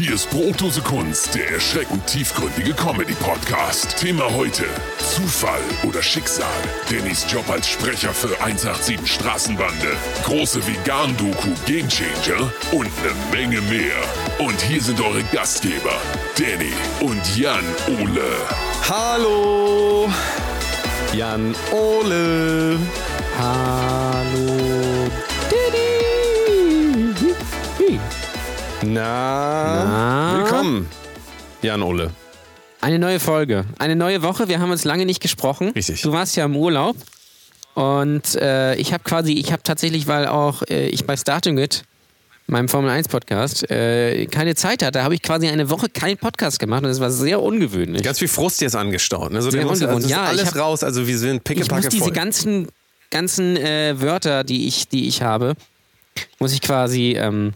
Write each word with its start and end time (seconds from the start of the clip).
Hier 0.00 0.14
ist 0.14 0.30
Brotdose 0.30 0.80
Kunst, 0.80 1.34
der 1.34 1.50
erschreckend 1.50 2.06
tiefgründige 2.06 2.72
Comedy-Podcast. 2.72 3.98
Thema 3.98 4.32
heute: 4.34 4.64
Zufall 4.96 5.60
oder 5.86 6.02
Schicksal. 6.02 6.46
Dannys 6.88 7.26
Job 7.30 7.46
als 7.50 7.68
Sprecher 7.68 8.14
für 8.14 8.30
187 8.40 8.98
Straßenbande. 9.06 9.94
Große 10.24 10.66
Vegan-Doku 10.66 11.50
Gamechanger 11.66 12.50
und 12.72 12.86
eine 12.86 13.14
Menge 13.30 13.60
mehr. 13.60 13.94
Und 14.38 14.58
hier 14.62 14.80
sind 14.80 15.02
eure 15.02 15.22
Gastgeber, 15.34 16.00
Danny 16.34 16.72
und 17.00 17.36
Jan 17.36 17.64
Ole. 18.00 18.32
Hallo, 18.88 20.10
Jan 21.12 21.54
Ole. 21.72 22.78
Hallo. 23.38 24.60
Na, 28.82 29.84
Na? 29.84 30.38
willkommen, 30.38 30.88
Jan 31.62 31.82
Ole. 31.82 32.10
Eine 32.80 32.98
neue 32.98 33.20
Folge, 33.20 33.66
eine 33.78 33.94
neue 33.94 34.22
Woche. 34.22 34.48
Wir 34.48 34.58
haben 34.60 34.70
uns 34.70 34.84
lange 34.84 35.04
nicht 35.04 35.20
gesprochen. 35.20 35.70
Richtig. 35.74 36.00
Du 36.02 36.12
warst 36.12 36.34
ja 36.36 36.46
im 36.46 36.56
Urlaub 36.56 36.96
und 37.74 38.34
äh, 38.36 38.74
ich 38.76 38.92
habe 38.94 39.04
quasi, 39.04 39.34
ich 39.34 39.52
habe 39.52 39.62
tatsächlich, 39.62 40.06
weil 40.06 40.26
auch 40.26 40.62
äh, 40.68 40.86
ich 40.88 41.04
bei 41.04 41.14
Starting 41.16 41.58
It, 41.58 41.82
meinem 42.46 42.68
Formel 42.68 42.90
1 42.90 43.08
Podcast, 43.08 43.70
äh, 43.70 44.24
keine 44.26 44.54
Zeit 44.54 44.82
hatte, 44.82 45.02
habe 45.04 45.14
ich 45.14 45.20
quasi 45.22 45.48
eine 45.48 45.68
Woche 45.68 45.90
keinen 45.90 46.16
Podcast 46.16 46.58
gemacht 46.58 46.82
und 46.82 46.88
das 46.88 47.00
war 47.00 47.10
sehr 47.10 47.42
ungewöhnlich. 47.42 48.02
Ganz 48.02 48.18
viel 48.18 48.28
Frust 48.28 48.62
jetzt 48.62 48.76
angestaut. 48.76 49.30
Ne? 49.30 49.42
So, 49.42 49.50
Sehr 49.50 49.60
der 49.60 49.68
muss, 49.68 49.82
also 49.82 50.08
Ja, 50.08 50.24
ich 50.24 50.28
alles 50.30 50.46
hab- 50.48 50.56
raus. 50.56 50.82
Also 50.82 51.06
wir 51.06 51.18
sind 51.18 51.36
ich 51.36 51.44
pickepacke 51.44 51.82
muss 51.84 51.88
diese 51.90 52.12
ganzen, 52.12 52.68
ganzen 53.10 53.58
äh, 53.58 54.00
Wörter, 54.00 54.42
die 54.42 54.66
ich, 54.66 54.88
die 54.88 55.06
ich 55.06 55.20
habe, 55.20 55.54
muss 56.38 56.52
ich 56.54 56.62
quasi 56.62 57.12
ähm, 57.18 57.52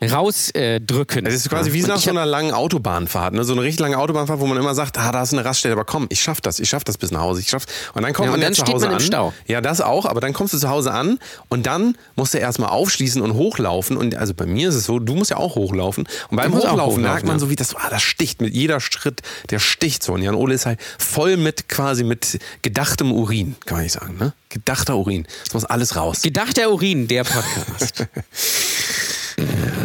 rausdrücken. 0.00 1.26
Äh. 1.26 1.28
Es 1.28 1.34
ist 1.34 1.48
quasi 1.48 1.72
wie 1.72 1.82
nach 1.82 1.98
so 1.98 2.10
einer 2.10 2.26
langen 2.26 2.52
Autobahnfahrt, 2.52 3.34
ne? 3.34 3.44
so 3.44 3.52
eine 3.52 3.62
richtig 3.62 3.80
lange 3.80 3.98
Autobahnfahrt, 3.98 4.40
wo 4.40 4.46
man 4.46 4.58
immer 4.58 4.74
sagt, 4.74 4.98
ah, 4.98 5.12
da 5.12 5.22
ist 5.22 5.32
eine 5.32 5.44
Raststelle, 5.44 5.72
aber 5.72 5.84
komm, 5.84 6.06
ich 6.10 6.20
schaff 6.20 6.40
das, 6.40 6.60
ich 6.60 6.68
schaff 6.68 6.84
das 6.84 6.98
bis 6.98 7.10
nach 7.10 7.20
Hause, 7.20 7.40
ich 7.40 7.48
schaff. 7.48 7.64
Und 7.94 8.02
dann 8.02 8.12
kommt 8.12 8.26
Ja, 8.26 8.30
man 8.30 8.38
und 8.38 8.42
ja 8.42 8.46
dann 8.48 8.54
zu 8.54 8.62
steht 8.62 8.74
Hause 8.74 8.86
man 8.86 8.92
im 8.92 8.98
an. 8.98 9.04
Stau. 9.04 9.32
Ja, 9.46 9.60
das 9.60 9.80
auch, 9.80 10.06
aber 10.06 10.20
dann 10.20 10.32
kommst 10.32 10.54
du 10.54 10.58
zu 10.58 10.68
Hause 10.68 10.92
an 10.92 11.18
und 11.48 11.66
dann 11.66 11.96
musst 12.16 12.34
du 12.34 12.38
erstmal 12.38 12.70
aufschließen 12.70 13.20
und 13.22 13.34
hochlaufen. 13.34 13.96
Und 13.96 14.14
also 14.14 14.34
bei 14.34 14.46
mir 14.46 14.68
ist 14.68 14.74
es 14.76 14.84
so, 14.84 14.98
du 14.98 15.14
musst 15.14 15.30
ja 15.30 15.36
auch 15.36 15.56
hochlaufen. 15.56 16.06
Und 16.30 16.36
beim 16.36 16.52
auch 16.54 16.58
Hochlaufen 16.58 17.02
merkt 17.02 17.22
hochlaufen, 17.22 17.26
man 17.26 17.36
ja. 17.36 17.40
so, 17.40 17.50
wie 17.50 17.56
das, 17.56 17.74
ah, 17.74 17.90
das 17.90 18.02
sticht 18.02 18.40
mit 18.40 18.54
jeder 18.54 18.80
Schritt, 18.80 19.22
der 19.50 19.58
sticht 19.58 20.02
so. 20.02 20.12
Und 20.12 20.22
Jan 20.22 20.34
Ole 20.34 20.54
ist 20.54 20.66
halt 20.66 20.80
voll 20.98 21.36
mit 21.36 21.68
quasi 21.68 22.04
mit 22.04 22.38
gedachtem 22.62 23.12
Urin, 23.12 23.56
kann 23.66 23.78
man 23.78 23.82
nicht 23.84 23.92
sagen, 23.92 24.16
ne? 24.18 24.32
Gedachter 24.50 24.96
Urin. 24.96 25.26
Das 25.44 25.54
muss 25.54 25.64
alles 25.64 25.96
raus. 25.96 26.22
Gedachter 26.22 26.70
Urin, 26.70 27.06
der 27.06 27.24
Podcast. 27.24 28.06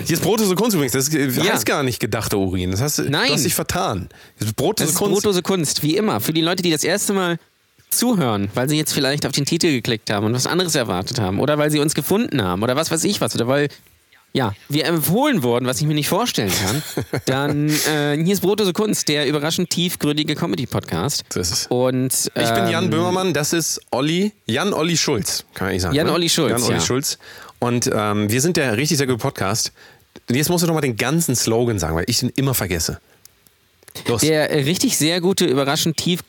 Hier 0.06 0.16
ist 0.16 0.24
Brotdose 0.24 0.56
Kunst 0.56 0.76
übrigens. 0.76 0.94
Das 0.94 1.10
heißt 1.10 1.38
Ja. 1.46 1.76
gar 1.76 1.84
nicht 1.84 2.00
gedachter 2.00 2.38
Urin. 2.38 2.72
Das 2.72 2.82
heißt, 2.82 3.00
Nein. 3.10 3.28
du 3.28 3.34
hast 3.34 3.46
dich 3.46 3.56
vertan. 3.56 4.10
Das 4.40 4.48
ist 4.50 4.56
Brotdose 4.56 4.86
Das 4.86 4.94
ist 4.94 4.98
Kunst. 4.98 5.14
Brotdose 5.14 5.42
Kunst, 5.42 5.84
wie 5.84 5.96
immer. 5.98 6.20
Für 6.20 6.34
die 6.34 6.42
Leute, 6.42 6.64
die 6.64 6.72
das 6.72 6.84
erste 6.84 7.14
Mal 7.14 7.40
zuhören, 7.90 8.50
weil 8.56 8.68
sie 8.70 8.78
jetzt 8.78 8.94
vielleicht 8.94 9.26
auf 9.26 9.32
den 9.32 9.46
Titel 9.46 9.68
geklickt 9.72 10.10
haben 10.10 10.26
und 10.26 10.34
was 10.34 10.48
anderes 10.48 10.76
erwartet 10.76 11.20
haben 11.20 11.40
oder 11.40 11.58
weil 11.58 11.70
sie 11.72 11.80
uns 11.80 11.94
gefunden 11.94 12.42
haben 12.42 12.64
oder 12.64 12.76
was 12.76 12.90
weiß 12.90 13.04
ich 13.04 13.22
was 13.22 13.36
oder 13.36 13.48
weil 13.48 13.70
ja, 14.36 14.54
wir 14.68 14.86
empfohlen 14.86 15.44
wurden, 15.44 15.68
was 15.68 15.80
ich 15.80 15.86
mir 15.86 15.94
nicht 15.94 16.10
vorstellen 16.10 16.52
kann, 16.52 16.82
dann 17.28 17.70
äh, 17.70 18.18
hier 18.18 18.34
ist 18.34 18.42
Brotdose 18.42 18.74
Kunst, 18.74 19.08
der 19.08 19.28
überraschend 19.28 19.70
tiefgründige 19.70 20.34
Comedy-Podcast. 20.36 21.24
Und 21.70 22.12
Ich 22.34 22.50
bin 22.54 22.68
Jan 22.68 22.86
ähm, 22.86 22.90
Böhmermann, 22.90 23.34
das 23.34 23.54
ist 23.54 23.80
Olli, 23.92 24.32
Jan 24.48 24.74
Olli 24.74 24.98
Schulz, 24.98 25.46
kann 25.54 25.70
ich 25.70 25.84
sagen. 25.84 25.94
Jan 25.96 26.08
ne? 26.08 26.14
Olli 26.14 26.30
Schulz, 26.30 26.52
Jan 26.52 26.64
Olli 26.64 26.74
ja. 26.74 26.82
Schulz. 26.82 27.20
Und 27.60 27.90
ähm, 27.94 28.30
wir 28.30 28.42
sind 28.42 28.58
der 28.58 28.76
richtig 28.76 28.98
sehr 28.98 29.08
gute 29.08 29.20
Podcast. 29.20 29.72
Und 30.30 30.36
Jetzt 30.36 30.50
musst 30.50 30.64
du 30.64 30.68
noch 30.68 30.74
mal 30.76 30.82
den 30.82 30.96
ganzen 30.98 31.36
Slogan 31.36 31.80
sagen, 31.80 31.96
weil 31.96 32.06
ich 32.08 32.20
den 32.20 32.30
immer 32.36 32.54
vergesse. 32.54 33.00
Los. 34.08 34.22
Der 34.22 34.50
äh, 34.52 34.62
richtig 34.64 34.98
sehr 34.98 35.22
gute, 35.22 35.46
überraschend 35.46 35.98
tief. 35.98 36.22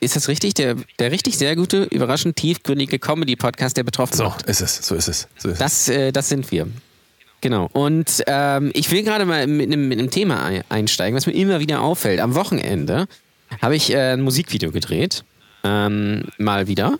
Ist 0.00 0.14
das 0.14 0.28
richtig? 0.28 0.54
Der, 0.54 0.76
der 1.00 1.10
richtig 1.10 1.36
sehr 1.38 1.56
gute, 1.56 1.82
überraschend 1.84 2.36
tiefgründige 2.36 2.98
Comedy-Podcast, 3.00 3.76
der 3.76 3.82
betroffen 3.82 4.16
so 4.16 4.24
macht. 4.24 4.42
ist 4.42 4.60
es, 4.60 4.76
so 4.76 4.94
ist 4.94 5.08
es. 5.08 5.26
So 5.38 5.48
ist 5.48 5.54
es. 5.54 5.58
Das, 5.58 5.88
äh, 5.88 6.12
das 6.12 6.28
sind 6.28 6.50
wir. 6.52 6.68
Genau. 7.40 7.68
Und 7.72 8.22
ähm, 8.26 8.70
ich 8.74 8.90
will 8.92 9.02
gerade 9.02 9.24
mal 9.24 9.46
mit 9.46 9.66
einem, 9.66 9.88
mit 9.88 9.98
einem 9.98 10.10
Thema 10.10 10.44
ein- 10.44 10.62
einsteigen, 10.68 11.16
was 11.16 11.26
mir 11.26 11.32
immer 11.34 11.58
wieder 11.60 11.80
auffällt. 11.80 12.20
Am 12.20 12.34
Wochenende 12.34 13.08
habe 13.60 13.74
ich 13.76 13.90
äh, 13.92 14.12
ein 14.12 14.20
Musikvideo 14.20 14.70
gedreht. 14.70 15.24
Ähm, 15.64 16.24
mal 16.38 16.68
wieder. 16.68 16.98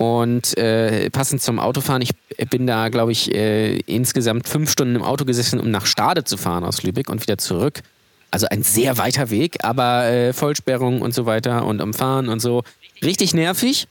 Und 0.00 0.56
äh, 0.56 1.10
passend 1.10 1.42
zum 1.42 1.58
Autofahren, 1.58 2.00
ich 2.00 2.12
bin 2.48 2.66
da, 2.66 2.88
glaube 2.88 3.12
ich, 3.12 3.34
äh, 3.34 3.76
insgesamt 3.80 4.48
fünf 4.48 4.70
Stunden 4.70 4.96
im 4.96 5.02
Auto 5.02 5.26
gesessen, 5.26 5.60
um 5.60 5.70
nach 5.70 5.84
Stade 5.84 6.24
zu 6.24 6.38
fahren 6.38 6.64
aus 6.64 6.82
Lübeck 6.82 7.10
und 7.10 7.20
wieder 7.20 7.36
zurück. 7.36 7.82
Also 8.30 8.46
ein 8.46 8.62
sehr 8.62 8.96
weiter 8.96 9.28
Weg, 9.28 9.62
aber 9.62 10.06
äh, 10.06 10.32
Vollsperrung 10.32 11.02
und 11.02 11.12
so 11.12 11.26
weiter 11.26 11.66
und 11.66 11.82
umfahren 11.82 12.30
und 12.30 12.40
so. 12.40 12.62
Richtig 13.04 13.34
nervig. 13.34 13.88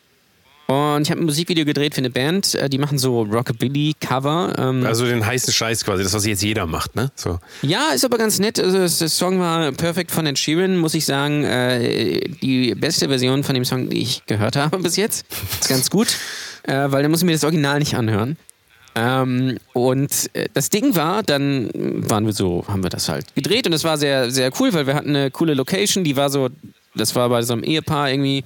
Und 0.69 1.01
ich 1.01 1.09
habe 1.09 1.19
ein 1.19 1.25
Musikvideo 1.25 1.65
gedreht 1.65 1.95
für 1.95 1.97
eine 1.97 2.11
Band, 2.11 2.53
äh, 2.53 2.69
die 2.69 2.77
machen 2.77 2.99
so 2.99 3.23
Rockabilly-Cover. 3.23 4.53
Ähm, 4.55 4.85
also 4.85 5.07
den 5.07 5.25
heißen 5.25 5.51
Scheiß 5.51 5.83
quasi, 5.83 6.03
das, 6.03 6.13
was 6.13 6.27
jetzt 6.27 6.43
jeder 6.43 6.67
macht, 6.67 6.95
ne? 6.95 7.11
So. 7.15 7.39
ja, 7.63 7.87
ist 7.95 8.05
aber 8.05 8.19
ganz 8.19 8.37
nett. 8.37 8.59
Also 8.59 8.77
das, 8.77 8.99
Song 9.17 9.39
war 9.39 9.71
Perfect 9.71 10.11
von 10.11 10.27
Ed 10.27 10.37
Sheeran, 10.37 10.77
muss 10.77 10.93
ich 10.93 11.05
sagen. 11.05 11.43
Äh, 11.43 12.19
die 12.43 12.75
beste 12.75 13.07
Version 13.07 13.43
von 13.43 13.55
dem 13.55 13.65
Song, 13.65 13.89
die 13.89 13.99
ich 13.99 14.23
gehört 14.27 14.57
habe 14.57 14.77
bis 14.77 14.95
jetzt. 14.95 15.25
Ist 15.59 15.69
ganz 15.69 15.89
gut, 15.89 16.09
äh, 16.61 16.91
weil 16.91 17.01
dann 17.01 17.09
muss 17.09 17.21
ich 17.21 17.25
mir 17.25 17.31
das 17.31 17.43
Original 17.43 17.79
nicht 17.79 17.95
anhören. 17.95 18.37
Ähm, 18.93 19.57
und 19.73 20.29
äh, 20.33 20.49
das 20.53 20.69
Ding 20.69 20.95
war, 20.95 21.23
dann 21.23 21.71
waren 21.73 22.27
wir 22.27 22.33
so, 22.33 22.63
haben 22.67 22.83
wir 22.83 22.91
das 22.91 23.09
halt 23.09 23.33
gedreht 23.33 23.65
und 23.65 23.73
es 23.73 23.83
war 23.83 23.97
sehr, 23.97 24.29
sehr 24.29 24.51
cool, 24.59 24.71
weil 24.73 24.85
wir 24.85 24.93
hatten 24.93 25.15
eine 25.15 25.31
coole 25.31 25.55
Location, 25.55 26.03
die 26.03 26.15
war 26.15 26.29
so, 26.29 26.49
das 26.95 27.15
war 27.15 27.29
bei 27.29 27.41
so 27.41 27.53
einem 27.53 27.63
Ehepaar 27.63 28.09
irgendwie 28.09 28.43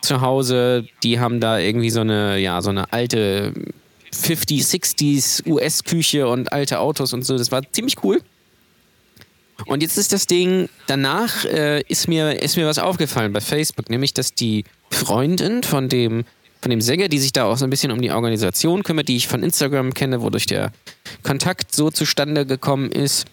zu 0.00 0.20
Hause, 0.20 0.86
die 1.02 1.20
haben 1.20 1.40
da 1.40 1.58
irgendwie 1.58 1.90
so 1.90 2.00
eine, 2.00 2.38
ja, 2.38 2.60
so 2.62 2.70
eine 2.70 2.92
alte 2.92 3.52
50s, 4.12 4.70
60s 4.70 5.46
US-Küche 5.46 6.28
und 6.28 6.52
alte 6.52 6.78
Autos 6.80 7.12
und 7.12 7.24
so, 7.24 7.36
das 7.36 7.50
war 7.50 7.62
ziemlich 7.72 8.02
cool. 8.04 8.20
Und 9.66 9.82
jetzt 9.82 9.98
ist 9.98 10.12
das 10.12 10.26
Ding, 10.26 10.68
danach 10.86 11.44
äh, 11.44 11.82
ist, 11.82 12.08
mir, 12.08 12.42
ist 12.42 12.56
mir 12.56 12.66
was 12.66 12.78
aufgefallen 12.78 13.32
bei 13.32 13.40
Facebook, 13.40 13.88
nämlich 13.88 14.12
dass 14.12 14.34
die 14.34 14.64
Freundin 14.90 15.62
von 15.62 15.88
dem, 15.88 16.24
von 16.60 16.70
dem 16.70 16.80
Sänger, 16.80 17.08
die 17.08 17.18
sich 17.18 17.32
da 17.32 17.44
auch 17.44 17.56
so 17.56 17.64
ein 17.64 17.70
bisschen 17.70 17.92
um 17.92 18.02
die 18.02 18.10
Organisation 18.10 18.82
kümmert, 18.82 19.08
die 19.08 19.16
ich 19.16 19.28
von 19.28 19.42
Instagram 19.42 19.94
kenne, 19.94 20.22
wodurch 20.22 20.46
der 20.46 20.72
Kontakt 21.22 21.74
so 21.74 21.90
zustande 21.90 22.46
gekommen 22.46 22.90
ist, 22.90 23.26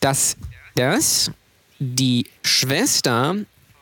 dass 0.00 0.36
das 0.74 1.30
die 1.78 2.26
Schwester 2.42 3.36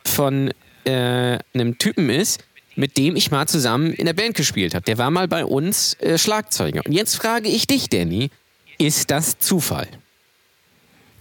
von 0.09 0.53
äh, 0.85 1.39
einem 1.55 1.79
Typen 1.79 2.11
ist, 2.11 2.41
mit 2.77 2.97
dem 2.97 3.17
ich 3.17 3.31
mal 3.31 3.47
zusammen 3.49 3.93
in 3.93 4.07
der 4.07 4.13
Band 4.13 4.37
gespielt 4.37 4.75
habe. 4.75 4.85
Der 4.85 4.99
war 4.99 5.11
mal 5.11 5.27
bei 5.29 5.45
uns 5.45 5.95
äh, 6.01 6.17
Schlagzeuger. 6.19 6.83
Und 6.87 6.93
jetzt 6.93 7.17
frage 7.17 7.49
ich 7.49 7.67
dich, 7.67 7.89
Danny, 7.89 8.31
ist 8.79 9.11
das 9.11 9.39
Zufall? 9.39 9.89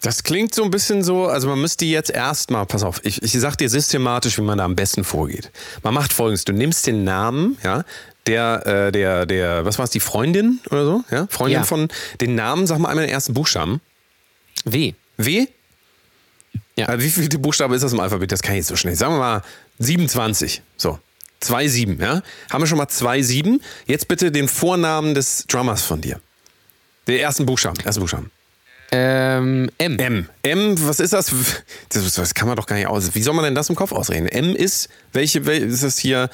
Das 0.02 0.22
klingt 0.22 0.54
so 0.54 0.64
ein 0.64 0.70
bisschen 0.70 1.04
so, 1.04 1.26
also 1.26 1.48
man 1.48 1.60
müsste 1.60 1.86
jetzt 1.86 2.12
erstmal, 2.12 2.68
pass 2.68 2.84
auf, 2.84 3.02
ich, 3.04 3.24
ich 3.24 3.32
sag 3.34 3.56
dir 3.56 3.68
systematisch, 3.68 4.38
wie 4.38 4.44
man 4.44 4.60
da 4.60 4.66
am 4.66 4.76
besten 4.76 5.04
vorgeht. 5.04 5.52
Man 5.82 5.96
macht 5.96 6.14
folgendes, 6.14 6.46
du 6.46 6.54
nimmst 6.54 6.86
den 6.86 7.04
Namen, 7.04 7.58
ja, 7.64 7.84
der, 8.28 8.68
äh, 8.68 8.92
der, 8.92 9.26
der, 9.26 9.66
was 9.66 9.80
war 9.80 9.86
es, 9.86 9.90
die 9.90 10.00
Freundin 10.00 10.60
oder 10.70 10.86
so, 10.86 11.04
ja, 11.10 11.26
Freundin 11.32 11.62
Ja. 11.62 11.64
von, 11.64 11.88
den 12.22 12.36
Namen, 12.36 12.68
sag 12.68 12.78
mal 12.78 12.90
einmal 12.90 13.06
den 13.08 13.14
ersten 13.14 13.34
Buchstaben. 13.34 13.82
W. 14.66 14.94
W? 15.18 15.48
Ja. 16.78 16.90
Äh, 16.90 17.02
wie 17.02 17.10
viele 17.10 17.40
Buchstaben 17.40 17.74
ist 17.74 17.84
das 17.84 17.94
im 17.94 18.00
Alphabet? 18.00 18.32
Das 18.32 18.42
kann 18.42 18.54
ich 18.54 18.60
jetzt 18.60 18.68
so 18.68 18.76
schnell. 18.76 18.96
Sagen 18.96 19.14
wir 19.16 19.20
mal 19.20 19.42
27. 19.80 20.62
So. 20.78 21.00
2-7, 21.42 22.02
ja? 22.02 22.24
Haben 22.52 22.64
wir 22.64 22.68
schon 22.68 22.78
mal 22.78 22.88
2-7. 22.88 23.60
Jetzt 23.86 24.08
bitte 24.08 24.32
den 24.32 24.48
Vornamen 24.48 25.14
des 25.14 25.46
Drummers 25.48 25.84
von 25.84 26.02
dir. 26.02 26.20
Den 27.08 27.20
ersten 27.20 27.46
Buchstaben. 27.46 27.80
Ersten 27.80 28.02
Buchstaben. 28.02 28.32
Ähm, 28.92 29.70
M. 29.80 30.00
M. 30.00 30.30
M, 30.44 30.88
was 30.88 31.02
ist 31.02 31.12
das? 31.12 31.30
das? 31.90 32.14
Das 32.14 32.34
kann 32.34 32.48
man 32.48 32.56
doch 32.56 32.66
gar 32.68 32.78
nicht 32.78 32.88
aus. 32.88 33.14
Wie 33.16 33.22
soll 33.22 33.34
man 33.34 33.44
denn 33.44 33.54
das 33.56 33.70
im 33.70 33.76
Kopf 33.76 33.92
ausrechnen? 33.92 34.30
M 34.30 34.56
ist, 34.56 34.88
welche, 35.12 35.46
welche 35.46 35.66
ist 35.66 35.84
das 35.84 35.98
hier? 35.98 36.30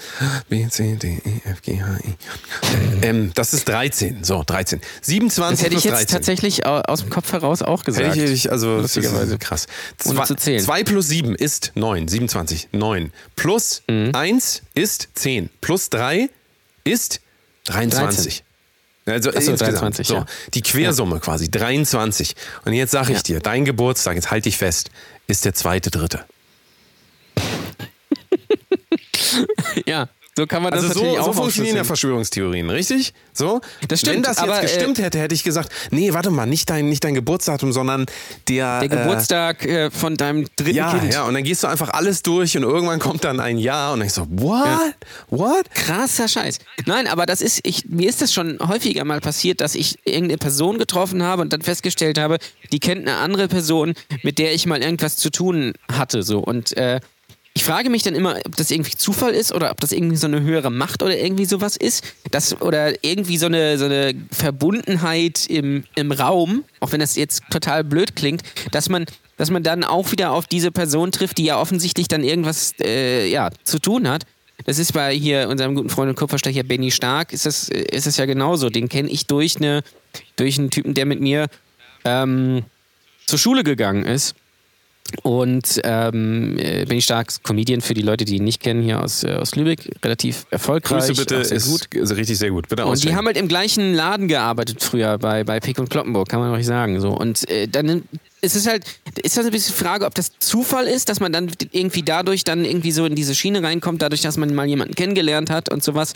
B, 0.49 0.67
C, 0.69 0.95
D, 0.95 1.19
E, 1.25 1.49
F, 1.49 1.61
G, 1.63 1.81
H, 1.81 1.97
I, 2.05 3.05
M. 3.05 3.31
Das 3.33 3.53
ist 3.55 3.67
13. 3.67 4.23
So, 4.23 4.43
13. 4.45 4.81
27 5.01 5.57
Das 5.57 5.65
hätte 5.65 5.75
ich 5.77 5.83
jetzt 5.83 5.93
13. 5.95 6.07
tatsächlich 6.07 6.65
au- 6.67 6.81
aus 6.81 6.99
dem 7.01 7.09
Kopf 7.09 7.31
heraus 7.33 7.63
auch 7.63 7.83
gesagt. 7.83 8.15
Hätte 8.15 8.31
ich, 8.31 8.51
also 8.51 8.77
Lustigerweise. 8.77 9.39
krass. 9.39 9.65
Zwei, 9.97 10.25
zu 10.25 10.35
zählen. 10.35 10.63
2 10.63 10.83
plus 10.83 11.07
7 11.07 11.33
ist 11.35 11.71
9, 11.73 12.07
27, 12.07 12.69
9. 12.71 13.11
Plus 13.35 13.81
Mhm. 13.89 14.11
1 14.13 14.61
ist 14.75 15.09
10. 15.15 15.49
Plus 15.59 15.89
3 15.89 16.29
ist 16.83 17.19
23. 17.65 18.43
Also 19.05 19.31
so, 19.31 19.37
insgesamt. 19.37 19.61
23, 19.61 20.07
so, 20.07 20.15
ja. 20.15 20.25
Die 20.53 20.61
Quersumme 20.61 21.19
quasi, 21.19 21.51
23. 21.51 22.35
Und 22.65 22.73
jetzt 22.73 22.91
sage 22.91 23.11
ich 23.11 23.17
Ja. 23.17 23.23
dir, 23.23 23.39
dein 23.41 23.65
Geburtstag, 23.65 24.15
jetzt 24.15 24.31
halt 24.31 24.45
dich 24.45 24.57
fest, 24.57 24.89
ist 25.27 25.43
der 25.45 25.53
zweite, 25.53 25.91
dritte. 25.91 26.23
Ja. 29.85 30.07
So 30.35 30.47
kann 30.47 30.63
man 30.63 30.71
das 30.71 30.83
Also 30.83 30.93
so, 30.93 30.99
natürlich 31.01 31.19
auch 31.19 31.25
so 31.27 31.33
funktionieren 31.33 31.75
ja. 31.77 31.83
Verschwörungstheorien, 31.83 32.69
richtig? 32.69 33.13
So? 33.33 33.61
Das 33.87 33.99
stimmt, 33.99 34.15
Wenn 34.15 34.23
das 34.23 34.37
jetzt 34.37 34.43
aber, 34.43 34.59
äh, 34.59 34.61
gestimmt 34.63 34.97
hätte, 34.97 35.19
hätte 35.19 35.35
ich 35.35 35.43
gesagt, 35.43 35.69
nee, 35.91 36.11
warte 36.13 36.31
mal, 36.31 36.47
nicht 36.47 36.69
dein, 36.69 36.89
nicht 36.89 37.03
dein 37.03 37.13
Geburtsdatum, 37.13 37.71
sondern 37.71 38.05
der... 38.47 38.79
Der 38.79 38.89
Geburtstag 38.89 39.63
äh, 39.65 39.91
von 39.91 40.17
deinem 40.17 40.47
dritten 40.55 40.75
ja, 40.75 40.91
Kind. 40.97 41.13
ja, 41.13 41.25
und 41.25 41.35
dann 41.35 41.43
gehst 41.43 41.63
du 41.63 41.67
einfach 41.67 41.89
alles 41.89 42.23
durch 42.23 42.57
und 42.57 42.63
irgendwann 42.63 42.99
kommt 42.99 43.23
dann 43.23 43.39
ein 43.39 43.59
Ja 43.59 43.93
und 43.93 44.01
ich 44.01 44.11
so, 44.11 44.27
what? 44.29 44.95
What? 45.29 45.69
Krasser 45.73 46.27
Scheiß. 46.27 46.57
Nein, 46.85 47.07
aber 47.07 47.27
das 47.27 47.41
ist, 47.41 47.59
ich, 47.63 47.85
mir 47.87 48.09
ist 48.09 48.21
das 48.21 48.33
schon 48.33 48.57
häufiger 48.59 49.05
mal 49.05 49.21
passiert, 49.21 49.61
dass 49.61 49.75
ich 49.75 49.99
irgendeine 50.03 50.39
Person 50.39 50.79
getroffen 50.79 51.21
habe 51.21 51.43
und 51.43 51.53
dann 51.53 51.61
festgestellt 51.61 52.17
habe, 52.17 52.37
die 52.71 52.79
kennt 52.79 53.07
eine 53.07 53.17
andere 53.17 53.47
Person, 53.47 53.93
mit 54.23 54.39
der 54.39 54.53
ich 54.53 54.65
mal 54.65 54.81
irgendwas 54.81 55.15
zu 55.15 55.29
tun 55.29 55.73
hatte. 55.91 56.23
So. 56.23 56.39
Und 56.39 56.75
äh, 56.75 56.99
ich 57.55 57.63
frage 57.63 57.89
mich 57.89 58.01
dann 58.01 58.15
immer, 58.15 58.37
ob 58.45 58.55
das 58.55 58.71
irgendwie 58.71 58.95
Zufall 58.95 59.33
ist 59.33 59.53
oder 59.53 59.69
ob 59.69 59.79
das 59.79 59.91
irgendwie 59.91 60.15
so 60.15 60.25
eine 60.25 60.41
höhere 60.41 60.71
Macht 60.71 61.03
oder 61.03 61.15
irgendwie 61.17 61.45
sowas 61.45 61.77
ist. 61.77 62.03
Das, 62.31 62.59
oder 62.61 63.03
irgendwie 63.03 63.37
so 63.37 63.45
eine, 63.45 63.77
so 63.77 63.85
eine 63.85 64.15
Verbundenheit 64.31 65.45
im, 65.47 65.83
im 65.95 66.11
Raum, 66.11 66.63
auch 66.79 66.91
wenn 66.91 66.99
das 66.99 67.15
jetzt 67.15 67.43
total 67.51 67.83
blöd 67.83 68.15
klingt, 68.15 68.41
dass 68.71 68.89
man, 68.89 69.05
dass 69.37 69.51
man 69.51 69.61
dann 69.61 69.83
auch 69.83 70.11
wieder 70.11 70.31
auf 70.31 70.47
diese 70.47 70.71
Person 70.71 71.11
trifft, 71.11 71.37
die 71.37 71.45
ja 71.45 71.59
offensichtlich 71.59 72.07
dann 72.07 72.23
irgendwas 72.23 72.73
äh, 72.81 73.29
ja, 73.29 73.51
zu 73.63 73.77
tun 73.77 74.09
hat. 74.09 74.23
Das 74.65 74.79
ist 74.79 74.93
bei 74.93 75.13
hier 75.13 75.47
unserem 75.49 75.75
guten 75.75 75.89
Freund 75.89 76.09
und 76.09 76.15
Kupferstecher 76.15 76.63
Benny 76.63 76.89
Stark, 76.89 77.33
ist 77.33 77.45
das, 77.45 77.69
ist 77.69 78.07
das 78.07 78.17
ja 78.17 78.25
genauso. 78.25 78.69
Den 78.69 78.89
kenne 78.89 79.09
ich 79.09 79.27
durch, 79.27 79.57
eine, 79.57 79.83
durch 80.37 80.57
einen 80.57 80.71
Typen, 80.71 80.95
der 80.95 81.05
mit 81.05 81.21
mir 81.21 81.47
ähm, 82.05 82.63
zur 83.25 83.37
Schule 83.37 83.63
gegangen 83.63 84.05
ist. 84.05 84.35
Und 85.21 85.79
ähm, 85.83 86.57
äh, 86.57 86.85
Benny 86.85 87.01
Stark 87.01 87.29
ist 87.29 87.43
Comedian 87.43 87.81
für 87.81 87.93
die 87.93 88.01
Leute, 88.01 88.25
die 88.25 88.37
ihn 88.37 88.43
nicht 88.43 88.61
kennen, 88.61 88.81
hier 88.81 89.01
aus, 89.01 89.23
äh, 89.23 89.33
aus 89.33 89.55
Lübeck, 89.55 89.89
relativ 90.03 90.45
erfolgreich. 90.49 91.07
Grüße 91.07 91.13
bitte, 91.13 91.45
sehr 91.45 91.57
ist 91.57 91.69
gut. 91.69 91.93
ist 91.93 92.15
richtig 92.15 92.37
sehr 92.37 92.49
gut. 92.49 92.67
Bitte 92.67 92.85
Und 92.85 93.03
die 93.03 93.15
haben 93.15 93.25
halt 93.27 93.37
im 93.37 93.47
gleichen 93.47 93.93
Laden 93.93 94.27
gearbeitet 94.27 94.81
früher 94.81 95.17
bei, 95.17 95.43
bei 95.43 95.59
Pick 95.59 95.77
und 95.79 95.89
Kloppenburg, 95.89 96.27
kann 96.27 96.39
man 96.39 96.51
euch 96.51 96.65
sagen. 96.65 96.99
So. 96.99 97.11
Und 97.11 97.47
äh, 97.49 97.67
dann 97.67 98.03
ist 98.41 98.55
es 98.55 98.67
halt, 98.67 98.83
ist 99.21 99.37
das 99.37 99.45
ein 99.45 99.51
bisschen 99.51 99.73
die 99.77 99.83
Frage, 99.83 100.05
ob 100.05 100.15
das 100.15 100.31
Zufall 100.39 100.85
ist, 100.87 101.09
dass 101.09 101.19
man 101.19 101.31
dann 101.31 101.51
irgendwie 101.71 102.03
dadurch 102.03 102.43
dann 102.43 102.65
irgendwie 102.65 102.91
so 102.91 103.05
in 103.05 103.15
diese 103.15 103.35
Schiene 103.35 103.63
reinkommt, 103.63 104.01
dadurch, 104.01 104.21
dass 104.21 104.37
man 104.37 104.53
mal 104.53 104.67
jemanden 104.67 104.95
kennengelernt 104.95 105.49
hat 105.49 105.71
und 105.71 105.83
sowas. 105.83 106.13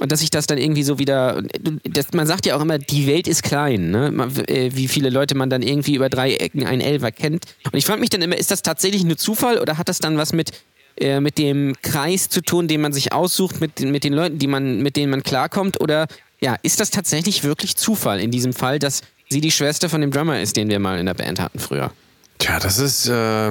Und 0.00 0.10
dass 0.10 0.20
sich 0.20 0.30
das 0.30 0.46
dann 0.46 0.56
irgendwie 0.56 0.82
so 0.82 0.98
wieder. 0.98 1.42
Das, 1.84 2.06
man 2.14 2.26
sagt 2.26 2.46
ja 2.46 2.56
auch 2.56 2.62
immer, 2.62 2.78
die 2.78 3.06
Welt 3.06 3.28
ist 3.28 3.42
klein, 3.42 3.90
ne? 3.90 4.10
Äh, 4.48 4.70
wie 4.74 4.88
viele 4.88 5.10
Leute 5.10 5.34
man 5.34 5.50
dann 5.50 5.60
irgendwie 5.62 5.94
über 5.94 6.08
drei 6.08 6.34
Ecken 6.34 6.64
ein 6.66 6.80
Elfer 6.80 7.12
kennt. 7.12 7.44
Und 7.70 7.76
ich 7.78 7.84
frage 7.84 8.00
mich 8.00 8.08
dann 8.08 8.22
immer, 8.22 8.36
ist 8.38 8.50
das 8.50 8.62
tatsächlich 8.62 9.04
nur 9.04 9.18
Zufall 9.18 9.58
oder 9.58 9.76
hat 9.76 9.90
das 9.90 9.98
dann 9.98 10.16
was 10.16 10.32
mit, 10.32 10.52
äh, 10.98 11.20
mit 11.20 11.36
dem 11.36 11.74
Kreis 11.82 12.30
zu 12.30 12.40
tun, 12.40 12.66
den 12.66 12.80
man 12.80 12.94
sich 12.94 13.12
aussucht, 13.12 13.60
mit, 13.60 13.78
den- 13.78 13.90
mit 13.90 14.02
den 14.04 14.14
Leuten, 14.14 14.38
die 14.38 14.46
man, 14.46 14.80
mit 14.80 14.96
denen 14.96 15.10
man 15.10 15.22
klarkommt? 15.22 15.80
Oder 15.82 16.06
ja, 16.40 16.56
ist 16.62 16.80
das 16.80 16.90
tatsächlich 16.90 17.44
wirklich 17.44 17.76
Zufall 17.76 18.20
in 18.20 18.30
diesem 18.30 18.54
Fall, 18.54 18.78
dass 18.78 19.02
sie 19.28 19.42
die 19.42 19.50
Schwester 19.50 19.90
von 19.90 20.00
dem 20.00 20.10
Drummer 20.12 20.40
ist, 20.40 20.56
den 20.56 20.70
wir 20.70 20.78
mal 20.78 20.98
in 20.98 21.04
der 21.04 21.14
Band 21.14 21.38
hatten 21.40 21.58
früher? 21.58 21.92
Tja, 22.38 22.58
das 22.58 22.78
ist. 22.78 23.06
Äh, 23.06 23.50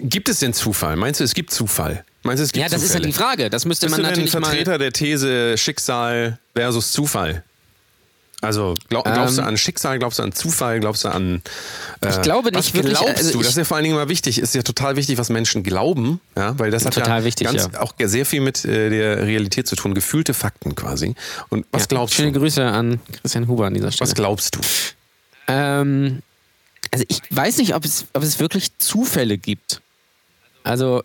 gibt 0.00 0.30
es 0.30 0.38
denn 0.40 0.54
Zufall? 0.54 0.96
Meinst 0.96 1.20
du, 1.20 1.24
es 1.24 1.34
gibt 1.34 1.50
Zufall? 1.50 2.02
Meinst 2.22 2.40
du, 2.40 2.44
es 2.44 2.52
gibt 2.52 2.62
Ja, 2.62 2.68
das 2.68 2.82
ist 2.82 2.88
Zufälle? 2.88 3.04
halt 3.06 3.14
die 3.14 3.18
Frage. 3.18 3.50
Das 3.50 3.64
müsste 3.64 3.86
Bist 3.86 3.92
man 3.98 4.00
du 4.00 4.14
denn 4.14 4.24
natürlich 4.24 4.34
mal. 4.40 4.46
Vertreter 4.48 4.78
der 4.78 4.92
These 4.92 5.56
Schicksal 5.56 6.38
versus 6.54 6.92
Zufall? 6.92 7.42
Also 8.42 8.74
glaub, 8.88 9.04
glaubst 9.04 9.36
du 9.36 9.42
Ähm, 9.42 9.48
an 9.48 9.58
Schicksal, 9.58 9.98
glaubst 9.98 10.18
du 10.18 10.22
an 10.22 10.32
Zufall, 10.32 10.80
glaubst 10.80 11.04
du 11.04 11.08
an. 11.08 11.42
Äh, 12.00 12.08
Ich 12.08 12.22
glaube 12.22 12.48
was 12.54 12.64
nicht 12.64 12.74
wirklich, 12.74 12.94
Glaubst 12.98 13.16
also 13.18 13.32
du? 13.32 13.38
Das 13.40 13.48
ist 13.50 13.56
ja 13.58 13.64
vor 13.64 13.76
allen 13.76 13.84
Dingen 13.84 13.96
immer 13.96 14.08
wichtig. 14.08 14.38
Ist 14.38 14.54
ja 14.54 14.62
total 14.62 14.96
wichtig, 14.96 15.18
was 15.18 15.28
Menschen 15.28 15.62
glauben, 15.62 16.20
ja, 16.36 16.58
weil 16.58 16.70
das 16.70 16.86
hat 16.86 16.94
Total 16.94 17.20
ja 17.20 17.24
wichtig, 17.26 17.46
ganz, 17.48 17.68
ja. 17.72 17.80
auch 17.80 17.92
sehr 17.98 18.24
viel 18.24 18.40
mit 18.40 18.64
äh, 18.64 18.88
der 18.88 19.26
Realität 19.26 19.66
zu 19.66 19.76
tun, 19.76 19.92
gefühlte 19.94 20.32
Fakten 20.32 20.74
quasi. 20.74 21.14
Und 21.50 21.66
was 21.70 21.82
Ja, 21.82 21.86
glaubst 21.88 22.14
Schöne 22.14 22.32
du? 22.32 22.40
Grüße 22.40 22.64
an 22.64 23.00
Christian 23.20 23.46
Huber 23.46 23.66
an 23.66 23.74
dieser 23.74 23.92
Stelle. 23.92 24.08
Was 24.08 24.14
glaubst 24.14 24.56
du? 24.56 24.60
Ähm, 25.48 26.22
also 26.92 27.04
ich 27.08 27.20
weiß 27.28 27.58
nicht, 27.58 27.74
ob 27.74 27.84
es, 27.84 28.06
ob 28.14 28.22
es 28.22 28.40
wirklich 28.40 28.70
Zufälle 28.78 29.36
gibt. 29.36 29.82
Also 30.64 31.04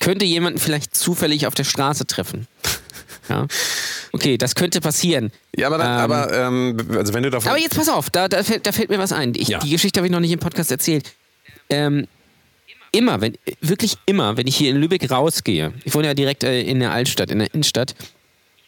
könnte 0.00 0.24
jemanden 0.24 0.58
vielleicht 0.58 0.94
zufällig 0.94 1.46
auf 1.46 1.54
der 1.54 1.64
Straße 1.64 2.06
treffen. 2.06 2.46
Ja. 3.30 3.46
Okay, 4.12 4.36
das 4.36 4.54
könnte 4.54 4.82
passieren. 4.82 5.32
Ja, 5.56 5.68
aber, 5.68 5.78
dann, 5.78 5.86
Ähm, 5.96 6.12
aber 6.12 6.32
ähm, 6.34 6.76
also 6.98 7.14
wenn 7.14 7.22
du 7.22 7.30
davon. 7.30 7.48
Aber 7.48 7.58
jetzt 7.58 7.74
pass 7.74 7.88
auf, 7.88 8.10
da, 8.10 8.28
da, 8.28 8.42
fällt, 8.44 8.66
da 8.66 8.72
fällt 8.72 8.90
mir 8.90 8.98
was 8.98 9.12
ein. 9.12 9.32
Ich, 9.34 9.48
Ja. 9.48 9.60
Die 9.60 9.70
Geschichte 9.70 9.98
habe 9.98 10.06
ich 10.06 10.12
noch 10.12 10.20
nicht 10.20 10.32
im 10.32 10.40
Podcast 10.40 10.70
erzählt. 10.70 11.10
Ähm, 11.70 12.06
immer, 12.92 13.22
wenn, 13.22 13.38
wirklich 13.62 13.96
immer, 14.04 14.36
wenn 14.36 14.46
ich 14.46 14.56
hier 14.58 14.68
in 14.68 14.76
Lübeck 14.76 15.10
rausgehe, 15.10 15.72
ich 15.84 15.94
wohne 15.94 16.08
ja 16.08 16.12
direkt 16.12 16.44
äh, 16.44 16.60
in 16.60 16.80
der 16.80 16.92
Altstadt, 16.92 17.30
in 17.30 17.38
der 17.38 17.54
Innenstadt, 17.54 17.94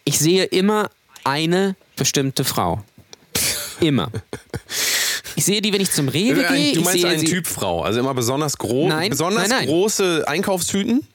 ich 0.04 0.18
sehe 0.18 0.44
immer 0.44 0.88
eine 1.22 1.76
bestimmte 1.96 2.42
Frau. 2.44 2.82
Immer. 3.80 4.10
Ich 5.34 5.44
sehe 5.44 5.60
die, 5.60 5.70
wenn 5.74 5.82
ich 5.82 5.90
zum 5.90 6.08
Rewe 6.08 6.46
Äh, 6.46 6.48
gehe. 6.56 6.72
du 6.72 6.80
meinst 6.80 7.02
sehe 7.02 7.10
einen 7.10 7.20
sie, 7.20 7.26
Typ 7.26 7.46
Frau, 7.46 7.82
also 7.82 8.00
immer 8.00 8.14
besonders 8.14 8.56
groß, 8.56 8.90
besonders 9.10 9.48
nein, 9.48 9.58
nein. 9.58 9.66
große 9.68 10.24
Einkaufstüten? 10.26 11.06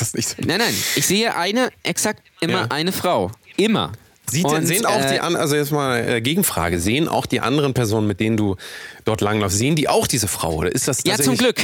Das 0.00 0.14
nicht 0.14 0.28
so? 0.28 0.36
Nein, 0.44 0.58
nein, 0.58 0.74
ich 0.96 1.06
sehe 1.06 1.36
eine, 1.36 1.70
exakt 1.84 2.22
immer 2.40 2.62
Ja. 2.62 2.66
eine 2.70 2.90
Frau. 2.92 3.30
Immer. 3.56 3.92
Sieht, 4.30 4.44
Und, 4.44 4.64
sehen 4.64 4.86
auch 4.86 5.00
äh, 5.00 5.14
die 5.14 5.20
an, 5.20 5.34
also 5.34 5.56
jetzt 5.56 5.72
mal 5.72 6.08
äh, 6.08 6.20
Gegenfrage, 6.20 6.78
sehen 6.78 7.08
auch 7.08 7.26
die 7.26 7.40
anderen 7.40 7.74
Personen, 7.74 8.06
mit 8.06 8.20
denen 8.20 8.36
du 8.36 8.54
dort 9.04 9.22
langläufst, 9.22 9.58
sehen 9.58 9.74
die 9.74 9.88
auch 9.88 10.06
diese 10.06 10.28
Frau 10.28 10.54
oder 10.54 10.70
ist 10.70 10.86
das 10.86 11.00
Ja, 11.04 11.16
zum 11.18 11.36
Glück. 11.36 11.56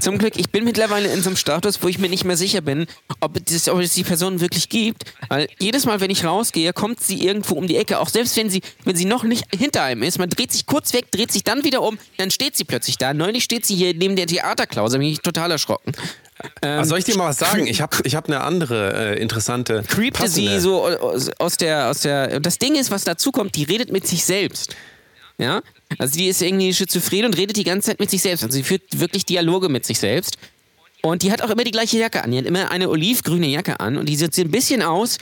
Zum 0.00 0.16
Glück. 0.16 0.32
Ich 0.38 0.48
bin 0.48 0.64
mittlerweile 0.64 1.12
in 1.12 1.20
so 1.22 1.28
einem 1.28 1.36
Status, 1.36 1.82
wo 1.82 1.88
ich 1.88 1.98
mir 1.98 2.08
nicht 2.08 2.24
mehr 2.24 2.38
sicher 2.38 2.62
bin, 2.62 2.86
ob 3.20 3.38
es, 3.50 3.68
ob 3.68 3.78
es 3.80 3.92
die 3.92 4.04
Person 4.04 4.40
wirklich 4.40 4.70
gibt. 4.70 5.04
Weil 5.28 5.48
jedes 5.58 5.84
Mal, 5.84 6.00
wenn 6.00 6.10
ich 6.10 6.24
rausgehe, 6.24 6.72
kommt 6.72 6.98
sie 7.00 7.22
irgendwo 7.22 7.56
um 7.56 7.66
die 7.66 7.76
Ecke. 7.76 7.98
Auch 8.00 8.08
selbst 8.08 8.34
wenn 8.38 8.48
sie, 8.48 8.62
wenn 8.84 8.96
sie 8.96 9.04
noch 9.04 9.24
nicht 9.24 9.44
hinter 9.54 9.82
einem 9.82 10.02
ist. 10.02 10.18
Man 10.18 10.30
dreht 10.30 10.50
sich 10.50 10.64
kurz 10.64 10.94
weg, 10.94 11.10
dreht 11.10 11.30
sich 11.30 11.44
dann 11.44 11.62
wieder 11.62 11.82
um, 11.82 11.98
dann 12.16 12.30
steht 12.30 12.56
sie 12.56 12.64
plötzlich 12.64 12.96
da. 12.96 13.12
Neulich 13.12 13.44
steht 13.44 13.66
sie 13.66 13.74
hier 13.76 13.92
neben 13.92 14.16
der 14.16 14.26
Theaterklause. 14.26 14.94
Da 14.94 14.98
bin 14.98 15.08
ich 15.08 15.20
total 15.20 15.50
erschrocken. 15.50 15.92
Also 16.60 16.90
soll 16.90 16.98
ich 16.98 17.04
dir 17.04 17.16
mal 17.16 17.28
was 17.28 17.38
sagen? 17.38 17.66
Ich 17.66 17.80
habe 17.80 17.96
ich 18.04 18.14
hab 18.16 18.26
eine 18.26 18.40
andere 18.40 19.14
äh, 19.16 19.22
interessante. 19.22 19.84
Creepte 19.86 20.22
passende- 20.22 20.50
sie 20.50 20.60
so 20.60 20.84
aus, 20.84 21.30
aus 21.38 21.56
der, 21.56 21.88
aus 21.90 22.00
der. 22.00 22.40
Das 22.40 22.58
Ding 22.58 22.74
ist, 22.74 22.90
was 22.90 23.04
dazu 23.04 23.30
kommt, 23.30 23.54
die 23.54 23.62
redet 23.64 23.92
mit 23.92 24.06
sich 24.06 24.24
selbst. 24.24 24.74
Ja? 25.38 25.62
Also 25.98 26.16
die 26.18 26.26
ist 26.28 26.42
irgendwie 26.42 26.72
schizophren 26.74 27.24
und 27.26 27.36
redet 27.36 27.56
die 27.56 27.64
ganze 27.64 27.90
Zeit 27.90 28.00
mit 28.00 28.10
sich 28.10 28.22
selbst. 28.22 28.42
Also 28.42 28.54
sie 28.54 28.62
führt 28.64 28.82
wirklich 28.98 29.24
Dialoge 29.26 29.68
mit 29.68 29.86
sich 29.86 29.98
selbst. 29.98 30.36
Und 31.02 31.22
die 31.22 31.30
hat 31.30 31.42
auch 31.42 31.50
immer 31.50 31.64
die 31.64 31.70
gleiche 31.70 31.98
Jacke 31.98 32.24
an. 32.24 32.30
Die 32.30 32.38
hat 32.38 32.46
immer 32.46 32.70
eine 32.70 32.88
olivgrüne 32.88 33.46
Jacke 33.46 33.78
an 33.78 33.96
und 33.96 34.08
die 34.08 34.16
sieht 34.16 34.34
so 34.34 34.42
ein 34.42 34.50
bisschen 34.50 34.82
aus 34.82 35.18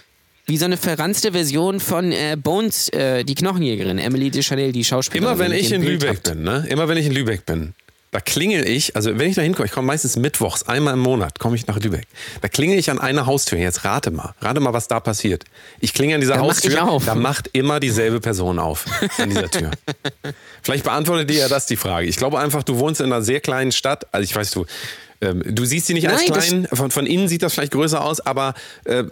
wie 0.46 0.56
so 0.56 0.64
eine 0.64 0.76
verranzte 0.76 1.32
Version 1.32 1.78
von 1.78 2.10
äh, 2.12 2.36
Bones, 2.40 2.88
äh, 2.88 3.24
die 3.24 3.34
Knochenjägerin, 3.34 3.98
Emily 3.98 4.30
Deschanel, 4.30 4.72
die 4.72 4.84
Schauspielerin. 4.84 5.28
Immer 5.36 5.38
wenn 5.38 5.52
ich 5.52 5.70
in 5.72 5.82
Bild 5.82 6.02
Lübeck 6.02 6.16
habt. 6.16 6.22
bin, 6.30 6.42
ne? 6.42 6.66
Immer 6.68 6.88
wenn 6.88 6.96
ich 6.98 7.06
in 7.06 7.12
Lübeck 7.12 7.46
bin, 7.46 7.74
da 8.12 8.20
klingel 8.20 8.68
ich, 8.68 8.94
also 8.94 9.18
wenn 9.18 9.30
ich 9.30 9.36
da 9.36 9.42
hinkomme, 9.42 9.64
ich 9.64 9.72
komme 9.72 9.86
meistens 9.86 10.16
mittwochs, 10.16 10.64
einmal 10.64 10.94
im 10.94 11.00
Monat 11.00 11.38
komme 11.38 11.56
ich 11.56 11.66
nach 11.66 11.80
Lübeck. 11.80 12.06
Da 12.42 12.48
klingel 12.48 12.78
ich 12.78 12.90
an 12.90 12.98
einer 13.00 13.24
Haustür. 13.24 13.58
Jetzt 13.58 13.86
rate 13.86 14.10
mal, 14.10 14.34
rate 14.42 14.60
mal, 14.60 14.74
was 14.74 14.86
da 14.86 15.00
passiert. 15.00 15.44
Ich 15.80 15.94
klingel 15.94 16.16
an 16.16 16.20
dieser 16.20 16.34
Da 16.34 16.40
mach 16.40 16.48
Haustür, 16.48 16.86
auf. 16.86 17.06
da 17.06 17.14
macht 17.14 17.48
immer 17.54 17.80
dieselbe 17.80 18.20
Person 18.20 18.58
auf 18.58 18.84
an 19.16 19.30
dieser 19.30 19.50
Tür. 19.50 19.70
Vielleicht 20.62 20.84
beantwortet 20.84 21.30
dir 21.30 21.38
ja 21.38 21.48
das 21.48 21.64
die 21.64 21.76
Frage. 21.76 22.06
Ich 22.06 22.16
glaube 22.16 22.38
einfach, 22.38 22.62
du 22.62 22.78
wohnst 22.78 23.00
in 23.00 23.06
einer 23.06 23.22
sehr 23.22 23.40
kleinen 23.40 23.72
Stadt. 23.72 24.06
Also 24.12 24.24
ich 24.24 24.36
weiß, 24.36 24.50
du, 24.50 24.66
ähm, 25.22 25.42
du 25.46 25.64
siehst 25.64 25.86
sie 25.86 25.94
nicht 25.94 26.08
als 26.08 26.20
Nein, 26.22 26.32
das- 26.34 26.46
klein. 26.48 26.68
Von, 26.72 26.90
von 26.90 27.06
innen 27.06 27.28
sieht 27.28 27.42
das 27.42 27.54
vielleicht 27.54 27.72
größer 27.72 28.04
aus, 28.04 28.20
aber 28.20 28.52
äh, 28.84 29.04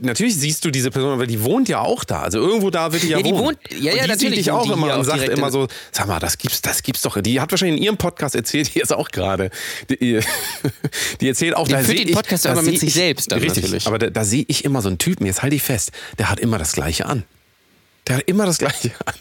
natürlich 0.00 0.36
siehst 0.36 0.64
du 0.64 0.70
diese 0.70 0.90
Person, 0.90 1.12
aber 1.12 1.26
die 1.26 1.42
wohnt 1.42 1.68
ja 1.68 1.80
auch 1.80 2.04
da. 2.04 2.22
Also 2.22 2.38
irgendwo 2.38 2.70
da 2.70 2.92
wird 2.92 3.02
die 3.02 3.08
ja, 3.08 3.18
Ja, 3.18 3.22
die 3.22 3.32
wohnen. 3.32 3.44
wohnt- 3.46 3.58
ja, 3.70 3.76
und 3.92 3.96
ja, 3.98 4.02
die 4.04 4.08
natürlich 4.08 4.18
sieht 4.36 4.38
dich 4.38 4.50
auch 4.50 4.70
immer 4.70 4.96
und 4.96 5.04
sagt 5.04 5.28
immer 5.28 5.50
so, 5.50 5.68
sag 5.92 6.06
mal, 6.06 6.20
das 6.20 6.38
gibt's, 6.38 6.62
das 6.62 6.82
gibt's 6.82 7.02
doch. 7.02 7.20
Die 7.20 7.40
hat 7.40 7.50
wahrscheinlich 7.50 7.78
in 7.78 7.82
ihrem 7.84 7.96
Podcast 7.96 8.34
erzählt, 8.34 8.74
die 8.74 8.80
ist 8.80 8.92
auch 8.92 9.10
gerade. 9.10 9.50
Die, 9.90 10.20
die 11.20 11.28
erzählt 11.28 11.56
auch, 11.56 11.66
Die 11.66 11.72
da 11.74 11.80
führt 11.80 11.98
den 11.98 12.08
ich, 12.08 12.14
Podcast 12.14 12.44
da 12.44 12.52
aber 12.52 12.62
mit 12.62 12.78
sich 12.78 12.88
ich, 12.88 12.94
selbst 12.94 13.30
dann 13.32 13.40
richtig, 13.40 13.64
natürlich. 13.64 13.86
aber 13.86 13.98
da, 13.98 14.10
da 14.10 14.24
sehe 14.24 14.44
ich 14.48 14.64
immer 14.64 14.82
so 14.82 14.88
einen 14.88 14.98
Typen, 14.98 15.26
jetzt 15.26 15.42
halte 15.42 15.56
ich 15.56 15.62
fest, 15.62 15.90
der 16.18 16.30
hat 16.30 16.38
immer 16.40 16.58
das 16.58 16.72
Gleiche 16.72 17.06
an. 17.06 17.24
Der 18.06 18.16
hat 18.18 18.24
immer 18.28 18.46
das 18.46 18.58
Gleiche 18.58 18.92
an. 19.06 19.14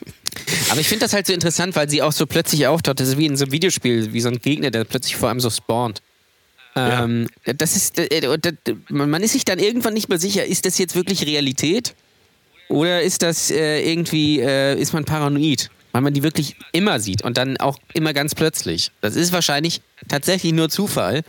Aber 0.70 0.80
ich 0.80 0.88
finde 0.88 1.06
das 1.06 1.14
halt 1.14 1.28
so 1.28 1.34
interessant, 1.34 1.76
weil 1.76 1.90
sie 1.90 2.02
auch 2.02 2.12
so 2.12 2.26
plötzlich 2.26 2.68
auftaucht. 2.68 3.00
Das 3.00 3.08
ist 3.10 3.18
wie 3.18 3.26
in 3.26 3.38
so 3.38 3.46
einem 3.46 3.52
Videospiel, 3.52 4.14
wie 4.14 4.22
so 4.22 4.30
ein 4.30 4.40
Gegner, 4.40 4.72
der 4.72 4.84
plötzlich 4.86 5.16
vor 5.16 5.30
einem 5.30 5.40
so 5.40 5.50
spawnt. 5.50 6.02
Ähm, 6.76 7.28
das 7.46 7.76
ist, 7.76 8.00
äh, 8.00 8.38
das- 8.40 8.54
man 8.90 9.10
man 9.10 9.22
ist 9.22 9.34
sich 9.34 9.46
dann 9.46 9.60
irgendwann 9.60 9.94
nicht 9.94 10.10
mehr 10.10 10.18
sicher, 10.18 10.46
ist 10.46 10.66
das 10.66 10.78
jetzt 10.80 10.96
wirklich 10.96 11.26
Realität? 11.26 11.94
Oder 12.68 13.02
ist 13.04 13.22
das 13.22 13.52
äh, 13.52 13.82
irgendwie, 13.88 14.40
äh, 14.40 14.80
ist 14.80 14.94
man 14.94 15.06
paranoid? 15.06 15.70
Weil 15.92 16.02
man 16.02 16.14
die 16.16 16.24
wirklich 16.24 16.56
immer 16.72 17.00
sieht 17.00 17.22
und 17.22 17.38
dann 17.38 17.58
auch 17.58 17.78
immer 17.94 18.14
ganz 18.14 18.34
plötzlich. 18.34 18.90
Das 19.02 19.16
ist 19.16 19.32
wahrscheinlich 19.32 19.82
tatsächlich 20.08 20.52
nur 20.54 20.70
Zufall, 20.70 21.22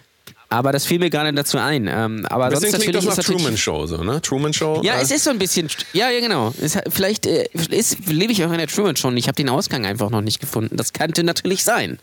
aber 0.49 0.73
das 0.73 0.87
fiel 0.87 0.99
mir 0.99 1.11
gerade 1.11 1.33
dazu 1.33 1.59
ein. 1.59 1.89
Ähm, 1.89 2.27
aber 2.29 2.51
sonst 2.51 2.75
klingt 2.75 2.95
natürlich 2.95 3.05
das 3.07 3.17
nach 3.17 3.25
Truman 3.25 3.57
Show, 3.57 3.87
so, 3.87 4.03
ne? 4.03 4.21
Truman 4.23 4.53
Show. 4.53 4.81
ja, 4.85 4.97
äh, 4.97 5.03
es 5.03 5.11
ist 5.11 5.25
so 5.25 5.31
ein 5.31 5.39
bisschen. 5.39 5.69
Ja, 5.93 6.11
ja, 6.11 6.21
genau. 6.21 6.55
Es, 6.61 6.79
vielleicht 6.89 7.27
äh, 7.27 7.49
ist, 7.71 8.07
lebe 8.09 8.33
ich 8.33 8.45
auch 8.45 8.53
in 8.53 8.59
der 8.59 8.69
Truman 8.69 8.97
schon. 8.97 9.17
Ich 9.17 9.27
habe 9.27 9.37
den 9.37 9.49
Ausgang 9.49 9.85
einfach 9.85 10.11
noch 10.11 10.21
nicht 10.21 10.41
gefunden. 10.41 10.77
Das 10.77 10.93
könnte 10.93 11.25
natürlich 11.25 11.65
sein. 11.65 11.99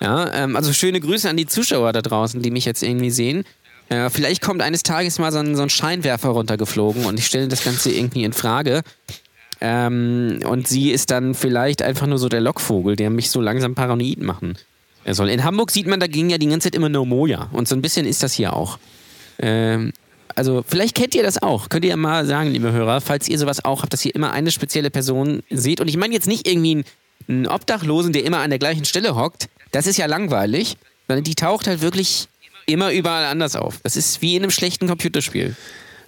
Ja, 0.00 0.32
ähm, 0.34 0.56
also 0.56 0.72
schöne 0.72 1.00
Grüße 1.00 1.28
an 1.28 1.36
die 1.36 1.46
Zuschauer 1.46 1.92
da 1.92 2.02
draußen, 2.02 2.42
die 2.42 2.50
mich 2.50 2.64
jetzt 2.64 2.82
irgendwie 2.82 3.10
sehen. 3.10 3.44
Äh, 3.88 4.10
vielleicht 4.10 4.42
kommt 4.42 4.62
eines 4.62 4.82
Tages 4.82 5.18
mal 5.18 5.30
so 5.30 5.38
ein, 5.38 5.54
so 5.54 5.62
ein 5.62 5.70
Scheinwerfer 5.70 6.30
runtergeflogen 6.30 7.04
und 7.04 7.18
ich 7.18 7.26
stelle 7.26 7.48
das 7.48 7.64
Ganze 7.64 7.92
irgendwie 7.92 8.24
in 8.24 8.32
Frage. 8.32 8.82
Ähm, 9.60 10.40
und 10.48 10.66
sie 10.66 10.90
ist 10.90 11.10
dann 11.10 11.34
vielleicht 11.34 11.80
einfach 11.80 12.06
nur 12.06 12.18
so 12.18 12.28
der 12.28 12.40
Lockvogel, 12.40 12.96
der 12.96 13.10
mich 13.10 13.30
so 13.30 13.40
langsam 13.40 13.74
paranoid 13.74 14.20
machen 14.20 14.56
soll. 15.12 15.28
In 15.28 15.44
Hamburg 15.44 15.70
sieht 15.70 15.86
man 15.86 16.00
dagegen 16.00 16.30
ja 16.30 16.38
die 16.38 16.46
ganze 16.46 16.70
Zeit 16.70 16.74
immer 16.74 16.88
No 16.88 17.04
Moja. 17.04 17.48
Und 17.52 17.68
so 17.68 17.74
ein 17.74 17.82
bisschen 17.82 18.06
ist 18.06 18.22
das 18.22 18.32
hier 18.32 18.54
auch. 18.54 18.78
Ähm, 19.38 19.92
also 20.34 20.64
vielleicht 20.66 20.94
kennt 20.94 21.14
ihr 21.14 21.22
das 21.22 21.42
auch. 21.42 21.68
Könnt 21.68 21.84
ihr 21.84 21.90
ja 21.90 21.96
mal 21.96 22.26
sagen, 22.26 22.50
liebe 22.50 22.72
Hörer, 22.72 23.00
falls 23.00 23.28
ihr 23.28 23.38
sowas 23.38 23.64
auch 23.64 23.82
habt, 23.82 23.92
dass 23.92 24.04
ihr 24.04 24.14
immer 24.14 24.32
eine 24.32 24.50
spezielle 24.50 24.90
Person 24.90 25.42
seht. 25.50 25.80
Und 25.80 25.88
ich 25.88 25.96
meine 25.96 26.14
jetzt 26.14 26.26
nicht 26.26 26.48
irgendwie 26.48 26.84
einen, 27.28 27.46
Obdachlosen, 27.46 28.12
der 28.12 28.24
immer 28.24 28.38
an 28.38 28.50
der 28.50 28.58
gleichen 28.58 28.84
Stelle 28.84 29.14
hockt. 29.14 29.48
Das 29.72 29.86
ist 29.86 29.96
ja 29.96 30.06
langweilig. 30.06 30.76
Sondern 31.06 31.24
die 31.24 31.34
taucht 31.34 31.66
halt 31.66 31.82
wirklich 31.82 32.28
immer 32.66 32.90
überall 32.90 33.26
anders 33.26 33.56
auf. 33.56 33.80
Das 33.82 33.96
ist 33.96 34.22
wie 34.22 34.36
in 34.36 34.42
einem 34.42 34.50
schlechten 34.50 34.88
Computerspiel. 34.88 35.54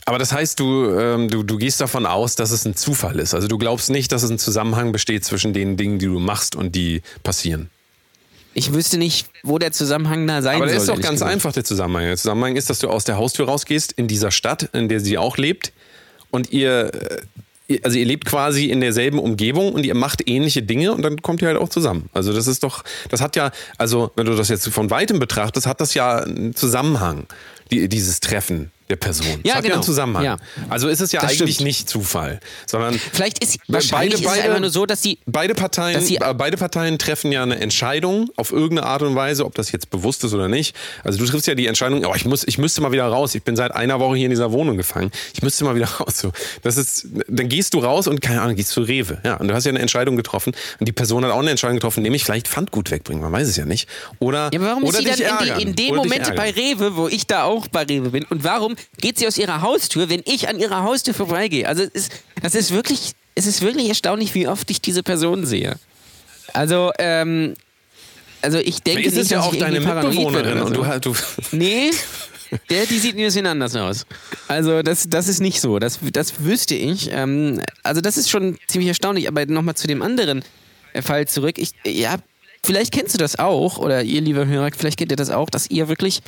Aber 0.07 0.19
das 0.19 0.33
heißt, 0.33 0.59
du, 0.61 0.89
ähm, 0.91 1.29
du, 1.29 1.43
du 1.43 1.59
gehst 1.59 1.81
davon 1.81 2.07
aus, 2.07 2.37
dass 2.37 2.51
es 2.53 2.65
ein 2.65 2.77
Zufall 2.77 3.19
ist. 3.19 3.35
Also 3.35 3.49
du 3.49 3.59
glaubst 3.59 3.91
nicht, 3.91 4.13
dass 4.13 4.23
es 4.23 4.31
ein 4.31 4.39
Zusammenhang 4.39 4.93
besteht 4.93 5.25
zwischen 5.25 5.53
den 5.53 5.77
Dingen, 5.77 5.99
die 5.99 6.07
du 6.07 6.21
machst 6.21 6.55
und 6.55 6.75
die 6.77 7.03
passieren. 7.25 7.71
Ich 8.59 8.73
wüsste 8.73 8.97
nicht, 8.97 9.27
wo 9.43 9.59
der 9.59 9.71
Zusammenhang 9.71 10.27
da 10.27 10.41
sein 10.41 10.57
Aber 10.57 10.65
soll. 10.65 10.69
der 10.73 10.77
ist 10.81 10.89
doch 10.89 10.95
ganz 11.01 11.17
gesagt. 11.21 11.31
einfach, 11.31 11.53
der 11.53 11.63
Zusammenhang. 11.65 12.07
Der 12.07 12.17
Zusammenhang 12.17 12.57
ist, 12.57 12.71
dass 12.71 12.79
du 12.79 12.89
aus 12.89 13.05
der 13.05 13.19
Haustür 13.19 13.45
rausgehst 13.47 13.93
in 13.93 14.09
dieser 14.09 14.31
Stadt, 14.31 14.71
in 14.73 14.89
der 14.89 15.01
sie 15.01 15.19
auch 15.19 15.37
lebt. 15.37 15.73
Und 16.31 16.53
ihr, 16.53 16.91
äh, 16.95 17.19
ihr- 17.69 17.81
also 17.85 17.99
ihr 17.99 18.07
lebt 18.07 18.25
quasi 18.25 18.71
in 18.71 18.81
derselben 18.81 19.19
Umgebung 19.19 19.75
und 19.75 19.85
ihr 19.85 19.95
macht 19.95 20.27
ähnliche 20.27 20.63
Dinge 20.63 20.93
und 20.93 21.03
dann 21.03 21.21
kommt 21.21 21.43
ihr 21.43 21.49
halt 21.49 21.59
auch 21.59 21.69
zusammen. 21.69 22.09
Also 22.15 22.33
das 22.33 22.47
ist 22.47 22.63
doch, 22.63 22.83
das 23.11 23.21
hat 23.21 23.37
ja, 23.37 23.51
also 23.77 24.11
wenn 24.17 24.25
du 24.25 24.35
das 24.35 24.49
jetzt 24.49 24.67
von 24.69 24.89
weitem 24.89 25.19
betrachtest, 25.19 25.67
hat 25.67 25.83
das 25.83 25.93
ja 25.93 26.21
einen 26.21 26.55
Zusammenhang, 26.55 27.27
die, 27.71 27.91
dieses 27.91 28.21
Treffen 28.21 28.71
der 28.89 28.97
Person. 28.97 29.27
Ja, 29.27 29.35
das 29.43 29.55
hat 29.55 29.55
ja 29.57 29.61
genau. 29.63 29.75
einen 29.75 29.83
Zusammenhang. 29.83 30.25
Ja. 30.25 30.37
Also 30.69 30.89
ist 30.89 31.01
es 31.01 31.13
ja 31.13 31.21
Das 31.21 31.31
eigentlich 31.33 31.55
stimmt. 31.57 31.67
nicht 31.67 31.89
Zufall, 31.89 32.41
sondern 32.67 32.99
Vielleicht 33.13 33.43
ist 33.43 33.59
wahrscheinlich 33.69 33.91
beide- 33.93 34.15
ist 34.15 34.21
es 34.21 34.27
beide- 34.27 34.43
einfach 34.45 34.61
nur 34.61 34.71
so, 34.71 34.87
dass 34.87 35.03
sie 35.03 35.19
Beide 35.27 35.55
Parteien, 35.55 35.95
dass 35.95 36.07
sie- 36.07 36.17
äh, 36.17 36.35
beide 36.35 36.57
Parteien 36.57 36.99
treffen 36.99 37.33
ja 37.33 37.43
eine 37.43 37.59
Entscheidung 37.61 38.31
auf 38.37 38.53
irgendeine 38.53 38.87
Art 38.89 39.03
und 39.03 39.15
Weise, 39.15 39.45
ob 39.45 39.55
das 39.55 39.73
jetzt 39.73 39.91
bewusst 39.91 40.23
ist 40.25 40.33
oder 40.35 40.49
nicht. 40.49 40.75
Also 41.05 41.19
du 41.19 41.27
triffst 41.27 41.47
ja 41.47 41.55
die 41.55 41.67
Entscheidung, 41.67 42.05
oh, 42.05 42.15
ich 42.15 42.25
muss, 42.25 42.45
ich 42.45 42.59
müsste 42.59 42.81
mal 42.81 42.93
wieder 42.93 43.07
raus. 43.07 43.35
Ich 43.35 43.43
bin 43.43 43.57
seit 43.57 43.73
einer 43.75 43.99
Woche 44.01 44.17
hier 44.17 44.27
in 44.27 44.31
dieser 44.31 44.53
Wohnung 44.53 44.77
gefangen. 44.77 45.11
Ich 45.35 45.43
müsste 45.43 45.65
mal 45.65 45.75
wieder 45.75 45.87
raus. 46.01 46.19
So, 46.19 46.33
das 46.63 46.77
ist, 46.77 47.07
dann 47.29 47.49
gehst 47.49 47.75
du 47.75 47.81
raus 47.81 48.07
und 48.07 48.21
keine 48.21 48.41
Ahnung, 48.43 48.57
gehst 48.57 48.71
zu 48.71 48.83
Rewe. 48.83 49.19
Ja, 49.25 49.35
und 49.37 49.49
du 49.49 49.55
hast 49.55 49.65
ja 49.65 49.71
eine 49.71 49.81
Entscheidung 49.81 50.17
getroffen 50.17 50.53
und 50.79 50.87
die 50.89 50.93
Person 50.93 51.25
hat 51.25 51.33
auch 51.33 51.39
eine 51.41 51.51
Entscheidung 51.51 51.77
getroffen, 51.77 52.03
nämlich 52.03 52.25
vielleicht 52.25 52.49
Pfandgut 52.49 52.91
wegbringen. 52.91 53.23
Man 53.23 53.33
weiß 53.33 53.49
es 53.49 53.57
ja 53.57 53.65
nicht. 53.65 53.89
Oder 54.21 54.51
Ja, 54.53 54.61
aber 54.61 54.69
warum 54.69 54.85
oder 54.85 54.99
ist 55.01 55.17
sie 55.17 55.25
dann 55.25 55.39
in, 55.49 55.55
die, 55.57 55.63
in 55.63 55.75
dem 55.77 55.91
Oder 55.93 56.03
Moment 56.05 56.35
bei. 56.37 56.51
Rewe, 56.51 56.97
wo 56.97 57.09
ich 57.09 57.27
da 57.27 57.43
auch 57.45 57.67
bei 57.67 57.83
Rewe 57.83 58.11
bin? 58.11 58.25
Und 58.25 58.45
warum 58.45 58.76
geht 58.99 59.19
sie 59.19 59.27
aus 59.27 59.39
ihrer 59.39 59.63
Haustür, 59.63 60.09
wenn 60.09 60.23
ich 60.25 60.49
an 60.49 60.59
ihrer 60.59 60.83
Haustür 60.83 61.15
vorbeigehe? 61.15 61.69
Also 61.69 61.83
es 61.83 61.91
ist, 61.91 62.13
das 62.43 62.55
ist 62.55 62.73
wirklich, 62.73 63.13
es 63.35 63.47
ist 63.47 63.63
wirklich 63.63 63.89
erstaunlich, 63.89 64.35
wie 64.35 64.49
oft 64.49 64.71
ich 64.71 64.81
diese 64.81 65.03
Person 65.03 65.47
sehe. 65.47 65.77
Also, 66.53 66.93
ähm, 66.99 67.55
also 68.43 68.59
ich 68.59 68.83
denke 68.83 69.03
Ist 69.03 69.15
es 69.15 69.19
nicht, 69.19 69.31
ja 69.33 69.41
auch 69.43 69.55
deine 69.55 69.81
Mitbewohnerin 69.81 70.61
und 70.63 70.77
oder 70.77 71.01
du, 71.01 71.13
du 71.13 71.17
Nee, 71.53 71.91
der, 72.71 72.87
die 72.87 72.99
sieht 72.99 73.17
ein 73.17 73.25
bisschen 73.25 73.47
anders 73.47 73.75
aus. 73.77 74.07
Also 74.49 74.83
das, 74.83 75.09
das 75.09 75.29
ist 75.29 75.41
nicht 75.41 75.61
so. 75.61 75.79
Das, 75.79 75.99
das 76.13 76.45
wüsste 76.45 76.75
ich. 76.75 77.11
Ähm, 77.11 77.61
also 77.83 78.01
das 78.01 78.17
ist 78.17 78.31
schon 78.31 78.59
ziemlich 78.69 78.89
erstaunlich. 78.89 79.29
Aber 79.29 79.45
nochmal 79.47 79.75
zu 79.75 79.87
dem 79.87 80.03
anderen 80.03 80.45
äh, 80.93 81.03
Fall 81.03 81.27
zurück. 81.27 81.59
Ich, 81.59 81.73
ja, 81.85 82.17
vielleicht 82.63 82.93
kennst 82.93 83.15
du 83.15 83.19
das 83.19 83.39
auch, 83.39 83.79
oder 83.79 84.03
ihr, 84.03 84.21
lieber 84.21 84.47
Hörer, 84.47 84.71
vielleicht 84.77 84.99
kennt 84.99 85.11
ihr 85.11 85.17
das 85.17 85.31
auch, 85.31 85.51
dass 85.51 85.69
ihr 85.71 85.89
wirklich 85.89 86.23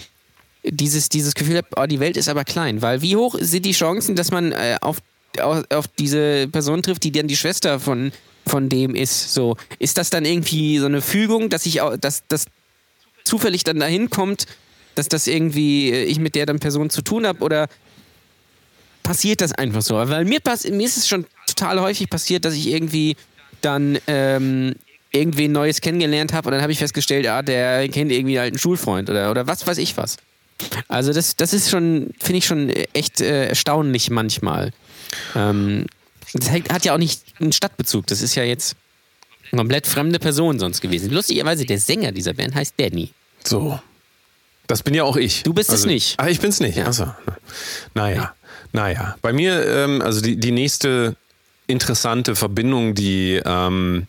dieses, 0.65 1.09
dieses 1.09 1.35
Gefühl 1.35 1.59
habt, 1.59 1.75
oh, 1.77 1.87
die 1.87 2.01
Welt 2.01 2.17
ist 2.17 2.29
aber 2.29 2.45
klein. 2.45 2.83
Weil 2.83 3.03
wie 3.03 3.17
hoch 3.17 3.37
sind 3.41 3.65
die 3.65 3.73
Chancen, 3.73 4.17
dass 4.17 4.31
man 4.31 4.53
äh, 4.53 4.77
auf, 4.81 4.99
auf, 5.41 5.65
auf 5.71 5.89
diese 5.99 6.49
Person 6.49 6.83
trifft, 6.83 7.05
die 7.05 7.13
dann 7.13 7.29
die 7.29 7.37
Schwester 7.37 7.81
von, 7.81 8.13
von 8.47 8.69
dem 8.69 8.95
ist? 8.95 9.33
So, 9.33 9.57
ist 9.79 9.99
das 9.99 10.11
dann 10.11 10.25
irgendwie 10.25 10.79
so 10.79 10.87
eine 10.87 11.01
Fügung, 11.01 11.49
dass 11.49 11.67
ich 11.67 11.81
dass, 12.01 12.27
dass 12.29 12.47
zufällig 13.25 13.65
dann 13.65 13.79
dahin 13.79 14.11
kommt, 14.11 14.47
dass 14.95 15.09
das 15.09 15.27
irgendwie 15.27 15.91
äh, 15.91 16.05
ich 16.05 16.19
mit 16.19 16.35
der 16.35 16.47
dann 16.47 16.59
Person 16.59 16.91
zu 16.91 17.03
tun 17.03 17.27
habe 17.27 17.41
oder 17.41 17.69
passiert 19.03 19.41
das 19.41 19.53
einfach 19.53 19.83
so? 19.83 19.95
Weil 19.95 20.25
mir, 20.25 20.41
pass 20.41 20.65
mir 20.69 20.87
ist 20.87 20.97
es 20.97 21.09
schon 21.09 21.27
total 21.47 21.81
häufig 21.81 22.11
passiert, 22.11 22.45
dass 22.45 22.55
ich 22.55 22.69
irgendwie 22.69 23.17
dann 23.61 23.99
ähm, 24.07 24.75
irgendwie 25.11 25.47
ein 25.47 25.53
Neues 25.53 25.81
kennengelernt 25.81 26.33
habe 26.33 26.49
und 26.49 26.53
dann 26.53 26.63
habe 26.63 26.73
ich 26.73 26.79
festgestellt, 26.79 27.27
ah, 27.27 27.43
der 27.43 27.89
kennt 27.89 28.13
irgendwie 28.13 28.39
einen 28.39 28.59
Schulfreund 28.59 29.09
oder, 29.09 29.31
oder 29.31 29.47
was 29.47 29.67
weiß 29.67 29.79
ich 29.79 29.97
was. 29.97 30.17
Also 30.89 31.13
das, 31.13 31.37
das 31.37 31.53
ist 31.53 31.71
schon, 31.71 32.11
finde 32.19 32.39
ich 32.39 32.47
schon 32.47 32.71
echt 32.71 33.21
äh, 33.21 33.49
erstaunlich 33.49 34.11
manchmal. 34.11 34.73
Ähm, 35.35 35.87
das 36.35 36.51
hat 36.51 36.85
ja 36.85 36.95
auch 36.95 36.99
nicht 36.99 37.23
einen 37.41 37.53
Stadtbezug. 37.53 38.07
Das 38.07 38.23
ist 38.23 38.35
ja 38.35 38.43
jetzt 38.43 38.77
eine 39.51 39.61
komplett 39.61 39.87
fremde 39.87 40.19
Person 40.19 40.59
sonst 40.59 40.81
gewesen. 40.81 41.11
Lustigerweise, 41.11 41.65
der 41.65 41.79
Sänger 41.79 42.13
dieser 42.13 42.35
Band 42.35 42.55
heißt 42.55 42.75
Danny. 42.77 43.11
So. 43.45 43.81
Das 44.67 44.83
bin 44.83 44.93
ja 44.93 45.05
auch 45.05 45.17
ich. 45.17 45.43
Du 45.45 45.55
bist 45.55 45.73
es 45.73 45.87
nicht. 45.87 46.17
Ach, 46.19 46.27
ich 46.27 46.41
bin's 46.41 46.61
nicht. 46.61 46.77
Ja. 46.77 46.87
Achso. 46.87 47.07
Naja, 47.95 48.35
naja. 48.73 49.17
Bei 49.23 49.33
mir, 49.33 49.67
ähm, 49.67 50.03
also 50.03 50.21
die, 50.21 50.37
die 50.37 50.53
nächste 50.53 51.17
interessante 51.69 52.35
Verbindung, 52.35 52.95
die, 52.95 53.41
ähm, 53.45 54.07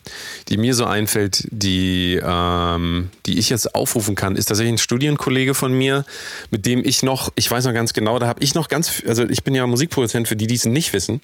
die 0.48 0.56
mir 0.56 0.74
so 0.74 0.86
einfällt, 0.86 1.46
die, 1.50 2.18
ähm, 2.20 3.10
die 3.26 3.38
ich 3.38 3.50
jetzt 3.50 3.74
aufrufen 3.74 4.14
kann, 4.14 4.34
ist 4.34 4.46
tatsächlich 4.46 4.72
ein 4.72 4.78
Studienkollege 4.78 5.54
von 5.54 5.72
mir, 5.72 6.06
mit 6.50 6.64
dem 6.64 6.82
ich 6.84 7.02
noch, 7.02 7.30
ich 7.36 7.50
weiß 7.50 7.66
noch 7.66 7.74
ganz 7.74 7.92
genau, 7.92 8.18
da 8.18 8.26
habe 8.26 8.42
ich 8.42 8.54
noch 8.54 8.68
ganz, 8.68 9.02
also 9.06 9.28
ich 9.28 9.44
bin 9.44 9.54
ja 9.54 9.66
Musikproduzent 9.66 10.26
für 10.26 10.36
die, 10.36 10.46
die 10.46 10.54
es 10.54 10.64
nicht 10.64 10.94
wissen. 10.94 11.20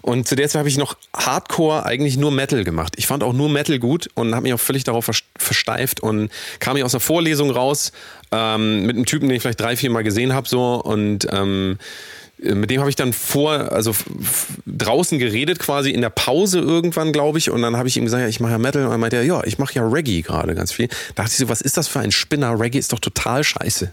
Und 0.00 0.28
zu 0.28 0.36
der 0.36 0.48
Zeit 0.48 0.60
habe 0.60 0.68
ich 0.68 0.78
noch 0.78 0.96
Hardcore 1.14 1.84
eigentlich 1.84 2.16
nur 2.16 2.30
Metal 2.30 2.62
gemacht. 2.62 2.94
Ich 2.96 3.08
fand 3.08 3.24
auch 3.24 3.32
nur 3.32 3.48
Metal 3.50 3.80
gut 3.80 4.08
und 4.14 4.34
habe 4.34 4.44
mich 4.44 4.54
auch 4.54 4.60
völlig 4.60 4.84
darauf 4.84 5.06
vers- 5.06 5.24
versteift 5.36 6.00
und 6.00 6.30
kam 6.60 6.76
ich 6.76 6.84
aus 6.84 6.92
der 6.92 7.00
Vorlesung 7.00 7.50
raus 7.50 7.90
ähm, 8.30 8.86
mit 8.86 8.94
einem 8.94 9.06
Typen, 9.06 9.28
den 9.28 9.34
ich 9.34 9.42
vielleicht 9.42 9.60
drei, 9.60 9.74
vier 9.74 9.90
Mal 9.90 10.04
gesehen 10.04 10.34
habe 10.34 10.48
so 10.48 10.76
und 10.76 11.26
ähm, 11.32 11.78
mit 12.42 12.70
dem 12.70 12.80
habe 12.80 12.88
ich 12.88 12.96
dann 12.96 13.12
vor, 13.12 13.72
also 13.72 13.94
draußen 14.66 15.18
geredet, 15.18 15.58
quasi 15.58 15.90
in 15.90 16.00
der 16.00 16.10
Pause 16.10 16.58
irgendwann, 16.60 17.12
glaube 17.12 17.38
ich. 17.38 17.50
Und 17.50 17.62
dann 17.62 17.76
habe 17.76 17.88
ich 17.88 17.96
ihm 17.96 18.04
gesagt, 18.04 18.22
ja, 18.22 18.28
ich 18.28 18.40
mache 18.40 18.52
ja 18.52 18.58
Metal. 18.58 18.84
Und 18.86 18.92
er 18.92 18.98
meinte, 18.98 19.22
ja, 19.22 19.44
ich 19.44 19.58
mache 19.58 19.74
ja 19.74 19.86
Reggae 19.86 20.22
gerade 20.22 20.54
ganz 20.54 20.72
viel. 20.72 20.88
Da 21.14 21.22
dachte 21.22 21.32
ich 21.32 21.38
so, 21.38 21.48
was 21.48 21.60
ist 21.60 21.76
das 21.76 21.88
für 21.88 22.00
ein 22.00 22.12
Spinner? 22.12 22.58
Reggae 22.58 22.78
ist 22.78 22.92
doch 22.92 22.98
total 22.98 23.44
scheiße. 23.44 23.92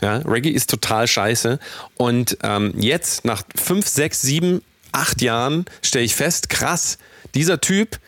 Ja, 0.00 0.18
Reggae 0.18 0.50
ist 0.50 0.70
total 0.70 1.08
scheiße. 1.08 1.58
Und 1.96 2.38
ähm, 2.42 2.74
jetzt, 2.76 3.24
nach 3.24 3.42
fünf, 3.56 3.88
sechs, 3.88 4.22
sieben, 4.22 4.62
acht 4.92 5.20
Jahren, 5.22 5.64
stelle 5.82 6.04
ich 6.04 6.14
fest, 6.14 6.48
krass, 6.48 6.98
dieser 7.34 7.60
Typ, 7.60 7.98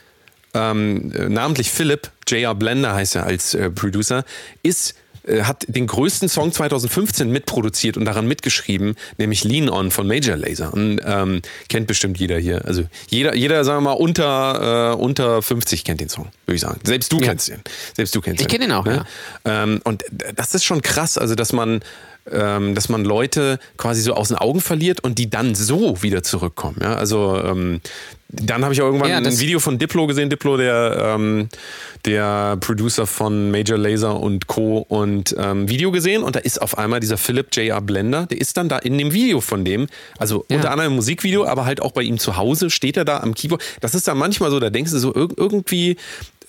ähm, 0.55 1.13
äh, 1.13 1.29
namentlich 1.29 1.71
Philipp, 1.71 2.11
J.R. 2.29 2.55
Blender 2.55 2.95
heißt 2.95 3.17
er 3.17 3.25
als 3.25 3.55
äh, 3.55 3.71
Producer, 3.71 4.25
ist 4.63 4.95
äh, 5.27 5.43
hat 5.43 5.65
den 5.69 5.87
größten 5.87 6.29
Song 6.29 6.53
2015 6.53 7.31
mitproduziert 7.31 7.97
und 7.97 8.05
daran 8.05 8.27
mitgeschrieben, 8.27 8.97
nämlich 9.19 9.45
Lean 9.45 9.69
On 9.69 9.91
von 9.91 10.07
Major 10.07 10.37
Lazer. 10.37 10.73
Und 10.73 11.01
ähm, 11.05 11.43
kennt 11.69 11.87
bestimmt 11.87 12.19
jeder 12.19 12.39
hier. 12.39 12.65
Also 12.65 12.85
jeder, 13.09 13.35
jeder 13.35 13.65
sagen 13.65 13.85
wir 13.85 13.91
mal, 13.91 13.97
unter, 13.97 14.93
äh, 14.93 14.97
unter 14.97 15.43
50 15.43 15.85
kennt 15.85 16.01
den 16.01 16.09
Song, 16.09 16.29
würde 16.47 16.57
ich 16.57 16.61
sagen. 16.61 16.81
Selbst 16.85 17.13
du 17.13 17.19
Ja. 17.19 17.29
kennst 17.29 17.49
den. 17.49 17.63
Selbst 17.95 18.15
du 18.15 18.21
kennst 18.21 18.41
Ich 18.41 18.49
den 18.49 18.73
auch, 18.73 18.87
ja. 18.87 19.05
Ähm, 19.45 19.81
und 19.85 20.05
das 20.35 20.55
ist 20.55 20.65
schon 20.65 20.83
krass, 20.83 21.19
also 21.19 21.35
dass 21.35 21.53
man 21.53 21.81
ähm, 22.31 22.75
dass 22.75 22.89
man 22.89 23.05
Leute 23.05 23.59
quasi 23.77 24.01
so 24.01 24.15
aus 24.15 24.29
den 24.29 24.37
Augen 24.37 24.61
verliert 24.61 25.01
und 25.03 25.19
die 25.19 25.29
dann 25.29 25.55
so 25.55 26.03
wieder 26.03 26.23
zurückkommen. 26.23 26.79
Ja? 26.81 26.95
Also 26.95 27.41
ähm, 27.43 27.81
dann 28.33 28.65
habe 28.65 28.73
ich 28.75 28.81
auch 28.81 28.87
irgendwann 28.87 29.11
Ja, 29.11 29.19
ein 29.19 29.39
Video 29.39 29.61
von 29.61 29.79
Diplo 29.79 30.07
gesehen, 30.07 30.31
Diplo, 30.31 30.57
der, 30.57 31.15
ähm, 31.17 31.49
der 32.07 32.57
Producer 32.61 33.07
von 33.07 33.51
Major 33.51 33.77
Lazer 33.79 34.19
und 34.19 34.47
Co. 34.47 34.79
und 34.79 35.35
ähm, 35.39 35.69
Video 35.69 35.91
gesehen 35.93 36.23
und 36.23 36.35
da 36.37 36.41
ist 36.41 36.61
auf 36.61 36.79
einmal 36.79 37.01
dieser 37.01 37.19
Philip 37.19 37.55
J.R. 37.55 37.81
Blender, 37.83 38.27
der 38.27 38.41
ist 38.41 38.57
dann 38.57 38.69
da 38.69 38.79
in 38.79 38.97
dem 38.99 39.13
Video 39.13 39.41
von 39.41 39.65
dem, 39.65 39.87
also 40.19 40.45
Ja. 40.49 40.57
unter 40.57 40.71
anderem 40.71 40.93
im 40.93 40.97
Musikvideo, 40.97 41.45
aber 41.47 41.65
halt 41.67 41.83
auch 41.83 41.93
bei 41.93 42.03
ihm 42.03 42.19
zu 42.19 42.37
Hause, 42.37 42.71
steht 42.71 42.97
er 42.97 43.05
da 43.05 43.21
am 43.21 43.35
Keyboard. 43.35 43.63
Das 43.81 43.95
ist 43.95 44.09
dann 44.09 44.17
manchmal 44.19 44.51
so, 44.51 44.59
da 44.61 44.71
denkst 44.71 44.91
du 44.93 44.99
so 44.99 45.15
irg 45.15 45.33
irgendwie, 45.37 45.97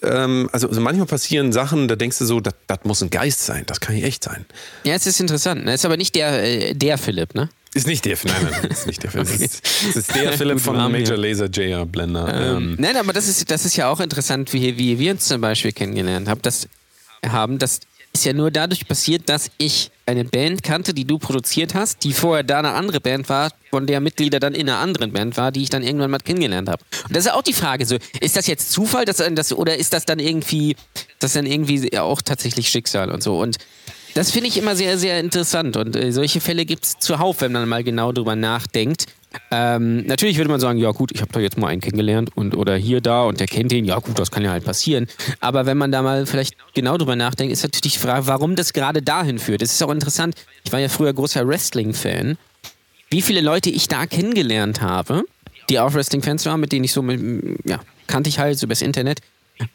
ähm, 0.01 0.49
also, 0.51 0.67
also 0.69 0.81
manchmal 0.81 1.07
passieren 1.07 1.51
Sachen, 1.53 1.87
da 1.87 1.95
denkst 1.95 2.17
du 2.19 2.25
so, 2.25 2.39
das, 2.39 2.53
das 2.67 2.79
muss 2.83 3.01
ein 3.01 3.09
Geist 3.09 3.45
sein, 3.45 3.63
das 3.67 3.79
kann 3.79 3.95
nicht 3.95 4.05
echt 4.05 4.23
sein. 4.23 4.45
Ja, 4.83 4.93
es 4.95 5.05
ist 5.07 5.19
interessant. 5.19 5.63
Es 5.67 5.75
ist 5.75 5.85
aber 5.85 5.97
nicht 5.97 6.15
der, 6.15 6.43
äh, 6.43 6.73
der 6.73 6.97
Philipp, 6.97 7.35
ne? 7.35 7.49
Ist 7.73 7.87
nicht 7.87 8.05
der, 8.05 8.17
nein, 8.23 8.49
nein, 8.51 8.71
ist 8.71 8.85
nicht 8.85 9.01
der 9.01 9.11
Philipp. 9.11 9.27
Es 9.27 9.41
ist, 9.41 9.63
es 9.89 9.95
ist 9.95 10.15
der 10.15 10.33
Philipp 10.37 10.57
Gut, 10.57 10.63
von 10.63 10.91
Major 10.91 11.17
Laser 11.17 11.47
J.R. 11.47 11.85
Blender. 11.85 12.55
Ähm, 12.57 12.75
Nein, 12.77 12.97
aber 12.97 13.13
das 13.13 13.27
ist, 13.27 13.49
das 13.49 13.65
ist 13.65 13.75
ja 13.75 13.89
auch 13.89 13.99
interessant, 13.99 14.53
wie, 14.53 14.77
wie 14.77 14.99
wir 14.99 15.11
uns 15.11 15.27
zum 15.27 15.41
Beispiel 15.41 15.71
kennengelernt 15.71 16.27
haben. 16.27 16.41
Das, 16.43 16.67
haben. 17.31 17.59
Das 17.59 17.79
ist 18.11 18.25
ja 18.25 18.33
nur 18.33 18.51
dadurch 18.51 18.87
passiert, 18.87 19.27
dass 19.27 19.49
ich 19.57 19.89
eine 20.05 20.23
Band 20.23 20.61
kannte, 20.61 20.93
die 20.93 21.05
du 21.05 21.17
produziert 21.17 21.73
hast, 21.73 22.03
die 22.03 22.13
vorher 22.13 22.43
da 22.43 22.59
eine 22.59 22.73
andere 22.73 23.01
Band 23.01 23.27
war, 23.27 23.51
von 23.71 23.87
der 23.87 24.01
Mitglieder 24.01 24.39
dann 24.39 24.53
in 24.53 24.69
einer 24.69 24.79
anderen 24.79 25.13
Band 25.13 25.35
war, 25.37 25.51
die 25.51 25.63
ich 25.63 25.69
dann 25.69 25.81
irgendwann 25.81 26.11
mal 26.11 26.19
kennengelernt 26.19 26.69
habe. 26.69 26.83
Und 27.07 27.15
das 27.15 27.25
ist 27.25 27.31
auch 27.31 27.41
die 27.41 27.53
Frage, 27.53 27.85
so, 27.85 27.97
ist 28.19 28.35
das 28.35 28.45
jetzt 28.45 28.71
Zufall, 28.71 29.05
dass, 29.05 29.17
das, 29.17 29.53
oder 29.53 29.77
ist 29.77 29.93
das 29.93 30.05
dann 30.05 30.19
irgendwie, 30.19 30.75
das 31.19 31.33
dann 31.33 31.47
irgendwie 31.47 31.97
auch 31.97 32.21
tatsächlich 32.21 32.69
Schicksal 32.69 33.09
und 33.09 33.23
so? 33.23 33.39
Und 33.39 33.57
Das 34.13 34.29
finde 34.29 34.47
ich 34.47 34.57
immer 34.57 34.75
sehr, 34.75 34.97
sehr 34.97 35.19
interessant. 35.19 35.75
Und 35.75 35.95
äh, 35.95 36.11
solche 36.11 36.39
Fälle 36.39 36.65
gibt 36.65 36.85
es 36.85 36.99
zuhauf, 36.99 37.41
wenn 37.41 37.51
man 37.51 37.67
mal 37.67 37.83
genau 37.83 38.11
drüber 38.11 38.35
nachdenkt. 38.35 39.07
Ähm, 39.49 40.05
natürlich 40.05 40.37
würde 40.37 40.51
man 40.51 40.59
sagen, 40.59 40.77
ja 40.77 40.91
gut, 40.91 41.11
ich 41.11 41.21
habe 41.21 41.31
da 41.31 41.39
jetzt 41.39 41.57
mal 41.57 41.67
einen 41.67 41.81
kennengelernt 41.81 42.29
und 42.35 42.55
oder 42.55 42.75
hier, 42.75 43.01
da 43.01 43.23
und 43.23 43.39
der 43.39 43.47
kennt 43.47 43.71
den, 43.71 43.83
ja 43.85 43.97
gut, 43.97 44.19
das 44.19 44.29
kann 44.29 44.43
ja 44.43 44.51
halt 44.51 44.63
passieren. 44.63 45.07
Aber 45.39 45.65
wenn 45.65 45.77
man 45.77 45.91
da 45.91 46.03
mal 46.03 46.27
vielleicht 46.27 46.55
genau 46.75 46.97
drüber 46.97 47.15
nachdenkt, 47.15 47.51
ist 47.51 47.63
natürlich 47.63 47.93
die 47.93 47.99
Frage, 47.99 48.27
warum 48.27 48.55
das 48.55 48.73
gerade 48.73 49.01
dahin 49.01 49.39
führt. 49.39 49.63
Das 49.63 49.71
ist 49.71 49.81
auch 49.81 49.89
interessant. 49.91 50.35
Ich 50.63 50.71
war 50.71 50.79
ja 50.79 50.89
früher 50.89 51.13
großer 51.13 51.47
Wrestling-Fan. 51.47 52.37
Wie 53.09 53.21
viele 53.23 53.41
Leute 53.41 53.71
ich 53.71 53.87
da 53.87 54.05
kennengelernt 54.05 54.81
habe, 54.81 55.23
die 55.69 55.79
auch 55.79 55.93
Wrestling-Fans 55.93 56.45
waren, 56.45 56.59
mit 56.59 56.71
denen 56.71 56.85
ich 56.85 56.93
so, 56.93 57.03
ja, 57.65 57.79
kannte 58.07 58.29
ich 58.29 58.37
halt 58.37 58.59
so 58.59 58.67
übers 58.67 58.81
Internet. 58.81 59.19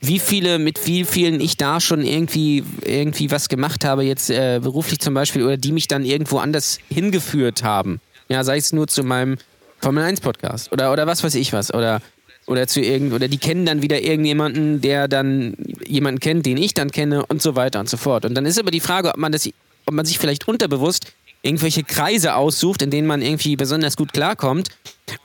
Wie 0.01 0.19
viele, 0.19 0.59
mit 0.59 0.87
wie 0.87 1.05
vielen 1.05 1.41
ich 1.41 1.57
da 1.57 1.81
schon 1.81 2.03
irgendwie, 2.03 2.65
irgendwie 2.85 3.31
was 3.31 3.49
gemacht 3.49 3.85
habe, 3.85 4.05
jetzt 4.05 4.31
äh, 4.31 4.61
beruflich 4.63 5.01
zum 5.01 5.15
Beispiel, 5.15 5.45
oder 5.45 5.57
die 5.57 5.73
mich 5.73 5.89
dann 5.89 6.05
irgendwo 6.05 6.39
anders 6.39 6.79
hingeführt 6.89 7.63
haben. 7.63 8.01
Ja, 8.29 8.45
sei 8.45 8.59
es 8.59 8.73
nur 8.73 8.89
zu 8.89 9.03
meinem 9.05 9.39
Formel 9.81 10.05
1 10.05 10.21
Podcast 10.21 10.73
oder, 10.73 10.93
oder 10.93 11.07
was 11.07 11.23
weiß 11.23 11.35
ich 11.35 11.53
was. 11.53 11.73
Oder, 11.73 12.01
oder 12.47 12.67
zu 12.67 12.81
irgend, 12.81 13.13
oder 13.13 13.29
die 13.29 13.39
kennen 13.39 13.67
dann 13.67 13.83
wieder 13.83 14.01
irgendjemanden, 14.01 14.81
der 14.81 15.09
dann 15.09 15.55
jemanden 15.87 16.21
kennt, 16.21 16.47
den 16.47 16.57
ich 16.57 16.75
dann 16.75 16.91
kenne 16.91 17.25
und 17.27 17.43
so 17.43 17.57
weiter 17.57 17.81
und 17.81 17.89
so 17.89 17.97
fort. 17.97 18.25
Und 18.25 18.35
dann 18.35 18.47
ist 18.47 18.59
aber 18.59 18.71
die 18.71 18.81
Frage, 18.81 19.11
ob 19.11 19.17
man 19.17 19.33
das, 19.33 19.49
ob 19.87 19.95
man 19.95 20.05
sich 20.05 20.19
vielleicht 20.19 20.49
unterbewusst 20.49 21.13
irgendwelche 21.43 21.85
Kreise 21.85 22.35
aussucht, 22.35 22.83
in 22.83 22.91
denen 22.91 23.07
man 23.07 23.23
irgendwie 23.23 23.57
besonders 23.57 23.97
gut 23.97 24.13
klarkommt 24.13 24.71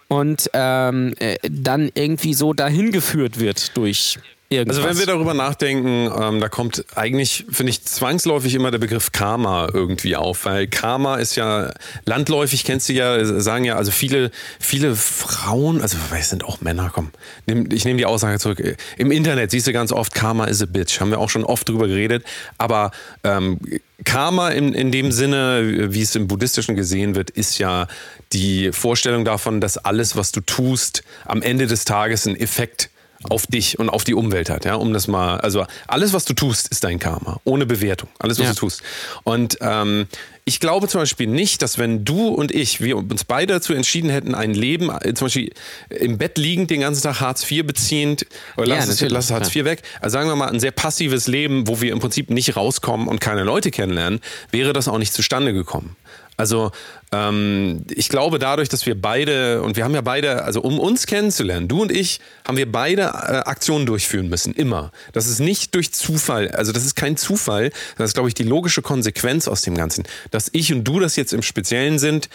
und 0.07 0.49
ähm, 0.53 1.13
äh, 1.19 1.37
dann 1.49 1.89
irgendwie 1.95 2.33
so 2.33 2.53
dahin 2.53 2.91
geführt 2.91 3.39
wird 3.39 3.75
durch 3.75 4.19
irgendwas. 4.53 4.77
Also 4.77 4.89
wenn 4.89 4.97
wir 4.97 5.05
darüber 5.05 5.33
nachdenken, 5.33 6.09
ähm, 6.19 6.39
da 6.39 6.49
kommt 6.49 6.85
eigentlich, 6.95 7.45
finde 7.49 7.71
ich, 7.71 7.83
zwangsläufig 7.83 8.53
immer 8.55 8.71
der 8.71 8.79
Begriff 8.79 9.11
Karma 9.11 9.69
irgendwie 9.73 10.15
auf, 10.15 10.45
weil 10.45 10.67
Karma 10.67 11.15
ist 11.15 11.35
ja 11.35 11.71
landläufig, 12.05 12.63
kennst 12.63 12.89
du 12.89 12.93
ja, 12.93 13.23
sagen 13.41 13.65
ja, 13.65 13.75
also 13.75 13.91
viele, 13.91 14.31
viele 14.59 14.95
Frauen, 14.95 15.81
also 15.81 15.97
es 16.17 16.29
sind 16.29 16.43
auch 16.43 16.61
Männer, 16.61 16.91
komm, 16.93 17.11
ich 17.45 17.85
nehme 17.85 17.97
die 17.97 18.05
Aussage 18.05 18.39
zurück. 18.39 18.61
Im 18.97 19.11
Internet 19.11 19.51
siehst 19.51 19.67
du 19.67 19.73
ganz 19.73 19.91
oft, 19.91 20.13
Karma 20.13 20.45
is 20.45 20.61
a 20.61 20.65
bitch, 20.65 20.99
haben 20.99 21.11
wir 21.11 21.19
auch 21.19 21.29
schon 21.29 21.43
oft 21.43 21.67
drüber 21.67 21.87
geredet, 21.87 22.23
aber 22.57 22.91
ähm, 23.23 23.59
Karma 24.05 24.49
in, 24.49 24.73
in 24.73 24.91
dem 24.91 25.11
Sinne, 25.11 25.93
wie 25.93 26.01
es 26.01 26.15
im 26.15 26.27
Buddhistischen 26.27 26.75
gesehen 26.75 27.15
wird, 27.15 27.29
ist 27.29 27.57
ja 27.57 27.87
die 28.33 28.71
Vorstellung 28.71 29.25
davon, 29.25 29.61
dass 29.61 29.77
alles, 29.77 30.15
was 30.15 30.31
du 30.31 30.41
tust, 30.41 31.03
am 31.25 31.41
Ende 31.41 31.67
des 31.67 31.85
Tages 31.85 32.27
einen 32.27 32.35
Effekt 32.35 32.89
auf 33.29 33.47
dich 33.47 33.79
und 33.79 33.89
auf 33.89 34.03
die 34.03 34.13
Umwelt 34.13 34.49
hat, 34.49 34.65
ja, 34.65 34.75
um 34.75 34.93
das 34.93 35.07
mal, 35.07 35.37
also 35.39 35.65
alles, 35.87 36.13
was 36.13 36.25
du 36.25 36.33
tust, 36.33 36.67
ist 36.69 36.83
dein 36.83 36.99
Karma, 36.99 37.39
ohne 37.43 37.65
Bewertung, 37.65 38.09
alles, 38.19 38.39
was 38.39 38.47
ja. 38.47 38.53
du 38.53 38.59
tust. 38.59 38.81
Und 39.23 39.57
ähm, 39.61 40.07
ich 40.45 40.59
glaube 40.59 40.87
zum 40.87 41.01
Beispiel 41.01 41.27
nicht, 41.27 41.61
dass 41.61 41.77
wenn 41.77 42.03
du 42.03 42.27
und 42.27 42.53
ich, 42.53 42.81
wir 42.81 42.97
uns 42.97 43.23
beide 43.23 43.53
dazu 43.53 43.73
entschieden 43.73 44.09
hätten, 44.09 44.35
ein 44.35 44.53
Leben, 44.53 44.89
äh, 44.89 45.13
zum 45.13 45.27
Beispiel 45.27 45.53
im 45.89 46.17
Bett 46.17 46.37
liegend, 46.37 46.69
den 46.69 46.81
ganzen 46.81 47.03
Tag 47.03 47.21
Hartz 47.21 47.49
IV 47.49 47.65
beziehend, 47.65 48.25
oder 48.57 48.67
lass, 48.67 48.87
ja, 48.99 49.05
es, 49.05 49.11
lass 49.11 49.31
Hartz 49.31 49.55
IV 49.55 49.65
weg, 49.65 49.83
also 50.01 50.13
sagen 50.13 50.29
wir 50.29 50.35
mal 50.35 50.49
ein 50.49 50.59
sehr 50.59 50.71
passives 50.71 51.27
Leben, 51.27 51.67
wo 51.67 51.81
wir 51.81 51.91
im 51.93 51.99
Prinzip 51.99 52.29
nicht 52.29 52.55
rauskommen 52.55 53.07
und 53.07 53.21
keine 53.21 53.43
Leute 53.43 53.71
kennenlernen, 53.71 54.19
wäre 54.51 54.73
das 54.73 54.87
auch 54.87 54.97
nicht 54.97 55.13
zustande 55.13 55.53
gekommen. 55.53 55.95
Also 56.37 56.71
ähm, 57.11 57.85
ich 57.89 58.09
glaube 58.09 58.39
dadurch, 58.39 58.69
dass 58.69 58.85
wir 58.85 58.99
beide, 58.99 59.61
und 59.61 59.75
wir 59.75 59.83
haben 59.83 59.93
ja 59.93 60.01
beide, 60.01 60.43
also 60.43 60.61
um 60.61 60.79
uns 60.79 61.05
kennenzulernen, 61.05 61.67
du 61.67 61.81
und 61.81 61.91
ich, 61.91 62.19
haben 62.47 62.57
wir 62.57 62.71
beide 62.71 63.03
äh, 63.03 63.05
Aktionen 63.45 63.85
durchführen 63.85 64.29
müssen, 64.29 64.53
immer. 64.53 64.91
Das 65.11 65.27
ist 65.27 65.39
nicht 65.39 65.75
durch 65.75 65.93
Zufall, 65.93 66.49
also 66.51 66.71
das 66.71 66.85
ist 66.85 66.95
kein 66.95 67.17
Zufall, 67.17 67.71
das 67.97 68.09
ist, 68.09 68.13
glaube 68.15 68.29
ich, 68.29 68.35
die 68.35 68.43
logische 68.43 68.81
Konsequenz 68.81 69.47
aus 69.47 69.61
dem 69.61 69.75
Ganzen. 69.75 70.05
Dass 70.31 70.49
ich 70.53 70.73
und 70.73 70.83
du 70.83 70.99
das 70.99 71.15
jetzt 71.15 71.33
im 71.33 71.43
Speziellen 71.43 71.99
sind, 71.99 72.29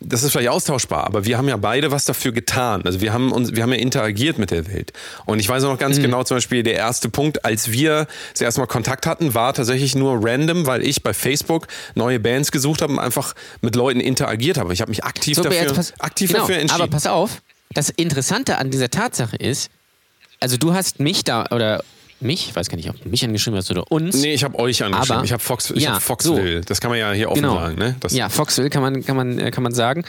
das 0.00 0.22
ist 0.22 0.32
vielleicht 0.32 0.48
austauschbar, 0.48 1.04
aber 1.04 1.26
wir 1.26 1.36
haben 1.36 1.48
ja 1.48 1.56
beide 1.56 1.90
was 1.90 2.04
dafür 2.04 2.32
getan. 2.32 2.82
Also 2.84 3.00
wir 3.00 3.12
haben 3.12 3.32
uns, 3.32 3.54
wir 3.54 3.62
haben 3.62 3.72
ja 3.72 3.78
interagiert 3.78 4.38
mit 4.38 4.50
der 4.50 4.66
Welt. 4.66 4.92
Und 5.26 5.38
ich 5.38 5.48
weiß 5.48 5.64
auch 5.64 5.72
noch 5.72 5.78
ganz 5.78 5.98
mhm. 5.98 6.02
genau, 6.02 6.22
zum 6.24 6.36
Beispiel 6.38 6.62
der 6.62 6.74
erste 6.74 7.08
Punkt, 7.08 7.44
als 7.44 7.70
wir 7.70 8.06
das 8.32 8.40
erste 8.40 8.60
Mal 8.60 8.66
Kontakt 8.66 9.06
hatten, 9.06 9.34
war 9.34 9.52
tatsächlich 9.52 9.94
nur 9.94 10.20
random, 10.22 10.66
weil 10.66 10.86
ich 10.86 11.02
bei 11.02 11.12
Facebook 11.12 11.66
neue 11.94 12.20
Bands 12.20 12.52
gesucht 12.52 12.80
habe 12.80 12.94
und 12.94 12.98
einfach 12.98 13.34
mit 13.60 13.74
Leuten 13.74 14.00
interagiert 14.00 14.56
habe. 14.56 14.72
Ich 14.72 14.80
habe 14.80 14.90
mich 14.90 15.04
aktiv, 15.04 15.36
so, 15.36 15.42
dafür, 15.42 15.74
pass, 15.74 15.92
aktiv 15.98 16.28
genau, 16.30 16.40
dafür 16.40 16.58
entschieden. 16.58 16.82
Aber 16.82 16.90
pass 16.90 17.06
auf, 17.06 17.42
das 17.74 17.90
Interessante 17.90 18.58
an 18.58 18.70
dieser 18.70 18.88
Tatsache 18.88 19.36
ist, 19.36 19.70
also 20.40 20.56
du 20.56 20.72
hast 20.72 21.00
mich 21.00 21.24
da 21.24 21.46
oder 21.50 21.82
mich, 22.20 22.48
ich 22.48 22.56
weiß 22.56 22.68
gar 22.68 22.76
nicht, 22.76 22.88
ob 22.90 23.00
du 23.02 23.08
mich 23.08 23.24
angeschrieben 23.24 23.56
hast 23.56 23.70
oder 23.70 23.90
uns. 23.90 24.16
Nee, 24.16 24.34
ich 24.34 24.44
habe 24.44 24.58
euch 24.58 24.82
angeschrieben. 24.82 25.16
Aber, 25.16 25.24
ich 25.24 25.32
habe 25.32 25.42
Fox, 25.42 25.70
ich 25.70 25.82
ja, 25.82 25.94
hab 25.94 26.02
Foxville. 26.02 26.58
So. 26.58 26.64
Das 26.66 26.80
kann 26.80 26.90
man 26.90 26.98
ja 26.98 27.12
hier 27.12 27.30
offen 27.30 27.42
genau. 27.42 27.54
sagen. 27.54 27.76
Ne? 27.76 27.96
Das 28.00 28.12
ja, 28.12 28.28
Foxville 28.28 28.70
kann 28.70 28.82
man, 28.82 29.04
kann, 29.04 29.16
man, 29.16 29.38
äh, 29.38 29.50
kann 29.50 29.62
man 29.62 29.74
sagen. 29.74 30.04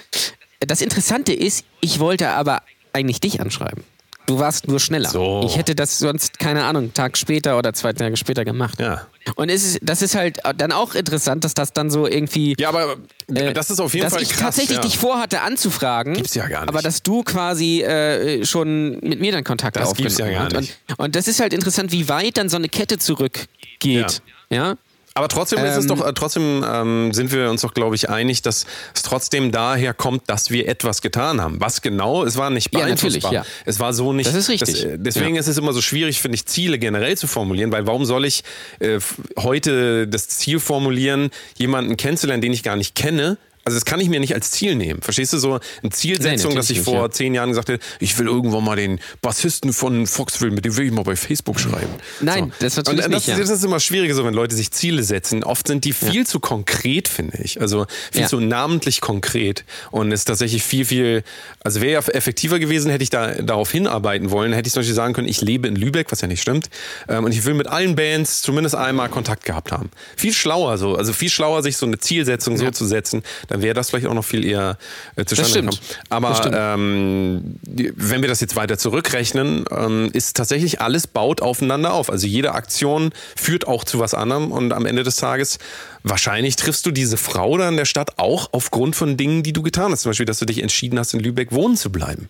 Das 0.59 0.81
Interessante 0.81 1.33
ist, 1.33 1.65
ich 1.81 1.99
wollte 1.99 2.29
aber 2.29 2.63
eigentlich 2.93 3.21
dich 3.21 3.41
anschreiben. 3.41 3.83
Du 4.29 4.37
warst 4.37 4.67
nur 4.67 4.79
schneller. 4.79 5.09
So. 5.09 5.41
Ich 5.43 5.57
hätte 5.57 5.73
das 5.73 5.97
sonst, 5.97 6.37
keine 6.37 6.63
Ahnung, 6.65 6.83
einen 6.83 6.93
Tag 6.93 7.17
später 7.17 7.57
oder 7.57 7.73
zwei 7.73 7.93
Tage 7.93 8.15
später 8.15 8.45
gemacht. 8.45 8.79
Ja. 8.79 9.07
Und 9.35 9.49
es 9.49 9.65
ist, 9.65 9.79
das 9.81 10.03
ist 10.03 10.13
halt 10.13 10.37
dann 10.57 10.71
auch 10.71 10.93
interessant, 10.93 11.43
dass 11.43 11.55
das 11.55 11.73
dann 11.73 11.89
so 11.89 12.05
irgendwie. 12.05 12.55
Ja, 12.59 12.69
aber 12.69 12.97
äh, 13.33 13.53
das 13.53 13.71
ist 13.71 13.79
auf 13.79 13.91
jeden 13.95 14.03
dass 14.03 14.13
Fall 14.13 14.21
ich 14.21 14.29
krass. 14.29 14.41
tatsächlich 14.41 14.77
ja. 14.77 14.83
dich 14.83 14.99
vorhatte 14.99 15.41
anzufragen. 15.41 16.13
Gibt's 16.13 16.35
ja 16.35 16.47
gar 16.47 16.61
nicht. 16.61 16.69
Aber 16.69 16.83
dass 16.83 17.01
du 17.01 17.23
quasi 17.23 17.81
äh, 17.81 18.45
schon 18.45 18.99
mit 18.99 19.19
mir 19.19 19.31
dann 19.31 19.43
Kontakt 19.43 19.77
das 19.77 19.89
aufgenommen 19.89 20.15
gibt's 20.15 20.19
ja 20.19 20.31
gar 20.31 20.59
nicht. 20.59 20.77
Und, 20.89 20.99
und, 20.99 21.15
das 21.15 21.27
ist 21.27 21.39
halt 21.39 21.51
interessant, 21.53 21.91
wie 21.91 22.07
weit 22.07 22.37
dann 22.37 22.49
so 22.49 22.57
eine 22.57 22.69
Kette 22.69 22.99
zurückgeht. 22.99 24.21
Ja. 24.51 24.55
ja? 24.55 24.75
Aber 25.13 25.27
trotzdem 25.27 25.63
ist 25.65 25.75
es 25.75 25.87
doch, 25.87 26.01
ähm. 26.01 26.07
äh, 26.07 26.13
trotzdem 26.13 26.65
ähm, 26.67 27.13
sind 27.13 27.31
wir 27.31 27.49
uns 27.49 27.61
doch, 27.61 27.73
glaube 27.73 27.95
ich, 27.95 28.09
einig, 28.09 28.41
dass 28.41 28.65
es 28.93 29.01
trotzdem 29.01 29.51
daher 29.51 29.93
kommt, 29.93 30.29
dass 30.29 30.51
wir 30.51 30.67
etwas 30.67 31.01
getan 31.01 31.41
haben. 31.41 31.59
Was 31.59 31.81
genau? 31.81 32.23
Es 32.23 32.37
war 32.37 32.49
nicht 32.49 32.71
beeinflussbar. 32.71 33.33
Ja, 33.33 33.41
ja. 33.41 33.45
Es 33.65 33.79
war 33.79 33.93
so 33.93 34.13
nicht. 34.13 34.27
Das 34.27 34.35
ist 34.35 34.49
richtig. 34.49 34.81
Das, 34.81 34.83
äh, 34.83 34.97
deswegen 34.99 35.35
ja. 35.35 35.41
ist 35.41 35.47
es 35.47 35.57
immer 35.57 35.73
so 35.73 35.81
schwierig, 35.81 36.21
finde 36.21 36.35
ich, 36.35 36.45
Ziele 36.45 36.79
generell 36.79 37.17
zu 37.17 37.27
formulieren, 37.27 37.71
weil 37.71 37.87
warum 37.87 38.05
soll 38.05 38.25
ich 38.25 38.43
äh, 38.79 38.99
heute 39.37 40.07
das 40.07 40.27
Ziel 40.27 40.59
formulieren, 40.59 41.31
jemanden 41.57 41.97
kennenzulernen, 41.97 42.41
den 42.41 42.53
ich 42.53 42.63
gar 42.63 42.75
nicht 42.75 42.95
kenne? 42.95 43.37
Also 43.69 43.77
das 43.77 43.85
kann 43.85 43.99
ich 43.99 44.09
mir 44.09 44.19
nicht 44.19 44.33
als 44.33 44.51
Ziel 44.51 44.75
nehmen. 44.75 45.01
Verstehst 45.01 45.33
du 45.33 45.37
so 45.37 45.59
eine 45.81 45.91
Zielsetzung, 45.91 46.51
nee, 46.51 46.55
dass 46.57 46.69
ich 46.69 46.77
nicht, 46.77 46.85
vor 46.85 46.95
ja. 46.95 47.11
zehn 47.11 47.33
Jahren 47.33 47.49
gesagt 47.49 47.69
hätte, 47.69 47.85
ich 47.99 48.17
will 48.17 48.27
irgendwann 48.27 48.63
mal 48.63 48.75
den 48.75 48.99
Bassisten 49.21 49.73
von 49.73 50.07
Foxville, 50.07 50.51
mit 50.51 50.65
dem 50.65 50.75
will 50.75 50.87
ich 50.87 50.91
mal 50.91 51.03
bei 51.03 51.15
Facebook 51.15 51.59
schreiben. 51.59 51.93
Nein, 52.19 52.45
so. 52.45 52.65
das 52.65 52.77
natürlich 52.77 53.05
Und 53.05 53.11
das, 53.11 53.27
nicht. 53.27 53.37
Ja. 53.37 53.37
Das 53.37 53.49
ist 53.49 53.63
immer 53.63 53.79
schwieriger, 53.79 54.15
so 54.15 54.25
wenn 54.25 54.33
Leute 54.33 54.55
sich 54.55 54.71
Ziele 54.71 55.03
setzen. 55.03 55.43
Oft 55.43 55.67
sind 55.67 55.85
die 55.85 55.93
viel 55.93 56.21
ja. 56.21 56.25
zu 56.25 56.39
konkret, 56.39 57.07
finde 57.07 57.37
ich. 57.43 57.61
Also 57.61 57.85
viel 58.11 58.27
zu 58.27 58.39
namentlich 58.39 59.01
konkret 59.01 59.65
und 59.91 60.11
ist 60.11 60.25
tatsächlich 60.25 60.63
viel, 60.63 60.85
viel. 60.85 61.23
Also 61.63 61.81
wäre 61.81 61.93
ja 61.93 62.13
effektiver 62.13 62.59
gewesen, 62.59 62.89
hätte 62.89 63.03
ich 63.03 63.09
da 63.09 63.35
darauf 63.35 63.71
hinarbeiten 63.71 64.31
wollen, 64.31 64.53
hätte 64.53 64.67
ich 64.67 64.73
zum 64.73 64.81
Beispiel 64.81 64.95
sagen 64.95 65.13
können, 65.13 65.27
ich 65.27 65.41
lebe 65.41 65.67
in 65.67 65.75
Lübeck, 65.75 66.11
was 66.11 66.21
ja 66.21 66.27
nicht 66.27 66.41
stimmt, 66.41 66.69
ähm, 67.07 67.25
und 67.25 67.31
ich 67.31 67.45
will 67.45 67.53
mit 67.53 67.67
allen 67.67 67.95
Bands 67.95 68.41
zumindest 68.41 68.75
einmal 68.75 69.09
Kontakt 69.09 69.45
gehabt 69.45 69.71
haben. 69.71 69.91
Viel 70.17 70.33
schlauer 70.33 70.77
so, 70.77 70.95
also 70.95 71.13
viel 71.13 71.29
schlauer, 71.29 71.61
sich 71.61 71.77
so 71.77 71.85
eine 71.85 71.99
Zielsetzung 71.99 72.57
so 72.57 72.71
zu 72.71 72.85
setzen. 72.85 73.23
Dann 73.47 73.58
wäre 73.61 73.73
das 73.73 73.89
vielleicht 73.89 74.07
auch 74.07 74.13
noch 74.13 74.25
viel 74.25 74.45
eher 74.45 74.77
äh, 75.15 75.25
zustande 75.25 75.69
kommen. 75.69 75.79
Aber 76.09 76.51
ähm, 76.53 77.55
wenn 77.63 78.21
wir 78.21 78.29
das 78.29 78.41
jetzt 78.41 78.55
weiter 78.55 78.77
zurückrechnen, 78.77 79.65
ähm, 79.71 80.09
ist 80.13 80.35
tatsächlich 80.35 80.81
alles 80.81 81.07
baut 81.07 81.41
aufeinander 81.41 81.93
auf. 81.93 82.09
Also 82.09 82.27
jede 82.27 82.53
Aktion 82.53 83.11
führt 83.35 83.67
auch 83.67 83.83
zu 83.83 83.99
was 83.99 84.13
anderem 84.13 84.51
und 84.51 84.73
am 84.73 84.85
Ende 84.85 85.03
des 85.03 85.17
Tages 85.17 85.59
wahrscheinlich 86.03 86.55
triffst 86.55 86.85
du 86.85 86.91
diese 86.91 87.17
Frau 87.17 87.57
da 87.57 87.69
in 87.69 87.77
der 87.77 87.85
Stadt 87.85 88.17
auch 88.17 88.49
aufgrund 88.51 88.95
von 88.95 89.17
Dingen, 89.17 89.43
die 89.43 89.53
du 89.53 89.61
getan 89.61 89.91
hast. 89.91 90.01
Zum 90.01 90.11
Beispiel, 90.11 90.25
dass 90.25 90.39
du 90.39 90.45
dich 90.45 90.61
entschieden 90.61 90.97
hast, 90.99 91.13
in 91.13 91.19
Lübeck 91.19 91.51
wohnen 91.51 91.77
zu 91.77 91.91
bleiben. 91.91 92.29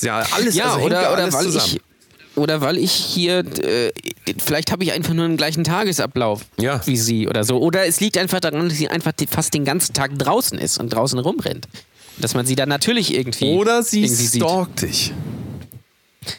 Ja, 0.00 0.26
alles, 0.32 0.54
ja, 0.54 0.74
also 0.74 0.84
oder, 0.84 1.12
oder 1.12 1.32
weil 1.32 1.44
zusammen. 1.44 1.76
ich 1.76 1.80
oder 2.36 2.60
weil 2.60 2.78
ich 2.78 2.92
hier, 2.92 3.44
äh, 3.62 3.92
vielleicht 4.38 4.72
habe 4.72 4.84
ich 4.84 4.92
einfach 4.92 5.14
nur 5.14 5.24
einen 5.24 5.36
gleichen 5.36 5.64
Tagesablauf 5.64 6.42
ja. 6.58 6.80
wie 6.86 6.96
sie 6.96 7.28
oder 7.28 7.44
so. 7.44 7.58
Oder 7.58 7.86
es 7.86 8.00
liegt 8.00 8.18
einfach 8.18 8.40
daran, 8.40 8.68
dass 8.68 8.78
sie 8.78 8.88
einfach 8.88 9.12
fast 9.28 9.54
den 9.54 9.64
ganzen 9.64 9.94
Tag 9.94 10.18
draußen 10.18 10.58
ist 10.58 10.78
und 10.78 10.90
draußen 10.90 11.18
rumrennt. 11.18 11.68
Dass 12.18 12.34
man 12.34 12.46
sie 12.46 12.54
dann 12.54 12.68
natürlich 12.68 13.14
irgendwie. 13.14 13.54
Oder 13.54 13.82
sie 13.82 14.04
irgendwie 14.04 14.38
stalkt 14.38 14.80
sieht. 14.80 14.88
dich. 14.88 15.12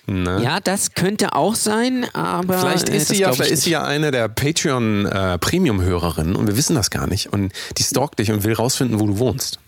Ne? 0.06 0.42
Ja, 0.44 0.60
das 0.60 0.94
könnte 0.94 1.34
auch 1.34 1.56
sein, 1.56 2.06
aber. 2.14 2.60
Vielleicht 2.60 2.90
ist, 2.90 3.12
äh, 3.12 3.16
sie, 3.16 3.22
ja, 3.22 3.32
vielleicht 3.32 3.52
ist 3.52 3.64
sie 3.64 3.72
ja 3.72 3.84
eine 3.84 4.12
der 4.12 4.28
Patreon-Premium-Hörerinnen 4.28 6.36
äh, 6.36 6.38
und 6.38 6.48
wir 6.48 6.58
wissen 6.58 6.76
das 6.76 6.90
gar 6.90 7.08
nicht. 7.08 7.32
Und 7.32 7.54
die 7.78 7.84
stalkt 7.84 8.20
dich 8.20 8.32
und 8.32 8.44
will 8.44 8.54
rausfinden, 8.54 9.00
wo 9.00 9.08
du 9.08 9.20
wohnst. 9.20 9.60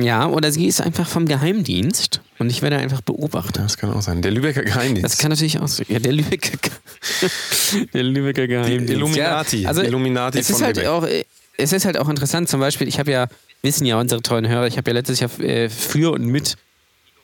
Ja, 0.00 0.26
oder 0.26 0.52
sie 0.52 0.66
ist 0.66 0.80
einfach 0.80 1.06
vom 1.06 1.26
Geheimdienst 1.26 2.22
und 2.42 2.50
ich 2.50 2.60
werde 2.60 2.76
einfach 2.76 3.00
beobachtet. 3.00 3.62
Das 3.62 3.76
kann 3.76 3.92
auch 3.92 4.02
sein. 4.02 4.20
Der 4.20 4.30
Lübecker 4.30 4.62
Geheimdienst. 4.62 5.04
Das 5.04 5.18
kann 5.18 5.30
natürlich 5.30 5.58
auch 5.60 5.68
sein. 5.68 5.86
Ja, 5.88 5.98
der 5.98 6.12
Lübecker, 6.12 6.58
der 7.94 8.02
Lübecker 8.02 8.46
Geheimdienst. 8.46 8.88
Die 8.90 8.92
Illuminati. 8.92 9.62
Ja, 9.62 9.68
also 9.68 9.82
Illuminati 9.82 10.38
es 10.38 10.50
ist 10.50 10.60
halt 10.60 10.84
auch, 10.86 11.06
Es 11.56 11.72
ist 11.72 11.84
halt 11.84 11.96
auch 11.96 12.08
interessant, 12.08 12.48
zum 12.48 12.60
Beispiel, 12.60 12.88
ich 12.88 12.98
habe 12.98 13.10
ja, 13.10 13.28
wissen 13.62 13.86
ja 13.86 13.98
unsere 13.98 14.20
treuen 14.20 14.46
Hörer, 14.48 14.66
ich 14.66 14.76
habe 14.76 14.90
ja 14.90 14.94
letztes 14.94 15.20
Jahr 15.20 15.30
äh, 15.40 15.68
für 15.68 16.12
und 16.12 16.26
mit 16.26 16.56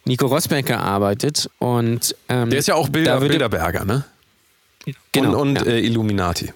Nico 0.04 0.26
Rosberg 0.26 0.64
gearbeitet 0.66 1.50
und 1.59 2.16
ähm, 2.28 2.50
Der 2.50 2.61
ist 2.61 2.68
ja 2.68 2.74
auch 2.74 2.88
Bilder, 2.88 3.20
Bilderberger, 3.20 3.85
ne? 3.85 4.04
Genau. 5.12 5.40
Und, 5.40 5.59
und 5.59 5.66
ja. 5.66 5.72
äh, 5.72 5.81
Illuminati. 5.81 6.52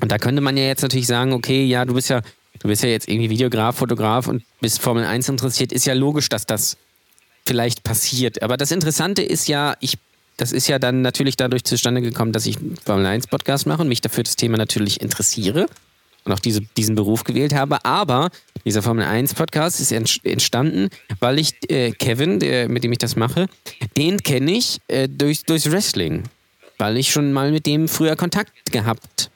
Und 0.00 0.12
da 0.12 0.18
könnte 0.18 0.40
man 0.40 0.56
ja 0.56 0.64
jetzt 0.64 0.82
natürlich 0.82 1.06
sagen, 1.06 1.32
okay, 1.32 1.64
ja, 1.64 1.84
du 1.84 1.94
bist 1.94 2.08
ja, 2.08 2.20
du 2.60 2.68
bist 2.68 2.82
ja 2.82 2.88
jetzt 2.88 3.08
irgendwie 3.08 3.30
Videograf, 3.30 3.76
Fotograf 3.76 4.28
und 4.28 4.44
bist 4.60 4.80
Formel 4.80 5.04
1 5.04 5.28
interessiert, 5.28 5.72
ist 5.72 5.86
ja 5.86 5.94
logisch, 5.94 6.28
dass 6.28 6.46
das 6.46 6.76
vielleicht 7.46 7.82
passiert. 7.82 8.42
Aber 8.42 8.56
das 8.56 8.70
Interessante 8.70 9.22
ist 9.22 9.48
ja, 9.48 9.76
ich, 9.80 9.98
das 10.36 10.52
ist 10.52 10.68
ja 10.68 10.78
dann 10.78 11.02
natürlich 11.02 11.36
dadurch 11.36 11.64
zustande 11.64 12.00
gekommen, 12.02 12.32
dass 12.32 12.46
ich 12.46 12.58
Formel 12.84 13.06
1 13.06 13.26
Podcast 13.26 13.66
mache 13.66 13.82
und 13.82 13.88
mich 13.88 14.00
dafür 14.00 14.24
das 14.24 14.36
Thema 14.36 14.56
natürlich 14.56 15.00
interessiere 15.00 15.66
und 16.24 16.32
auch 16.32 16.38
diese, 16.38 16.60
diesen 16.76 16.94
Beruf 16.94 17.24
gewählt 17.24 17.54
habe. 17.54 17.84
Aber 17.84 18.30
dieser 18.64 18.82
Formel 18.82 19.04
1 19.04 19.34
Podcast 19.34 19.80
ist 19.80 19.92
entstanden, 19.92 20.90
weil 21.18 21.38
ich 21.38 21.54
äh, 21.70 21.92
Kevin, 21.92 22.40
der, 22.40 22.68
mit 22.68 22.84
dem 22.84 22.92
ich 22.92 22.98
das 22.98 23.16
mache, 23.16 23.46
den 23.96 24.22
kenne 24.22 24.52
ich 24.52 24.78
äh, 24.88 25.08
durch, 25.08 25.44
durchs 25.44 25.70
Wrestling. 25.70 26.24
Weil 26.78 26.96
ich 26.96 27.10
schon 27.10 27.32
mal 27.32 27.50
mit 27.52 27.66
dem 27.66 27.88
früher 27.88 28.16
Kontakt 28.16 28.72
gehabt 28.72 29.30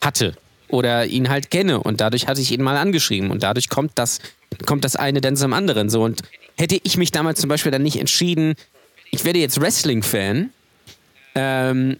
hatte 0.00 0.36
oder 0.68 1.06
ihn 1.06 1.28
halt 1.28 1.50
kenne 1.50 1.80
und 1.80 2.00
dadurch 2.00 2.26
hatte 2.26 2.40
ich 2.40 2.52
ihn 2.52 2.62
mal 2.62 2.76
angeschrieben 2.76 3.30
und 3.30 3.42
dadurch 3.42 3.68
kommt 3.68 3.92
das, 3.94 4.18
kommt 4.66 4.84
das 4.84 4.96
eine 4.96 5.20
dann 5.20 5.36
zum 5.36 5.52
anderen 5.52 5.88
so 5.88 6.02
und 6.02 6.22
hätte 6.56 6.78
ich 6.82 6.96
mich 6.96 7.10
damals 7.10 7.40
zum 7.40 7.48
Beispiel 7.48 7.72
dann 7.72 7.82
nicht 7.82 7.96
entschieden, 7.96 8.54
ich 9.10 9.24
werde 9.24 9.38
jetzt 9.38 9.60
Wrestling-Fan, 9.60 10.50
ähm, 11.34 11.96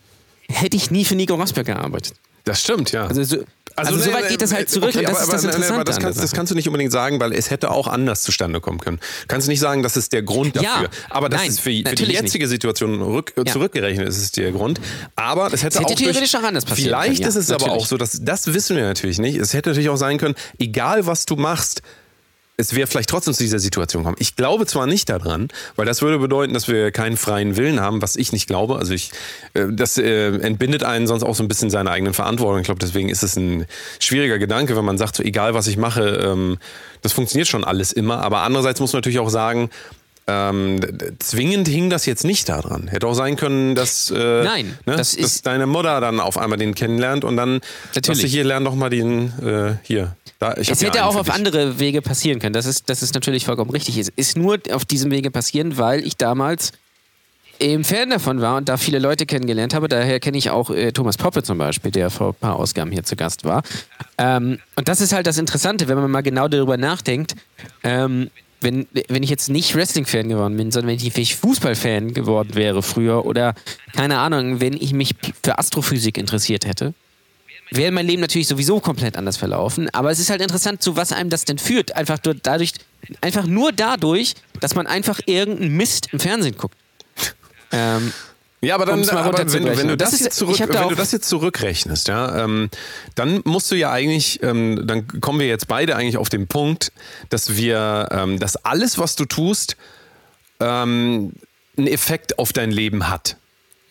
hätte 0.48 0.76
ich 0.76 0.90
nie 0.90 1.04
für 1.04 1.14
Nico 1.14 1.34
Rosberg 1.34 1.66
gearbeitet. 1.66 2.14
Das 2.44 2.60
stimmt, 2.60 2.92
ja. 2.92 3.06
Also 3.06 3.24
so, 3.24 3.36
also, 3.76 3.94
also 3.94 4.04
so 4.04 4.12
weit 4.12 4.28
geht 4.28 4.40
das 4.40 4.52
halt 4.52 4.70
zurück 4.70 4.90
okay, 4.90 4.98
und 4.98 5.08
das 5.08 5.16
aber, 5.16 5.22
ist 5.22 5.32
das 5.32 5.44
Interessante. 5.44 5.74
Aber 5.74 5.84
das 5.84 5.98
kannst, 5.98 6.22
das 6.22 6.32
kannst, 6.32 6.52
du 6.52 6.54
nicht 6.54 6.68
unbedingt 6.68 6.92
sagen, 6.92 7.18
weil 7.18 7.32
es 7.32 7.50
hätte 7.50 7.70
auch 7.70 7.88
anders 7.88 8.22
zustande 8.22 8.60
kommen 8.60 8.78
können. 8.78 9.00
Kannst 9.26 9.48
du 9.48 9.50
nicht 9.50 9.60
sagen, 9.60 9.82
das 9.82 9.96
ist 9.96 10.12
der 10.12 10.22
Grund 10.22 10.54
dafür. 10.54 10.68
Ja, 10.68 10.88
aber 11.10 11.28
das 11.28 11.40
nein, 11.40 11.50
ist 11.50 11.60
für, 11.60 11.70
für 11.70 11.94
die 11.94 12.04
jetzige 12.04 12.44
nicht. 12.44 12.50
Situation 12.50 13.00
rück, 13.02 13.32
ja. 13.36 13.44
zurückgerechnet, 13.46 14.06
ist 14.06 14.18
es 14.18 14.30
der 14.30 14.52
Grund. 14.52 14.80
Aber 15.16 15.52
es 15.52 15.64
hätte, 15.64 15.78
hätte 15.78 15.88
auch 15.88 15.94
theoretisch 15.96 16.30
durch, 16.30 16.42
auch 16.42 16.46
anders 16.46 16.64
passieren 16.64 16.90
Vielleicht 16.90 17.22
können, 17.22 17.28
ist 17.28 17.36
es 17.36 17.48
natürlich. 17.48 17.72
aber 17.72 17.80
auch 17.80 17.86
so, 17.86 17.96
dass 17.96 18.20
das 18.22 18.52
wissen 18.52 18.76
wir 18.76 18.84
natürlich 18.84 19.18
nicht. 19.18 19.36
Es 19.38 19.54
hätte 19.54 19.70
natürlich 19.70 19.88
auch 19.88 19.96
sein 19.96 20.18
können, 20.18 20.34
egal 20.58 21.06
was 21.06 21.24
du 21.24 21.36
machst, 21.36 21.82
es 22.56 22.74
wäre 22.74 22.86
vielleicht 22.86 23.10
trotzdem 23.10 23.34
zu 23.34 23.42
dieser 23.42 23.58
Situation 23.58 24.04
kommen. 24.04 24.16
Ich 24.20 24.36
glaube 24.36 24.66
zwar 24.66 24.86
nicht 24.86 25.08
daran, 25.08 25.48
weil 25.74 25.86
das 25.86 26.02
würde 26.02 26.18
bedeuten, 26.18 26.54
dass 26.54 26.68
wir 26.68 26.92
keinen 26.92 27.16
freien 27.16 27.56
Willen 27.56 27.80
haben, 27.80 28.00
was 28.00 28.14
ich 28.16 28.32
nicht 28.32 28.46
glaube. 28.46 28.76
Also 28.76 28.94
ich, 28.94 29.10
äh, 29.54 29.66
das 29.70 29.98
äh, 29.98 30.28
entbindet 30.38 30.84
einen 30.84 31.06
sonst 31.06 31.24
auch 31.24 31.34
so 31.34 31.42
ein 31.42 31.48
bisschen 31.48 31.70
seiner 31.70 31.90
eigenen 31.90 32.14
Verantwortung. 32.14 32.60
Ich 32.60 32.66
glaube, 32.66 32.78
deswegen 32.78 33.08
ist 33.08 33.22
es 33.22 33.36
ein 33.36 33.66
schwieriger 33.98 34.38
Gedanke, 34.38 34.76
wenn 34.76 34.84
man 34.84 34.98
sagt, 34.98 35.16
so 35.16 35.22
egal 35.22 35.54
was 35.54 35.66
ich 35.66 35.76
mache, 35.76 36.02
ähm, 36.02 36.58
das 37.02 37.12
funktioniert 37.12 37.48
schon 37.48 37.64
alles 37.64 37.92
immer. 37.92 38.18
Aber 38.22 38.42
andererseits 38.42 38.78
muss 38.80 38.92
man 38.92 38.98
natürlich 38.98 39.18
auch 39.18 39.30
sagen, 39.30 39.70
ähm, 40.26 40.80
zwingend 41.18 41.68
hing 41.68 41.90
das 41.90 42.06
jetzt 42.06 42.24
nicht 42.24 42.48
daran. 42.48 42.88
Hätte 42.88 43.06
auch 43.06 43.14
sein 43.14 43.36
können, 43.36 43.74
dass, 43.74 44.10
äh, 44.10 44.42
Nein, 44.42 44.78
ne, 44.86 44.96
das 44.96 45.16
dass 45.16 45.42
deine 45.42 45.66
Mutter 45.66 46.00
dann 46.00 46.18
auf 46.18 46.38
einmal 46.38 46.58
den 46.58 46.74
kennenlernt 46.74 47.24
und 47.24 47.36
dann 47.36 47.60
Natürlich. 47.94 48.22
dass 48.22 48.30
hier 48.30 48.44
lern 48.44 48.64
doch 48.64 48.74
mal 48.74 48.88
den 48.88 49.32
äh, 49.44 49.76
hier. 49.82 50.16
Da, 50.38 50.52
es 50.54 50.82
hätte 50.82 51.04
auch 51.04 51.16
auf 51.16 51.26
dich. 51.26 51.34
andere 51.34 51.78
Wege 51.78 52.00
passieren 52.00 52.38
können. 52.38 52.54
Das 52.54 52.66
ist, 52.66 52.88
das 52.88 53.02
ist 53.02 53.14
natürlich 53.14 53.44
vollkommen 53.44 53.70
richtig. 53.70 53.98
Es 53.98 54.08
ist 54.08 54.36
nur 54.36 54.58
auf 54.72 54.84
diesem 54.84 55.10
Wege 55.10 55.30
passieren, 55.30 55.76
weil 55.76 56.06
ich 56.06 56.16
damals 56.16 56.72
eben 57.60 57.84
Fan 57.84 58.10
davon 58.10 58.40
war 58.40 58.56
und 58.56 58.68
da 58.68 58.76
viele 58.76 58.98
Leute 58.98 59.26
kennengelernt 59.26 59.74
habe. 59.74 59.88
Daher 59.88 60.20
kenne 60.20 60.38
ich 60.38 60.50
auch 60.50 60.70
äh, 60.70 60.92
Thomas 60.92 61.16
Poppe 61.16 61.42
zum 61.42 61.58
Beispiel, 61.58 61.90
der 61.90 62.10
vor 62.10 62.30
ein 62.30 62.34
paar 62.34 62.56
Ausgaben 62.56 62.90
hier 62.90 63.04
zu 63.04 63.16
Gast 63.16 63.44
war. 63.44 63.62
Ähm, 64.18 64.58
und 64.76 64.88
das 64.88 65.00
ist 65.00 65.12
halt 65.12 65.26
das 65.26 65.38
Interessante, 65.38 65.86
wenn 65.88 65.98
man 65.98 66.10
mal 66.10 66.22
genau 66.22 66.48
darüber 66.48 66.76
nachdenkt. 66.76 67.36
Ähm, 67.82 68.30
wenn, 68.64 68.88
wenn 69.08 69.22
ich 69.22 69.30
jetzt 69.30 69.48
nicht 69.48 69.74
Wrestling-Fan 69.74 70.28
geworden 70.28 70.56
bin, 70.56 70.72
sondern 70.72 70.98
wenn 70.98 71.06
ich 71.06 71.36
Fußball-Fan 71.36 72.14
geworden 72.14 72.54
wäre 72.54 72.82
früher 72.82 73.24
oder 73.24 73.54
keine 73.94 74.18
Ahnung, 74.18 74.60
wenn 74.60 74.72
ich 74.72 74.92
mich 74.92 75.14
für 75.42 75.58
Astrophysik 75.58 76.18
interessiert 76.18 76.66
hätte, 76.66 76.94
wäre 77.70 77.92
mein 77.92 78.06
Leben 78.06 78.20
natürlich 78.20 78.48
sowieso 78.48 78.80
komplett 78.80 79.16
anders 79.16 79.36
verlaufen. 79.36 79.88
Aber 79.90 80.10
es 80.10 80.18
ist 80.18 80.30
halt 80.30 80.40
interessant, 80.40 80.82
zu 80.82 80.96
was 80.96 81.12
einem 81.12 81.30
das 81.30 81.44
denn 81.44 81.58
führt. 81.58 81.94
Einfach 81.96 82.18
dadurch, 82.18 82.72
einfach 83.20 83.46
nur 83.46 83.72
dadurch, 83.72 84.34
dass 84.60 84.74
man 84.74 84.86
einfach 84.86 85.20
irgendeinen 85.26 85.76
Mist 85.76 86.08
im 86.12 86.20
Fernsehen 86.20 86.56
guckt. 86.56 86.76
Ähm, 87.72 88.12
ja, 88.64 88.74
aber 88.74 88.86
dann, 88.86 89.08
aber 89.08 89.38
wenn, 89.52 89.64
wenn, 89.64 89.88
du 89.88 89.96
das, 89.96 90.12
das 90.12 90.20
jetzt 90.20 90.36
zurück, 90.36 90.58
wenn 90.58 90.88
du 90.88 90.94
das 90.94 91.12
jetzt 91.12 91.28
zurückrechnest, 91.28 92.08
ja, 92.08 92.44
ähm, 92.44 92.70
dann 93.14 93.40
musst 93.44 93.70
du 93.70 93.76
ja 93.76 93.90
eigentlich, 93.90 94.42
ähm, 94.42 94.86
dann 94.86 95.06
kommen 95.20 95.40
wir 95.40 95.46
jetzt 95.46 95.68
beide 95.68 95.96
eigentlich 95.96 96.16
auf 96.16 96.28
den 96.28 96.46
Punkt, 96.46 96.92
dass 97.30 97.56
wir, 97.56 98.08
ähm, 98.10 98.38
dass 98.38 98.56
alles, 98.56 98.98
was 98.98 99.16
du 99.16 99.24
tust, 99.24 99.76
ähm, 100.60 101.32
einen 101.76 101.86
Effekt 101.86 102.38
auf 102.38 102.52
dein 102.52 102.70
Leben 102.70 103.08
hat. 103.08 103.36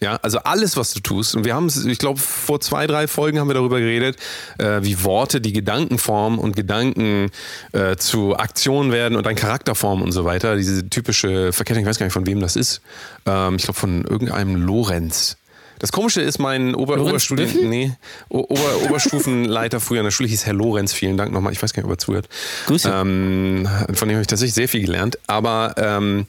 Ja, 0.03 0.19
also 0.21 0.39
alles, 0.39 0.75
was 0.75 0.93
du 0.93 0.99
tust. 0.99 1.33
Und 1.33 1.45
wir 1.45 1.55
haben 1.55 1.67
es, 1.67 1.85
ich 1.85 1.97
glaube, 1.97 2.19
vor 2.19 2.59
zwei, 2.59 2.87
drei 2.87 3.07
Folgen 3.07 3.39
haben 3.39 3.47
wir 3.47 3.53
darüber 3.53 3.79
geredet, 3.79 4.17
äh, 4.57 4.81
wie 4.81 5.01
Worte 5.05 5.39
die 5.39 5.53
Gedanken 5.53 5.97
formen 5.97 6.39
und 6.39 6.57
Gedanken 6.57 7.31
äh, 7.71 7.95
zu 7.95 8.35
Aktionen 8.35 8.91
werden 8.91 9.15
und 9.15 9.25
dann 9.25 9.35
Charakter 9.35 9.75
formen 9.75 10.03
und 10.03 10.11
so 10.11 10.25
weiter. 10.25 10.57
Diese 10.57 10.89
typische 10.89 11.53
Verkettung, 11.53 11.83
ich 11.83 11.89
weiß 11.89 11.99
gar 11.99 12.05
nicht, 12.05 12.13
von 12.13 12.27
wem 12.27 12.41
das 12.41 12.57
ist. 12.57 12.81
Ähm, 13.25 13.55
ich 13.55 13.63
glaube, 13.63 13.79
von 13.79 14.03
irgendeinem 14.03 14.57
Lorenz. 14.57 15.37
Das 15.79 15.93
Komische 15.93 16.21
ist, 16.21 16.37
mein 16.37 16.75
Ober 16.75 16.99
Oberstudien, 16.99 17.69
nee, 17.69 17.93
Ober 18.27 18.83
Oberstufenleiter 18.85 19.79
früher 19.79 19.99
an 19.99 20.05
der 20.05 20.11
Schule 20.11 20.27
hieß 20.27 20.45
Herr 20.45 20.53
Lorenz. 20.53 20.91
Vielen 20.91 21.15
Dank 21.15 21.31
nochmal. 21.31 21.53
Ich 21.53 21.63
weiß 21.63 21.73
gar 21.73 21.81
nicht, 21.81 21.87
ob 21.87 21.93
er 21.93 21.97
zuhört. 21.97 22.29
Grüße. 22.67 22.89
Ähm, 22.89 23.67
von 23.93 24.07
dem 24.07 24.15
habe 24.15 24.21
ich 24.21 24.27
tatsächlich 24.27 24.53
sehr 24.53 24.67
viel 24.67 24.81
gelernt. 24.81 25.17
Aber 25.27 25.75
ähm, 25.77 26.25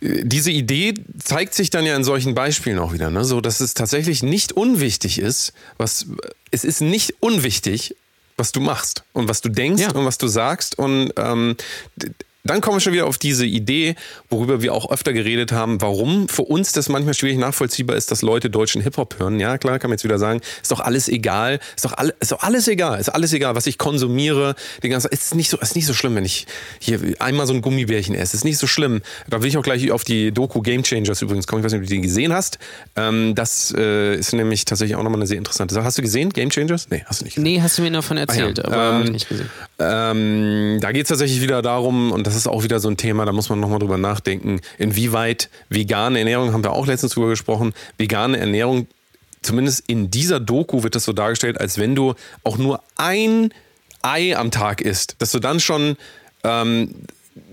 diese 0.00 0.50
Idee 0.50 0.94
zeigt 1.22 1.54
sich 1.54 1.70
dann 1.70 1.84
ja 1.84 1.94
in 1.94 2.04
solchen 2.04 2.34
Beispielen 2.34 2.78
auch 2.78 2.92
wieder, 2.92 3.10
ne? 3.10 3.24
so 3.24 3.40
dass 3.40 3.60
es 3.60 3.74
tatsächlich 3.74 4.22
nicht 4.22 4.52
unwichtig 4.52 5.18
ist, 5.18 5.52
was 5.76 6.06
es 6.50 6.64
ist 6.64 6.80
nicht 6.80 7.14
unwichtig, 7.20 7.96
was 8.36 8.52
du 8.52 8.60
machst 8.60 9.04
und 9.12 9.28
was 9.28 9.42
du 9.42 9.50
denkst 9.50 9.82
ja. 9.82 9.92
und 9.92 10.06
was 10.06 10.16
du 10.16 10.26
sagst 10.26 10.78
und 10.78 11.12
ähm, 11.16 11.56
dann 12.44 12.60
kommen 12.60 12.76
wir 12.76 12.80
schon 12.80 12.92
wieder 12.92 13.06
auf 13.06 13.18
diese 13.18 13.44
Idee, 13.44 13.94
worüber 14.28 14.62
wir 14.62 14.72
auch 14.72 14.90
öfter 14.90 15.12
geredet 15.12 15.52
haben, 15.52 15.80
warum 15.80 16.28
für 16.28 16.42
uns 16.42 16.72
das 16.72 16.88
manchmal 16.88 17.14
schwierig 17.14 17.38
nachvollziehbar 17.38 17.96
ist, 17.96 18.10
dass 18.10 18.22
Leute 18.22 18.48
deutschen 18.48 18.80
Hip-Hop 18.80 19.18
hören. 19.18 19.38
Ja, 19.38 19.58
klar, 19.58 19.78
kann 19.78 19.90
man 19.90 19.96
jetzt 19.96 20.04
wieder 20.04 20.18
sagen, 20.18 20.40
ist 20.62 20.70
doch 20.70 20.80
alles 20.80 21.08
egal, 21.08 21.60
ist 21.76 21.84
doch, 21.84 21.92
alle, 21.92 22.14
ist 22.18 22.32
doch 22.32 22.40
alles 22.40 22.66
egal, 22.68 22.98
ist 22.98 23.10
alles 23.10 23.32
egal, 23.32 23.54
was 23.54 23.66
ich 23.66 23.76
konsumiere. 23.76 24.54
Den 24.82 24.90
ganzen, 24.90 25.08
ist 25.08 25.34
nicht 25.34 25.50
so, 25.50 25.58
ist 25.58 25.76
nicht 25.76 25.86
so 25.86 25.92
schlimm, 25.92 26.14
wenn 26.14 26.24
ich 26.24 26.46
hier 26.78 27.00
einmal 27.18 27.46
so 27.46 27.52
ein 27.52 27.60
Gummibärchen 27.60 28.14
esse. 28.14 28.36
Ist 28.36 28.44
nicht 28.44 28.58
so 28.58 28.66
schlimm. 28.66 29.02
Da 29.28 29.42
will 29.42 29.48
ich 29.48 29.58
auch 29.58 29.62
gleich 29.62 29.90
auf 29.90 30.04
die 30.04 30.32
Doku 30.32 30.62
Game 30.62 30.82
Changers 30.82 31.20
übrigens 31.22 31.46
kommen. 31.46 31.60
Ich 31.60 31.64
weiß 31.66 31.72
nicht, 31.72 31.82
ob 31.82 31.88
du 31.88 31.94
die 31.94 32.00
gesehen 32.00 32.32
hast. 32.32 32.58
Ähm, 32.96 33.34
das 33.34 33.74
äh, 33.76 34.16
ist 34.16 34.32
nämlich 34.32 34.64
tatsächlich 34.64 34.96
auch 34.96 35.02
nochmal 35.02 35.20
eine 35.20 35.26
sehr 35.26 35.38
interessante 35.38 35.74
Sache. 35.74 35.84
Hast 35.84 35.98
du 35.98 36.02
gesehen, 36.02 36.30
Game 36.30 36.50
Changers? 36.50 36.88
Nee, 36.90 37.04
hast 37.04 37.20
du 37.20 37.24
nicht 37.24 37.34
gesehen. 37.34 37.52
Nee, 37.52 37.60
hast 37.60 37.76
du 37.76 37.82
mir 37.82 37.90
noch 37.90 38.04
von 38.04 38.16
erzählt, 38.16 38.64
ah, 38.64 38.70
ja. 38.70 38.76
aber 38.76 39.04
ähm, 39.04 39.12
nicht 39.12 39.28
gesehen. 39.28 39.50
Ähm, 39.82 40.78
da 40.80 40.92
geht 40.92 41.04
es 41.04 41.08
tatsächlich 41.08 41.40
wieder 41.40 41.62
darum, 41.62 42.12
und 42.12 42.26
das 42.26 42.36
ist 42.36 42.46
auch 42.46 42.62
wieder 42.62 42.80
so 42.80 42.88
ein 42.88 42.98
Thema, 42.98 43.24
da 43.24 43.32
muss 43.32 43.48
man 43.48 43.60
nochmal 43.60 43.78
drüber 43.78 43.96
nachdenken, 43.96 44.60
inwieweit 44.76 45.48
vegane 45.70 46.18
Ernährung, 46.18 46.52
haben 46.52 46.62
wir 46.62 46.72
auch 46.72 46.86
letztens 46.86 47.14
drüber 47.14 47.30
gesprochen, 47.30 47.72
vegane 47.96 48.38
Ernährung, 48.38 48.88
zumindest 49.40 49.84
in 49.88 50.10
dieser 50.10 50.38
Doku 50.38 50.82
wird 50.82 50.94
das 50.94 51.04
so 51.04 51.14
dargestellt, 51.14 51.58
als 51.58 51.78
wenn 51.78 51.94
du 51.94 52.14
auch 52.44 52.58
nur 52.58 52.82
ein 52.96 53.54
Ei 54.02 54.36
am 54.36 54.50
Tag 54.50 54.82
isst, 54.82 55.16
dass 55.18 55.32
du 55.32 55.38
dann 55.38 55.60
schon 55.60 55.96
ähm, 56.44 56.94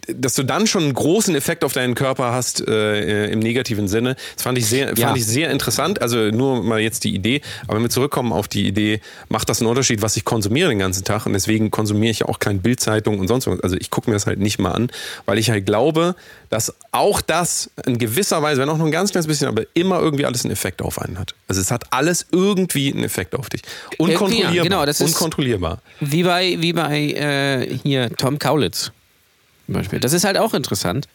dass 0.08 0.36
du 0.36 0.44
dann 0.44 0.68
schon 0.68 0.84
einen 0.84 0.94
großen 0.94 1.36
Effekt 1.36 1.64
auf 1.64 1.74
deinen 1.74 1.96
Körper 1.96 2.32
hast 2.32 2.66
äh, 2.68 3.28
im 3.30 3.40
negativen 3.40 3.88
Sinne. 3.88 4.16
Das 4.36 4.44
fand 4.44 4.58
ich 4.58 4.66
sehr, 4.66 4.88
fand 4.88 5.00
ja. 5.00 5.16
ich 5.16 5.26
sehr 5.26 5.52
interessant. 5.52 6.02
Also 6.02 6.18
nur 6.32 6.64
mal 6.64 6.80
jetzt 6.80 7.04
die 7.04 7.14
Idee. 7.14 7.42
Aber 7.68 7.76
wenn 7.76 7.84
wir 7.84 7.90
zurückkommen 7.90 8.32
auf 8.32 8.48
die 8.48 8.68
Idee, 8.68 9.02
macht 9.30 9.50
das 9.50 9.62
einen 9.62 9.70
Unterschied, 9.70 10.02
was 10.02 10.16
ich 10.16 10.26
konsumiere 10.26 10.70
den 10.70 10.80
ganzen 10.80 11.04
Tag? 11.04 11.26
Und 11.26 11.34
deswegen 11.34 11.72
konsumiere 11.72 12.12
ich 12.12 12.24
auch 12.24 12.40
keine 12.40 12.60
Bildzeitung 12.60 13.20
und 13.20 13.28
sonst 13.28 13.48
was. 13.48 13.60
Also 13.60 13.76
ich 13.76 13.92
gucke 13.92 14.10
mir 14.10 14.16
das 14.16 14.26
halt 14.26 14.40
nicht 14.40 14.60
mal 14.60 14.72
an, 14.72 14.90
weil 15.26 15.38
ich 15.38 15.50
halt 15.50 15.66
glaube, 15.66 16.16
dass 16.50 16.74
auch 16.92 17.20
das 17.20 17.70
in 17.86 17.98
gewisser 17.98 18.42
Weise, 18.42 18.62
wenn 18.62 18.70
auch 18.70 18.78
nur 18.78 18.88
ein 18.88 18.92
ganz 18.92 19.12
kleines 19.12 19.28
bisschen, 19.28 19.48
aber 19.48 19.64
immer 19.74 20.00
irgendwie 20.00 20.26
alles 20.26 20.46
einen 20.46 20.54
Effekt 20.54 20.82
auf 20.82 21.02
einen 21.02 21.20
hat. 21.20 21.36
Also 21.48 21.60
es 21.60 21.72
hat 21.72 21.84
alles 21.92 22.28
irgendwie 22.32 22.94
einen 22.94 23.04
Effekt 23.04 23.36
auf 23.36 23.50
dich. 23.50 23.62
Unkontrollierbar. 23.98 24.54
Ja, 24.54 24.64
genau, 24.64 24.86
das 24.86 25.02
ist 25.02 25.14
unkontrollierbar. 25.14 25.82
Wie 26.00 26.24
bei, 26.24 26.56
wie 26.60 26.72
bei 26.72 27.00
äh, 27.00 27.78
hier 27.84 28.10
Tom 28.16 28.40
Kaulitz 28.40 28.92
zum 29.68 29.76
Beispiel. 29.76 30.00
Das 30.00 30.14
ist 30.14 30.24
halt 30.24 30.38
auch 30.38 30.56
interessant. 30.56 31.08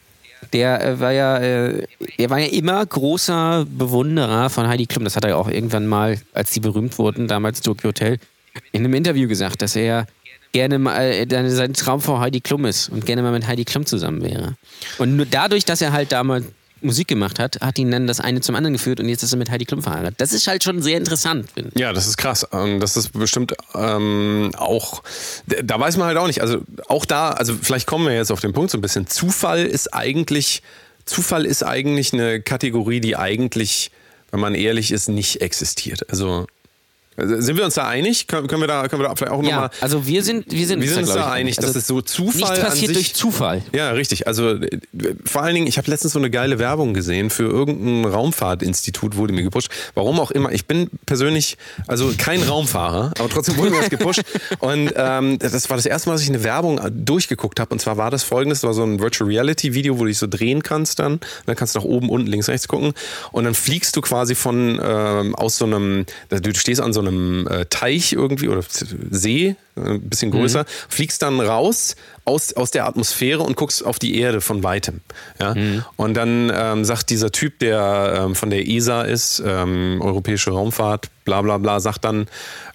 Der 0.53 0.83
äh, 0.83 0.99
war 0.99 1.11
ja, 1.11 1.37
äh, 1.37 1.85
er 2.17 2.29
war 2.29 2.39
ja 2.39 2.47
immer 2.47 2.85
großer 2.85 3.65
Bewunderer 3.67 4.49
von 4.49 4.67
Heidi 4.67 4.85
Klum. 4.85 5.03
Das 5.03 5.15
hat 5.15 5.25
er 5.25 5.31
ja 5.31 5.35
auch 5.35 5.49
irgendwann 5.49 5.87
mal, 5.87 6.19
als 6.33 6.51
die 6.51 6.59
berühmt 6.59 6.97
wurden, 6.97 7.27
damals 7.27 7.61
Tokyo 7.61 7.89
Hotel, 7.89 8.19
in 8.71 8.83
einem 8.83 8.93
Interview 8.93 9.27
gesagt, 9.27 9.61
dass 9.61 9.75
er 9.75 10.05
gerne 10.51 10.79
mal 10.79 11.01
äh, 11.01 11.49
sein 11.49 11.73
Traum 11.73 11.99
vor 11.99 12.19
Heidi 12.19 12.39
Klum 12.39 12.65
ist 12.65 12.89
und 12.89 13.05
gerne 13.05 13.23
mal 13.23 13.31
mit 13.31 13.47
Heidi 13.47 13.65
Klum 13.65 13.85
zusammen 13.85 14.21
wäre. 14.21 14.55
Und 14.99 15.15
nur 15.17 15.25
dadurch, 15.25 15.65
dass 15.65 15.81
er 15.81 15.91
halt 15.91 16.11
damals 16.11 16.45
Musik 16.83 17.07
gemacht 17.07 17.39
hat, 17.39 17.59
hat 17.61 17.79
ihn 17.79 17.91
dann 17.91 18.07
das 18.07 18.19
eine 18.19 18.41
zum 18.41 18.55
anderen 18.55 18.73
geführt 18.73 18.99
und 18.99 19.09
jetzt 19.09 19.23
ist 19.23 19.33
er 19.33 19.37
mit 19.37 19.49
Heidi 19.49 19.65
Klum 19.65 19.81
verheiratet. 19.81 20.19
Das 20.19 20.33
ist 20.33 20.47
halt 20.47 20.63
schon 20.63 20.81
sehr 20.81 20.97
interessant. 20.97 21.49
Ja, 21.75 21.93
das 21.93 22.07
ist 22.07 22.17
krass. 22.17 22.47
Das 22.51 22.97
ist 22.97 23.13
bestimmt 23.13 23.53
ähm, 23.75 24.51
auch, 24.57 25.03
da 25.63 25.79
weiß 25.79 25.97
man 25.97 26.07
halt 26.07 26.17
auch 26.17 26.27
nicht. 26.27 26.41
Also 26.41 26.61
auch 26.87 27.05
da, 27.05 27.31
also 27.31 27.53
vielleicht 27.61 27.87
kommen 27.87 28.05
wir 28.07 28.13
jetzt 28.13 28.31
auf 28.31 28.41
den 28.41 28.53
Punkt 28.53 28.71
so 28.71 28.77
ein 28.77 28.81
bisschen. 28.81 29.07
Zufall 29.07 29.65
ist 29.65 29.93
eigentlich, 29.93 30.61
Zufall 31.05 31.45
ist 31.45 31.63
eigentlich 31.63 32.13
eine 32.13 32.41
Kategorie, 32.41 32.99
die 32.99 33.15
eigentlich, 33.15 33.91
wenn 34.31 34.39
man 34.39 34.55
ehrlich 34.55 34.91
ist, 34.91 35.09
nicht 35.09 35.41
existiert. 35.41 36.09
Also 36.09 36.47
Also 37.17 37.39
sind 37.41 37.57
wir 37.57 37.65
uns 37.65 37.75
da 37.75 37.87
einig? 37.87 38.27
Können, 38.27 38.47
können 38.47 38.61
wir 38.61 38.67
da 38.67 38.87
können 38.87 39.01
wir 39.01 39.07
da 39.07 39.15
vielleicht 39.15 39.31
auch 39.31 39.43
Ja, 39.43 39.49
nochmal. 39.51 39.69
also 39.81 40.05
wir 40.07 40.23
sind, 40.23 40.51
wir 40.51 40.67
sind, 40.67 40.81
Wir 40.81 40.89
sind 40.89 41.03
uns 41.03 41.13
da 41.13 41.31
einig, 41.31 41.57
Also 41.57 41.67
dass 41.67 41.75
es 41.75 41.87
so 41.87 42.01
Zufall 42.01 42.35
Nichts 42.35 42.49
an 42.51 42.65
passiert 42.65 42.87
sich, 42.95 42.97
durch 42.97 43.15
Zufall. 43.15 43.61
Ja, 43.73 43.91
richtig. 43.91 44.27
Also 44.27 44.51
äh, 44.55 44.69
vor 45.25 45.43
allen 45.43 45.55
Dingen, 45.55 45.67
ich 45.67 45.77
habe 45.77 45.89
letztens 45.89 46.13
so 46.13 46.19
eine 46.19 46.29
geile 46.29 46.59
Werbung 46.59 46.93
gesehen 46.93 47.29
für 47.29 47.43
irgendein 47.43 48.05
Raumfahrtinstitut, 48.11 49.15
wurde 49.17 49.33
mir 49.33 49.43
gepusht. 49.43 49.69
Warum 49.95 50.19
auch 50.19 50.31
immer. 50.31 50.51
Ich 50.51 50.65
bin 50.65 50.89
persönlich, 51.05 51.57
also 51.87 52.11
kein 52.17 52.41
Raumfahrer, 52.43 53.11
aber 53.19 53.29
trotzdem 53.29 53.57
wurde 53.57 53.71
mir 53.71 53.79
das 53.79 53.89
gepusht. 53.89 54.21
Und 54.59 54.93
ähm, 54.95 55.39
das 55.39 55.69
war 55.69 55.77
das 55.77 55.85
erste 55.85 56.09
Mal, 56.09 56.15
dass 56.15 56.23
ich 56.23 56.29
eine 56.29 56.43
Werbung 56.43 56.79
durchgeguckt 56.91 57.59
habe. 57.59 57.71
Und 57.73 57.79
zwar 57.79 57.97
war 57.97 58.11
das 58.11 58.23
folgendes, 58.23 58.61
das 58.61 58.67
war 58.67 58.73
so 58.73 58.83
ein 58.83 58.99
Virtual 58.99 59.29
Reality 59.29 59.73
Video, 59.73 59.95
wo 59.97 60.03
du 60.03 60.07
dich 60.07 60.17
so 60.17 60.27
drehen 60.27 60.63
kannst 60.63 60.99
dann. 60.99 61.13
Und 61.13 61.21
dann 61.45 61.55
kannst 61.55 61.75
du 61.75 61.79
nach 61.79 61.85
oben, 61.85 62.09
unten, 62.09 62.27
links, 62.27 62.47
rechts 62.49 62.67
gucken. 62.67 62.93
Und 63.31 63.43
dann 63.45 63.53
fliegst 63.53 63.95
du 63.95 64.01
quasi 64.01 64.35
von 64.35 64.79
ähm, 64.83 65.35
aus 65.35 65.57
so 65.57 65.65
einem, 65.65 66.05
du 66.29 66.53
stehst 66.55 66.81
an 66.81 66.93
so 66.93 66.99
einem 67.07 67.47
äh, 67.47 67.65
Teich 67.65 68.13
irgendwie 68.13 68.47
oder 68.47 68.63
See, 69.11 69.55
äh, 69.75 69.79
ein 69.79 70.01
bisschen 70.01 70.31
größer, 70.31 70.65
fliegst 70.89 71.21
dann 71.21 71.39
raus 71.39 71.95
aus, 72.25 72.53
aus 72.53 72.71
der 72.71 72.85
Atmosphäre 72.85 73.43
und 73.43 73.55
guckst 73.55 73.85
auf 73.85 73.99
die 73.99 74.17
Erde 74.17 74.41
von 74.41 74.63
weitem. 74.63 75.01
Ja? 75.39 75.55
Und 75.97 76.13
dann 76.13 76.51
ähm, 76.55 76.85
sagt 76.85 77.09
dieser 77.09 77.31
Typ, 77.31 77.59
der 77.59 78.25
ähm, 78.25 78.35
von 78.35 78.49
der 78.49 78.67
ESA 78.67 79.03
ist, 79.03 79.43
ähm, 79.45 79.99
Europäische 80.01 80.51
Raumfahrt, 80.51 81.09
bla 81.25 81.41
bla 81.41 81.57
bla, 81.57 81.79
sagt 81.79 82.05
dann, 82.05 82.27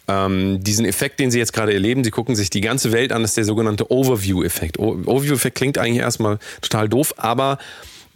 ähm, 0.09 0.65
diesen 0.65 0.87
Effekt, 0.87 1.21
den 1.21 1.31
sie 1.31 1.39
jetzt 1.39 1.53
gerade 1.53 1.73
erleben, 1.73 2.03
sie 2.03 2.11
gucken 2.11 2.35
sich 2.35 2.49
die 2.51 2.63
ganze 2.63 2.93
Welt 2.93 3.13
an, 3.13 3.25
ist 3.25 3.37
der 3.37 3.45
sogenannte 3.45 3.91
Overview-Effekt. 3.93 4.79
Overview-Effekt 4.79 5.57
klingt 5.57 5.79
eigentlich 5.79 5.99
erstmal 5.99 6.39
total 6.63 6.89
doof, 6.89 7.15
aber 7.19 7.59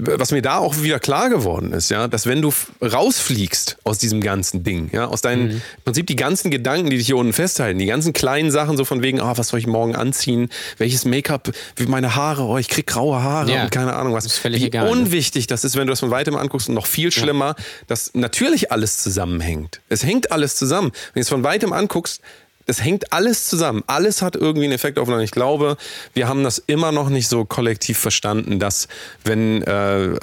was 0.04 0.30
mir 0.32 0.42
da 0.42 0.58
auch 0.58 0.82
wieder 0.82 0.98
klar 0.98 1.28
geworden 1.30 1.72
ist, 1.72 1.90
ja, 1.90 2.08
dass 2.08 2.26
wenn 2.26 2.42
du 2.42 2.52
rausfliegst 2.80 3.76
aus 3.84 3.98
diesem 3.98 4.20
ganzen 4.20 4.64
Ding, 4.64 4.90
ja, 4.92 5.06
aus 5.06 5.20
deinen, 5.20 5.50
im 5.50 5.62
Prinzip 5.84 6.06
die 6.06 6.16
ganzen 6.16 6.50
Gedanken, 6.50 6.90
die 6.90 6.96
dich 6.98 7.06
hier 7.06 7.16
unten 7.16 7.32
festhalten, 7.32 7.78
die 7.78 7.86
ganzen 7.86 8.12
kleinen 8.12 8.50
Sachen, 8.50 8.76
so 8.76 8.84
von 8.84 9.02
wegen, 9.02 9.20
ah, 9.20 9.36
was 9.36 9.48
soll 9.48 9.58
ich 9.60 9.66
morgen 9.66 9.94
anziehen, 9.96 10.48
welches 10.78 11.04
Make-up, 11.04 11.50
wie 11.76 11.86
meine 11.86 12.14
Haare, 12.16 12.42
oh, 12.42 12.58
ich 12.58 12.68
krieg 12.68 12.86
graue 12.86 13.22
Haare 13.22 13.52
Ja. 13.52 13.62
und 13.64 13.70
keine 13.70 13.94
Ahnung 13.94 14.12
was. 14.14 14.24
Ist 14.26 14.38
völlig 14.38 14.62
wie 14.62 14.66
egal, 14.66 14.84
ne? 14.86 14.90
unwichtig 14.90 15.46
das 15.46 15.64
ist, 15.64 15.76
wenn 15.76 15.86
du 15.86 15.92
das 15.92 16.00
von 16.00 16.10
weitem 16.10 16.36
anguckst 16.36 16.68
und 16.68 16.74
noch 16.74 16.86
viel 16.86 17.10
schlimmer, 17.12 17.54
dass 17.86 18.12
natürlich 18.14 18.72
alles 18.72 19.02
zusammenhängt. 19.02 19.80
Es 19.88 20.04
hängt 20.04 20.32
alles 20.32 20.56
zusammen. 20.56 20.90
Wenn 21.12 21.20
du 21.20 21.22
es 21.22 21.28
von 21.28 21.44
weitem 21.44 21.72
anguckst, 21.72 22.20
das 22.66 22.82
hängt 22.82 23.12
alles 23.12 23.46
zusammen. 23.46 23.82
Alles 23.86 24.22
hat 24.22 24.36
irgendwie 24.36 24.64
einen 24.64 24.72
Effekt 24.74 24.98
aufeinander. 24.98 25.24
Ich 25.24 25.30
glaube, 25.32 25.76
wir 26.14 26.28
haben 26.28 26.44
das 26.44 26.58
immer 26.58 26.92
noch 26.92 27.08
nicht 27.08 27.28
so 27.28 27.44
kollektiv 27.44 27.98
verstanden, 27.98 28.58
dass 28.60 28.88
wenn, 29.24 29.62
äh, 29.62 30.14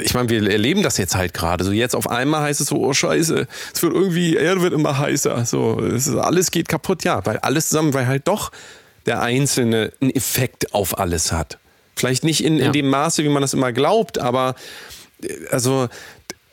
ich 0.00 0.14
meine, 0.14 0.28
wir 0.28 0.48
erleben 0.50 0.82
das 0.82 0.98
jetzt 0.98 1.14
halt 1.14 1.32
gerade. 1.34 1.64
So 1.64 1.72
jetzt 1.72 1.96
auf 1.96 2.08
einmal 2.10 2.42
heißt 2.42 2.60
es 2.60 2.68
so, 2.68 2.76
oh 2.76 2.92
Scheiße, 2.92 3.46
es 3.74 3.82
wird 3.82 3.94
irgendwie, 3.94 4.36
Erde 4.36 4.60
wird 4.62 4.74
immer 4.74 4.98
heißer. 4.98 5.44
So, 5.46 5.80
es 5.80 6.06
ist, 6.06 6.16
alles 6.16 6.50
geht 6.50 6.68
kaputt, 6.68 7.04
ja, 7.04 7.24
weil 7.24 7.38
alles 7.38 7.68
zusammen, 7.70 7.94
weil 7.94 8.06
halt 8.06 8.28
doch 8.28 8.52
der 9.06 9.22
Einzelne 9.22 9.92
einen 10.00 10.10
Effekt 10.14 10.74
auf 10.74 10.98
alles 10.98 11.32
hat. 11.32 11.58
Vielleicht 11.96 12.24
nicht 12.24 12.44
in, 12.44 12.58
Ja. 12.58 12.66
in 12.66 12.72
dem 12.72 12.88
Maße, 12.88 13.24
wie 13.24 13.28
man 13.28 13.42
das 13.42 13.54
immer 13.54 13.72
glaubt, 13.72 14.18
aber 14.18 14.54
äh, 15.22 15.28
also 15.50 15.88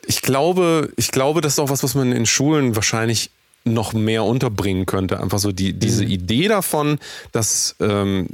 ich 0.06 0.22
glaube, 0.22 0.90
ich 0.96 1.10
glaube, 1.10 1.42
das 1.42 1.52
ist 1.54 1.58
auch 1.58 1.68
was, 1.68 1.82
was 1.82 1.94
man 1.94 2.12
in 2.12 2.24
Schulen 2.24 2.74
wahrscheinlich 2.76 3.30
noch 3.72 3.92
mehr 3.92 4.24
unterbringen 4.24 4.86
könnte. 4.86 5.20
Einfach 5.20 5.38
so 5.38 5.52
die, 5.52 5.72
diese 5.72 6.04
Mhm. 6.04 6.10
Idee 6.10 6.48
davon, 6.48 6.98
dass, 7.32 7.76
ähm, 7.80 8.28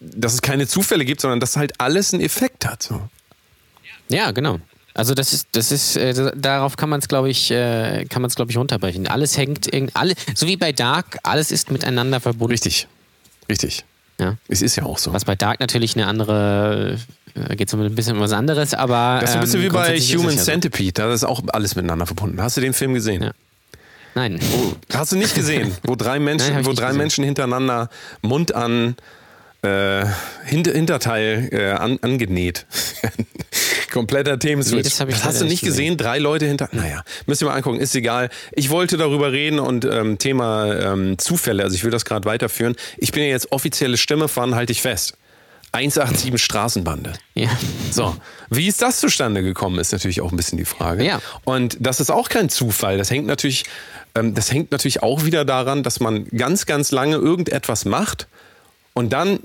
dass 0.00 0.34
es 0.34 0.42
keine 0.42 0.66
Zufälle 0.66 1.04
gibt, 1.04 1.20
sondern 1.20 1.40
dass 1.40 1.56
halt 1.56 1.80
alles 1.80 2.12
einen 2.12 2.22
Effekt 2.22 2.66
hat. 2.66 2.82
So. 2.82 3.00
Ja, 4.08 4.30
genau. 4.30 4.58
Also 4.96 5.14
das 5.14 5.32
ist, 5.32 5.48
das 5.52 5.72
ist, 5.72 5.96
äh, 5.96 6.32
darauf 6.36 6.76
kann 6.76 6.88
man 6.88 7.00
es, 7.00 7.08
glaube 7.08 7.28
ich, 7.28 7.50
äh, 7.50 8.04
kann 8.08 8.22
man 8.22 8.28
es, 8.28 8.36
glaube 8.36 8.52
ich, 8.52 8.56
runterbrechen. 8.56 9.08
Alles 9.08 9.36
hängt, 9.36 9.72
irgend, 9.72 9.90
alle, 9.96 10.14
so 10.36 10.46
wie 10.46 10.56
bei 10.56 10.70
Dark, 10.72 11.18
alles 11.24 11.50
ist 11.50 11.70
miteinander 11.72 12.20
verbunden. 12.20 12.52
Richtig. 12.52 12.86
Richtig. 13.50 13.84
Ja. 14.20 14.36
Es 14.46 14.62
ist 14.62 14.76
ja 14.76 14.84
auch 14.84 14.98
so. 14.98 15.12
Was 15.12 15.24
bei 15.24 15.34
Dark 15.34 15.58
natürlich 15.58 15.96
eine 15.96 16.06
andere, 16.06 16.98
äh, 17.34 17.56
geht 17.56 17.66
es 17.66 17.74
um 17.74 17.80
ein 17.80 17.94
bisschen 17.96 18.14
um 18.14 18.22
was 18.22 18.30
anderes, 18.30 18.72
aber. 18.72 19.18
Das 19.20 19.30
ist 19.30 19.36
ein 19.36 19.40
bisschen 19.42 19.60
ähm, 19.62 19.66
wie 19.66 19.70
bei 19.70 19.98
Human 19.98 20.30
ja 20.30 20.38
so. 20.38 20.44
Centipede. 20.44 20.92
Da 20.92 21.12
ist 21.12 21.24
auch 21.24 21.42
alles 21.48 21.74
miteinander 21.74 22.06
verbunden. 22.06 22.40
Hast 22.40 22.56
du 22.56 22.60
den 22.60 22.72
Film 22.74 22.94
gesehen? 22.94 23.24
Ja. 23.24 23.32
Nein. 24.14 24.40
Hast 24.92 25.12
du 25.12 25.16
nicht 25.16 25.34
gesehen, 25.34 25.76
wo 25.82 25.94
drei 25.96 26.18
Menschen, 26.18 26.54
Nein, 26.54 26.66
wo 26.66 26.72
drei 26.72 26.86
gesehen. 26.86 26.98
Menschen 26.98 27.24
hintereinander 27.24 27.88
Mund 28.22 28.54
an 28.54 28.96
äh, 29.62 30.04
Hinter 30.44 30.72
Hinterteil 30.72 31.48
äh, 31.52 31.70
an, 31.70 31.98
angenäht. 32.02 32.66
Kompletter 33.92 34.38
Themenswitch. 34.38 34.98
Nee, 34.98 35.06
das 35.06 35.18
ich 35.18 35.24
hast 35.24 35.40
du 35.40 35.44
nicht 35.44 35.52
nicht 35.52 35.64
gesehen? 35.64 35.96
Drei 35.96 36.18
Leute 36.18 36.46
hinter. 36.46 36.68
Naja, 36.72 37.02
müsst 37.26 37.42
ihr 37.42 37.46
mal 37.46 37.54
angucken, 37.54 37.78
ist 37.78 37.94
egal. 37.94 38.28
Ich 38.52 38.70
wollte 38.70 38.96
darüber 38.96 39.32
reden 39.32 39.60
und 39.60 39.84
ähm, 39.84 40.18
Thema 40.18 40.74
ähm, 40.74 41.16
Zufälle, 41.18 41.62
also 41.62 41.76
ich 41.76 41.84
will 41.84 41.92
das 41.92 42.04
gerade 42.04 42.26
weiterführen. 42.26 42.74
Ich 42.98 43.12
bin 43.12 43.22
ja 43.22 43.28
jetzt 43.28 43.52
offizielle 43.52 43.96
Stimme 43.96 44.28
von, 44.28 44.54
halte 44.54 44.72
ich 44.72 44.82
fest. 44.82 45.16
187 45.74 46.40
Straßenbande. 46.42 47.14
Ja. 47.34 47.50
So, 47.90 48.16
wie 48.48 48.68
ist 48.68 48.80
das 48.80 49.00
zustande 49.00 49.42
gekommen, 49.42 49.78
ist 49.80 49.90
natürlich 49.92 50.20
auch 50.20 50.30
ein 50.30 50.36
bisschen 50.36 50.58
die 50.58 50.64
Frage. 50.64 51.04
Ja. 51.04 51.20
Und 51.44 51.76
das 51.80 51.98
ist 51.98 52.10
auch 52.10 52.28
kein 52.28 52.48
Zufall. 52.48 52.96
Das 52.96 53.10
hängt 53.10 53.26
natürlich, 53.26 53.64
das 54.14 54.52
hängt 54.52 54.70
natürlich 54.70 55.02
auch 55.02 55.24
wieder 55.24 55.44
daran, 55.44 55.82
dass 55.82 56.00
man 56.00 56.26
ganz, 56.28 56.66
ganz 56.66 56.92
lange 56.92 57.16
irgendetwas 57.16 57.84
macht 57.84 58.28
und 58.92 59.12
dann 59.12 59.40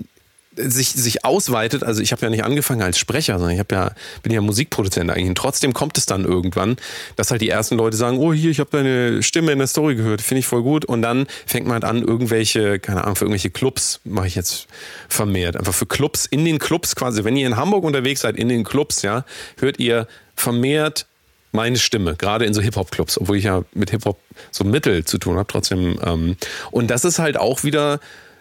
sich, 0.56 0.90
sich 0.90 1.26
ausweitet. 1.26 1.84
Also 1.84 2.02
ich 2.02 2.12
habe 2.12 2.24
ja 2.24 2.30
nicht 2.30 2.44
angefangen 2.44 2.82
als 2.82 2.98
Sprecher, 2.98 3.38
sondern 3.40 3.58
ich 3.58 3.72
ja, 3.72 3.92
bin 4.24 4.32
ja 4.32 4.42
Musikproduzent 4.42 5.10
eigentlich. 5.10 5.30
Und 5.30 5.38
trotzdem 5.38 5.74
kommt 5.74 5.98
es 5.98 6.06
dann 6.06 6.26
irgendwann, 6.26 6.78
dass 7.16 7.32
halt 7.32 7.42
die 7.42 7.50
ersten 7.50 7.76
Leute 7.78 7.98
sagen, 7.98 8.18
oh 8.18 8.34
hier, 8.34 8.52
ich 8.52 8.60
habe 8.60 8.70
deine 8.72 9.24
Stimme 9.24 9.52
in 9.52 9.60
der 9.60 9.68
Story 9.68 9.96
gehört, 9.96 10.22
finde 10.22 10.40
ich 10.40 10.48
voll 10.48 10.64
gut. 10.64 10.86
Und 10.86 11.02
dann 11.02 11.28
fängt 11.46 11.66
man 11.66 11.76
halt 11.76 11.86
an, 11.86 12.02
irgendwelche, 12.02 12.80
keine 12.80 13.04
Ahnung, 13.04 13.16
für 13.16 13.26
irgendwelche 13.26 13.52
Clubs 13.52 14.02
mache 14.04 14.28
ich 14.28 14.36
jetzt 14.36 14.68
vermehrt. 15.08 15.56
Einfach 15.56 15.74
für 15.74 15.86
Clubs, 15.86 16.26
in 16.26 16.46
den 16.46 16.60
Clubs 16.60 16.96
quasi. 16.96 17.24
Wenn 17.24 17.38
ihr 17.38 17.48
in 17.48 17.58
Hamburg 17.58 17.84
unterwegs 17.84 18.22
seid, 18.22 18.36
in 18.36 18.50
den 18.50 18.64
Clubs, 18.64 19.02
ja, 19.02 19.26
hört 19.60 19.80
ihr 19.80 20.08
vermehrt 20.36 21.06
meine 21.52 21.78
Stimme, 21.78 22.16
gerade 22.16 22.46
in 22.46 22.54
so 22.54 22.62
Hip-Hop-Clubs, 22.62 23.20
obwohl 23.20 23.38
ich 23.38 23.46
ja 23.46 23.64
mit 23.74 23.90
Hip-Hop 23.92 24.20
so 24.52 24.64
Mittel 24.64 25.06
zu 25.06 25.18
tun 25.18 25.38
habe, 25.38 25.48
trotzdem. 25.48 26.00
Ähm, 26.04 26.36
und 26.72 26.90
das 26.90 27.06
ist 27.06 27.20
halt 27.20 27.38
auch 27.38 27.64
wieder 27.64 28.00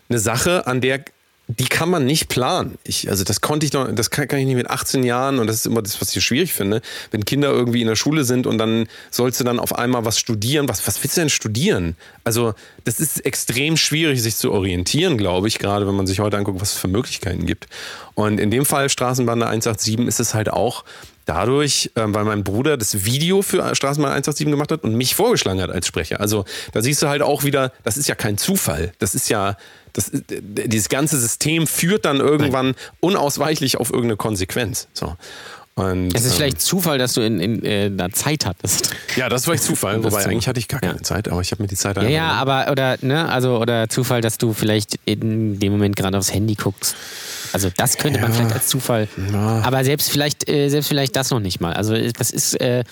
eine 0.09 0.19
Sache, 0.19 0.67
an 0.67 0.81
der 0.81 1.05
die 1.49 1.65
kann 1.65 1.89
man 1.89 2.05
nicht 2.05 2.29
planen. 2.29 2.77
Ich, 2.85 3.09
also 3.09 3.25
das 3.25 3.41
konnte 3.41 3.65
ich 3.65 3.73
noch, 3.73 3.91
das 3.91 4.11
kann, 4.11 4.29
kann 4.29 4.39
ich 4.39 4.45
nicht 4.45 4.57
mit 4.57 4.69
18 4.69 5.03
Jahren 5.03 5.39
und 5.39 5.47
das 5.47 5.57
ist 5.57 5.67
immer 5.67 5.81
das, 5.81 5.99
was 6.01 6.15
ich 6.15 6.23
schwierig 6.23 6.53
finde, 6.53 6.83
wenn 7.11 7.25
Kinder 7.25 7.49
irgendwie 7.49 7.81
in 7.81 7.87
der 7.87 7.97
Schule 7.97 8.25
sind 8.25 8.47
und 8.47 8.59
dann 8.59 8.87
sollst 9.11 9.41
du 9.41 9.45
dann 9.45 9.59
auf 9.59 9.75
einmal 9.75 10.05
was 10.05 10.19
studieren. 10.19 10.69
Was, 10.69 10.87
was 10.87 11.03
willst 11.03 11.17
du 11.17 11.23
denn 11.23 11.31
studieren? 11.31 11.97
Also 12.23 12.53
das 12.85 13.01
ist 13.01 13.25
extrem 13.25 13.79
schwierig, 13.79 14.23
sich 14.23 14.37
zu 14.37 14.53
orientieren, 14.53 15.17
glaube 15.17 15.49
ich, 15.49 15.59
gerade 15.59 15.87
wenn 15.87 15.95
man 15.95 16.07
sich 16.07 16.21
heute 16.21 16.37
anguckt, 16.37 16.61
was 16.61 16.75
es 16.75 16.79
für 16.79 16.89
Möglichkeiten 16.89 17.47
gibt. 17.47 17.67
Und 18.15 18.41
in 18.41 18.51
dem 18.51 18.67
Fall 18.67 18.91
Straßenbande 18.91 19.47
187 19.47 20.07
ist 20.07 20.21
es 20.21 20.35
halt 20.35 20.51
auch 20.51 20.85
dadurch, 21.29 21.91
ähm, 21.95 22.15
weil 22.15 22.25
mein 22.25 22.43
Bruder 22.43 22.77
das 22.77 23.05
Video 23.05 23.43
für 23.43 23.75
Straßenbahn 23.75 24.13
187 24.13 24.47
gemacht 24.51 24.73
hat 24.73 24.83
und 24.83 24.95
mich 24.95 25.15
vorgeschlagen 25.15 25.61
hat 25.61 25.71
als 25.71 25.87
Sprecher. 25.87 26.21
Also 26.21 26.45
da 26.73 26.81
siehst 26.81 27.03
du 27.03 27.09
halt 27.09 27.21
auch 27.23 27.45
wieder, 27.45 27.73
das 27.85 27.97
ist 27.99 28.09
ja 28.09 28.15
kein 28.15 28.39
Zufall. 28.39 28.93
Das 28.99 29.15
ist 29.15 29.29
ja, 29.29 29.57
das 29.93 30.09
ist, 30.09 30.25
dieses 30.31 30.89
ganze 30.89 31.19
System 31.19 31.67
führt 31.67 32.07
dann 32.07 32.19
irgendwann 32.21 32.75
unausweichlich 33.01 33.77
auf 33.77 33.91
irgendeine 33.91 34.17
Konsequenz. 34.17 34.89
So. 34.95 35.17
Und, 35.75 36.13
Es 36.15 36.25
ist 36.25 36.33
ähm, 36.33 36.37
vielleicht 36.39 36.61
Zufall, 36.61 36.99
dass 36.99 37.13
du 37.13 37.21
in, 37.21 37.39
in 37.39 37.65
äh, 37.65 37.91
da 37.91 38.11
Zeit 38.11 38.47
hattest. 38.47 38.91
Ja, 39.17 39.29
das 39.29 39.47
war 39.47 39.55
echt 39.55 39.63
Zufall. 39.63 40.03
Wobei 40.03 40.25
eigentlich 40.25 40.49
hatte 40.49 40.59
ich 40.59 40.67
gar 40.67 40.81
keine 40.81 40.95
Ja. 40.95 41.03
Zeit, 41.03 41.29
aber 41.29 41.41
ich 41.41 41.53
habe 41.53 41.63
mir 41.63 41.69
die 41.69 41.77
Zeit 41.77 41.97
Ja, 41.99 42.09
ja, 42.09 42.31
aber 42.33 42.73
oder 42.73 42.97
ne, 43.03 43.29
also 43.29 43.59
oder 43.59 43.89
Zufall, 43.89 44.21
dass 44.21 44.39
du 44.39 44.55
vielleicht 44.55 44.99
in 45.05 45.61
dem 45.61 45.73
Moment 45.73 45.95
gerade 45.95 46.19
aufs 46.19 46.33
Handy 46.33 46.55
guckst. 46.55 46.97
Also 47.53 47.71
das 47.77 47.97
könnte 47.97 48.21
man 48.21 48.31
Ja. 48.33 48.37
vielleicht 48.37 48.55
als 48.55 48.67
Zufall. 48.69 49.09
Ja. 49.33 49.63
Aber 49.63 49.85
selbst 49.85 50.11
vielleicht, 50.11 50.49
äh, 50.49 50.69
selbst 50.69 50.89
vielleicht 50.89 51.17
das 51.17 51.31
noch 51.31 51.41
nicht 51.41 51.61
mal. 51.61 51.73
Also 51.73 51.95
äh, 51.95 52.13
das 52.13 52.31
ist, 52.31 52.61
äh, 52.61 52.85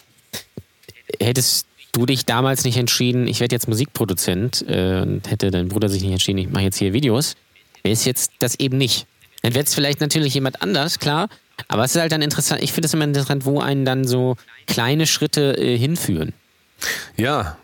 hättest 1.20 1.66
du 1.92 2.06
dich 2.06 2.26
damals 2.26 2.64
nicht 2.64 2.76
entschieden, 2.76 3.26
ich 3.26 3.40
werde 3.40 3.54
jetzt 3.54 3.68
Musikproduzent 3.68 4.64
äh, 4.68 5.00
und 5.02 5.30
hätte 5.30 5.50
dein 5.50 5.68
Bruder 5.68 5.88
sich 5.88 6.02
nicht 6.02 6.12
entschieden, 6.12 6.38
ich 6.38 6.50
mache 6.50 6.64
jetzt 6.64 6.78
hier 6.78 6.92
Videos, 6.92 7.34
wäre 7.82 7.92
es 7.92 8.04
jetzt 8.04 8.32
das 8.38 8.56
eben 8.60 8.76
nicht. 8.76 9.06
Dann 9.42 9.54
wäre 9.54 9.64
es 9.64 9.74
vielleicht 9.74 10.00
natürlich 10.00 10.34
jemand 10.34 10.62
anders, 10.62 10.98
klar. 10.98 11.28
Aber 11.68 11.84
es 11.84 11.94
ist 11.94 12.00
halt 12.00 12.12
dann 12.12 12.20
interessant, 12.22 12.62
ich 12.62 12.72
finde 12.72 12.86
es 12.86 12.94
immer 12.94 13.04
interessant, 13.04 13.46
wo 13.46 13.60
einen 13.60 13.84
dann 13.86 14.06
so 14.06 14.36
kleine 14.66 15.06
Schritte 15.06 15.56
äh, 15.56 15.78
hinführen. 15.78 16.34
Ja. 17.16 17.56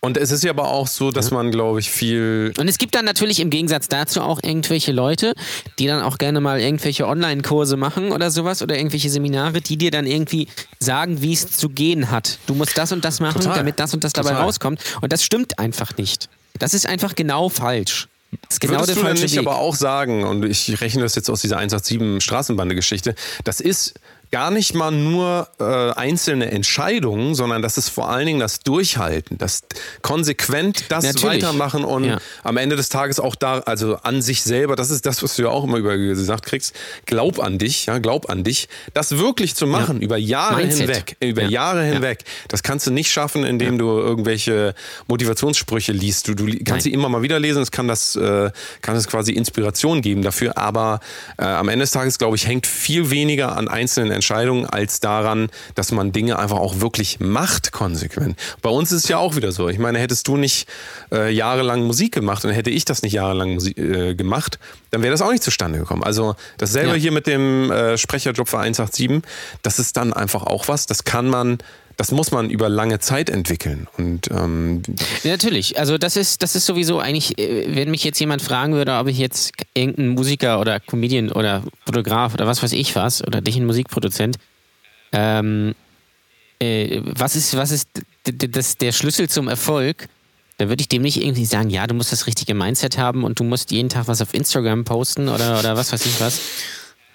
Und 0.00 0.16
es 0.16 0.30
ist 0.30 0.44
ja 0.44 0.50
aber 0.50 0.68
auch 0.68 0.86
so, 0.86 1.10
dass 1.10 1.32
man, 1.32 1.50
glaube 1.50 1.80
ich, 1.80 1.90
viel. 1.90 2.52
Und 2.56 2.68
es 2.68 2.78
gibt 2.78 2.94
dann 2.94 3.04
natürlich 3.04 3.40
im 3.40 3.50
Gegensatz 3.50 3.88
dazu 3.88 4.20
auch 4.20 4.40
irgendwelche 4.42 4.92
Leute, 4.92 5.34
die 5.78 5.86
dann 5.88 6.02
auch 6.02 6.18
gerne 6.18 6.40
mal 6.40 6.60
irgendwelche 6.60 7.06
Online-Kurse 7.06 7.76
machen 7.76 8.12
oder 8.12 8.30
sowas 8.30 8.62
oder 8.62 8.76
irgendwelche 8.76 9.10
Seminare, 9.10 9.60
die 9.60 9.76
dir 9.76 9.90
dann 9.90 10.06
irgendwie 10.06 10.46
sagen, 10.78 11.20
wie 11.20 11.32
es 11.32 11.50
zu 11.50 11.68
gehen 11.68 12.12
hat. 12.12 12.38
Du 12.46 12.54
musst 12.54 12.78
das 12.78 12.92
und 12.92 13.04
das 13.04 13.18
machen, 13.18 13.40
Total. 13.40 13.56
damit 13.58 13.80
das 13.80 13.92
und 13.92 14.04
das 14.04 14.12
dabei 14.12 14.30
Total. 14.30 14.44
rauskommt. 14.44 14.80
Und 15.00 15.12
das 15.12 15.24
stimmt 15.24 15.58
einfach 15.58 15.96
nicht. 15.96 16.28
Das 16.60 16.74
ist 16.74 16.86
einfach 16.86 17.16
genau 17.16 17.48
falsch. 17.48 18.06
Das 18.30 18.56
ist 18.56 18.60
genau 18.60 18.74
Würdest 18.74 18.88
der 18.90 18.94
du 18.96 19.00
falsche 19.02 19.22
nicht 19.24 19.32
Weg. 19.32 19.46
aber 19.46 19.56
auch 19.56 19.74
sagen, 19.74 20.22
und 20.24 20.44
ich 20.44 20.80
rechne 20.80 21.02
das 21.02 21.14
jetzt 21.16 21.30
aus 21.30 21.40
dieser 21.40 21.56
187 21.56 22.22
Straßenbande-Geschichte, 22.22 23.14
das 23.42 23.60
ist 23.60 23.94
gar 24.30 24.50
nicht 24.50 24.74
mal 24.74 24.90
nur 24.90 25.48
äh, 25.60 25.64
einzelne 25.92 26.50
Entscheidungen, 26.50 27.34
sondern 27.34 27.62
das 27.62 27.78
ist 27.78 27.88
vor 27.88 28.10
allen 28.10 28.26
Dingen 28.26 28.40
das 28.40 28.60
Durchhalten, 28.60 29.38
das 29.38 29.62
konsequent 30.02 30.84
das 30.90 31.04
Natürlich. 31.04 31.42
weitermachen 31.42 31.84
und 31.84 32.04
Ja. 32.04 32.18
am 32.44 32.56
Ende 32.56 32.76
des 32.76 32.88
Tages 32.88 33.20
auch 33.20 33.34
da, 33.34 33.60
also 33.60 33.96
an 34.02 34.22
sich 34.22 34.42
selber, 34.42 34.76
das 34.76 34.90
ist 34.90 35.06
das, 35.06 35.22
was 35.22 35.36
du 35.36 35.42
ja 35.42 35.48
auch 35.48 35.64
immer 35.64 35.76
über 35.78 35.96
gesagt 35.96 36.44
kriegst, 36.46 36.74
glaub 37.06 37.38
an 37.40 37.58
dich, 37.58 37.86
ja, 37.86 37.98
glaub 37.98 38.28
an 38.30 38.44
dich, 38.44 38.68
das 38.94 39.16
wirklich 39.18 39.54
zu 39.54 39.66
machen, 39.66 40.00
über 40.00 40.16
Jahre 40.16 40.62
Mindset. 40.62 40.80
hinweg, 40.88 41.16
über 41.20 41.42
Ja. 41.42 41.48
Jahre 41.48 41.86
Ja. 41.86 41.92
hinweg, 41.94 42.24
das 42.48 42.62
kannst 42.62 42.86
du 42.86 42.90
nicht 42.90 43.10
schaffen, 43.10 43.44
indem 43.44 43.78
du 43.78 43.98
irgendwelche 43.98 44.74
Motivationssprüche 45.08 45.92
liest. 45.92 46.28
Du, 46.28 46.34
du 46.34 46.44
kannst 46.46 46.68
Nein. 46.68 46.80
sie 46.80 46.92
immer 46.92 47.08
mal 47.08 47.22
wieder 47.22 47.38
lesen, 47.40 47.62
es 47.62 47.70
kann 47.70 47.88
das, 47.88 48.14
äh, 48.16 48.50
kann 48.82 48.96
es 48.96 49.08
quasi 49.08 49.32
Inspiration 49.32 50.00
geben 50.02 50.22
dafür, 50.22 50.56
aber 50.58 51.00
äh, 51.38 51.44
am 51.44 51.68
Ende 51.68 51.82
des 51.84 51.90
Tages, 51.92 52.18
glaube 52.18 52.36
ich, 52.36 52.46
hängt 52.46 52.66
viel 52.66 53.10
weniger 53.10 53.56
an 53.56 53.68
einzelnen 53.68 54.17
Entscheidungen 54.18 54.66
als 54.66 55.00
daran, 55.00 55.48
dass 55.74 55.92
man 55.92 56.12
Dinge 56.12 56.38
einfach 56.38 56.58
auch 56.58 56.80
wirklich 56.80 57.20
macht, 57.20 57.72
konsequent. 57.72 58.38
Bei 58.62 58.70
uns 58.70 58.92
ist 58.92 59.04
es 59.04 59.08
ja 59.08 59.18
auch 59.18 59.36
wieder 59.36 59.52
so. 59.52 59.68
Ich 59.68 59.78
meine, 59.78 59.98
hättest 59.98 60.28
du 60.28 60.36
nicht 60.36 60.68
äh, 61.12 61.30
jahrelang 61.32 61.84
Musik 61.84 62.12
gemacht 62.12 62.44
und 62.44 62.50
hätte 62.50 62.70
ich 62.70 62.84
das 62.84 63.02
nicht 63.02 63.12
jahrelang 63.12 63.54
Musi 63.54 63.70
äh, 63.72 64.14
gemacht, 64.14 64.58
dann 64.90 65.02
wäre 65.02 65.12
das 65.12 65.22
auch 65.22 65.30
nicht 65.30 65.42
zustande 65.42 65.78
gekommen. 65.78 66.02
Also 66.02 66.34
dasselbe 66.58 66.90
Ja. 66.90 66.94
hier 66.96 67.12
mit 67.12 67.26
dem 67.26 67.70
äh, 67.70 67.96
Sprecherjob 67.96 68.48
für 68.48 68.58
187, 68.58 69.22
das 69.62 69.78
ist 69.78 69.96
dann 69.96 70.12
einfach 70.12 70.42
auch 70.42 70.68
was, 70.68 70.86
das 70.86 71.04
kann 71.04 71.28
man, 71.28 71.58
das 71.98 72.12
muss 72.12 72.30
man 72.30 72.48
über 72.48 72.68
lange 72.68 73.00
Zeit 73.00 73.28
entwickeln. 73.28 73.88
Und 73.98 74.30
ähm, 74.30 74.82
natürlich. 75.24 75.80
Also 75.80 75.98
das 75.98 76.16
ist, 76.16 76.44
das 76.44 76.54
ist 76.54 76.64
sowieso 76.64 77.00
eigentlich, 77.00 77.36
äh, 77.38 77.74
wenn 77.74 77.90
mich 77.90 78.04
jetzt 78.04 78.20
jemand 78.20 78.40
fragen 78.40 78.72
würde, 78.72 78.92
ob 78.94 79.08
ich 79.08 79.18
jetzt 79.18 79.52
irgendeinen 79.74 80.10
Musiker 80.10 80.60
oder 80.60 80.78
Comedian 80.78 81.32
oder 81.32 81.64
Fotograf 81.84 82.34
oder 82.34 82.46
was 82.46 82.62
weiß 82.62 82.72
ich 82.72 82.94
was, 82.94 83.26
oder 83.26 83.40
dich 83.40 83.56
ein 83.56 83.66
Musikproduzent, 83.66 84.36
ähm, 85.10 85.74
äh, 86.60 87.00
was 87.04 87.34
ist, 87.34 87.56
was 87.56 87.72
ist 87.72 87.88
das, 88.22 88.76
der 88.76 88.92
Schlüssel 88.92 89.28
zum 89.28 89.48
Erfolg? 89.48 90.08
Da 90.58 90.68
würde 90.68 90.80
ich 90.80 90.88
dem 90.88 91.02
nicht 91.02 91.20
irgendwie 91.20 91.46
sagen, 91.46 91.68
ja, 91.68 91.88
du 91.88 91.96
musst 91.96 92.12
das 92.12 92.28
richtige 92.28 92.54
Mindset 92.54 92.96
haben 92.96 93.24
und 93.24 93.40
du 93.40 93.44
musst 93.44 93.72
jeden 93.72 93.88
Tag 93.88 94.06
was 94.06 94.22
auf 94.22 94.34
Instagram 94.34 94.84
posten 94.84 95.28
oder, 95.28 95.58
oder 95.58 95.76
was 95.76 95.92
weiß 95.92 96.06
ich 96.06 96.20
was. 96.20 96.40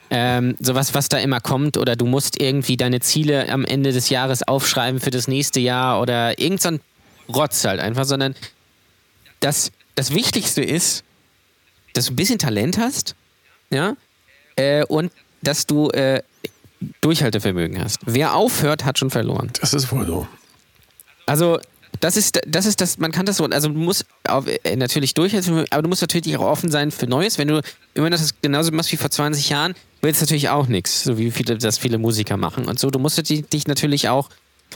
Ähm, 0.10 0.56
sowas, 0.60 0.94
was 0.94 1.10
da 1.10 1.18
immer 1.18 1.40
kommt, 1.40 1.78
oder 1.78 1.96
du 1.96 2.06
musst 2.06 2.40
irgendwie 2.40 2.78
deine 2.78 3.00
Ziele 3.00 3.50
am 3.50 3.66
Ende 3.66 3.92
des 3.92 4.10
Jahres 4.10 4.44
aufschreiben 4.48 5.00
für 5.00 5.12
das 5.12 5.28
nächste 5.28 5.60
Jahr 5.60 6.02
oder 6.02 6.38
irgend 6.40 6.62
so 6.62 6.78
Rotz 7.30 7.64
halt 7.66 7.80
einfach, 7.80 8.06
sondern 8.06 8.36
das, 9.40 9.72
das 9.96 10.14
Wichtigste 10.14 10.62
ist, 10.62 11.04
dass 11.94 12.06
du 12.06 12.14
ein 12.14 12.16
bisschen 12.16 12.40
Talent 12.40 12.78
hast, 12.78 13.16
ja, 13.70 13.96
äh, 14.56 14.84
und 14.86 15.12
dass 15.42 15.66
du 15.66 15.90
äh, 15.90 16.22
Durchhaltevermögen 17.02 17.82
hast. 17.82 18.00
Wer 18.06 18.36
aufhört, 18.36 18.86
hat 18.86 19.00
schon 19.00 19.10
verloren. 19.10 19.52
das 19.62 19.74
ist 19.74 19.92
wohl 19.92 20.06
so. 20.06 20.28
Also, 21.26 21.60
das 22.00 22.18
ist, 22.18 22.42
das 22.48 22.66
ist 22.66 22.82
das, 22.82 22.98
man 22.98 23.12
kann 23.12 23.26
das 23.26 23.38
so, 23.38 23.46
also 23.46 23.70
du 23.70 23.80
musst 23.80 24.06
auf, 24.28 24.46
äh, 24.48 24.76
natürlich 24.76 25.14
durchhalten, 25.14 25.66
aber 25.70 25.82
du 25.82 25.90
musst 25.90 26.02
natürlich 26.02 26.36
auch 26.38 26.46
offen 26.46 26.72
sein 26.72 26.92
für 26.92 27.08
Neues. 27.08 27.38
Wenn 27.38 27.48
du 27.48 27.62
immer 27.94 28.10
das 28.10 28.34
genauso 28.42 28.72
machst 28.72 28.92
wie 28.92 28.98
vor 28.98 29.10
20 29.10 29.50
Jahren, 29.50 29.74
wird 30.02 30.16
es 30.16 30.22
natürlich 30.22 30.50
auch 30.50 30.68
nichts, 30.68 31.04
so 31.04 31.18
wie 31.18 31.32
viele, 31.32 31.58
das 31.58 31.78
viele 31.78 31.98
Musiker 31.98 32.38
machen 32.38 32.66
und 32.66 32.80
so. 32.80 32.90
Du 32.90 33.00
musst 33.00 33.18
dich, 33.30 33.48
dich 33.48 33.68
natürlich 33.68 34.10
auch, 34.10 34.30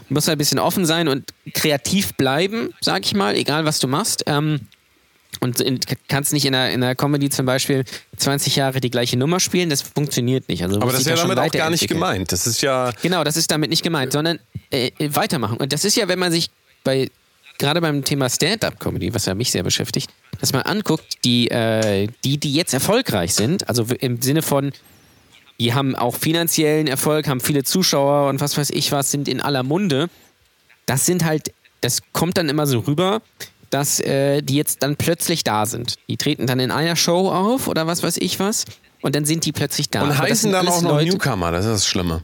du 0.08 0.14
musst 0.14 0.30
ein 0.30 0.38
bisschen 0.38 0.60
offen 0.60 0.86
sein 0.86 1.08
und 1.08 1.34
kreativ 1.54 2.14
bleiben, 2.14 2.74
sag 2.82 3.06
ich 3.06 3.14
mal, 3.14 3.36
egal 3.36 3.66
was 3.66 3.80
du 3.80 3.88
machst. 3.88 4.24
Ähm, 4.28 4.62
und 5.40 5.60
in, 5.60 5.80
kannst 6.08 6.34
nicht 6.34 6.46
in 6.46 6.54
der, 6.54 6.72
in 6.72 6.82
der 6.82 6.96
Comedy 6.96 7.30
zum 7.30 7.46
Beispiel 7.46 7.84
20 8.16 8.56
Jahre 8.56 8.80
die 8.80 8.90
gleiche 8.90 9.18
Nummer 9.18 9.40
spielen, 9.40 9.70
das 9.70 9.82
funktioniert 9.82 10.48
nicht. 10.50 10.64
Also 10.64 10.78
du 10.78 10.82
Aber 10.82 10.92
das 10.92 11.02
ist 11.02 11.08
ja 11.08 11.16
da 11.16 11.24
damit 11.24 11.40
auch 11.40 11.52
gar 11.52 11.70
nicht 11.70 11.88
gemeint. 11.88 12.32
Das 12.32 12.48
ist 12.48 12.62
ja. 12.62 12.92
Genau, 13.02 13.24
das 13.24 13.38
ist 13.38 13.52
damit 13.52 13.70
nicht 13.70 13.84
gemeint, 13.84 14.14
sondern 14.14 14.40
äh, 14.72 14.92
weitermachen. 15.00 15.58
Und 15.58 15.74
das 15.74 15.86
ist 15.86 15.96
ja, 15.96 16.08
wenn 16.08 16.20
man 16.20 16.32
sich 16.32 16.50
bei, 16.88 17.12
gerade 17.58 17.82
beim 17.82 18.04
Thema 18.06 18.30
Stand-up-Comedy, 18.30 19.14
was 19.14 19.26
ja 19.26 19.36
mich 19.36 19.52
sehr 19.52 19.64
beschäftigt, 19.64 20.10
dass 20.40 20.54
man 20.54 20.62
anguckt, 20.62 21.04
die, 21.26 21.50
äh, 21.52 22.08
die, 22.24 22.38
die 22.38 22.54
jetzt 22.54 22.74
erfolgreich 22.74 23.34
sind, 23.34 23.68
also 23.68 23.86
im 24.00 24.22
Sinne 24.22 24.42
von, 24.42 24.72
die 25.60 25.74
haben 25.74 25.96
auch 25.96 26.16
finanziellen 26.16 26.88
Erfolg, 26.88 27.28
haben 27.28 27.42
viele 27.42 27.64
Zuschauer 27.64 28.30
und 28.30 28.40
was 28.40 28.58
weiß 28.58 28.70
ich 28.70 28.92
was, 28.94 29.12
sind 29.12 29.28
in 29.28 29.42
aller 29.42 29.64
Munde. 29.64 30.10
Das 30.86 31.06
sind 31.06 31.26
halt, 31.26 31.52
das 31.82 32.00
kommt 32.14 32.38
dann 32.38 32.48
immer 32.48 32.66
so 32.68 32.80
rüber, 32.80 33.22
dass 33.70 34.00
äh, 34.00 34.42
die 34.42 34.56
jetzt 34.56 34.82
dann 34.82 34.96
plötzlich 34.96 35.44
da 35.44 35.66
sind. 35.66 35.96
Die 36.08 36.16
treten 36.16 36.48
dann 36.48 36.62
in 36.62 36.72
einer 36.72 36.96
Show 36.96 37.30
auf 37.30 37.68
oder 37.68 37.86
was 37.86 38.02
weiß 38.02 38.16
ich 38.18 38.40
was 38.40 38.64
und 39.02 39.14
dann 39.14 39.26
sind 39.26 39.44
die 39.44 39.52
plötzlich 39.52 39.90
da. 39.90 40.04
Und 40.04 40.18
heißen 40.18 40.54
dann 40.54 40.68
auch 40.70 40.82
noch 40.82 40.92
Leute- 40.92 41.12
Newcomer, 41.12 41.52
das 41.52 41.66
ist 41.66 41.72
das 41.72 41.86
Schlimme. 41.86 42.24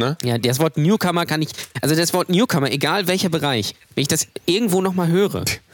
Ne? 0.00 0.16
ja, 0.24 0.38
das 0.38 0.58
Wort 0.58 0.78
Newcomer 0.78 1.26
kann 1.26 1.42
ich, 1.42 1.50
also 1.82 1.94
das 1.94 2.14
Wort 2.14 2.30
Newcomer, 2.30 2.72
egal 2.72 3.06
welcher 3.06 3.28
Bereich, 3.28 3.74
wenn 3.94 4.02
ich 4.02 4.08
das 4.08 4.26
irgendwo 4.46 4.80
nochmal 4.80 5.08
höre, 5.08 5.44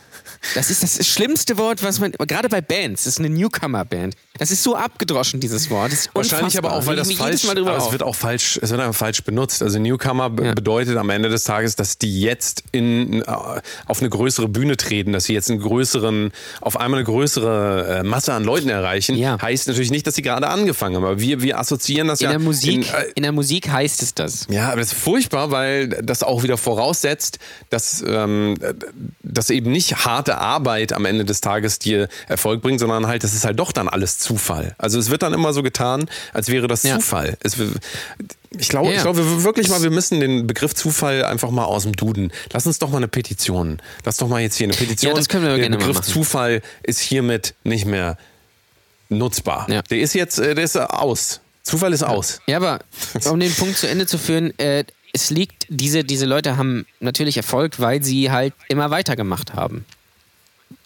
das 0.54 0.70
ist 0.70 0.82
das 0.82 1.06
schlimmste 1.06 1.58
Wort, 1.58 1.82
was 1.82 2.00
man, 2.00 2.12
gerade 2.12 2.48
bei 2.48 2.60
Bands, 2.60 3.04
das 3.04 3.14
ist 3.14 3.18
eine 3.18 3.30
Newcomer-Band. 3.30 4.14
Das 4.38 4.50
ist 4.50 4.62
so 4.62 4.76
abgedroschen, 4.76 5.40
dieses 5.40 5.70
Wort. 5.70 5.92
Wahrscheinlich 6.12 6.58
aber 6.58 6.72
auch, 6.74 6.84
weil 6.86 6.96
das 6.96 7.10
falsch, 7.12 7.44
Mal 7.44 7.54
drüber 7.54 7.72
aber 7.74 7.86
es 7.86 7.90
wird 7.92 8.02
auch 8.02 8.14
falsch, 8.14 8.58
es 8.60 8.70
wird 8.70 8.80
einfach 8.80 8.94
falsch 8.98 9.22
benutzt. 9.24 9.62
Also 9.62 9.78
Newcomer 9.78 10.30
Ja. 10.42 10.52
bedeutet 10.52 10.96
am 10.98 11.08
Ende 11.10 11.28
des 11.30 11.44
Tages, 11.44 11.74
dass 11.76 11.96
die 11.98 12.20
jetzt 12.20 12.64
in, 12.72 13.22
äh, 13.22 13.24
auf 13.86 14.00
eine 14.00 14.10
größere 14.10 14.48
Bühne 14.48 14.76
treten, 14.76 15.12
dass 15.12 15.24
sie 15.24 15.32
jetzt 15.32 15.50
einen 15.50 15.60
größeren, 15.60 16.32
auf 16.60 16.78
einmal 16.78 16.98
eine 16.98 17.06
größere 17.06 18.00
äh, 18.00 18.02
Masse 18.02 18.34
an 18.34 18.44
Leuten 18.44 18.68
erreichen. 18.68 19.16
Ja. 19.16 19.40
Heißt 19.40 19.68
natürlich 19.68 19.90
nicht, 19.90 20.06
dass 20.06 20.14
sie 20.16 20.22
gerade 20.22 20.48
angefangen 20.48 20.96
haben, 20.96 21.04
aber 21.04 21.18
wir, 21.20 21.40
wir 21.40 21.58
assoziieren 21.58 22.08
das 22.08 22.20
in 22.20 22.24
ja 22.24 22.30
der 22.32 22.38
Musik, 22.40 22.74
In, 22.74 22.82
äh, 22.82 23.04
in 23.14 23.22
der 23.22 23.32
Musik 23.32 23.70
heißt 23.70 24.02
es 24.02 24.12
das. 24.14 24.46
ja, 24.50 24.68
aber 24.68 24.80
das 24.80 24.92
ist 24.92 24.98
furchtbar, 25.00 25.50
weil 25.50 25.88
das 25.88 26.22
auch 26.22 26.42
wieder 26.42 26.58
voraussetzt, 26.58 27.38
dass 27.70 28.04
ähm, 28.06 28.54
dass 29.22 29.50
eben 29.50 29.70
nicht 29.70 30.04
harte 30.26 30.38
Arbeit 30.38 30.92
am 30.92 31.04
Ende 31.04 31.24
des 31.24 31.40
Tages 31.40 31.78
dir 31.78 32.08
Erfolg 32.28 32.62
bringt, 32.62 32.80
sondern 32.80 33.06
halt, 33.06 33.22
das 33.24 33.34
ist 33.34 33.44
halt 33.44 33.58
doch 33.58 33.72
dann 33.72 33.88
alles 33.88 34.18
Zufall. 34.18 34.74
Also 34.78 34.98
es 34.98 35.10
wird 35.10 35.22
dann 35.22 35.32
immer 35.32 35.52
so 35.52 35.62
getan, 35.62 36.08
als 36.32 36.48
wäre 36.48 36.66
das 36.66 36.82
Ja. 36.82 36.96
Zufall. 36.96 37.36
Es, 37.42 37.56
ich 38.58 38.68
glaube, 38.68 38.90
Ja, 38.90 38.96
ich 38.96 39.02
glaube 39.02 39.44
wirklich 39.44 39.68
mal, 39.68 39.82
wir 39.82 39.90
müssen 39.90 40.20
den 40.20 40.46
Begriff 40.46 40.74
Zufall 40.74 41.24
einfach 41.24 41.50
mal 41.50 41.64
aus 41.64 41.84
dem 41.84 41.94
Duden. 41.94 42.32
Lass 42.52 42.66
uns 42.66 42.78
doch 42.78 42.90
mal 42.90 42.98
eine 42.98 43.08
Petition. 43.08 43.78
Lass 44.04 44.16
doch 44.16 44.28
mal 44.28 44.40
jetzt 44.40 44.56
hier 44.56 44.66
eine 44.66 44.74
Petition. 44.76 45.10
Ja, 45.10 45.16
das 45.16 45.28
können 45.28 45.44
wir 45.44 45.50
Der 45.50 45.58
gerne 45.60 45.76
Begriff 45.78 45.96
machen. 45.98 46.12
Zufall 46.12 46.62
ist 46.82 47.00
hiermit 47.00 47.54
nicht 47.64 47.86
mehr 47.86 48.18
nutzbar. 49.08 49.66
Ja. 49.70 49.82
Der 49.82 49.98
ist 49.98 50.14
jetzt, 50.14 50.38
äh, 50.38 50.54
der 50.54 50.64
ist 50.64 50.76
aus. 50.76 51.40
Zufall 51.62 51.92
ist 51.92 52.02
aus. 52.02 52.40
Ja, 52.46 52.56
aber 52.58 52.80
um 53.30 53.40
den 53.40 53.52
Punkt 53.52 53.76
zu 53.76 53.88
Ende 53.88 54.06
zu 54.06 54.18
führen, 54.18 54.56
äh, 54.58 54.84
es 55.12 55.30
liegt, 55.30 55.66
diese, 55.68 56.04
diese 56.04 56.26
Leute 56.26 56.56
haben 56.56 56.86
natürlich 57.00 57.36
Erfolg, 57.36 57.80
weil 57.80 58.04
sie 58.04 58.30
halt 58.30 58.52
immer 58.68 58.90
weitergemacht 58.90 59.54
haben. 59.54 59.84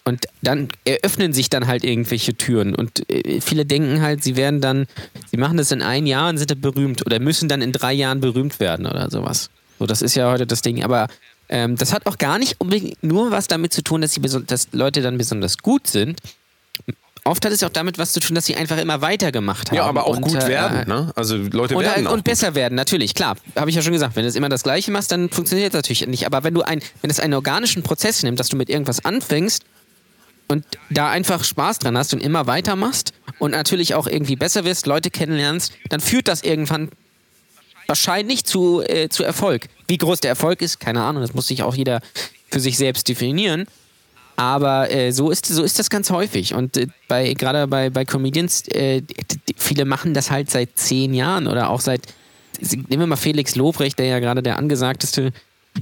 Und 0.03 0.25
dann 0.41 0.69
eröffnen 0.83 1.31
sich 1.31 1.49
dann 1.49 1.67
halt 1.67 1.83
irgendwelche 1.83 2.33
Türen. 2.35 2.73
Und 2.73 3.07
äh, 3.09 3.39
viele 3.39 3.65
denken 3.65 4.01
halt, 4.01 4.23
sie 4.23 4.35
werden 4.35 4.59
dann, 4.59 4.87
sie 5.29 5.37
machen 5.37 5.57
das 5.57 5.71
in 5.71 5.81
ein 5.81 6.07
Jahr 6.07 6.29
und 6.29 6.37
sind 6.37 6.49
dann 6.49 6.61
berühmt 6.61 7.05
oder 7.05 7.19
müssen 7.19 7.49
dann 7.49 7.61
in 7.61 7.71
drei 7.71 7.93
Jahren 7.93 8.19
berühmt 8.19 8.59
werden 8.59 8.87
oder 8.87 9.11
sowas. 9.11 9.49
So, 9.77 9.85
das 9.85 10.01
ist 10.01 10.15
ja 10.15 10.31
heute 10.31 10.47
das 10.47 10.61
Ding. 10.61 10.83
Aber 10.83 11.07
ähm, 11.49 11.75
das 11.75 11.93
hat 11.93 12.07
auch 12.07 12.17
gar 12.17 12.39
nicht 12.39 12.59
unbedingt 12.59 13.03
nur 13.03 13.29
was 13.31 13.47
damit 13.47 13.73
zu 13.73 13.83
tun, 13.83 14.01
dass, 14.01 14.13
sie 14.13 14.21
dass 14.21 14.69
Leute 14.71 15.01
dann 15.01 15.17
besonders 15.17 15.59
gut 15.59 15.85
sind. 15.87 16.19
Oft 17.23 17.45
hat 17.45 17.51
es 17.51 17.61
auch 17.61 17.69
damit 17.69 17.99
was 17.99 18.13
zu 18.13 18.19
tun, 18.19 18.33
dass 18.33 18.47
sie 18.47 18.55
einfach 18.55 18.79
immer 18.79 19.01
weitergemacht 19.01 19.69
haben. 19.69 19.77
Ja, 19.77 19.85
aber 19.85 20.07
auch 20.07 20.15
und, 20.15 20.23
gut 20.23 20.43
äh, 20.43 20.47
werden. 20.47 20.87
Ne? 20.87 21.11
Also 21.15 21.37
Leute 21.37 21.75
und, 21.75 21.83
werden 21.83 22.07
auch 22.07 22.13
und 22.13 22.19
gut. 22.19 22.25
besser 22.25 22.55
werden, 22.55 22.73
natürlich, 22.73 23.13
klar. 23.13 23.37
Habe 23.55 23.69
ich 23.69 23.75
ja 23.75 23.83
schon 23.83 23.93
gesagt. 23.93 24.15
Wenn 24.15 24.23
du 24.23 24.29
es 24.29 24.35
immer 24.35 24.49
das 24.49 24.63
Gleiche 24.63 24.89
machst, 24.89 25.11
dann 25.11 25.29
funktioniert 25.29 25.71
das 25.73 25.79
natürlich 25.79 26.07
nicht. 26.07 26.25
Aber 26.25 26.43
wenn 26.43 26.55
du 26.55 26.63
ein, 26.63 26.81
wenn 27.01 27.11
es 27.11 27.19
einen 27.19 27.35
organischen 27.35 27.83
Prozess 27.83 28.23
nimmt, 28.23 28.39
dass 28.39 28.47
du 28.47 28.57
mit 28.57 28.69
irgendwas 28.69 29.05
anfängst 29.05 29.63
und 30.51 30.65
da 30.89 31.09
einfach 31.09 31.43
Spaß 31.43 31.79
dran 31.79 31.97
hast 31.97 32.13
und 32.13 32.21
immer 32.21 32.47
weitermachst 32.47 33.13
und 33.39 33.51
natürlich 33.51 33.95
auch 33.95 34.07
irgendwie 34.07 34.35
besser 34.35 34.65
wirst, 34.65 34.85
Leute 34.85 35.09
kennenlernst, 35.09 35.73
dann 35.89 35.99
führt 35.99 36.27
das 36.27 36.43
irgendwann 36.43 36.89
wahrscheinlich 37.87 38.45
zu, 38.45 38.81
äh, 38.81 39.09
zu 39.09 39.23
Erfolg. 39.23 39.67
Wie 39.87 39.97
groß 39.97 40.19
der 40.19 40.29
Erfolg 40.29 40.61
ist, 40.61 40.79
keine 40.79 41.01
Ahnung, 41.01 41.21
das 41.21 41.33
muss 41.33 41.47
sich 41.47 41.63
auch 41.63 41.75
jeder 41.75 42.01
für 42.49 42.59
sich 42.59 42.77
selbst 42.77 43.07
definieren. 43.07 43.65
Aber 44.35 44.89
äh, 44.91 45.11
so, 45.11 45.29
ist, 45.29 45.45
so 45.45 45.61
ist 45.63 45.77
das 45.77 45.89
ganz 45.89 46.09
häufig. 46.09 46.53
Und 46.53 46.77
äh, 46.77 46.87
bei, 47.07 47.33
gerade 47.33 47.67
bei, 47.67 47.89
bei 47.89 48.05
Comedians, 48.05 48.67
äh, 48.69 49.03
viele 49.57 49.85
machen 49.85 50.13
das 50.13 50.31
halt 50.31 50.49
seit 50.49 50.77
zehn 50.77 51.13
Jahren 51.13 51.47
oder 51.47 51.69
auch 51.69 51.81
seit. 51.81 52.01
Nehmen 52.59 53.01
wir 53.01 53.07
mal 53.07 53.15
Felix 53.15 53.55
Lobrecht, 53.55 53.97
der 53.99 54.05
ja 54.05 54.19
gerade 54.19 54.43
der 54.43 54.57
angesagteste 54.57 55.31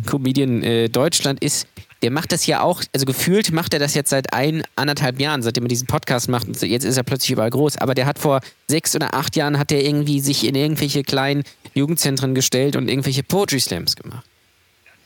Comedian 0.06 0.64
äh, 0.64 0.90
Deutschland 0.90 1.44
ist. 1.44 1.68
Der 2.02 2.12
macht 2.12 2.32
das 2.32 2.46
ja 2.46 2.62
auch, 2.62 2.82
also 2.94 3.06
gefühlt 3.06 3.52
macht 3.52 3.74
er 3.74 3.80
das 3.80 3.94
jetzt 3.94 4.10
seit 4.10 4.34
ein, 4.34 4.64
anderthalb 4.76 5.20
Jahren, 5.20 5.42
seitdem 5.42 5.66
er 5.66 5.70
diesen 5.70 5.88
Podcast 5.88 6.30
macht. 6.30 6.48
Und 6.48 6.62
jetzt 6.62 6.86
ist 6.86 6.98
er 6.98 7.04
plötzlich 7.04 7.32
überall 7.32 7.50
groß. 7.50 7.78
Aber 7.78 7.94
der 7.94 8.06
hat 8.06 8.20
vor 8.20 8.40
sechs 8.68 8.96
oder 8.96 9.14
acht 9.14 9.36
Jahren 9.36 9.60
hat 9.60 9.72
er 9.72 9.84
irgendwie 9.84 10.22
sich 10.22 10.48
in 10.48 10.56
irgendwelche 10.56 11.04
kleinen 11.04 11.44
Jugendzentren 11.74 12.36
gestellt 12.36 12.76
und 12.76 12.88
irgendwelche 12.88 13.24
Poetry 13.24 13.60
Slams 13.60 13.96
gemacht. 13.96 14.26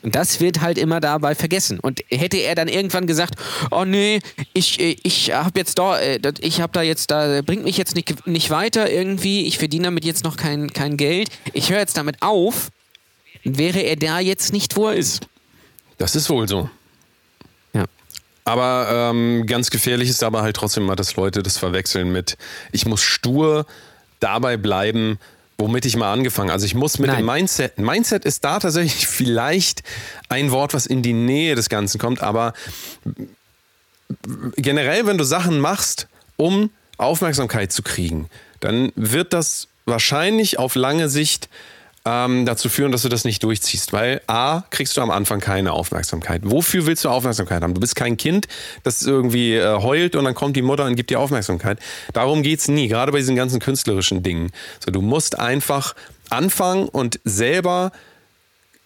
Und 0.04 0.14
das 0.14 0.38
wird 0.38 0.60
halt 0.60 0.76
immer 0.76 1.00
dabei 1.00 1.34
vergessen. 1.34 1.80
Und 1.80 2.04
hätte 2.10 2.36
er 2.36 2.54
dann 2.54 2.68
irgendwann 2.68 3.06
gesagt, 3.06 3.36
oh 3.70 3.86
nee, 3.86 4.20
ich, 4.52 4.78
äh, 4.78 4.96
ich 5.02 5.32
habe 5.32 5.58
jetzt 5.58 5.78
da, 5.78 5.98
äh, 5.98 6.20
ich 6.40 6.60
habe 6.60 6.74
da 6.74 6.82
jetzt, 6.82 7.10
da 7.10 7.40
bringt 7.40 7.64
mich 7.64 7.78
jetzt 7.78 7.96
nicht, 7.96 8.26
nicht 8.26 8.50
weiter 8.50 8.90
irgendwie, 8.90 9.46
ich 9.46 9.56
verdiene 9.56 9.84
damit 9.84 10.04
jetzt 10.04 10.22
noch 10.22 10.36
kein, 10.36 10.74
kein 10.74 10.98
Geld, 10.98 11.30
ich 11.54 11.70
höre 11.70 11.78
jetzt 11.78 11.96
damit 11.96 12.20
auf, 12.20 12.68
wäre 13.44 13.80
er 13.80 13.96
da 13.96 14.20
jetzt 14.20 14.52
nicht, 14.52 14.76
wo 14.76 14.88
er 14.88 14.94
ist. 14.94 15.26
Das 15.96 16.14
ist 16.14 16.28
wohl 16.28 16.46
so. 16.46 16.68
Aber 18.44 18.88
ähm, 18.90 19.46
ganz 19.46 19.70
gefährlich 19.70 20.10
ist 20.10 20.22
aber 20.22 20.42
halt 20.42 20.56
trotzdem 20.56 20.84
mal, 20.84 20.96
dass 20.96 21.16
Leute 21.16 21.42
das 21.42 21.56
verwechseln 21.56 22.12
mit, 22.12 22.36
ich 22.72 22.84
muss 22.84 23.02
stur 23.02 23.66
dabei 24.20 24.58
bleiben, 24.58 25.18
womit 25.56 25.86
ich 25.86 25.96
mal 25.96 26.12
angefangen. 26.12 26.50
Also 26.50 26.66
ich 26.66 26.74
muss 26.74 26.98
mit 26.98 27.08
Nein. 27.08 27.18
dem 27.18 27.26
Mindset. 27.26 27.78
Mindset 27.78 28.24
ist 28.24 28.44
da 28.44 28.58
tatsächlich 28.58 29.06
vielleicht 29.06 29.82
ein 30.28 30.50
Wort, 30.50 30.74
was 30.74 30.86
in 30.86 31.02
die 31.02 31.12
Nähe 31.12 31.54
des 31.54 31.68
Ganzen 31.68 31.98
kommt, 31.98 32.22
aber 32.22 32.52
generell, 34.56 35.06
wenn 35.06 35.18
du 35.18 35.24
Sachen 35.24 35.58
machst, 35.60 36.08
um 36.36 36.70
Aufmerksamkeit 36.98 37.72
zu 37.72 37.82
kriegen, 37.82 38.28
dann 38.60 38.92
wird 38.94 39.32
das 39.32 39.68
wahrscheinlich 39.86 40.58
auf 40.58 40.74
lange 40.74 41.08
Sicht 41.08 41.48
ähm, 42.04 42.44
dazu 42.44 42.68
führen, 42.68 42.92
dass 42.92 43.02
du 43.02 43.08
das 43.08 43.24
nicht 43.24 43.42
durchziehst. 43.42 43.92
Weil 43.92 44.20
A, 44.26 44.62
kriegst 44.70 44.96
du 44.96 45.00
am 45.00 45.10
Anfang 45.10 45.40
keine 45.40 45.72
Aufmerksamkeit. 45.72 46.42
Wofür 46.44 46.86
willst 46.86 47.04
du 47.04 47.08
Aufmerksamkeit 47.08 47.62
haben? 47.62 47.74
Du 47.74 47.80
bist 47.80 47.96
kein 47.96 48.16
Kind, 48.16 48.46
das 48.82 49.02
irgendwie 49.02 49.54
äh, 49.54 49.80
heult 49.80 50.16
und 50.16 50.24
dann 50.24 50.34
kommt 50.34 50.56
die 50.56 50.62
Mutter 50.62 50.84
und 50.84 50.96
gibt 50.96 51.10
dir 51.10 51.20
Aufmerksamkeit. 51.20 51.78
Darum 52.12 52.42
geht's 52.42 52.68
nie, 52.68 52.88
gerade 52.88 53.12
bei 53.12 53.18
diesen 53.18 53.36
ganzen 53.36 53.60
künstlerischen 53.60 54.22
Dingen. 54.22 54.50
So, 54.84 54.90
du 54.90 55.00
musst 55.00 55.38
einfach 55.38 55.94
anfangen 56.30 56.88
und 56.88 57.20
selber 57.24 57.92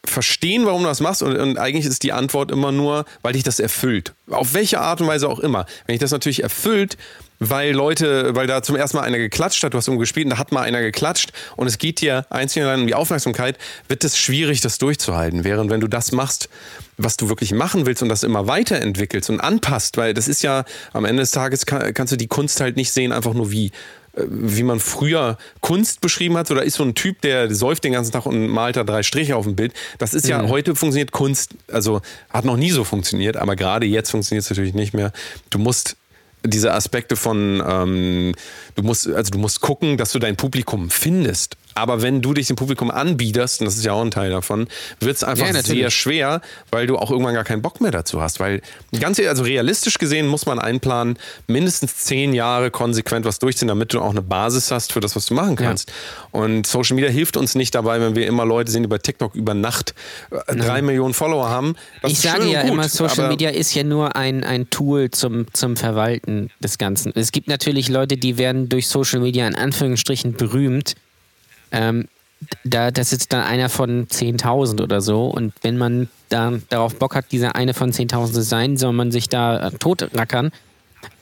verstehen, 0.05 0.65
warum 0.65 0.83
du 0.83 0.89
das 0.89 1.01
machst. 1.01 1.23
Und, 1.23 1.37
und 1.37 1.59
eigentlich 1.59 1.87
ist 1.87 2.03
die 2.03 2.13
Antwort 2.13 2.51
immer 2.51 2.73
nur, 2.73 3.05
weil 3.23 3.33
dich 3.33 3.43
das 3.43 3.59
erfüllt. 3.59 4.15
Auf 4.31 4.55
welche 4.55 4.81
Art 4.81 5.01
und 5.01 5.07
Weise 5.07 5.29
auch 5.29 5.41
immer. 5.41 5.67
Wenn 5.87 5.95
dich 5.95 6.01
das 6.01 6.13
natürlich 6.13 6.43
erfüllt, 6.43 6.97
weil 7.39 7.73
Leute, 7.73 8.35
weil 8.35 8.47
da 8.47 8.63
zum 8.63 8.77
ersten 8.77 8.97
Mal 8.97 9.05
einer 9.05 9.19
geklatscht 9.19 9.63
hat, 9.63 9.75
du 9.75 9.79
hast 9.79 9.89
irgendwo 9.89 10.01
gespielt 10.01 10.27
und 10.27 10.31
da 10.31 10.39
hat 10.39 10.53
mal 10.53 10.63
einer 10.63 10.81
geklatscht 10.81 11.33
und 11.57 11.67
es 11.67 11.79
geht 11.79 12.01
dir 12.01 12.27
einzig 12.31 12.63
und 12.63 12.69
allein 12.69 12.81
um 12.81 12.87
die 12.87 12.95
Aufmerksamkeit, 12.95 13.57
wird 13.89 14.05
es 14.05 14.19
schwierig, 14.19 14.61
das 14.61 14.79
durchzuhalten. 14.79 15.45
Während 15.45 15.71
wenn 15.71 15.81
du 15.81 15.89
das 15.89 16.13
machst, 16.13 16.49
was 16.97 17.17
du 17.17 17.29
wirklich 17.29 17.53
machen 17.53 17.87
willst 17.87 18.03
und 18.03 18.09
das 18.09 18.25
immer 18.25 18.49
weiterentwickelst 18.49 19.31
und 19.31 19.41
anpasst, 19.41 19.97
weil 19.97 20.15
das 20.15 20.29
ist 20.29 20.43
ja 20.43 20.65
am 20.93 21.05
Ende 21.05 21.23
des 21.23 21.31
Tages 21.31 21.67
kann, 21.67 21.95
kannst 21.95 22.13
du 22.13 22.17
die 22.17 22.27
Kunst 22.27 22.61
halt 22.61 22.77
nicht 22.77 22.93
sehen, 22.93 23.13
einfach 23.13 23.35
nur 23.35 23.53
wie 23.53 23.67
äh, 24.17 24.25
wie 24.29 24.65
man 24.65 24.81
früher 24.81 25.39
Kunst 25.61 26.01
beschrieben 26.01 26.37
hat, 26.37 26.51
oder 26.51 26.65
ist 26.65 26.75
so 26.75 26.83
ein 26.83 26.95
Typ, 26.95 27.21
der 27.23 27.55
säuft 27.55 27.85
den 27.85 27.93
ganzen 27.93 28.11
Tag 28.11 28.27
und 28.27 28.49
malt 28.49 28.77
da 28.77 28.83
drei 28.83 29.05
Striche 29.05 29.37
auf 29.37 29.45
dem 29.45 29.55
Bild. 29.55 29.73
Das 29.99 30.13
ist 30.13 30.27
ja, 30.27 30.49
heute 30.49 30.75
funktioniert 30.75 31.13
Kunst, 31.13 31.53
also 31.71 32.01
hat 32.31 32.45
noch 32.45 32.57
nie 32.57 32.71
so 32.71 32.83
funktioniert, 32.83 33.37
aber 33.37 33.55
gerade 33.55 33.87
jetzt 33.87 34.11
funktioniert 34.11 34.45
es 34.45 34.51
natürlich 34.51 34.75
nicht 34.75 34.93
mehr. 34.93 35.13
Du 35.51 35.59
musst 35.59 35.97
diese 36.51 36.73
Aspekte 36.73 37.17
von, 37.17 37.63
ähm, 37.67 38.35
du 38.75 38.83
musst, 38.83 39.09
also 39.09 39.31
du 39.31 39.39
musst 39.39 39.61
gucken, 39.61 39.97
dass 39.97 40.13
du 40.13 40.19
dein 40.19 40.37
Publikum 40.37 40.91
findest. 40.91 41.57
Aber 41.79 42.03
wenn 42.03 42.21
du 42.21 42.35
dich 42.35 42.47
dem 42.49 42.57
Publikum 42.57 42.91
anbiederst, 42.91 43.61
und 43.61 43.67
das 43.67 43.77
ist 43.77 43.85
ja 43.85 43.93
auch 43.93 44.03
ein 44.03 44.11
Teil 44.11 44.31
davon, 44.31 44.69
wird 45.01 45.17
es 45.17 45.25
einfach 45.25 45.47
Ja, 45.47 45.63
sehr 45.63 45.91
schwer, 45.91 46.41
weil 46.71 46.87
du 46.87 46.97
auch 46.97 47.11
irgendwann 47.11 47.35
gar 47.35 47.45
keinen 47.45 47.63
Bock 47.63 47.81
mehr 47.81 47.91
dazu 47.91 48.21
hast. 48.21 48.41
Weil 48.41 48.61
ganz 48.99 49.19
also 49.21 49.43
realistisch 49.43 49.99
gesehen 49.99 50.27
muss 50.27 50.47
man 50.47 50.59
einplanen, 50.59 51.19
mindestens 51.47 51.97
zehn 51.97 52.35
Jahre 52.35 52.71
konsequent 52.71 53.25
was 53.25 53.39
durchziehen, 53.39 53.69
damit 53.69 53.93
du 53.95 54.01
auch 54.01 54.11
eine 54.11 54.23
Basis 54.23 54.71
hast 54.71 54.93
für 54.93 55.01
das, 55.01 55.17
was 55.17 55.27
du 55.27 55.35
machen 55.35 55.57
kannst. 55.57 55.93
Und 56.31 56.67
Social 56.67 56.95
Media 56.95 57.11
hilft 57.11 57.37
uns 57.37 57.55
nicht 57.55 57.75
dabei, 57.75 58.01
wenn 58.01 58.15
wir 58.15 58.27
immer 58.27 58.45
Leute 58.45 58.71
sehen, 58.71 58.83
die 58.83 58.89
bei 58.89 58.99
TikTok 58.99 59.35
über 59.35 59.55
Nacht 59.55 59.95
äh, 60.31 60.57
drei 60.57 60.83
Millionen 60.83 61.15
Follower 61.15 61.49
haben. 61.49 61.75
Das 62.03 62.13
ich 62.13 62.21
sage 62.21 62.47
ja 62.47 62.63
gut, 62.63 62.73
immer, 62.73 62.89
Social 62.89 63.29
Media 63.29 63.51
ist 63.51 63.75
ja 63.75 63.85
nur 63.85 64.17
ein, 64.17 64.45
ein 64.45 64.71
Tool 64.71 65.11
zum, 65.11 65.47
zum 65.53 65.77
Verwalten 65.77 66.51
des 66.61 66.79
Ganzen. 66.79 67.13
Es 67.15 67.33
gibt 67.33 67.49
natürlich 67.49 67.89
Leute, 67.89 68.17
die 68.17 68.39
werden 68.39 68.69
durch 68.69 68.89
Social 68.89 69.21
Media 69.21 69.47
in 69.47 69.55
Anführungsstrichen 69.55 70.35
berühmt. 70.35 70.95
Ähm, 71.73 72.09
da, 72.65 72.91
das 72.91 73.13
ist 73.13 73.33
dann 73.33 73.43
einer 73.43 73.69
von 73.69 74.07
10.000 74.07 74.83
oder 74.83 75.01
so. 75.01 75.27
Und 75.27 75.53
wenn 75.63 75.77
man 75.77 76.09
da 76.29 76.53
darauf 76.69 76.95
Bock 76.97 77.15
hat, 77.15 77.33
dieser 77.33 77.57
eine 77.57 77.75
von 77.75 77.93
10.000 77.93 78.33
zu 78.33 78.43
sein, 78.43 78.77
soll 78.77 78.93
man 78.93 79.11
sich 79.11 79.29
da 79.29 79.69
äh, 79.69 79.71
totrackern. 79.73 80.53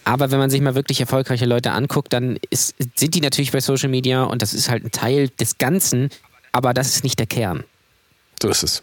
Aber 0.05 0.30
wenn 0.30 0.38
man 0.38 0.51
sich 0.51 0.61
mal 0.61 0.74
wirklich 0.74 1.01
erfolgreiche 1.01 1.47
Leute 1.47 1.72
anguckt, 1.72 2.12
dann 2.12 2.38
ist, 2.51 2.76
sind 2.94 3.14
die 3.14 3.20
natürlich 3.20 3.53
bei 3.53 3.61
Social 3.61 3.88
Media 3.88 4.22
und 4.22 4.40
das 4.40 4.55
ist 4.55 4.70
halt 4.70 4.84
ein 4.84 4.92
Teil 4.92 5.30
des 5.30 5.59
Ganzen, 5.59 6.11
aber 6.53 6.74
das 6.74 6.88
ist 6.88 7.03
nicht 7.03 7.18
der 7.18 7.26
Kern. 7.26 7.64
So 8.40 8.49
ist 8.49 8.62
es. 8.62 8.82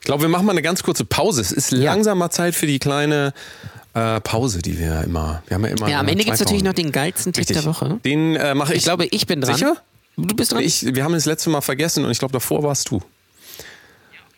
Ich 0.00 0.06
glaube, 0.06 0.22
wir 0.22 0.28
machen 0.28 0.44
mal 0.44 0.52
eine 0.52 0.60
ganz 0.60 0.82
kurze 0.82 1.06
Pause. 1.06 1.40
Es 1.40 1.50
ist 1.50 1.70
langsam 1.70 2.18
mal 2.18 2.30
Zeit 2.30 2.54
für 2.54 2.66
die 2.66 2.78
kleine 2.78 3.32
äh, 3.94 4.20
Pause, 4.20 4.60
die 4.60 4.78
wir 4.78 5.02
immer. 5.02 5.42
Wir 5.46 5.54
haben 5.54 5.64
ja 5.64 5.70
immer. 5.70 5.88
Ja, 5.88 6.00
am 6.00 6.08
Ende 6.08 6.24
gibt 6.24 6.34
es 6.34 6.40
natürlich 6.40 6.62
noch 6.62 6.74
den 6.74 6.92
geilsten 6.92 7.32
Tipp 7.32 7.46
der 7.46 7.64
Woche. 7.64 8.00
Den 8.04 8.36
äh, 8.36 8.54
mache 8.54 8.72
ich. 8.74 8.78
Ich 8.78 8.84
glaube, 8.84 9.06
ich 9.06 9.26
bin 9.26 9.40
dran. 9.40 9.54
Sicher? 9.54 9.76
Du 10.16 10.34
bist 10.36 10.52
dran? 10.52 10.62
Ich, 10.62 10.84
wir 10.94 11.02
haben 11.04 11.12
das 11.14 11.24
letzte 11.24 11.50
Mal 11.50 11.60
vergessen 11.60 12.04
und 12.04 12.10
ich 12.10 12.18
glaube, 12.18 12.32
davor 12.32 12.62
warst 12.62 12.90
du. 12.90 13.00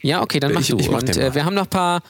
ja, 0.01 0.22
okay, 0.22 0.41
dann 0.41 0.53
mach 0.53 0.61
Ich- 0.62 0.68
du. 0.68 0.79
ich 0.79 0.91
mach 0.91 1.01
und 1.01 1.16
äh, 1.16 1.35
wir 1.35 1.45
haben 1.45 1.55
noch 1.55 1.64
ein 1.64 1.68
paar, 1.70 2.03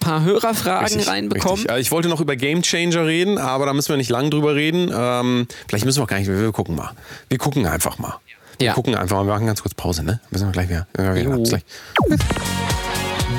paar 0.00 0.22
Hörerfragen 0.24 0.84
Richtig, 0.88 1.08
reinbekommen. 1.08 1.56
richtig. 1.58 1.70
Äh, 1.74 1.80
Ich 1.80 1.90
wollte 1.90 2.08
noch 2.08 2.20
über 2.20 2.36
Game 2.36 2.62
Changer 2.62 3.06
reden, 3.06 3.38
aber 3.38 3.64
da 3.66 3.72
müssen 3.72 3.88
wir 3.90 3.96
nicht 3.96 4.10
lang 4.10 4.30
drüber 4.30 4.54
reden. 4.54 4.90
Ähm, 4.94 5.46
vielleicht 5.68 5.84
müssen 5.86 5.98
wir 6.00 6.04
auch 6.04 6.08
gar 6.08 6.18
nicht. 6.18 6.28
Wir, 6.28 6.38
wir 6.38 6.52
gucken 6.52 6.74
mal. 6.76 6.90
Wir 7.28 7.38
gucken 7.38 7.66
einfach 7.66 7.98
mal. 7.98 8.18
Wir 8.58 8.66
Ja. 8.68 8.72
gucken 8.74 8.94
einfach 8.94 9.16
mal. 9.16 9.26
Wir 9.26 9.32
machen 9.32 9.46
ganz 9.46 9.62
kurz 9.62 9.74
Pause, 9.74 10.02
ne? 10.04 10.20
Müssen 10.30 10.46
wir 10.48 10.52
gleich 10.52 10.68
wieder. 10.68 10.86
Ja, 10.98 11.12
gleich. 11.14 11.62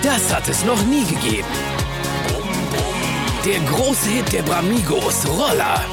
Das 0.01 0.33
hat 0.33 0.47
es 0.49 0.65
noch 0.65 0.81
nie 0.86 1.03
gegeben. 1.05 1.47
Der 3.45 3.59
große 3.71 4.09
Hit 4.09 4.33
der 4.33 4.41
Bramigos, 4.41 5.27
Roller. 5.27 5.83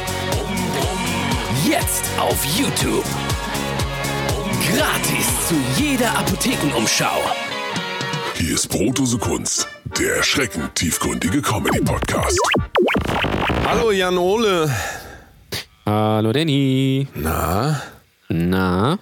Jetzt 1.69 2.05
auf 2.19 2.43
YouTube. 2.59 3.05
Gratis 4.71 5.49
zu 5.49 5.57
jeder 5.77 6.17
Apothekenumschau. 6.17 7.21
Hier 8.37 8.55
ist 8.55 8.69
Brotdose 8.69 9.19
Kunst, 9.19 9.67
der 9.99 10.17
erschreckend 10.19 10.75
tiefgründige 10.77 11.43
Comedy-Podcast. 11.43 12.39
Hallo 13.67 13.91
Jan 13.91 14.17
Ole. 14.17 14.73
Hallo 15.85 16.33
Danny. 16.33 17.09
Na? 17.15 17.83
Na? 18.29 18.99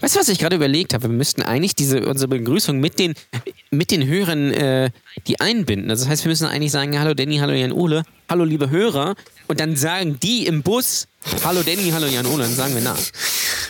Weißt 0.00 0.16
du, 0.16 0.20
was 0.20 0.28
ich 0.28 0.38
gerade 0.38 0.56
überlegt 0.56 0.92
habe? 0.92 1.04
Wir 1.04 1.16
müssten 1.16 1.40
eigentlich 1.42 1.74
diese, 1.74 2.04
unsere 2.06 2.28
Begrüßung 2.28 2.78
mit 2.78 2.98
den, 2.98 3.14
mit 3.70 3.90
den 3.90 4.06
Hörern 4.06 4.52
äh, 4.52 4.90
die 5.26 5.40
einbinden. 5.40 5.90
Also 5.90 6.04
das 6.04 6.10
heißt, 6.10 6.24
wir 6.24 6.30
müssen 6.30 6.46
eigentlich 6.46 6.72
sagen, 6.72 6.98
hallo 6.98 7.14
Danny, 7.14 7.38
hallo 7.38 7.54
Jan 7.54 7.72
Ole, 7.72 8.02
hallo 8.28 8.44
liebe 8.44 8.68
Hörer. 8.68 9.14
Und 9.46 9.60
dann 9.60 9.74
sagen 9.76 10.18
die 10.20 10.46
im 10.46 10.62
Bus, 10.62 11.08
hallo 11.44 11.62
Danny, 11.62 11.90
hallo 11.92 12.06
Jan 12.06 12.26
Ole. 12.26 12.42
Dann 12.42 12.54
sagen 12.54 12.74
wir 12.74 12.82
nach. 12.82 12.98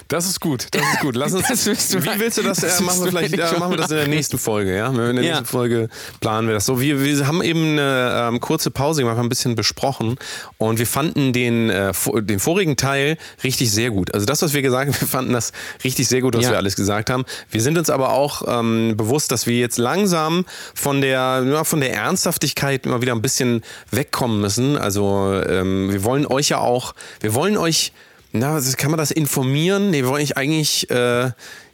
Das 0.09 0.25
ist 0.27 0.41
gut, 0.41 0.69
das 0.71 0.81
ist 0.81 1.01
gut. 1.01 1.17
Lass 1.17 1.35
uns. 1.35 1.47
Das 1.49 1.67
willst 1.67 1.93
du- 1.93 2.03
wie 2.03 2.19
willst 2.19 2.39
du 2.39 2.43
das? 2.43 2.61
das 2.61 2.81
äh, 2.81 2.83
machen 2.83 3.01
wir 3.05 3.09
vielleicht. 3.11 3.35
eigentlich 3.35 3.53
Äh, 3.53 3.59
machen 3.59 3.73
wir 3.73 3.77
das 3.77 3.91
in 3.91 3.99
der 3.99 4.09
nächsten 4.09 4.39
Folge, 4.39 4.75
ja? 4.75 4.87
In 4.89 4.97
der 4.97 5.07
Ja. 5.09 5.13
nächsten 5.21 5.45
Folge 5.45 5.91
planen 6.21 6.49
wir 6.49 6.55
das 6.55 6.65
so. 6.65 6.81
Wir, 6.81 7.05
wir 7.05 7.27
haben 7.27 7.43
eben 7.43 7.73
eine 7.79 8.29
ähm, 8.31 8.41
kurze 8.41 8.71
Pause 8.71 9.03
gemacht, 9.03 9.19
haben 9.19 9.27
ein 9.27 9.29
bisschen 9.29 9.55
besprochen 9.55 10.17
und 10.57 10.79
wir 10.79 10.87
fanden 10.87 11.35
den, 11.35 11.69
äh, 11.69 11.93
den 12.23 12.41
vorigen 12.41 12.77
Teil 12.79 13.19
richtig 13.45 13.71
sehr 13.71 13.91
gut. 13.91 14.15
Also 14.15 14.25
das, 14.25 14.41
was 14.41 14.55
wir 14.55 14.63
gesagt 14.63 14.91
haben, 14.95 14.99
wir 15.01 15.09
fanden 15.09 15.35
das 15.35 15.53
richtig 15.85 16.09
sehr 16.09 16.23
gut, 16.23 16.35
was 16.35 16.45
Ja. 16.45 16.53
wir 16.53 16.57
alles 16.57 16.75
gesagt 16.75 17.11
haben. 17.11 17.27
Wir 17.51 17.61
sind 17.61 17.77
uns 17.77 17.91
aber 17.91 18.13
auch 18.13 18.43
ähm, 18.49 18.95
bewusst, 18.97 19.31
dass 19.31 19.47
wir 19.47 19.59
jetzt 19.59 19.77
langsam 19.77 20.47
von 20.75 21.03
der, 21.03 21.45
ja, 21.47 21.65
von 21.65 21.81
der 21.81 21.93
Ernsthaftigkeit 21.93 22.87
immer 22.87 23.03
wieder 23.03 23.13
ein 23.13 23.21
bisschen 23.21 23.63
wegkommen 23.91 24.41
müssen. 24.41 24.79
Also 24.79 25.39
ähm, 25.47 25.93
wir 25.93 26.03
wollen 26.05 26.27
euch 26.27 26.49
ja 26.49 26.59
auch, 26.61 26.95
wir 27.21 27.35
wollen 27.35 27.59
euch 27.59 27.93
na, 28.33 28.61
kann 28.77 28.91
man 28.91 28.99
das 28.99 29.11
informieren? 29.11 29.91
Nee, 29.91 30.03
wir 30.03 30.09
wollen 30.09 30.23
euch 30.23 30.37
eigentlich, 30.37 30.91
äh, 30.91 30.95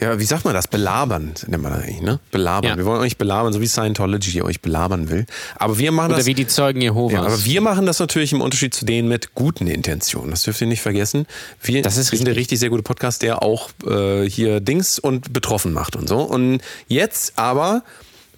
ja, 0.00 0.18
wie 0.18 0.24
sagt 0.24 0.44
man 0.44 0.54
das? 0.54 0.68
Belabern, 0.68 1.34
nennt 1.48 1.62
man 1.62 1.72
das 1.72 1.82
eigentlich, 1.82 2.00
ne? 2.00 2.20
Belabern. 2.30 2.70
Ja. 2.70 2.76
Wir 2.76 2.84
wollen 2.84 3.00
euch 3.00 3.16
belabern, 3.16 3.52
so 3.52 3.60
wie 3.60 3.66
Scientology 3.66 4.40
euch 4.42 4.60
belabern 4.60 5.10
will. 5.10 5.26
Aber 5.56 5.78
wir 5.78 5.90
machen 5.90 6.10
Oder 6.10 6.18
das. 6.18 6.26
wie 6.26 6.34
die 6.34 6.46
Zeugen 6.46 6.80
Jehovas. 6.80 7.12
ja, 7.14 7.22
aber 7.22 7.44
wir 7.44 7.60
machen 7.60 7.86
das 7.86 7.98
natürlich 7.98 8.32
im 8.32 8.40
Unterschied 8.40 8.72
zu 8.72 8.84
denen 8.84 9.08
mit 9.08 9.34
guten 9.34 9.66
Intentionen. 9.66 10.30
Das 10.30 10.44
dürft 10.44 10.60
ihr 10.60 10.68
nicht 10.68 10.82
vergessen. 10.82 11.26
Wir, 11.60 11.82
Das 11.82 11.96
ist 11.96 12.12
wir 12.12 12.18
sind 12.18 12.26
der 12.26 12.32
richtig. 12.32 12.42
richtig 12.52 12.60
sehr 12.60 12.70
gute 12.70 12.82
Podcast, 12.84 13.22
der 13.22 13.42
auch 13.42 13.70
äh, 13.86 14.28
hier 14.28 14.60
Dings 14.60 14.98
und 15.00 15.32
betroffen 15.32 15.72
macht 15.72 15.96
und 15.96 16.08
so. 16.08 16.20
Und 16.20 16.60
jetzt 16.86 17.32
aber 17.36 17.82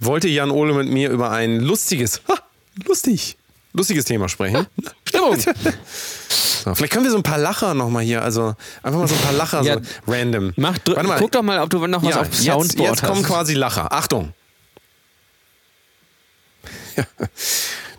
wollte 0.00 0.28
Jan 0.28 0.50
Ole 0.50 0.72
mit 0.74 0.88
mir 0.88 1.10
über 1.10 1.30
ein 1.30 1.60
lustiges, 1.60 2.22
ha, 2.28 2.34
lustig, 2.86 3.36
lustiges 3.76 4.04
Thema 4.04 4.28
sprechen. 4.28 4.66
Stimmung. 5.04 5.36
So, 6.66 6.74
vielleicht 6.74 6.92
können 6.94 7.04
wir 7.04 7.12
so 7.12 7.16
ein 7.16 7.22
paar 7.22 7.38
Lacher 7.38 7.74
nochmal 7.74 8.02
hier, 8.02 8.22
also 8.22 8.56
einfach 8.82 8.98
mal 8.98 9.06
so 9.06 9.14
ein 9.14 9.20
paar 9.20 9.32
Lacher 9.34 9.62
Ja. 9.62 9.74
so 9.74 9.80
random. 10.12 10.52
Mach, 10.56 10.76
Warte 10.84 11.02
mal. 11.06 11.18
guck 11.20 11.30
doch 11.30 11.42
mal, 11.42 11.60
ob 11.60 11.70
du 11.70 11.86
noch 11.86 12.02
was 12.02 12.10
ja, 12.16 12.20
auf 12.22 12.26
jetzt, 12.26 12.42
Soundboard 12.42 12.90
jetzt 12.90 13.02
kommen 13.04 13.20
hast. 13.22 13.26
quasi 13.28 13.54
Lacher. 13.54 13.92
Achtung. 13.92 14.32
Ja, 16.96 17.04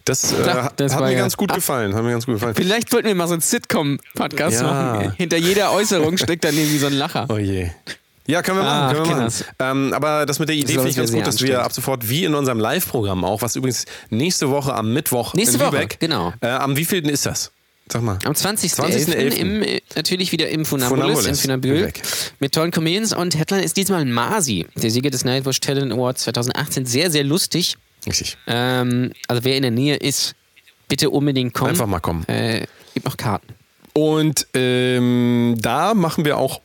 das, 0.03 0.33
äh, 0.33 0.43
Da, 0.43 0.71
das 0.75 0.93
hat 0.95 1.01
mir 1.01 1.13
ja- 1.13 1.19
ganz 1.19 1.37
gut 1.37 1.53
gefallen. 1.53 1.95
Hat 1.95 2.03
mir 2.03 2.11
ganz 2.11 2.25
gut 2.25 2.35
gefallen. 2.35 2.55
Vielleicht 2.55 2.91
wollten 2.91 3.07
wir 3.07 3.15
mal 3.15 3.27
so 3.27 3.33
einen 3.35 3.41
Sitcom-Podcast 3.41 4.61
Ja. 4.61 4.63
machen. 4.63 5.11
Hinter 5.13 5.37
jeder 5.37 5.71
Äußerung 5.71 6.17
steckt 6.17 6.43
dann 6.43 6.55
irgendwie 6.55 6.77
so 6.79 6.87
ein 6.87 6.93
Lacher. 6.93 7.25
Oh 7.29 7.37
je. 7.37 7.69
Ja, 8.27 8.41
können 8.41 8.59
wir 8.59 8.63
machen. 8.63 8.77
Ah, 8.83 8.93
können 8.93 9.09
wir 9.09 9.15
machen. 9.15 9.43
Ähm, 9.59 9.93
aber 9.93 10.25
das 10.25 10.39
mit 10.39 10.49
der 10.49 10.55
Idee 10.55 10.73
finde 10.73 10.89
ich 10.89 10.95
ganz 10.95 11.11
gut, 11.11 11.25
dass 11.25 11.41
wir 11.41 11.63
ab 11.63 11.71
sofort 11.71 12.07
wie 12.09 12.25
in 12.25 12.35
unserem 12.35 12.59
Live-Programm 12.59 13.23
auch, 13.23 13.41
was 13.41 13.55
übrigens 13.55 13.85
nächste 14.09 14.49
Woche 14.49 14.73
am 14.73 14.93
Mittwoch 14.93 15.33
Nächste 15.33 15.57
in 15.57 15.63
Woche, 15.63 15.75
Lübeck. 15.77 15.99
genau. 15.99 16.33
Äh, 16.41 16.47
am 16.49 16.75
wievielten 16.77 17.09
ist 17.09 17.25
das? 17.25 17.51
Sag 17.89 18.01
mal. 18.01 18.19
Am 18.25 18.33
20.11. 18.33 18.75
20.11.. 19.07 19.29
im 19.35 19.63
äh, 19.63 19.79
natürlich 19.95 20.33
wieder 20.33 20.49
im 20.49 20.65
Funambulis, 20.65 21.25
im 21.25 21.35
Funambül 21.35 21.71
Lübeck. 21.77 22.01
mit 22.39 22.53
tollen 22.53 22.71
Comedians 22.71 23.13
und 23.13 23.37
Headline 23.37 23.63
ist 23.63 23.77
diesmal 23.77 24.03
Masi, 24.03 24.65
der 24.75 24.91
Sieger 24.91 25.09
des 25.09 25.23
Nightwatch 25.23 25.61
Talent 25.61 25.93
Awards 25.93 26.23
2018. 26.23 26.85
Sehr, 26.85 27.09
sehr 27.09 27.23
lustig. 27.23 27.77
Richtig. 28.05 28.37
Ähm, 28.45 29.13
also 29.29 29.45
wer 29.45 29.55
in 29.55 29.61
der 29.61 29.71
Nähe 29.71 29.95
ist, 29.95 30.35
bitte 30.89 31.09
unbedingt 31.09 31.53
kommen. 31.53 31.69
Einfach 31.71 31.87
mal 31.87 31.99
kommen. 31.99 32.27
Äh, 32.27 32.65
gibt 32.93 33.05
noch 33.05 33.15
Karten. 33.15 33.53
Und 33.93 34.47
ähm, 34.53 35.55
da 35.59 35.93
machen 35.93 36.25
wir 36.25 36.37
auch 36.37 36.59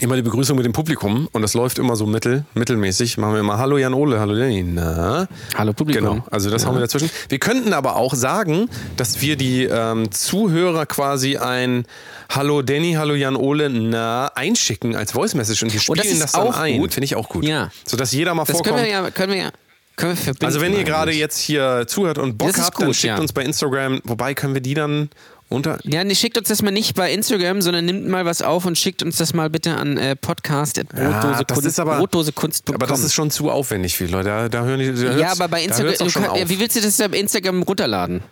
immer 0.00 0.16
die 0.16 0.22
Begrüßung 0.22 0.56
mit 0.56 0.66
dem 0.66 0.72
Publikum 0.72 1.28
und 1.32 1.42
das 1.42 1.54
läuft 1.54 1.78
immer 1.78 1.96
so 1.96 2.06
mittel, 2.06 2.44
mittelmäßig. 2.54 3.16
Machen 3.18 3.34
wir 3.34 3.40
immer 3.40 3.58
Hallo 3.58 3.78
Jan 3.78 3.94
Ole, 3.94 4.18
hallo 4.20 4.34
Danny. 4.34 4.62
Na? 4.62 5.26
Hallo 5.56 5.72
Publikum. 5.72 6.02
Genau, 6.04 6.24
also 6.30 6.50
das 6.50 6.62
Ja. 6.62 6.68
haben 6.68 6.74
wir 6.76 6.80
dazwischen. 6.80 7.10
Wir 7.28 7.38
könnten 7.38 7.72
aber 7.72 7.96
auch 7.96 8.14
sagen, 8.14 8.68
dass 8.96 9.20
wir 9.20 9.36
die 9.36 9.64
ähm, 9.64 10.10
Zuhörer 10.10 10.86
quasi 10.86 11.36
ein 11.36 11.84
Hallo 12.30 12.62
Danny, 12.62 12.94
hallo 12.94 13.14
Jan 13.14 13.36
Ole, 13.36 13.68
na 13.70 14.26
einschicken 14.34 14.96
als 14.96 15.12
Voice 15.12 15.34
Message 15.34 15.62
und 15.62 15.72
wir 15.72 15.78
Und 15.78 15.82
spielen 15.82 15.98
das 15.98 16.06
ist 16.08 16.22
das, 16.22 16.32
dann 16.32 16.42
auch 16.48 16.56
ein. 16.58 16.80
Finde 16.90 17.04
ich 17.04 17.16
auch 17.16 17.28
gut. 17.28 17.44
Ja. 17.44 17.70
Sodass 17.86 18.12
jeder 18.12 18.34
mal 18.34 18.44
Das 18.44 18.56
vorkommt. 18.56 18.76
können 18.76 18.86
wir 18.86 18.90
ja, 18.92 19.10
können 19.10 19.32
wir 19.32 19.38
ja, 19.38 19.50
können 19.96 20.12
wir 20.12 20.16
verbinden. 20.16 20.46
Also 20.46 20.60
wenn 20.60 20.72
ihr 20.72 20.84
gerade 20.84 21.12
jetzt 21.12 21.38
hier 21.38 21.84
zuhört 21.86 22.18
und 22.18 22.36
Bock 22.38 22.52
Das 22.52 22.64
habt, 22.66 22.80
dann 22.80 22.88
gut, 22.88 22.96
schickt 22.96 23.14
ja. 23.14 23.20
uns 23.20 23.32
bei 23.32 23.42
Instagram. 23.44 24.00
Wobei 24.04 24.34
können 24.34 24.54
wir 24.54 24.60
die 24.60 24.74
dann 24.74 25.10
unter. 25.54 25.78
Ja, 25.84 26.04
nee, 26.04 26.14
schickt 26.14 26.36
uns 26.36 26.48
das 26.48 26.62
mal 26.62 26.70
nicht 26.70 26.94
bei 26.94 27.12
Instagram, 27.12 27.62
sondern 27.62 27.84
nimmt 27.84 28.08
mal 28.08 28.24
was 28.24 28.42
auf 28.42 28.66
und 28.66 28.76
schickt 28.78 29.02
uns 29.02 29.16
das 29.16 29.32
mal 29.34 29.48
bitte 29.50 29.76
an 29.76 29.96
äh, 29.96 30.16
das 31.46 31.64
ist 31.64 31.80
aber-. 31.80 31.96
Aber 31.96 32.86
das 32.86 33.00
ist 33.00 33.14
schon 33.14 33.30
zu 33.30 33.50
aufwendig 33.50 33.96
für 33.96 34.06
die 34.06 34.12
Leute. 34.12 34.28
Da, 34.28 34.48
da 34.48 34.64
hören 34.64 34.80
die. 34.80 34.92
Da 34.92 35.16
ja, 35.16 35.32
aber 35.32 35.48
bei 35.48 35.62
Instagram, 35.64 35.94
kann, 36.12 36.36
ja, 36.36 36.48
wie 36.48 36.58
willst 36.60 36.76
du 36.76 36.80
das 36.80 36.96
da 36.96 37.08
bei 37.08 37.18
Instagram 37.18 37.62
runterladen? 37.62 38.22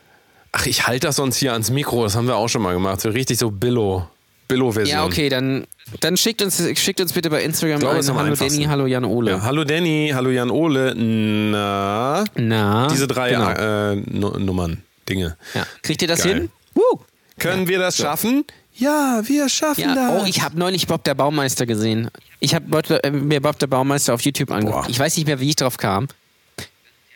Ach, 0.53 0.67
ich 0.67 0.87
halte 0.87 1.07
das 1.07 1.17
sonst 1.17 1.37
hier 1.37 1.53
ans 1.53 1.71
Mikro. 1.71 2.05
Das 2.05 2.15
haben 2.15 2.27
wir 2.27 2.37
auch 2.37 2.49
schon 2.49 2.63
mal 2.63 2.75
gemacht. 2.75 3.01
So 3.01 3.09
richtig 3.09 3.39
so 3.39 3.51
Billo. 3.51 4.09
Billo-Version. 4.49 4.99
Ja, 4.99 5.05
okay, 5.07 5.31
dann, 5.31 5.67
dann 6.01 6.19
schickt, 6.19 6.43
uns, 6.43 6.63
schickt 6.79 7.01
uns 7.01 7.15
bitte 7.15 7.31
bei 7.31 7.43
Instagram 7.43 7.81
glaube, 7.81 7.97
ein 7.97 8.15
Hallo. 8.15 8.35
Danny, 8.35 8.65
Hallo 8.65 8.87
Jan 8.87 9.05
Ole. 9.07 9.31
Ja, 9.31 9.43
hallo 9.43 9.65
Danny, 9.65 10.11
hallo 10.15 10.29
Jan 10.29 10.51
Ole. 10.51 10.95
Na. 10.95 12.25
Na, 12.35 12.87
Diese 12.89 13.07
drei 13.07 13.31
genau. 13.31 13.49
äh, 13.51 13.97
Nu- 13.97 14.39
Nummern, 14.39 14.83
Dinge. 15.09 15.39
ja. 15.55 15.67
Kriegt 15.83 16.03
ihr 16.03 16.09
das 16.09 16.23
Geil. 16.23 16.35
hin? 16.35 16.51
Woo! 16.75 17.01
Können 17.39 17.69
wir 17.69 17.79
das 17.79 17.97
schaffen? 17.97 18.45
Ja, 18.75 19.21
wir 19.25 19.49
schaffen 19.49 19.81
Ja, 19.83 19.95
das. 19.95 20.23
oh, 20.23 20.27
ich 20.27 20.43
habe 20.43 20.59
neulich 20.59 20.87
Bob 20.87 21.05
der 21.05 21.15
Baumeister 21.15 21.67
gesehen. 21.67 22.09
Ich 22.41 22.55
habe 22.55 22.83
äh, 23.03 23.11
mir 23.11 23.41
Bob 23.41 23.59
der 23.59 23.67
Baumeister 23.67 24.15
auf 24.15 24.23
YouTube 24.23 24.51
angeguckt. 24.51 24.85
Boah. 24.85 24.91
Ich 24.91 24.99
weiß 24.99 25.17
nicht 25.17 25.27
mehr, 25.27 25.41
wie 25.41 25.51
ich 25.51 25.57
drauf 25.57 25.77
kam. 25.77 26.09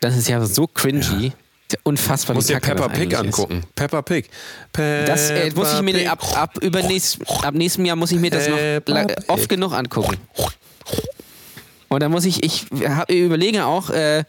Das 0.01 0.17
ist 0.17 0.29
ja 0.29 0.45
so 0.45 0.67
cringy. 0.67 1.33
Unfassbar, 1.83 2.37
muss 2.37 2.47
dir 2.47 2.61
Peppa 2.61 2.87
Pig 2.89 2.99
eigentlich 3.01 3.13
ist. 3.15 3.19
angucken. 3.19 3.63
Peppa 3.75 4.03
Pig. 4.03 4.29
Peppa 4.73 5.07
Das 5.07 5.31
äh, 5.31 5.51
muss 5.55 5.73
ich 5.75 5.83
mir 5.83 6.13
ab, 6.13 6.23
ab, 6.37 6.59
übernächst, 6.63 7.19
ab 7.43 7.55
nächstem 7.55 7.85
Jahr 7.87 7.97
muss 7.97 8.13
ich 8.13 8.21
mir 8.21 8.31
das 8.31 8.49
noch 8.49 8.57
Peppa 8.57 9.05
Pig. 9.05 9.17
oft 9.29 9.49
genug 9.49 9.73
angucken. 9.73 10.17
Und 11.89 12.01
dann 12.01 12.13
muss 12.13 12.25
ich, 12.25 12.43
ich 12.45 12.67
hab, 12.89 13.11
überlege 13.11 13.65
auch, 13.65 13.91
äh, 13.91 14.25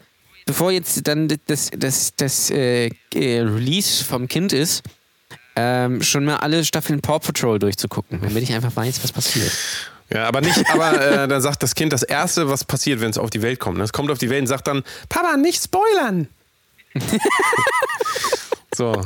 bevor 0.46 0.72
jetzt 0.72 1.06
dann 1.06 1.28
das, 1.46 1.70
das, 1.76 2.12
das 2.16 2.50
äh, 2.50 2.90
Release 3.14 4.02
vom 4.02 4.26
Kind 4.26 4.52
ist, 4.52 4.82
ähm, 5.60 6.02
schon 6.02 6.24
mal 6.24 6.36
alle 6.36 6.64
Staffeln 6.64 7.00
Paw 7.00 7.18
Patrol 7.18 7.58
durchzugucken, 7.58 8.20
damit 8.22 8.44
ich 8.44 8.52
einfach 8.52 8.74
weiß, 8.76 9.02
was 9.02 9.10
passiert. 9.10 9.52
Ja, 10.08 10.28
aber 10.28 10.40
nicht, 10.40 10.64
aber 10.72 11.00
äh, 11.00 11.28
dann 11.28 11.42
sagt 11.42 11.64
das 11.64 11.74
Kind 11.74 11.92
das 11.92 12.04
Erste, 12.04 12.48
was 12.48 12.64
passiert, 12.64 13.00
wenn 13.00 13.10
es 13.10 13.18
auf 13.18 13.30
die 13.30 13.42
Welt 13.42 13.58
kommt. 13.58 13.76
ne? 13.76 13.84
Es 13.84 13.92
kommt 13.92 14.10
auf 14.10 14.18
die 14.18 14.30
Welt 14.30 14.42
und 14.42 14.46
sagt 14.46 14.68
dann, 14.68 14.84
Papa, 15.08 15.36
nicht 15.36 15.62
spoilern. 15.62 16.28
so. 18.74 19.02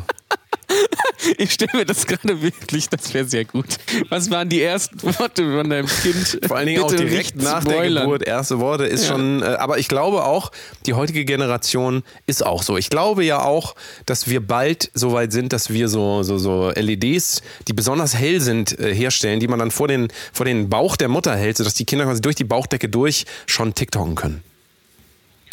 Ich 1.39 1.53
stelle 1.53 1.71
mir 1.75 1.87
das 1.87 2.07
gerade 2.07 2.43
wirklich, 2.43 2.89
das 2.89 3.15
wäre 3.15 3.25
sehr 3.25 3.45
gut. 3.45 3.67
Was 4.09 4.29
waren 4.31 4.49
die 4.49 4.61
ersten 4.61 5.01
Worte 5.03 5.45
von 5.45 5.71
deinem 5.71 5.87
Kind? 5.87 6.41
Vor 6.47 6.57
allen 6.57 6.67
Dingen 6.67 6.83
auch 6.83 6.91
Bitte 6.91 7.05
direkt 7.07 7.37
nicht 7.37 7.45
nach 7.45 7.63
der 7.63 7.73
spoilern. 7.75 8.05
Geburt, 8.05 8.27
erste 8.27 8.59
Worte 8.59 8.85
ist 8.87 9.03
Ja. 9.05 9.09
schon, 9.13 9.41
äh, 9.43 9.45
aber 9.47 9.79
ich 9.79 9.87
glaube 9.87 10.25
auch, 10.25 10.51
die 10.87 10.95
heutige 10.95 11.25
Generation 11.25 12.03
ist 12.27 12.45
auch 12.45 12.63
so. 12.65 12.77
Ich 12.77 12.91
glaube 12.91 13.25
ja 13.25 13.41
auch, 13.43 13.77
dass 14.05 14.29
wir 14.29 14.45
bald 14.45 14.91
so 14.95 15.13
weit 15.13 15.33
sind, 15.33 15.53
dass 15.53 15.71
wir 15.71 15.89
so, 15.89 16.25
so, 16.25 16.39
so 16.39 16.71
LEDs, 16.75 17.43
die 17.69 17.73
besonders 17.73 18.17
hell 18.17 18.41
sind, 18.41 18.79
äh, 18.81 18.93
herstellen, 18.95 19.39
die 19.39 19.47
man 19.49 19.61
dann 19.61 19.71
vor 19.71 19.87
den, 19.87 20.09
vor 20.33 20.45
den 20.45 20.69
Bauch 20.69 20.97
der 20.97 21.09
Mutter 21.09 21.37
hält, 21.37 21.57
sodass 21.57 21.75
die 21.75 21.85
Kinder 21.85 22.05
quasi 22.05 22.21
durch 22.21 22.37
die 22.37 22.45
Bauchdecke 22.45 22.89
durch 22.89 23.27
schon 23.47 23.75
TikToken 23.75 24.17
können. 24.17 24.43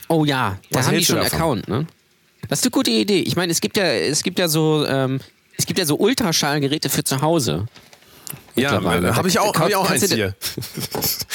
Oh 0.08 0.26
ja, 0.26 0.58
da 0.72 0.80
Was 0.80 0.88
haben 0.88 0.98
die 0.98 1.06
schon 1.06 1.18
davon? 1.18 1.34
Account, 1.40 1.68
ne? 1.68 1.86
Das 2.50 2.60
ist 2.60 2.66
eine 2.66 2.72
gute 2.72 2.92
Idee. 2.92 3.20
Ich 3.22 3.36
meine, 3.36 3.52
es 3.52 3.62
gibt 3.62 3.78
ja, 3.78 3.86
es 3.86 4.24
gibt 4.24 4.40
ja 4.40 4.48
so, 4.48 4.86
ähm, 4.86 5.20
es 5.58 5.66
gibt 5.66 5.80
ja 5.80 5.86
so 5.86 5.96
Ultraschallgeräte 5.98 6.90
für 6.90 7.04
zu 7.04 7.22
Hause. 7.22 7.66
Ja, 8.56 8.72
habe 8.84 9.28
ich 9.28 9.40
auch, 9.40 9.56
hab 9.56 9.70
ich 9.70 9.76
auch 9.76 9.90
eins 9.90 10.12
hier. 10.12 10.36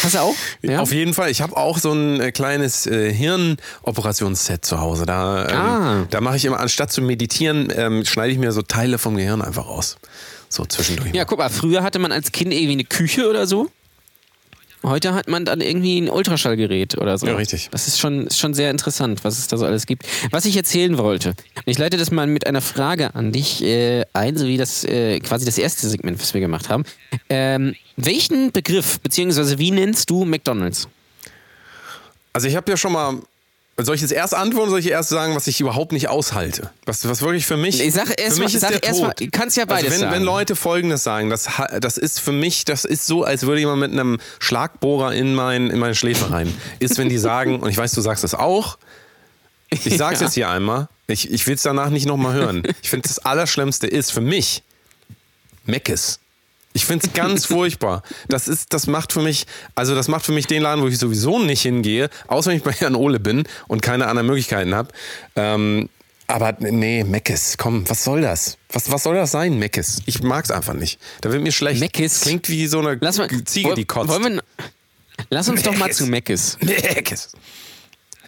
Hast 0.03 0.15
du 0.15 0.19
auch? 0.19 0.35
Ja. 0.63 0.81
Auf 0.81 0.93
jeden 0.93 1.15
Fall. 1.15 1.31
Ich 1.31 1.41
habe 1.41 1.57
auch 1.57 1.79
so 1.79 1.93
ein 1.93 2.21
äh, 2.21 2.33
kleines 2.33 2.87
äh, 2.87 3.13
Hirnoperationsset 3.13 4.65
zu 4.65 4.81
Hause. 4.81 5.07
Da, 5.07 5.49
ähm, 5.49 5.57
Ah. 5.57 6.07
da 6.11 6.21
mache 6.21 6.37
ich 6.37 6.45
immer, 6.45 6.61
anstatt 6.61 6.93
zu 6.93 7.01
meditieren, 7.01 7.73
ähm, 7.75 8.05
schneide 8.05 8.33
ich 8.33 8.39
mir 8.39 8.53
so 8.53 8.63
Teile 8.63 8.99
vom 8.99 9.17
Gehirn 9.17 9.41
einfach 9.43 9.67
aus. 9.67 9.97
So 10.49 10.65
zwischendurch. 10.67 11.15
Ja, 11.15 11.25
guck 11.25 11.39
mal, 11.39 11.49
früher 11.51 11.83
hatte 11.83 11.99
man 11.99 12.13
als 12.13 12.31
Kind 12.33 12.53
irgendwie 12.53 12.73
eine 12.73 12.85
Küche 12.85 13.29
oder 13.29 13.47
so. 13.47 13.71
Heute 14.85 15.15
hat 15.15 15.29
man 15.29 15.45
dann 15.45 15.61
irgendwie 15.61 15.99
ein 15.99 16.11
Ultraschallgerät 16.11 16.99
oder 16.99 17.17
so. 17.17 17.27
Ja, 17.27 17.37
richtig. 17.37 17.69
Das 17.71 17.89
ist 17.89 17.99
schon, 17.99 18.27
ist 18.27 18.39
schon 18.39 18.53
sehr 18.53 18.71
interessant, 18.71 19.25
was 19.25 19.39
es 19.39 19.49
da 19.49 19.57
so 19.57 19.65
alles 19.65 19.87
gibt. 19.87 20.05
Was 20.31 20.45
ich 20.45 20.57
erzählen 20.57 20.99
wollte, 20.99 21.31
und 21.31 21.67
ich 21.67 21.79
leite 21.79 21.97
das 21.97 22.11
mal 22.11 22.27
mit 22.27 22.47
einer 22.47 22.61
Frage 22.61 23.15
an 23.15 23.33
dich 23.33 23.65
äh, 23.65 24.05
ein, 24.13 24.37
so 24.37 24.47
wie 24.47 24.59
das 24.59 24.85
äh, 24.85 25.21
quasi 25.21 25.45
das 25.47 25.59
erste 25.59 25.89
Segment, 25.89 26.21
was 26.21 26.35
wir 26.35 26.41
gemacht 26.41 26.69
haben. 26.69 26.85
Ähm, 27.31 27.75
welchen 27.97 28.53
Begriff, 28.53 29.01
beziehungsweise 29.01 29.59
wie 29.59 29.71
nennst 29.71 30.11
du 30.11 30.25
McDonalds? 30.25 30.89
Also 32.35 32.49
ich 32.49 32.57
habe 32.57 32.71
ja 32.71 32.77
schon 32.77 32.93
mal. 32.93 33.19
Soll 33.77 33.97
ich 33.97 34.03
jetzt 34.03 34.13
erst 34.13 34.35
antworten 34.35 34.71
soll 34.71 34.79
ich 34.79 34.89
erst 34.89 35.09
sagen, 35.09 35.35
was 35.35 35.49
ich 35.49 35.61
überhaupt 35.61 35.91
nicht 35.91 36.09
aushalte? 36.09 36.71
Was, 36.87 37.09
was 37.09 37.23
wirklich 37.23 37.45
für 37.45 37.57
mich. 37.57 37.81
Ich 37.81 37.93
sag 37.95 38.09
erst 38.21 38.39
mal- 38.39 38.49
sag 38.49 38.71
der 38.71 38.83
erst 38.85 39.01
mal- 39.03 39.15
du 39.19 39.29
kannst 39.31 39.57
ja 39.57 39.65
beides 39.65 39.87
also 39.87 39.95
wenn, 39.95 40.01
sagen. 40.03 40.13
wenn 40.15 40.23
Leute 40.23 40.55
folgendes 40.55 41.03
sagen, 41.03 41.29
das, 41.29 41.49
das 41.81 41.99
ist 41.99 42.21
für 42.21 42.31
mich, 42.31 42.65
das 42.65 42.85
ist 42.85 43.07
so, 43.07 43.25
als 43.25 43.43
würde 43.47 43.59
jemand 43.61 43.81
mit 43.81 43.91
einem 43.91 44.21
Schlagbohrer 44.39 45.13
in, 45.15 45.35
mein, 45.35 45.71
in 45.71 45.81
meine 45.81 45.97
Schläfe 45.97 46.31
rein. 46.31 46.55
Ist, 46.79 46.99
wenn 46.99 47.09
die 47.09 47.19
sagen, 47.19 47.59
und 47.61 47.69
ich 47.69 47.77
weiß, 47.77 47.91
du 47.93 48.01
sagst 48.01 48.23
das 48.23 48.35
auch, 48.35 48.79
ich 49.71 49.83
sag's 49.97 50.21
Ja. 50.21 50.27
jetzt 50.27 50.35
hier 50.35 50.49
einmal, 50.51 50.89
ich, 51.09 51.29
ich 51.33 51.45
will's 51.49 51.63
danach 51.63 51.91
nicht 51.91 52.07
nochmal 52.07 52.35
hören. 52.35 52.63
Ich 52.81 52.91
finde, 52.91 53.09
das 53.09 53.19
Allerschlimmste 53.19 53.89
ist 53.89 54.13
für 54.13 54.21
mich 54.21 54.63
Meckes. 55.67 56.21
Ich 56.75 56.85
finde 56.85 57.07
es 57.07 57.13
ganz 57.15 57.47
furchtbar. 57.47 58.03
Das 58.29 58.49
ist, 58.49 58.75
das 58.75 58.87
macht 58.87 59.13
für 59.13 59.23
mich, 59.23 59.47
also 59.75 59.95
das 59.95 60.09
macht 60.09 60.27
für 60.27 60.33
mich 60.33 60.47
den 60.47 60.63
Laden, 60.63 60.83
wo 60.83 60.89
ich 60.89 60.99
sowieso 60.99 61.39
nicht 61.39 61.63
hingehe, 61.63 62.11
außer 62.27 62.51
wenn 62.51 62.59
ich 62.59 62.63
bei 62.63 62.73
Herrn 62.73 62.95
Ole 62.95 63.19
bin 63.21 63.45
und 63.69 63.81
keine 63.81 64.07
anderen 64.09 64.27
Möglichkeiten 64.27 64.75
habe. 64.75 64.91
Ähm, 65.37 65.89
aber 66.27 66.57
nee, 66.59 67.05
Meckes, 67.05 67.57
komm, 67.59 67.89
was 67.89 68.05
soll 68.05 68.23
das? 68.23 68.57
Was, 68.71 68.91
was 68.91 69.03
soll 69.03 69.15
das 69.15 69.31
sein, 69.31 69.59
Meckes? 69.59 70.03
Ich 70.07 70.23
mag's 70.23 70.51
einfach 70.51 70.75
nicht. 70.75 70.99
Da 71.21 71.31
wird 71.31 71.43
mir 71.43 71.53
schlecht. 71.53 71.81
Meckes? 71.81 72.23
Klingt 72.23 72.49
wie 72.49 72.67
so 72.67 72.81
eine 72.81 72.97
mal, 72.97 73.45
Ziege, 73.45 73.75
die 73.75 73.85
kotzt. 73.85 74.09
Wollen 74.09 74.37
wir, 74.37 74.43
lass 75.31 75.49
uns 75.49 75.63
doch 75.63 75.73
mal 75.73 75.81
Meckes. 75.85 75.97
zu 75.99 76.07
Meckes. 76.07 76.59
Meckes. 76.61 77.33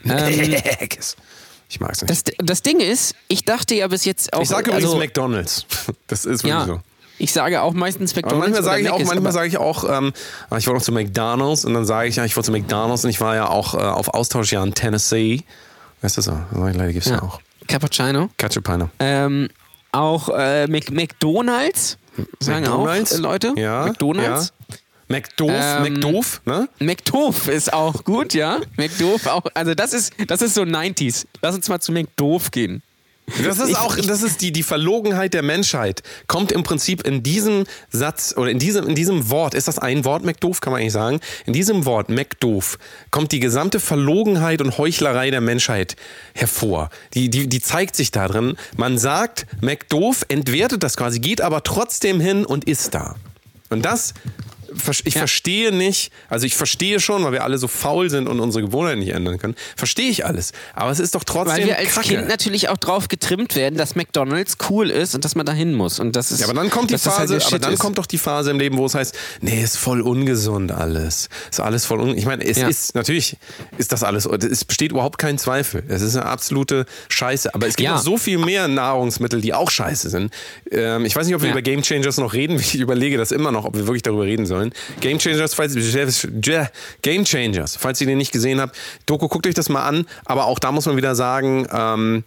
Ähm, 0.04 0.50
Meckes. 0.50 1.16
Ich 1.68 1.80
mag's 1.80 2.02
nicht. 2.02 2.10
Das, 2.10 2.22
das 2.38 2.62
Ding 2.62 2.80
ist, 2.80 3.14
ich 3.28 3.44
dachte 3.44 3.74
ja 3.74 3.88
bis 3.88 4.04
jetzt 4.04 4.32
auch. 4.32 4.42
ich 4.42 4.48
sage 4.48 4.70
übrigens 4.70 4.84
also, 4.84 4.98
McDonalds. 4.98 5.66
Das 6.06 6.24
ist 6.24 6.44
wirklich 6.44 6.50
Ja, 6.50 6.66
so. 6.66 6.80
Ich 7.18 7.32
sage 7.32 7.62
auch 7.62 7.72
meistens 7.72 8.14
McDonalds. 8.14 8.40
manchmal 8.40 8.62
sage 8.62 8.82
ich 8.82 8.90
auch, 8.90 9.04
manchmal 9.04 9.32
sage 9.32 9.48
ich 9.48 9.58
auch, 9.58 9.84
ähm, 9.84 10.12
ich 10.56 10.66
wollte 10.66 10.78
noch 10.78 10.82
zu 10.82 10.92
McDonalds 10.92 11.64
und 11.64 11.74
dann 11.74 11.84
sage 11.84 12.08
ich, 12.08 12.16
ja, 12.16 12.24
ich 12.24 12.36
wollte 12.36 12.46
zu 12.46 12.52
McDonalds 12.52 13.04
und 13.04 13.10
ich 13.10 13.20
war 13.20 13.34
ja 13.34 13.48
auch 13.48 13.74
äh, 13.74 13.78
auf 13.78 14.08
Austauschjahr 14.08 14.64
in 14.64 14.74
Tennessee. 14.74 15.42
Weißt 16.02 16.16
du 16.18 16.22
so? 16.22 16.38
Leider 16.52 16.92
gibt's 16.92 17.08
ja, 17.08 17.16
ja. 17.16 17.22
auch. 17.22 17.40
Cappuccino. 17.68 18.30
Ketchup 18.36 18.68
Ähm, 19.00 19.48
auch 19.92 20.28
äh, 20.28 20.66
Mc, 20.66 20.90
McDonalds. 20.92 21.98
Sagen 22.38 22.62
McDonald's? 22.62 23.12
auch 23.12 23.18
äh, 23.18 23.20
Leute. 23.22 23.52
Ja. 23.56 23.86
McDonalds. 23.86 24.52
Ja. 24.68 24.76
McDoof, 25.08 25.50
Ähm, 25.52 25.82
McDoof, 25.82 26.40
ne? 26.46 26.68
McDoof 26.80 27.48
ist 27.48 27.72
auch 27.72 28.02
gut, 28.02 28.34
ja. 28.34 28.58
McDoof 28.76 29.26
auch. 29.26 29.44
Also 29.54 29.74
das 29.74 29.92
ist, 29.92 30.12
das 30.26 30.42
ist 30.42 30.54
so 30.54 30.62
90s. 30.62 31.26
Lass 31.42 31.54
uns 31.54 31.68
mal 31.68 31.80
zu 31.80 31.92
McDoof 31.92 32.50
gehen. 32.50 32.82
Das 33.44 33.58
ist 33.58 33.76
auch, 33.76 33.96
das 33.96 34.22
ist 34.22 34.40
die, 34.40 34.52
die 34.52 34.62
Verlogenheit 34.62 35.34
der 35.34 35.42
Menschheit. 35.42 36.02
Kommt 36.28 36.52
im 36.52 36.62
Prinzip 36.62 37.04
in 37.06 37.24
diesem 37.24 37.64
Satz 37.90 38.34
oder 38.36 38.50
in 38.50 38.60
diesem, 38.60 38.86
in 38.86 38.94
diesem 38.94 39.30
Wort, 39.30 39.54
ist 39.54 39.66
das 39.66 39.78
ein 39.78 40.04
Wort, 40.04 40.24
McDoof, 40.24 40.60
kann 40.60 40.72
man 40.72 40.80
eigentlich 40.80 40.92
sagen? 40.92 41.20
In 41.44 41.52
diesem 41.52 41.84
Wort, 41.86 42.08
McDoof, 42.08 42.78
kommt 43.10 43.32
die 43.32 43.40
gesamte 43.40 43.80
Verlogenheit 43.80 44.60
und 44.60 44.78
Heuchlerei 44.78 45.30
der 45.30 45.40
Menschheit 45.40 45.96
hervor. 46.34 46.90
Die, 47.14 47.28
die, 47.28 47.48
die 47.48 47.60
zeigt 47.60 47.96
sich 47.96 48.12
da 48.12 48.28
drin. 48.28 48.56
Man 48.76 48.96
sagt, 48.96 49.46
McDoof 49.60 50.24
entwertet 50.28 50.84
das 50.84 50.96
quasi, 50.96 51.18
geht 51.18 51.40
aber 51.40 51.64
trotzdem 51.64 52.20
hin 52.20 52.46
und 52.46 52.64
ist 52.64 52.94
da. 52.94 53.16
Und 53.70 53.84
das 53.84 54.14
ich 55.04 55.14
verstehe 55.16 55.72
nicht, 55.72 56.12
also 56.28 56.46
ich 56.46 56.54
verstehe 56.56 57.00
schon, 57.00 57.24
weil 57.24 57.32
wir 57.32 57.44
alle 57.44 57.58
so 57.58 57.68
faul 57.68 58.10
sind 58.10 58.28
und 58.28 58.40
unsere 58.40 58.64
Gewohnheiten 58.64 59.00
nicht 59.00 59.10
ändern 59.12 59.38
können, 59.38 59.54
verstehe 59.76 60.08
ich 60.10 60.24
alles. 60.26 60.52
Aber 60.74 60.90
es 60.90 60.98
ist 61.00 61.14
doch 61.14 61.24
trotzdem 61.24 61.56
Weil 61.58 61.66
wir 61.66 61.78
als 61.78 61.94
Kacke. 61.94 62.08
Kind 62.08 62.28
natürlich 62.28 62.68
auch 62.68 62.76
drauf 62.76 63.08
getrimmt 63.08 63.56
werden, 63.56 63.76
dass 63.76 63.94
McDonalds 63.96 64.56
cool 64.70 64.90
ist 64.90 65.14
und 65.14 65.24
dass 65.24 65.34
man 65.34 65.46
da 65.46 65.52
hin 65.52 65.74
muss. 65.74 65.98
Und 66.00 66.14
das 66.16 66.30
ist, 66.32 66.40
Ja, 66.40 66.46
aber 66.46 66.54
dann 66.54 66.70
kommt 66.70 66.90
die 66.90 66.94
halt 66.94 67.02
Phase, 67.02 67.38
der 67.38 67.46
aber 67.46 67.58
dann 67.58 67.72
ist. 67.74 67.80
kommt 67.80 67.98
doch 67.98 68.06
die 68.06 68.18
Phase 68.18 68.50
im 68.50 68.58
Leben, 68.58 68.76
wo 68.78 68.86
es 68.86 68.94
heißt, 68.94 69.16
nee, 69.40 69.62
ist 69.62 69.76
voll 69.78 70.00
ungesund 70.00 70.72
alles. 70.72 71.28
Ist 71.50 71.60
alles 71.60 71.84
voll 71.86 72.00
un 72.00 72.16
Ich 72.16 72.26
meine, 72.26 72.44
es 72.44 72.58
Ja. 72.58 72.68
ist 72.68 72.94
natürlich 72.94 73.36
ist 73.78 73.92
das 73.92 74.02
alles, 74.02 74.26
es 74.26 74.64
besteht 74.64 74.92
überhaupt 74.92 75.18
kein 75.18 75.38
Zweifel. 75.38 75.82
Es 75.88 76.02
ist 76.02 76.16
eine 76.16 76.26
absolute 76.26 76.86
Scheiße, 77.08 77.54
aber 77.54 77.66
es 77.66 77.76
gibt 77.76 77.86
Ja. 77.88 77.94
noch 77.96 78.02
so 78.02 78.16
viel 78.16 78.38
mehr 78.38 78.68
Nahrungsmittel, 78.68 79.40
die 79.40 79.54
auch 79.54 79.70
scheiße 79.70 80.10
sind. 80.10 80.32
Ähm, 80.70 81.04
ich 81.04 81.14
weiß 81.16 81.26
nicht, 81.26 81.34
ob 81.34 81.42
wir 81.42 81.48
Ja. 81.48 81.54
über 81.54 81.62
Game 81.62 81.82
Changers 81.82 82.18
noch 82.18 82.32
reden. 82.32 82.56
Ich 82.66 82.74
überlege 82.80 83.16
das 83.16 83.30
immer 83.32 83.52
noch, 83.52 83.64
ob 83.64 83.74
wir 83.76 83.86
wirklich 83.86 84.02
darüber 84.02 84.24
reden 84.24 84.44
sollen. 84.44 84.65
Game 85.00 85.18
Changers, 85.18 85.54
falls 85.54 85.74
Game 87.02 87.24
Changers, 87.24 87.76
falls 87.76 88.00
ihr 88.00 88.06
den 88.06 88.18
nicht 88.18 88.32
gesehen 88.32 88.60
habt, 88.60 88.76
Doku, 89.06 89.28
guckt 89.28 89.46
euch 89.46 89.54
das 89.54 89.68
mal 89.68 89.84
an, 89.86 90.06
aber 90.24 90.46
auch 90.46 90.58
da 90.58 90.72
muss 90.72 90.86
man 90.86 90.96
wieder 90.96 91.14
sagen, 91.14 91.66
ähm, 91.72 92.24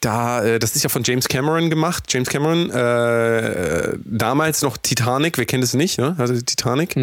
da, 0.00 0.44
äh, 0.44 0.58
das 0.58 0.76
ist 0.76 0.82
ja 0.82 0.90
von 0.90 1.02
James 1.04 1.26
Cameron 1.26 1.70
gemacht. 1.70 2.04
James 2.08 2.28
Cameron, 2.28 2.70
äh, 2.70 3.96
damals 4.04 4.60
noch 4.62 4.76
Titanic, 4.76 5.38
wer 5.38 5.46
kennt 5.46 5.64
es 5.64 5.72
nicht, 5.74 5.98
ne? 5.98 6.14
Also 6.18 6.34
Titanic. 6.40 6.94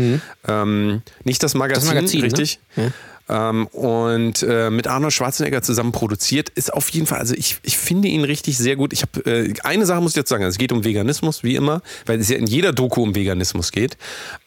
Ähm, 0.48 1.02
nicht 1.24 1.42
das 1.42 1.56
Magazin, 1.56 1.90
Mhm. 1.90 1.96
Magazin, 1.96 2.20
ne? 2.20 2.26
richtig. 2.26 2.60
Ja. 2.76 2.84
Ähm, 3.30 3.68
und 3.68 4.44
äh, 4.44 4.70
mit 4.70 4.88
Arnold 4.88 5.14
Schwarzenegger 5.14 5.62
zusammen 5.62 5.94
produziert, 5.94 6.50
ist 6.50 6.74
auf 6.74 6.90
jeden 6.90 7.08
Fall, 7.08 7.20
also 7.20 7.34
ich, 7.36 7.58
ich 7.64 7.78
finde 7.78 8.10
ihn 8.10 8.26
richtig 8.26 8.58
sehr 8.58 8.76
gut. 8.76 8.92
Ich 8.92 9.02
habe 9.02 9.26
äh, 9.26 9.54
eine 9.64 9.86
Sache 9.86 10.02
muss 10.02 10.12
ich 10.12 10.18
jetzt 10.18 10.30
sagen, 10.30 10.44
also 10.44 10.54
es 10.54 10.58
geht 10.58 10.74
um 10.74 10.84
Veganismus, 10.84 11.44
wie 11.44 11.56
immer, 11.56 11.82
weil 12.06 12.20
es 12.20 12.28
ja 12.30 12.38
in 12.38 12.48
jeder 12.48 12.74
Doku 12.74 13.02
um 13.02 13.16
Veganismus 13.16 13.72
geht. 13.72 13.98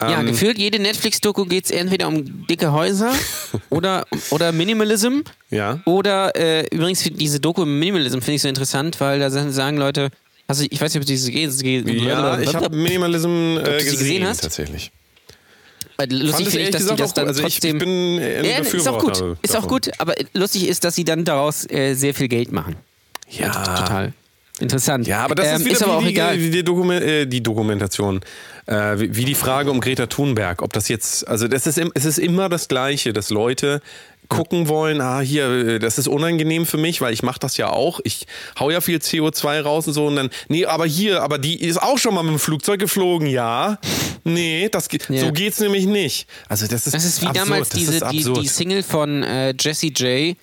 Ja, 0.01 0.20
Ähm, 0.20 0.27
gefühlt 0.27 0.59
jede 0.59 0.79
Netflix-Doku 0.79 1.47
geht 1.47 1.64
es 1.64 1.70
entweder 1.70 2.09
um 2.09 2.47
dicke 2.47 2.72
Häuser 2.72 3.12
oder, 3.70 4.05
oder 4.31 4.53
Minimalism. 4.53 5.20
Ja. 5.51 5.81
Oder 5.87 6.37
äh, 6.37 6.66
übrigens 6.70 7.03
diese 7.03 7.41
Doku 7.41 7.62
im 7.62 7.79
Minimalism 7.79 8.20
finde 8.20 8.35
ich 8.35 8.43
so 8.43 8.49
interessant, 8.49 9.01
weil 9.01 9.20
da 9.20 9.31
sagen 9.31 9.79
Leute, 9.79 10.11
also 10.49 10.64
ich 10.68 10.81
weiß 10.81 10.93
nicht, 10.93 11.01
ob 11.01 11.07
du 11.07 11.12
diese 11.12 11.33
geht. 11.33 11.89
ja, 11.89 12.39
ich 12.39 12.55
habe 12.55 12.77
Minimalism 12.77 13.57
äh, 13.59 13.79
gesehen, 13.79 13.99
gesehen 13.99 14.27
hast? 14.27 14.43
tatsächlich. 14.43 14.93
Lustig 16.09 16.49
finde 16.49 16.65
ich, 16.67 16.71
dass 16.71 16.83
die 16.83 16.89
gesagt 16.89 17.01
das 17.01 17.15
dann. 17.15 17.27
Also 17.29 17.41
ich- 17.43 17.49
ich 17.49 17.55
trotzdem. 17.61 17.79
bin 17.79 18.19
ja, 18.19 18.59
ist 18.59 18.89
auch 18.89 18.99
gut. 18.99 19.37
Ist 19.43 19.57
auch 19.57 19.67
gut, 19.67 19.91
aber 19.99 20.15
lustig 20.35 20.69
ist, 20.69 20.85
dass 20.85 20.95
sie 20.95 21.05
dann 21.05 21.25
daraus 21.25 21.69
äh, 21.71 21.95
sehr 21.95 22.15
viel 22.15 22.29
Geld 22.29 22.53
machen. 22.53 22.77
Ja. 23.31 23.51
Total. 23.51 24.13
Interessant. 24.59 25.07
Ja, 25.07 25.23
aber 25.25 25.35
das 25.35 25.49
ähm, 25.49 25.57
ist 25.57 25.65
wieder 25.67 25.83
aber 25.87 25.93
wie 25.93 25.97
auch 25.97 26.03
die, 26.03 26.09
egal. 26.09 26.39
Wie 26.39 26.51
die, 26.51 26.65
Dokumen 26.65 27.03
äh, 27.03 27.27
die 27.27 27.43
Dokumentation. 27.43 28.21
Äh, 28.65 28.99
wie, 28.99 29.17
wie 29.17 29.25
die 29.27 29.35
Frage 29.35 29.71
um 29.71 29.81
Greta 29.81 30.07
Thunberg. 30.07 30.63
Ob 30.63 30.73
das 30.73 30.89
jetzt, 30.89 31.29
also 31.29 31.47
das 31.47 31.67
ist, 31.67 31.79
es 31.95 32.05
ist 32.07 32.19
immer 32.19 32.49
das 32.49 32.67
Gleiche, 32.69 33.13
dass 33.13 33.29
Leute 33.29 33.83
gucken 34.29 34.68
wollen, 34.68 35.01
ah, 35.01 35.20
hier, 35.20 35.49
äh, 35.51 35.79
das 35.79 35.99
ist 35.99 36.09
unangenehm 36.09 36.66
für 36.66 36.77
mich, 36.79 37.01
weil 37.01 37.12
ich 37.12 37.22
mache 37.22 37.39
das 37.39 37.57
ja 37.57 37.70
auch. 37.70 38.01
Ich 38.05 38.27
hau 38.59 38.70
ja 38.70 38.81
viel 38.81 38.99
CO2 38.99 39.61
raus 39.62 39.87
und 39.87 39.93
so 39.95 40.07
und 40.07 40.16
dann, 40.16 40.31
nee, 40.49 40.64
aber 40.66 40.87
hier, 40.87 41.22
aber 41.22 41.39
die 41.39 41.61
ist 41.62 41.81
auch 41.83 41.99
schon 41.99 42.14
mal 42.14 42.22
mit 42.22 42.33
dem 42.33 42.39
Flugzeug 42.39 42.81
geflogen, 42.81 43.27
ja. 43.29 43.79
Nee, 44.24 44.68
das, 44.70 44.89
ge- 44.89 45.01
Ja. 45.09 45.24
so 45.27 45.33
geht's 45.33 45.61
nämlich 45.61 45.87
nicht. 45.87 46.27
Also 46.49 46.66
das 46.66 46.87
ist 46.87 46.95
Das 46.95 47.05
ist 47.05 47.22
wie 47.22 47.27
absurd, 47.27 47.47
damals 47.49 47.68
diese, 47.70 48.01
die, 48.11 48.24
die 48.24 48.49
Single 48.49 48.83
von 48.83 49.22
äh, 49.22 49.55
Jesse 49.59 49.87
J. 49.89 50.37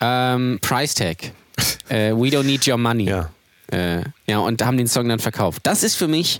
Ähm, 0.00 0.58
Price 0.60 0.94
Tag. 0.94 1.16
äh, 1.88 2.12
We 2.12 2.28
Don't 2.28 2.44
Need 2.44 2.66
Your 2.68 2.76
Money. 2.78 3.04
Ja. 3.08 3.30
Äh, 3.72 4.02
ja, 4.28 4.38
und 4.38 4.64
haben 4.64 4.76
den 4.76 4.86
Song 4.86 5.08
dann 5.08 5.18
verkauft. 5.18 5.60
Das 5.64 5.82
ist 5.82 5.96
für 5.96 6.06
mich 6.06 6.38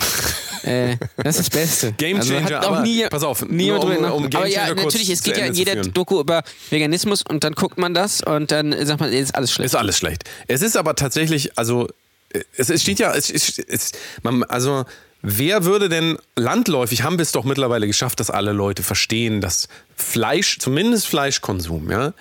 äh, 0.66 0.96
das 1.16 1.38
ist 1.38 1.52
das 1.52 1.60
Beste. 1.60 1.92
Game 1.92 2.18
also, 2.18 2.34
Changer, 2.34 2.56
hat 2.56 2.64
auch 2.64 2.72
aber 2.72 2.80
nie, 2.82 3.06
pass 3.08 3.22
auf, 3.22 3.46
niemand 3.48 3.84
nur 3.84 3.92
um- 3.92 3.96
drüber 3.96 4.14
um 4.14 4.24
Aber 4.26 4.46
ja, 4.46 4.74
natürlich, 4.74 5.10
es 5.10 5.22
geht 5.22 5.36
ja 5.36 5.46
in 5.46 5.54
jeder. 5.54 5.76
Doku 5.76 6.20
über 6.20 6.42
Veganismus 6.70 7.22
und 7.22 7.44
dann 7.44 7.54
guckt 7.54 7.78
man 7.78 7.94
das 7.94 8.20
und 8.20 8.50
dann 8.50 8.74
sagt 8.86 9.00
man, 9.00 9.12
ist 9.12 9.34
alles 9.34 9.52
schlecht. 9.52 9.66
Ist 9.66 9.76
alles 9.76 9.98
schlecht. 9.98 10.24
Es 10.48 10.62
ist 10.62 10.76
aber 10.76 10.94
tatsächlich, 10.94 11.56
also 11.58 11.88
äh, 12.32 12.40
es, 12.56 12.70
es 12.70 12.82
steht 12.82 12.98
ja, 12.98 13.14
es, 13.14 13.30
es, 13.30 13.58
es, 13.58 13.92
man, 14.22 14.42
also 14.44 14.84
wer 15.22 15.64
würde 15.64 15.88
denn 15.88 16.18
landläufig 16.34 17.02
haben 17.02 17.18
wir 17.18 17.22
es 17.22 17.32
doch 17.32 17.44
mittlerweile 17.44 17.86
geschafft, 17.86 18.20
dass 18.20 18.30
alle 18.30 18.52
Leute 18.52 18.82
verstehen, 18.82 19.40
dass 19.40 19.68
Fleisch, 19.96 20.58
zumindest 20.58 21.06
Fleischkonsum, 21.06 21.90
ja, 21.90 22.12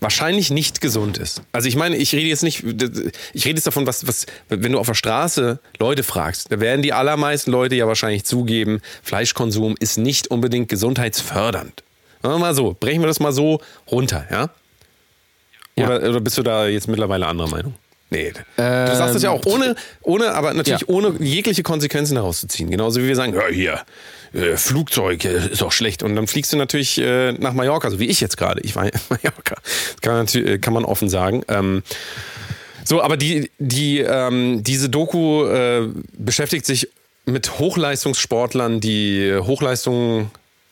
wahrscheinlich 0.00 0.50
nicht 0.50 0.80
gesund 0.80 1.18
ist. 1.18 1.42
Also 1.52 1.68
ich 1.68 1.76
meine, 1.76 1.96
ich 1.96 2.12
rede 2.14 2.28
jetzt 2.28 2.42
nicht, 2.42 2.64
ich 3.32 3.44
rede 3.44 3.56
jetzt 3.56 3.66
davon, 3.66 3.86
was, 3.86 4.06
was, 4.06 4.26
wenn 4.48 4.72
du 4.72 4.78
auf 4.78 4.86
der 4.86 4.94
Straße 4.94 5.60
Leute 5.78 6.02
fragst, 6.02 6.50
da 6.50 6.60
werden 6.60 6.82
die 6.82 6.92
allermeisten 6.92 7.50
Leute 7.50 7.74
ja 7.74 7.86
wahrscheinlich 7.86 8.24
zugeben, 8.24 8.80
Fleischkonsum 9.02 9.76
ist 9.78 9.98
nicht 9.98 10.28
unbedingt 10.28 10.68
gesundheitsfördernd. 10.68 11.82
Sagen 12.22 12.34
wir 12.34 12.38
mal 12.38 12.54
so, 12.54 12.76
brechen 12.78 13.00
wir 13.00 13.08
das 13.08 13.20
mal 13.20 13.32
so 13.32 13.60
runter, 13.90 14.26
ja? 14.30 14.50
Ja. 15.76 15.86
Oder, 15.86 16.08
oder 16.10 16.20
bist 16.20 16.38
du 16.38 16.42
da 16.42 16.66
jetzt 16.66 16.88
mittlerweile 16.88 17.26
anderer 17.26 17.48
Meinung? 17.48 17.74
Nee. 18.12 18.32
du 18.56 18.96
sagst 18.96 19.14
das 19.14 19.22
ja 19.22 19.30
auch 19.30 19.44
ohne, 19.46 19.74
ohne 20.02 20.32
aber 20.34 20.52
natürlich 20.54 20.82
Ja. 20.82 20.88
ohne 20.88 21.14
jegliche 21.18 21.62
Konsequenzen 21.62 22.16
herauszuziehen. 22.16 22.70
Genauso 22.70 23.00
wie 23.02 23.08
wir 23.08 23.16
sagen, 23.16 23.34
ja, 23.34 23.48
hier, 23.48 23.80
äh, 24.34 24.56
Flugzeug 24.56 25.24
äh, 25.24 25.48
ist 25.50 25.62
auch 25.62 25.72
schlecht. 25.72 26.02
Und 26.02 26.14
dann 26.16 26.26
fliegst 26.26 26.52
du 26.52 26.56
natürlich 26.56 26.98
äh, 26.98 27.32
nach 27.32 27.52
Mallorca, 27.54 27.90
so 27.90 27.98
wie 27.98 28.06
ich 28.06 28.20
jetzt 28.20 28.36
gerade. 28.36 28.60
Ich 28.62 28.76
war 28.76 28.84
in 28.84 28.92
Mallorca. 29.08 29.56
Kann 30.00 30.26
kann 30.60 30.74
man 30.74 30.84
offen 30.84 31.08
sagen. 31.08 31.42
Ähm, 31.48 31.82
so, 32.84 33.00
aber 33.02 33.16
die, 33.16 33.50
die, 33.58 34.00
ähm, 34.00 34.62
diese 34.64 34.88
Doku 34.88 35.46
beschäftigt 36.18 36.66
sich 36.66 36.88
mit 37.26 37.58
Hochleistungssportlern, 37.60 38.80
die 38.80 39.32
Hochleistungen 39.38 40.30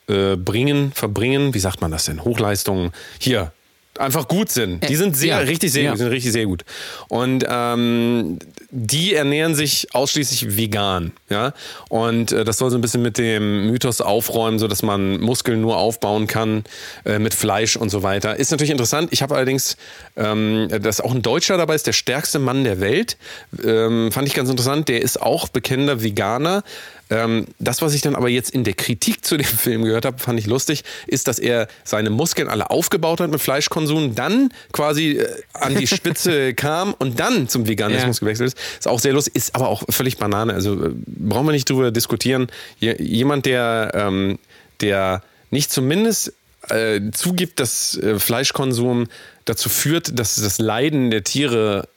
bringen, 0.09 0.91
verbringen. 0.93 1.55
Wie 1.55 1.61
sagt 1.61 1.81
man 1.81 1.93
das 1.93 2.07
denn? 2.07 2.25
Hochleistungen 2.25 2.91
hier. 3.21 3.53
Einfach 4.01 4.29
gut 4.29 4.51
sind. 4.51 4.89
Die 4.89 4.97
sind 4.97 5.17
sehr, 5.17 5.29
ja. 5.29 5.39
richtig 5.39 5.73
sehr 5.73 5.83
Ja. 5.85 5.91
gut, 5.91 5.99
sind 5.99 6.09
richtig 6.09 6.33
sehr 6.33 6.47
gut. 6.47 6.65
Und 7.09 7.45
ähm, 7.49 8.39
die 8.71 9.15
ernähren 9.15 9.55
sich 9.55 9.89
ausschließlich 9.95 10.57
vegan, 10.57 11.13
ja. 11.29 11.53
Und 11.89 12.33
äh, 12.33 12.45
das 12.45 12.59
soll 12.59 12.71
so 12.71 12.79
ein 12.79 12.81
bisschen 12.81 13.03
mit 13.03 13.19
dem 13.19 13.67
Mythos 13.67 14.01
aufräumen, 14.01 14.59
so 14.59 14.69
dass 14.69 14.83
man 14.83 15.21
Muskeln 15.21 15.61
nur 15.61 15.77
aufbauen 15.77 16.27
kann 16.27 16.65
äh, 17.05 17.19
mit 17.19 17.35
Fleisch 17.35 17.77
und 17.77 17.91
so 17.91 18.03
weiter. 18.03 18.37
Ist 18.37 18.51
natürlich 18.51 18.71
interessant. 18.71 19.09
Ich 19.13 19.23
habe 19.23 19.35
allerdings, 19.37 19.77
ähm, 20.17 20.69
dass 20.81 21.01
auch 21.01 21.13
ein 21.15 21.23
Deutscher 21.23 21.57
dabei 21.57 21.75
ist, 21.75 21.87
der 21.87 21.93
stärkste 21.93 22.39
Mann 22.39 22.65
der 22.65 22.81
Welt. 22.81 23.17
Ähm, 23.65 24.11
fand 24.13 24.27
ich 24.29 24.35
ganz 24.35 24.49
interessant. 24.49 24.89
Der 24.89 25.03
ist 25.03 25.21
auch 25.21 25.49
bekennender 25.49 26.03
Veganer. 26.03 26.63
Ähm, 27.11 27.47
das, 27.59 27.83
was 27.83 27.93
ich 27.95 28.03
dann 28.03 28.15
aber 28.15 28.29
jetzt 28.29 28.51
in 28.51 28.65
der 28.65 28.75
Kritik 28.75 29.25
zu 29.25 29.37
dem 29.37 29.45
Film 29.47 29.83
gehört 29.85 30.05
habe, 30.05 30.19
fand 30.19 30.39
ich 30.39 30.47
lustig, 30.47 30.85
ist, 31.07 31.29
dass 31.29 31.39
er 31.39 31.69
seine 31.85 32.11
Muskeln 32.11 32.49
alle 32.49 32.71
aufgebaut 32.71 33.21
hat 33.21 33.31
mit 33.31 33.41
Fleischkonsum, 33.41 34.15
dann 34.15 34.53
quasi 34.73 35.19
äh, 35.19 35.29
an 35.53 35.75
die 35.77 35.87
Spitze 35.89 36.55
kam 36.55 36.95
und 36.95 37.19
dann 37.21 37.49
zum 37.49 37.67
Veganismus 37.67 38.19
Ja. 38.19 38.21
gewechselt 38.27 38.55
ist. 38.55 38.59
Ist 38.79 38.89
auch 38.89 39.01
sehr 39.01 39.13
lustig, 39.13 39.35
ist 39.37 39.55
aber 39.55 39.69
auch 39.69 39.83
völlig 39.91 40.19
Banane. 40.19 40.55
Also 40.55 40.75
äh, 40.87 40.91
brauchen 41.07 41.47
wir 41.47 41.53
nicht 41.53 41.69
drüber 41.69 41.91
diskutieren. 41.91 42.47
Je, 42.79 42.95
jemand, 43.03 43.47
der, 43.47 43.91
ähm, 43.95 44.39
der 44.81 45.23
nicht 45.51 45.73
zumindest 45.73 46.33
äh, 46.69 47.01
zugibt, 47.13 47.59
dass 47.59 47.97
äh, 47.99 48.19
Fleischkonsum 48.21 49.09
dazu 49.47 49.69
führt, 49.69 50.17
dass 50.19 50.37
das 50.37 50.59
Leiden 50.59 51.11
der 51.11 51.25
Tiere 51.25 51.89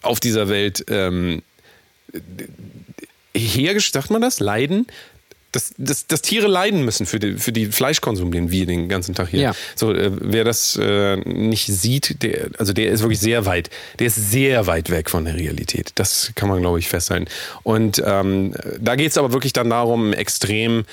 auf 0.00 0.18
dieser 0.20 0.48
Welt 0.48 0.84
ähm, 0.88 1.42
hergestellt, 3.34 4.02
sagt 4.04 4.10
man 4.10 4.22
das? 4.22 4.40
Leiden? 4.40 4.86
Dass, 5.52 5.74
dass, 5.76 6.06
dass 6.06 6.22
Tiere 6.22 6.46
leiden 6.46 6.82
müssen 6.82 7.04
für, 7.04 7.18
die, 7.18 7.34
für 7.34 7.52
die 7.52 7.66
Fleischkonsum, 7.66 8.32
den 8.32 8.50
wir 8.50 8.64
den 8.64 8.88
ganzen 8.88 9.14
Tag 9.14 9.28
hier. 9.28 9.40
Ja. 9.40 9.54
So, 9.76 9.92
äh, 9.92 10.10
wer 10.14 10.44
das 10.44 10.78
äh, 10.80 11.16
nicht 11.16 11.66
sieht, 11.66 12.22
der, 12.22 12.48
also 12.56 12.72
der 12.72 12.90
ist 12.90 13.02
wirklich 13.02 13.20
sehr 13.20 13.44
weit, 13.44 13.68
der 13.98 14.06
ist 14.06 14.30
sehr 14.30 14.66
weit 14.66 14.88
weg 14.88 15.10
von 15.10 15.26
der 15.26 15.34
Realität. 15.34 15.90
Das 15.96 16.32
kann 16.36 16.48
man, 16.48 16.62
glaube 16.62 16.78
ich, 16.78 16.88
festhalten. 16.88 17.26
Und 17.64 18.02
ähm, 18.04 18.54
da 18.80 18.96
geht 18.96 19.10
es 19.10 19.18
aber 19.18 19.34
wirklich 19.34 19.52
dann 19.52 19.68
darum, 19.68 20.14
extrem. 20.14 20.84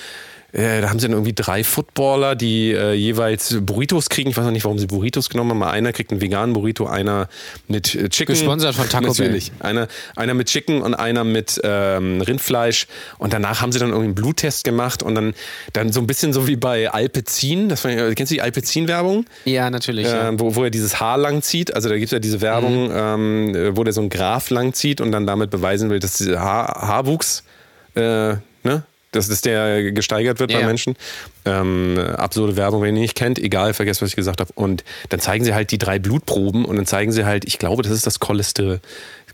Äh, 0.52 0.82
da 0.82 0.90
haben 0.90 1.00
sie 1.00 1.06
dann 1.08 1.14
irgendwie 1.14 1.34
drei 1.34 1.64
Footballer, 1.64 2.36
die 2.36 2.72
äh, 2.72 2.94
jeweils 2.94 3.56
Burritos 3.62 4.10
kriegen. 4.10 4.30
Ich 4.30 4.38
weiß 4.38 4.46
noch 4.46 4.52
nicht, 4.52 4.64
warum 4.66 4.80
sie 4.80 4.88
Burritos 4.88 5.30
genommen 5.30 5.52
haben. 5.52 5.64
Einer 5.64 5.94
kriegt 5.94 6.12
einen 6.12 6.22
veganen 6.22 6.54
Burrito, 6.54 6.88
einer 6.88 7.28
mit 7.68 7.94
äh, 7.96 8.10
Chicken. 8.10 8.34
Gesponsert 8.34 8.74
von 8.76 8.90
Taco 8.90 9.14
Bell. 9.14 9.28
Natürlich. 9.28 9.52
Einer, 9.60 9.88
einer 10.16 10.34
mit 10.34 10.48
Chicken 10.48 10.82
und 10.82 10.96
einer 10.96 11.24
mit 11.24 11.60
ähm, 11.64 12.22
Rindfleisch. 12.22 12.88
Und 13.20 13.34
danach 13.34 13.62
haben 13.62 13.72
sie 13.72 13.80
dann 13.80 13.90
irgendwie 13.90 14.06
einen 14.08 14.16
Bluttest 14.16 14.64
gemacht 14.64 15.04
und 15.04 15.16
dann, 15.16 15.34
dann 15.74 15.92
so 15.92 16.00
ein 16.00 16.08
bisschen 16.08 16.34
so 16.34 16.48
wie 16.48 16.56
bei 16.56 16.90
Alpecin. 16.92 17.70
Das 17.70 17.84
war, 17.84 17.92
kennst 18.16 18.32
du 18.32 18.36
die 18.36 18.42
Alpecin-Werbung? 18.42 19.26
Ja, 19.46 19.70
natürlich. 19.70 20.08
ja. 20.08 20.30
Ähm, 20.30 20.40
wo, 20.40 20.56
wo 20.56 20.64
er 20.64 20.70
dieses 20.72 21.00
Haar 21.00 21.18
lang 21.18 21.42
zieht. 21.44 21.76
Also 21.76 21.90
da 21.90 21.96
gibt 21.96 22.06
es 22.06 22.12
ja 22.12 22.20
diese 22.20 22.42
Werbung, 22.42 22.88
Mhm. 22.88 22.94
ähm, 22.96 23.56
äh, 23.56 23.78
wo 23.78 23.84
der 23.84 23.94
so 23.94 24.02
ein 24.02 24.10
Graph 24.10 24.50
lang 24.50 24.74
zieht 24.74 25.02
und 25.02 25.12
dann 25.12 25.28
damit 25.28 25.50
beweisen 25.52 25.90
will, 25.90 26.00
dass 26.00 26.18
dieser 26.18 26.40
Haar, 26.40 26.88
Haarwuchs, 26.88 27.44
äh, 27.96 28.02
ne? 28.64 28.84
Dass, 29.12 29.28
dass 29.28 29.42
der 29.42 29.92
gesteigert 29.92 30.40
wird 30.40 30.52
Ja, 30.52 30.60
bei. 30.60 30.66
Menschen. 30.68 30.96
Ähm, 31.46 31.98
absurde 32.18 32.56
Werbung, 32.56 32.84
wenn 32.84 32.96
ihr 32.96 33.02
nicht 33.02 33.16
kennt, 33.16 33.40
egal, 33.40 33.74
vergesst, 33.74 34.04
was 34.04 34.10
ich 34.10 34.16
gesagt 34.16 34.40
habe. 34.40 34.52
Und 34.54 34.84
dann 35.10 35.20
zeigen 35.20 35.44
sie 35.44 35.56
halt 35.56 35.72
die 35.72 35.80
drei 35.80 35.98
Blutproben 35.98 36.64
und 36.64 36.76
dann 36.76 36.86
zeigen 36.86 37.12
sie 37.12 37.26
halt, 37.26 37.46
ich 37.46 37.58
glaube, 37.58 37.82
das 37.82 37.92
ist 37.92 38.06
das 38.06 38.20
Cholester 38.20 38.80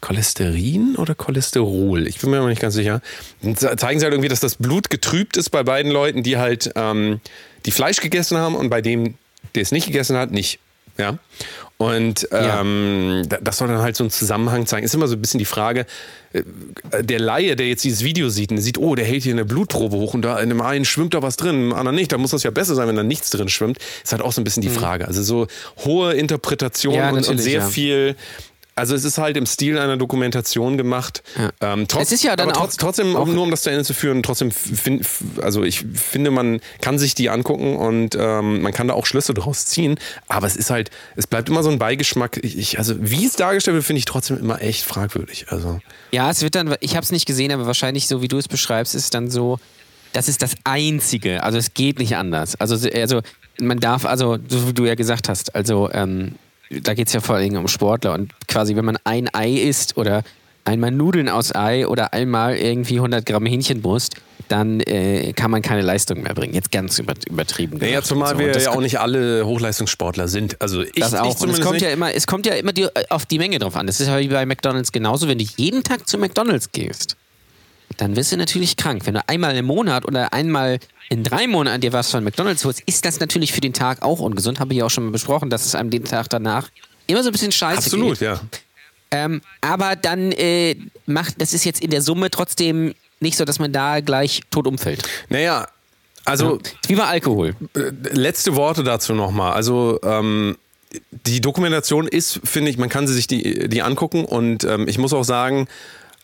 Cholesterin 0.01 0.95
oder 0.97 1.15
Cholesterol? 1.15 2.07
Ich 2.07 2.19
bin 2.19 2.30
mir 2.30 2.38
aber 2.38 2.47
nicht 2.49 2.61
ganz 2.61 2.73
sicher. 2.76 3.01
Dann 3.41 3.55
ze- 3.55 3.76
zeigen 3.76 3.99
sie 3.99 4.05
halt 4.05 4.13
irgendwie, 4.13 4.30
dass 4.30 4.39
das 4.39 4.55
Blut 4.55 4.89
getrübt 4.89 5.36
ist 5.36 5.49
bei 5.49 5.63
beiden 5.63 5.91
Leuten, 5.91 6.23
die 6.23 6.38
halt 6.38 6.71
ähm, 6.76 7.19
die 7.65 7.71
Fleisch 7.71 7.99
gegessen 8.01 8.38
haben 8.38 8.55
und 8.55 8.69
bei 8.69 8.82
dem, 8.82 9.15
der 9.55 9.63
es 9.63 9.71
nicht 9.71 9.88
gegessen 9.88 10.15
hat, 10.17 10.32
nicht. 10.32 10.59
Ja. 10.97 11.17
Und 11.78 12.28
Ja. 12.32 12.61
ähm, 12.61 13.23
da- 13.28 13.39
das 13.41 13.57
soll 13.57 13.67
dann 13.67 13.80
halt 13.82 13.97
so 13.97 14.03
einen 14.05 14.11
Zusammenhang 14.11 14.65
zeigen. 14.65 14.86
Ist 14.86 14.95
immer 14.95 15.07
so 15.09 15.15
ein 15.15 15.21
bisschen 15.21 15.39
die 15.39 15.45
Frage, 15.45 15.86
äh, 16.32 16.43
der 17.03 17.19
Laie, 17.19 17.57
der 17.57 17.67
jetzt 17.67 17.84
dieses 17.84 18.01
Video 18.03 18.30
sieht 18.30 18.51
und 18.51 18.59
sieht, 18.59 18.78
oh, 18.78 18.95
der 18.95 19.03
hält 19.05 19.23
hier 19.23 19.34
eine 19.34 19.43
Blutprobe 19.43 19.97
hoch 19.97 20.13
und 20.13 20.21
da 20.21 20.39
in 20.39 20.47
dem 20.47 20.61
einen 20.61 20.86
schwimmt 20.86 21.13
da 21.13 21.21
was 21.21 21.36
drin, 21.36 21.55
im 21.55 21.73
anderen 21.73 21.95
nicht, 21.97 22.13
da 22.13 22.17
muss 22.17 22.32
das 22.32 22.43
ja 22.43 22.51
besser 22.51 22.76
sein, 22.76 22.88
wenn 22.88 22.95
da 22.95 23.03
nichts 23.03 23.30
drin 23.30 23.49
schwimmt, 23.49 23.80
ist 24.03 24.13
halt 24.13 24.21
auch 24.21 24.32
so 24.32 24.39
ein 24.39 24.45
bisschen 24.45 24.61
die 24.61 24.69
Frage. 24.69 25.05
Also 25.05 25.21
so 25.21 25.47
hohe 25.84 26.13
Interpretation. 26.13 26.93
Ja, 26.93 27.09
und, 27.09 27.28
und 27.28 27.38
sehr 27.39 27.59
ja. 27.59 27.67
viel. 27.67 28.15
Also 28.78 28.93
es 28.93 29.05
ist 29.05 29.17
halt 29.17 29.38
im 29.38 29.45
Stil 29.45 29.80
einer 29.80 29.95
Dokumentation 29.95 30.78
gemacht. 30.78 31.23
Ähm, 31.61 31.88
trotz, 31.88 32.07
Es 32.07 32.11
ist 32.11 32.23
ja 32.26 32.36
dann 32.36 32.51
auch- 32.51 32.57
trotz, 32.57 32.76
trotzdem, 32.76 33.15
auch- 33.15 33.26
nur 33.26 33.43
um 33.43 33.49
das 33.51 33.61
zu 33.61 33.69
Ende 33.69 33.86
zu 33.86 33.93
führen, 33.93 34.21
trotzdem, 34.21 34.51
fin, 34.51 34.99
f- 34.99 35.23
also 35.41 35.63
ich 35.63 35.86
finde, 35.93 36.30
man 36.30 36.59
kann 36.82 36.99
sich 36.99 37.15
die 37.15 37.30
angucken 37.30 37.78
und 37.78 38.15
ähm, 38.19 38.61
man 38.61 38.73
kann 38.73 38.89
da 38.89 38.93
auch 38.93 39.05
Schlüsse 39.05 39.34
draus 39.34 39.65
ziehen. 39.65 39.97
Aber 40.28 40.45
es 40.45 40.57
ist 40.57 40.69
halt, 40.71 40.91
es 41.15 41.26
bleibt 41.26 41.47
immer 41.47 41.63
so 41.63 41.69
ein 41.69 41.80
Beigeschmack. 41.80 42.38
Ich, 42.43 42.57
ich, 42.57 42.78
also 42.78 42.95
wie 42.99 43.26
es 43.26 43.34
dargestellt 43.38 43.76
wird, 43.76 43.86
finde 43.86 43.99
ich 43.99 44.05
trotzdem 44.05 44.38
immer 44.38 44.61
echt 44.61 44.84
fragwürdig. 44.84 45.45
Also 45.49 45.80
Ja, 46.11 46.30
es 46.30 46.41
wird 46.41 46.55
dann, 46.55 46.76
ich 46.82 46.97
habe 46.97 47.03
es 47.05 47.11
nicht 47.13 47.26
gesehen, 47.26 47.53
aber 47.53 47.65
wahrscheinlich 47.67 48.07
so 48.07 48.21
wie 48.21 48.28
du 48.28 48.38
es 48.38 48.49
beschreibst, 48.49 48.93
ist 48.93 49.03
es 49.03 49.09
dann 49.09 49.32
so, 49.32 49.57
das 50.11 50.28
ist 50.28 50.41
das 50.41 50.51
Einzige. 50.65 51.43
Also 51.43 51.57
es 51.57 51.73
geht 51.73 51.97
nicht 51.99 52.17
anders. 52.17 52.55
Also, 52.59 52.89
also 52.89 53.21
man 53.57 53.80
darf, 53.80 54.05
also 54.05 54.38
so 54.49 54.67
wie 54.67 54.73
du 54.73 54.84
ja 54.86 54.95
gesagt 54.95 55.30
hast, 55.30 55.55
also 55.55 55.89
ähm, 55.93 56.36
da 56.70 56.93
geht 56.93 57.07
es 57.07 57.13
ja 57.13 57.22
vor 57.22 57.36
allem 57.36 57.55
um 57.57 57.68
Sportler 57.68 58.13
und 58.13 58.32
quasi, 58.47 58.76
wenn 58.76 58.86
man 58.86 58.97
ein 59.03 59.34
Ei 59.34 59.51
isst 59.51 59.97
oder 59.97 60.24
einmal 60.66 60.91
Nudeln 60.91 61.30
aus 61.30 61.53
Ei 61.55 61.88
oder 61.88 62.13
einmal 62.13 62.55
irgendwie 62.57 62.95
100 62.95 63.26
Gramm 63.26 63.45
Hähnchenbrust, 63.45 64.16
dann 64.47 64.80
äh, 64.82 65.34
kann 65.34 65.51
man 65.51 65.61
keine 65.61 65.82
Leistung 65.82 66.22
mehr 66.22 66.34
bringen. 66.34 66.53
Jetzt 66.53 66.72
ganz 66.72 66.99
über, 66.99 67.13
übertrieben. 67.28 67.78
naja, 67.78 68.01
zumal 68.01 68.34
So, 68.34 68.39
wir 68.39 68.57
ja 68.57 68.72
auch 68.72 68.82
nicht 68.82 68.99
alle 68.99 69.45
Hochleistungssportler 69.45 70.28
sind. 70.28 70.61
Also 70.61 70.82
ich, 70.82 70.91
das 70.93 71.13
ich 71.13 71.20
auch. 71.20 71.39
Und 71.39 71.49
es 71.49 71.61
kommt 71.61 71.74
nicht. 71.76 71.84
ja 71.84 71.89
immer, 71.89 72.13
es 72.13 72.28
kommt 72.28 72.45
ja 72.45 72.53
immer 72.53 72.74
die, 72.74 72.88
auf 73.09 73.26
die 73.26 73.39
Menge 73.39 73.59
drauf 73.59 73.76
an. 73.76 73.88
Das 73.88 73.99
ist 73.99 74.07
ja 74.07 74.20
wie 74.20 74.28
bei 74.28 74.45
McDonalds 74.45 74.91
genauso. 74.91 75.28
Wenn 75.28 75.38
du 75.38 75.45
jeden 75.57 75.84
Tag 75.84 76.07
zu 76.07 76.18
McDonalds 76.18 76.72
gehst, 76.72 77.16
dann 77.98 78.16
wirst 78.16 78.32
du 78.32 78.38
natürlich 78.38 78.78
krank. 78.78 79.06
Wenn 79.06 79.16
du 79.16 79.28
einmal 79.28 79.56
im 79.56 79.66
Monat 79.66 80.06
oder 80.06 80.34
einmal 80.34 80.80
in 81.10 81.24
drei 81.24 81.48
Monaten 81.48 81.82
dir 81.82 81.93
was 81.93 82.12
von 82.12 82.24
McDonalds 82.24 82.66
holst, 82.66 82.82
ist 82.86 83.06
das 83.06 83.20
natürlich 83.20 83.54
für 83.54 83.62
den 83.62 83.74
Tag 83.74 84.02
auch 84.02 84.20
ungesund. 84.20 84.60
Habe 84.60 84.74
ich 84.74 84.80
ja 84.80 84.86
auch 84.86 84.89
schon 84.89 85.06
mal 85.06 85.12
besprochen, 85.12 85.50
dass 85.50 85.66
es 85.66 85.76
einem 85.76 85.89
den 85.89 86.04
Tag 86.04 86.30
danach 86.30 86.70
immer 87.08 87.24
so 87.24 87.30
ein 87.30 87.32
bisschen 87.32 87.52
scheiße 87.52 87.78
Absolut, 87.78 88.20
geht. 88.20 88.22
ja. 88.22 88.41
Ähm, 89.12 89.41
aber 89.62 89.96
dann 89.96 90.32
äh, 90.32 90.76
macht, 91.06 91.39
das 91.39 91.54
ist 91.54 91.64
jetzt 91.64 91.82
in 91.82 91.91
der 91.91 92.02
Summe 92.02 92.32
trotzdem 92.32 92.96
nicht 93.20 93.38
so, 93.38 93.46
dass 93.46 93.60
man 93.60 93.72
da 93.72 94.02
gleich 94.02 94.41
tot 94.50 94.68
umfällt. 94.68 95.08
Naja, 95.30 95.68
also 96.26 96.60
Wie 96.88 96.96
bei 96.96 97.06
Alkohol. 97.06 97.56
Äh, 97.76 97.91
letzte 98.12 98.56
Worte 98.56 98.84
dazu 98.84 99.14
nochmal. 99.14 99.54
Also 99.54 100.00
ähm, 100.04 100.58
die 101.12 101.39
Dokumentation 101.39 102.08
ist, 102.08 102.41
finde 102.43 102.72
ich, 102.72 102.78
man 102.78 102.89
kann 102.89 103.08
sie 103.08 103.14
sich 103.14 103.28
die, 103.28 103.70
die 103.70 103.82
angucken 103.84 104.26
und 104.26 104.64
ähm, 104.64 104.88
ich 104.88 104.98
muss 104.98 105.14
auch 105.14 105.24
sagen, 105.24 105.68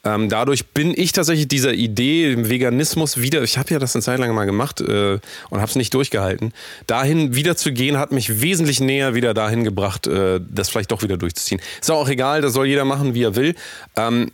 ähm, 0.04 0.30
dadurch 0.30 0.68
bin 0.68 0.93
ich 0.95 1.12
tatsächlich 1.12 1.47
dieser 1.47 1.74
Idee, 1.74 2.32
dem 2.32 2.49
Veganismus 2.49 3.22
wieder, 3.22 3.43
ich 3.43 3.58
habe 3.58 3.72
ja 3.72 3.80
das 3.80 3.95
eine 3.95 4.02
Zeit 4.02 4.20
lang 4.20 4.34
mal 4.34 4.45
gemacht 4.45 4.82
äh, 4.82 5.20
und 5.49 5.60
habe 5.60 5.70
es 5.70 5.76
nicht 5.76 5.93
durchgehalten, 5.93 6.54
dahin 6.88 7.36
wieder 7.36 7.56
zu 7.56 7.72
gehen, 7.72 7.97
hat 7.97 8.12
mich 8.12 8.41
wesentlich 8.41 8.80
näher 8.80 9.14
wieder 9.14 9.34
dahin 9.36 9.64
gebracht, 9.64 10.08
äh, 10.08 10.39
das 10.49 10.70
vielleicht 10.70 10.91
doch 10.91 11.04
wieder 11.04 11.18
durchzuziehen. 11.18 11.62
Ist 11.80 11.91
auch 11.91 12.10
egal, 12.10 12.41
das 12.41 12.54
soll 12.54 12.66
jeder 12.66 12.86
machen, 12.86 13.14
wie 13.14 13.24
er 13.24 13.36
will. 13.36 13.56
Ähm, 13.95 14.32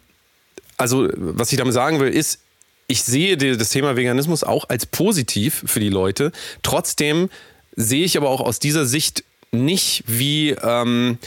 also, 0.78 1.10
was 1.16 1.52
ich 1.52 1.58
damit 1.58 1.74
sagen 1.74 2.00
will, 2.00 2.10
ist, 2.10 2.40
ich 2.88 3.04
sehe 3.04 3.36
das 3.36 3.70
Thema 3.70 3.98
Veganismus 3.98 4.46
auch 4.46 4.70
als 4.70 4.86
positiv 4.86 5.64
für 5.66 5.82
die 5.82 5.90
Leute. 5.90 6.32
Trotzdem 6.64 7.30
sehe 7.76 8.06
ich 8.06 8.16
aber 8.16 8.30
auch 8.30 8.40
aus 8.40 8.60
dieser 8.60 8.86
Sicht 8.86 9.26
nicht, 9.52 10.04
wie 10.08 10.52
ähm, 10.52 11.18
äh, 11.22 11.26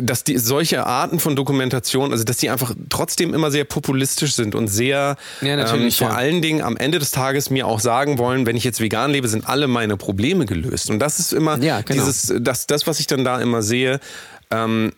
dass 0.00 0.24
die 0.24 0.38
solche 0.38 0.86
Arten 0.86 1.20
von 1.20 1.36
Dokumentation, 1.36 2.12
also 2.12 2.24
dass 2.24 2.38
die 2.38 2.50
einfach 2.50 2.74
trotzdem 2.88 3.34
immer 3.34 3.50
sehr 3.50 3.64
populistisch 3.64 4.34
sind 4.34 4.54
und 4.54 4.68
sehr 4.68 5.16
Ja, 5.40 5.74
ähm, 5.74 5.90
vor 5.92 6.08
ja. 6.08 6.14
allen 6.14 6.42
Dingen 6.42 6.62
am 6.62 6.76
Ende 6.76 6.98
des 6.98 7.10
Tages 7.10 7.50
mir 7.50 7.66
auch 7.66 7.80
sagen 7.80 8.18
wollen, 8.18 8.46
wenn 8.46 8.56
ich 8.56 8.64
jetzt 8.64 8.80
vegan 8.80 9.10
lebe, 9.10 9.28
sind 9.28 9.48
alle 9.48 9.66
meine 9.66 9.96
Probleme 9.96 10.46
gelöst. 10.46 10.90
Und 10.90 10.98
das 10.98 11.18
ist 11.18 11.32
immer 11.32 11.58
Ja, 11.58 11.82
genau. 11.82 12.02
dieses, 12.02 12.32
das, 12.40 12.66
das, 12.66 12.86
was 12.86 13.00
ich 13.00 13.06
dann 13.06 13.24
da 13.24 13.40
immer 13.40 13.62
sehe. 13.62 14.00
Ähm, 14.50 14.92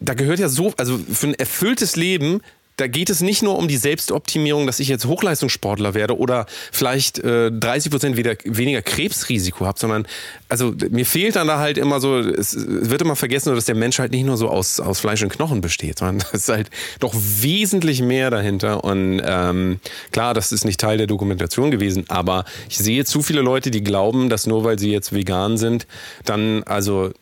da 0.00 0.14
gehört 0.14 0.38
ja 0.38 0.48
so, 0.48 0.72
also 0.76 0.98
für 1.12 1.28
ein 1.28 1.34
erfülltes 1.34 1.94
Leben, 1.96 2.40
da 2.80 2.86
geht 2.86 3.10
es 3.10 3.20
nicht 3.20 3.42
nur 3.42 3.58
um 3.58 3.68
die 3.68 3.76
Selbstoptimierung, 3.76 4.66
dass 4.66 4.80
ich 4.80 4.88
jetzt 4.88 5.04
Hochleistungssportler 5.04 5.94
werde 5.94 6.18
oder 6.18 6.46
vielleicht 6.72 7.18
äh, 7.18 7.52
30 7.52 7.90
Prozent 7.90 8.16
weniger 8.16 8.82
Krebsrisiko 8.82 9.66
habe, 9.66 9.78
sondern 9.78 10.06
also 10.48 10.74
mir 10.90 11.04
fehlt 11.04 11.36
dann 11.36 11.46
da 11.46 11.58
halt 11.58 11.76
immer 11.76 12.00
so, 12.00 12.18
es, 12.18 12.54
es 12.54 12.90
wird 12.90 13.02
immer 13.02 13.16
vergessen, 13.16 13.54
dass 13.54 13.66
der 13.66 13.74
Mensch 13.74 13.98
halt 13.98 14.12
nicht 14.12 14.24
nur 14.24 14.36
so 14.36 14.48
aus, 14.48 14.80
aus 14.80 15.00
Fleisch 15.00 15.22
und 15.22 15.28
Knochen 15.28 15.60
besteht, 15.60 15.98
sondern 15.98 16.26
es 16.32 16.42
ist 16.42 16.48
halt 16.48 16.70
doch 17.00 17.14
wesentlich 17.14 18.00
mehr 18.00 18.30
dahinter. 18.30 18.82
Und 18.82 19.20
ähm, 19.24 19.80
klar, 20.10 20.32
das 20.32 20.50
ist 20.50 20.64
nicht 20.64 20.80
Teil 20.80 20.96
der 20.96 21.06
Dokumentation 21.06 21.70
gewesen, 21.70 22.04
aber 22.08 22.44
ich 22.68 22.78
sehe 22.78 23.04
zu 23.04 23.20
viele 23.22 23.42
Leute, 23.42 23.70
die 23.70 23.84
glauben, 23.84 24.30
dass 24.30 24.46
nur 24.46 24.64
weil 24.64 24.78
sie 24.78 24.90
jetzt 24.90 25.12
vegan 25.12 25.58
sind, 25.58 25.86
dann 26.24 26.62
also 26.62 27.12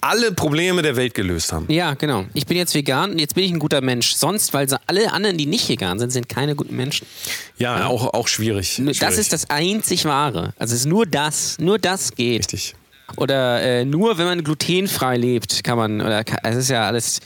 alle 0.00 0.32
Probleme 0.32 0.82
der 0.82 0.96
Welt 0.96 1.14
gelöst 1.14 1.52
haben. 1.52 1.66
Ja, 1.68 1.94
genau. 1.94 2.24
Ich 2.34 2.46
bin 2.46 2.56
jetzt 2.56 2.74
vegan 2.74 3.12
und 3.12 3.18
jetzt 3.18 3.34
bin 3.34 3.44
ich 3.44 3.50
ein 3.52 3.58
guter 3.58 3.80
Mensch. 3.80 4.14
Sonst, 4.14 4.54
weil 4.54 4.66
alle 4.86 5.12
anderen, 5.12 5.36
die 5.36 5.46
nicht 5.46 5.68
vegan 5.68 5.98
sind, 5.98 6.10
sind 6.10 6.28
keine 6.28 6.54
guten 6.54 6.76
Menschen. 6.76 7.06
Ja, 7.58 7.86
auch, 7.86 8.14
auch 8.14 8.28
schwierig. 8.28 8.80
Das 8.84 8.96
schwierig. 8.96 9.18
ist 9.18 9.32
das 9.32 9.50
einzig 9.50 10.04
Wahre. 10.04 10.54
Also 10.58 10.74
es 10.74 10.80
ist 10.80 10.86
nur 10.86 11.06
das, 11.06 11.56
nur 11.58 11.78
das 11.78 12.14
geht. 12.14 12.40
Richtig. 12.40 12.74
Oder 13.16 13.60
äh, 13.62 13.84
nur 13.84 14.18
wenn 14.18 14.26
man 14.26 14.44
glutenfrei 14.44 15.16
lebt, 15.16 15.64
kann 15.64 15.76
man, 15.76 16.00
oder 16.00 16.24
es 16.44 16.56
ist 16.56 16.70
ja 16.70 16.86
alles. 16.86 17.20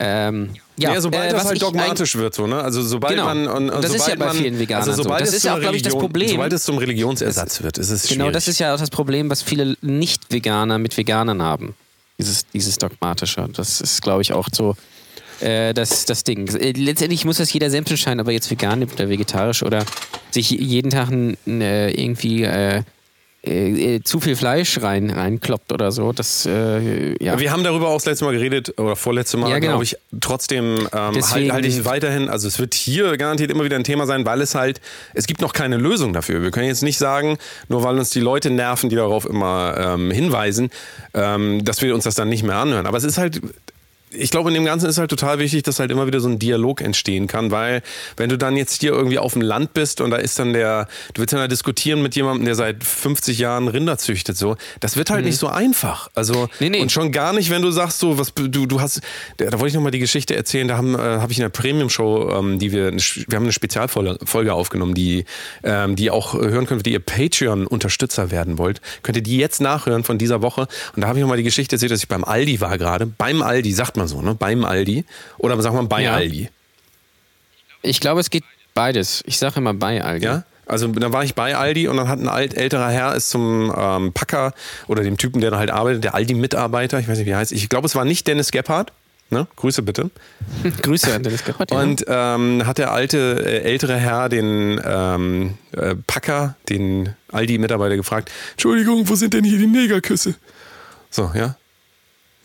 Ähm, 0.00 0.50
ja, 0.76 0.94
Ja, 0.94 1.00
sobald 1.00 1.30
äh, 1.30 1.32
das 1.34 1.44
halt 1.44 1.60
dogmatisch 1.60 2.14
wird, 2.16 2.34
so, 2.34 2.46
ne? 2.46 2.60
Also 2.62 2.82
sobald 2.82 3.14
Genau. 3.14 3.24
man 3.26 3.48
und, 3.48 3.70
und 3.70 3.82
Das 3.82 3.92
ist 3.92 4.06
ja 4.06 4.14
bei 4.14 4.26
man, 4.26 4.36
vielen 4.36 4.58
Veganern 4.58 4.88
also 4.88 5.02
so. 5.02 5.08
Das 5.08 5.32
ist 5.32 5.44
ja 5.44 5.56
auch, 5.56 5.60
glaub 5.60 5.74
ich, 5.74 5.82
das 5.82 5.94
Problem. 5.96 6.28
Sobald 6.28 6.52
es 6.52 6.62
zum 6.62 6.78
Religionsersatz 6.78 7.62
wird, 7.62 7.78
ist 7.78 7.90
es 7.90 8.02
schwierig. 8.02 8.18
Genau, 8.18 8.30
das 8.30 8.46
ist 8.46 8.60
ja 8.60 8.74
auch 8.74 8.78
das 8.78 8.90
Problem, 8.90 9.28
was 9.28 9.42
viele 9.42 9.76
Nicht-Veganer 9.80 10.78
mit 10.78 10.96
Veganern 10.96 11.42
haben. 11.42 11.74
Dieses, 12.18 12.46
dieses 12.46 12.78
Dogmatische. 12.78 13.48
Das 13.52 13.80
ist, 13.80 14.02
glaube 14.02 14.22
ich, 14.22 14.32
auch 14.32 14.48
so 14.52 14.74
äh, 15.40 15.72
das, 15.72 16.04
das 16.04 16.24
Ding. 16.24 16.48
Äh, 16.56 16.72
Letztendlich 16.72 17.24
muss 17.24 17.38
das 17.38 17.52
jeder 17.52 17.70
selbst 17.70 17.90
entscheiden, 17.90 18.20
ob 18.20 18.28
jetzt 18.28 18.50
vegan 18.50 18.80
lebt 18.80 18.94
oder 18.94 19.08
vegetarisch 19.08 19.62
oder 19.62 19.84
sich 20.30 20.50
jeden 20.50 20.90
Tag 20.90 21.10
äh, 21.12 21.90
irgendwie 21.92 22.42
äh, 22.42 22.82
äh, 23.44 23.96
äh, 23.96 24.02
zu 24.02 24.18
viel 24.20 24.34
Fleisch 24.34 24.80
rein, 24.82 25.10
reinkloppt 25.10 25.72
oder 25.72 25.92
so. 25.92 26.12
Das, 26.12 26.44
äh, 26.44 27.14
ja. 27.24 27.38
Wir 27.38 27.52
haben 27.52 27.62
darüber 27.62 27.88
auch 27.88 27.94
das 27.96 28.06
letzte 28.06 28.24
Mal 28.24 28.32
geredet, 28.32 28.74
oder 28.78 28.96
vorletzte 28.96 29.36
Mal, 29.36 29.48
Ja, 29.50 29.58
genau. 29.58 29.72
glaube 29.74 29.84
ich. 29.84 29.96
Trotzdem 30.20 30.88
ähm, 30.92 31.12
Deswegen- 31.14 31.52
halte 31.52 31.68
ich 31.68 31.84
weiterhin, 31.84 32.28
also 32.28 32.48
es 32.48 32.58
wird 32.58 32.74
hier 32.74 33.16
garantiert 33.16 33.50
immer 33.50 33.64
wieder 33.64 33.76
ein 33.76 33.84
Thema 33.84 34.06
sein, 34.06 34.26
weil 34.26 34.40
es 34.40 34.54
halt, 34.54 34.80
es 35.14 35.26
gibt 35.26 35.40
noch 35.40 35.52
keine 35.52 35.76
Lösung 35.76 36.12
dafür. 36.12 36.42
Wir 36.42 36.50
können 36.50 36.66
jetzt 36.66 36.82
nicht 36.82 36.98
sagen, 36.98 37.38
nur 37.68 37.84
weil 37.84 37.96
uns 37.98 38.10
die 38.10 38.20
Leute 38.20 38.50
nerven, 38.50 38.90
die 38.90 38.96
darauf 38.96 39.24
immer 39.24 39.74
ähm, 39.78 40.10
hinweisen, 40.10 40.70
ähm, 41.14 41.64
dass 41.64 41.80
wir 41.80 41.94
uns 41.94 42.04
das 42.04 42.16
dann 42.16 42.28
nicht 42.28 42.42
mehr 42.42 42.56
anhören. 42.56 42.86
Aber 42.86 42.98
es 42.98 43.04
ist 43.04 43.18
halt, 43.18 43.40
ich 44.10 44.30
glaube, 44.30 44.50
in 44.50 44.54
dem 44.54 44.64
Ganzen 44.64 44.86
ist 44.88 44.98
halt 44.98 45.10
total 45.10 45.38
wichtig, 45.38 45.62
dass 45.62 45.78
halt 45.78 45.90
immer 45.90 46.06
wieder 46.06 46.20
so 46.20 46.28
ein 46.28 46.38
Dialog 46.38 46.80
entstehen 46.80 47.26
kann, 47.26 47.50
weil 47.50 47.82
wenn 48.16 48.28
du 48.28 48.38
dann 48.38 48.56
jetzt 48.56 48.80
hier 48.80 48.92
irgendwie 48.92 49.18
auf 49.18 49.34
dem 49.34 49.42
Land 49.42 49.74
bist 49.74 50.00
und 50.00 50.10
da 50.10 50.16
ist 50.16 50.38
dann 50.38 50.52
der, 50.52 50.88
du 51.14 51.20
willst 51.20 51.32
dann 51.32 51.40
da 51.40 51.48
diskutieren 51.48 52.02
mit 52.02 52.16
jemandem, 52.16 52.44
der 52.46 52.54
seit 52.54 52.82
50 52.82 53.38
Jahren 53.38 53.68
Rinder 53.68 53.98
züchtet, 53.98 54.36
so, 54.36 54.56
das 54.80 54.96
wird 54.96 55.10
halt 55.10 55.24
nicht 55.24 55.38
so 55.38 55.48
einfach. 55.48 56.10
Also, 56.14 56.38
Mhm. 56.38 56.48
Nee, 56.60 56.70
nee. 56.70 56.82
und 56.82 56.92
schon 56.92 57.12
gar 57.12 57.32
nicht, 57.32 57.50
wenn 57.50 57.62
du 57.62 57.70
sagst, 57.70 57.98
so, 57.98 58.18
was 58.18 58.32
du, 58.34 58.48
du 58.48 58.80
hast, 58.80 59.00
da, 59.36 59.52
wollte 59.52 59.68
ich 59.68 59.74
nochmal 59.74 59.90
die 59.90 59.98
Geschichte 59.98 60.36
erzählen, 60.36 60.68
da 60.68 60.76
haben, 60.76 60.94
äh, 60.94 60.98
habe 60.98 61.32
ich 61.32 61.38
in 61.38 61.42
der 61.42 61.48
Premium-Show, 61.50 62.30
ähm, 62.38 62.58
die 62.58 62.72
wir, 62.72 62.92
wir 62.92 63.36
haben 63.36 63.44
eine 63.44 63.52
Spezialfolge 63.52 64.18
Folge 64.24 64.54
aufgenommen, 64.54 64.94
die, 64.94 65.24
ähm, 65.62 65.96
die 65.96 66.10
auch 66.10 66.34
hören 66.34 66.66
könnt, 66.66 66.84
die 66.86 66.92
ihr 66.92 67.00
Patreon-Unterstützer 67.00 68.30
werden 68.30 68.58
wollt, 68.58 68.80
könnt 69.02 69.16
ihr 69.16 69.22
die 69.22 69.38
jetzt 69.38 69.60
nachhören 69.60 70.04
von 70.04 70.18
dieser 70.18 70.42
Woche. 70.42 70.68
Und 70.94 71.02
da 71.02 71.08
habe 71.08 71.18
ich 71.18 71.22
nochmal 71.22 71.36
die 71.36 71.42
Geschichte 71.42 71.76
erzählt, 71.76 71.92
dass 71.92 72.00
ich 72.00 72.08
beim 72.08 72.24
Aldi 72.24 72.60
war 72.60 72.78
gerade, 72.78 73.06
beim 73.06 73.42
Aldi, 73.42 73.72
sagt 73.72 73.96
man 73.98 74.08
so, 74.08 74.22
ne, 74.22 74.34
beim 74.34 74.64
Aldi, 74.64 75.04
oder 75.38 75.60
sagt 75.60 75.74
man 75.74 75.88
bei 75.88 76.02
Ja. 76.02 76.14
Aldi, 76.14 76.48
Ich 77.82 78.00
glaube, 78.00 78.20
es 78.20 78.30
geht 78.30 78.44
beides. 78.74 79.22
Ich 79.26 79.38
sage 79.38 79.56
immer 79.60 79.74
bei 79.74 80.02
Aldi. 80.02 80.24
ja? 80.24 80.44
Also 80.66 80.86
dann 80.88 81.12
war 81.12 81.24
ich 81.24 81.34
bei 81.34 81.56
Aldi 81.56 81.88
und 81.88 81.96
dann 81.96 82.08
hat 82.08 82.18
ein 82.18 82.28
alt, 82.28 82.54
älterer 82.54 82.90
Herr 82.90 83.14
ist 83.14 83.30
zum 83.30 83.72
ähm, 83.74 84.12
Packer 84.12 84.52
oder 84.86 85.02
dem 85.02 85.16
Typen, 85.16 85.40
der 85.40 85.50
da 85.50 85.58
halt 85.58 85.70
arbeitet, 85.70 86.04
der 86.04 86.14
Aldi-Mitarbeiter, 86.14 86.98
ich 87.00 87.08
weiß 87.08 87.16
nicht, 87.18 87.26
wie 87.26 87.30
er 87.30 87.38
heißt. 87.38 87.52
Ich 87.52 87.68
glaube, 87.70 87.86
es 87.86 87.94
war 87.94 88.04
nicht 88.04 88.26
Dennis 88.26 88.50
Gebhardt. 88.50 88.92
Ne? 89.30 89.46
Grüße 89.56 89.82
bitte. 89.82 90.10
Grüße 90.82 91.12
an 91.14 91.22
Dennis 91.22 91.44
Gebhardt. 91.44 91.70
ja. 91.70 91.80
Und 91.80 92.04
ähm, 92.06 92.66
hat 92.66 92.76
der 92.78 92.92
alte, 92.92 93.42
äh, 93.44 93.60
ältere 93.62 93.96
Herr 93.96 94.28
den 94.28 94.78
ähm, 94.84 95.54
äh, 95.72 95.94
Packer, 96.06 96.56
den 96.68 97.14
Aldi-Mitarbeiter 97.32 97.96
gefragt, 97.96 98.30
Entschuldigung, 98.52 99.08
wo 99.08 99.14
sind 99.14 99.32
denn 99.34 99.44
hier 99.44 99.58
die 99.58 99.66
Negerküsse? 99.66 100.34
So, 101.10 101.30
ja. 101.34 101.56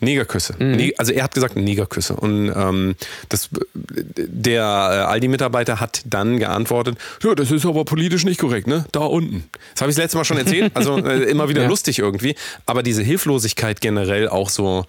Negerküsse. 0.04 0.54
Ne 0.58 0.92
also 0.98 1.12
er 1.12 1.24
hat 1.24 1.34
gesagt 1.34 1.56
Negerküsse. 1.56 2.14
Und 2.14 2.52
ähm, 2.54 2.94
das, 3.28 3.48
der 3.84 4.62
äh, 4.62 5.10
Aldi-Mitarbeiter 5.10 5.80
hat 5.80 6.02
dann 6.04 6.38
geantwortet, 6.38 6.96
ja, 7.22 7.34
das 7.34 7.50
ist 7.50 7.66
aber 7.66 7.84
politisch 7.84 8.24
nicht 8.24 8.38
korrekt, 8.40 8.66
ne? 8.66 8.84
Da 8.92 9.00
unten. 9.00 9.44
Das 9.74 9.80
habe 9.82 9.90
ich 9.90 9.96
das 9.96 10.04
letzte 10.04 10.18
Mal 10.18 10.24
schon 10.24 10.38
erzählt. 10.38 10.72
Also 10.76 10.98
äh, 10.98 11.22
immer 11.30 11.48
wieder 11.48 11.62
Ja. 11.62 11.68
lustig 11.68 11.98
irgendwie. 11.98 12.34
Aber 12.66 12.82
diese 12.82 13.02
Hilflosigkeit 13.02 13.80
generell 13.80 14.28
auch 14.28 14.50
so. 14.50 14.84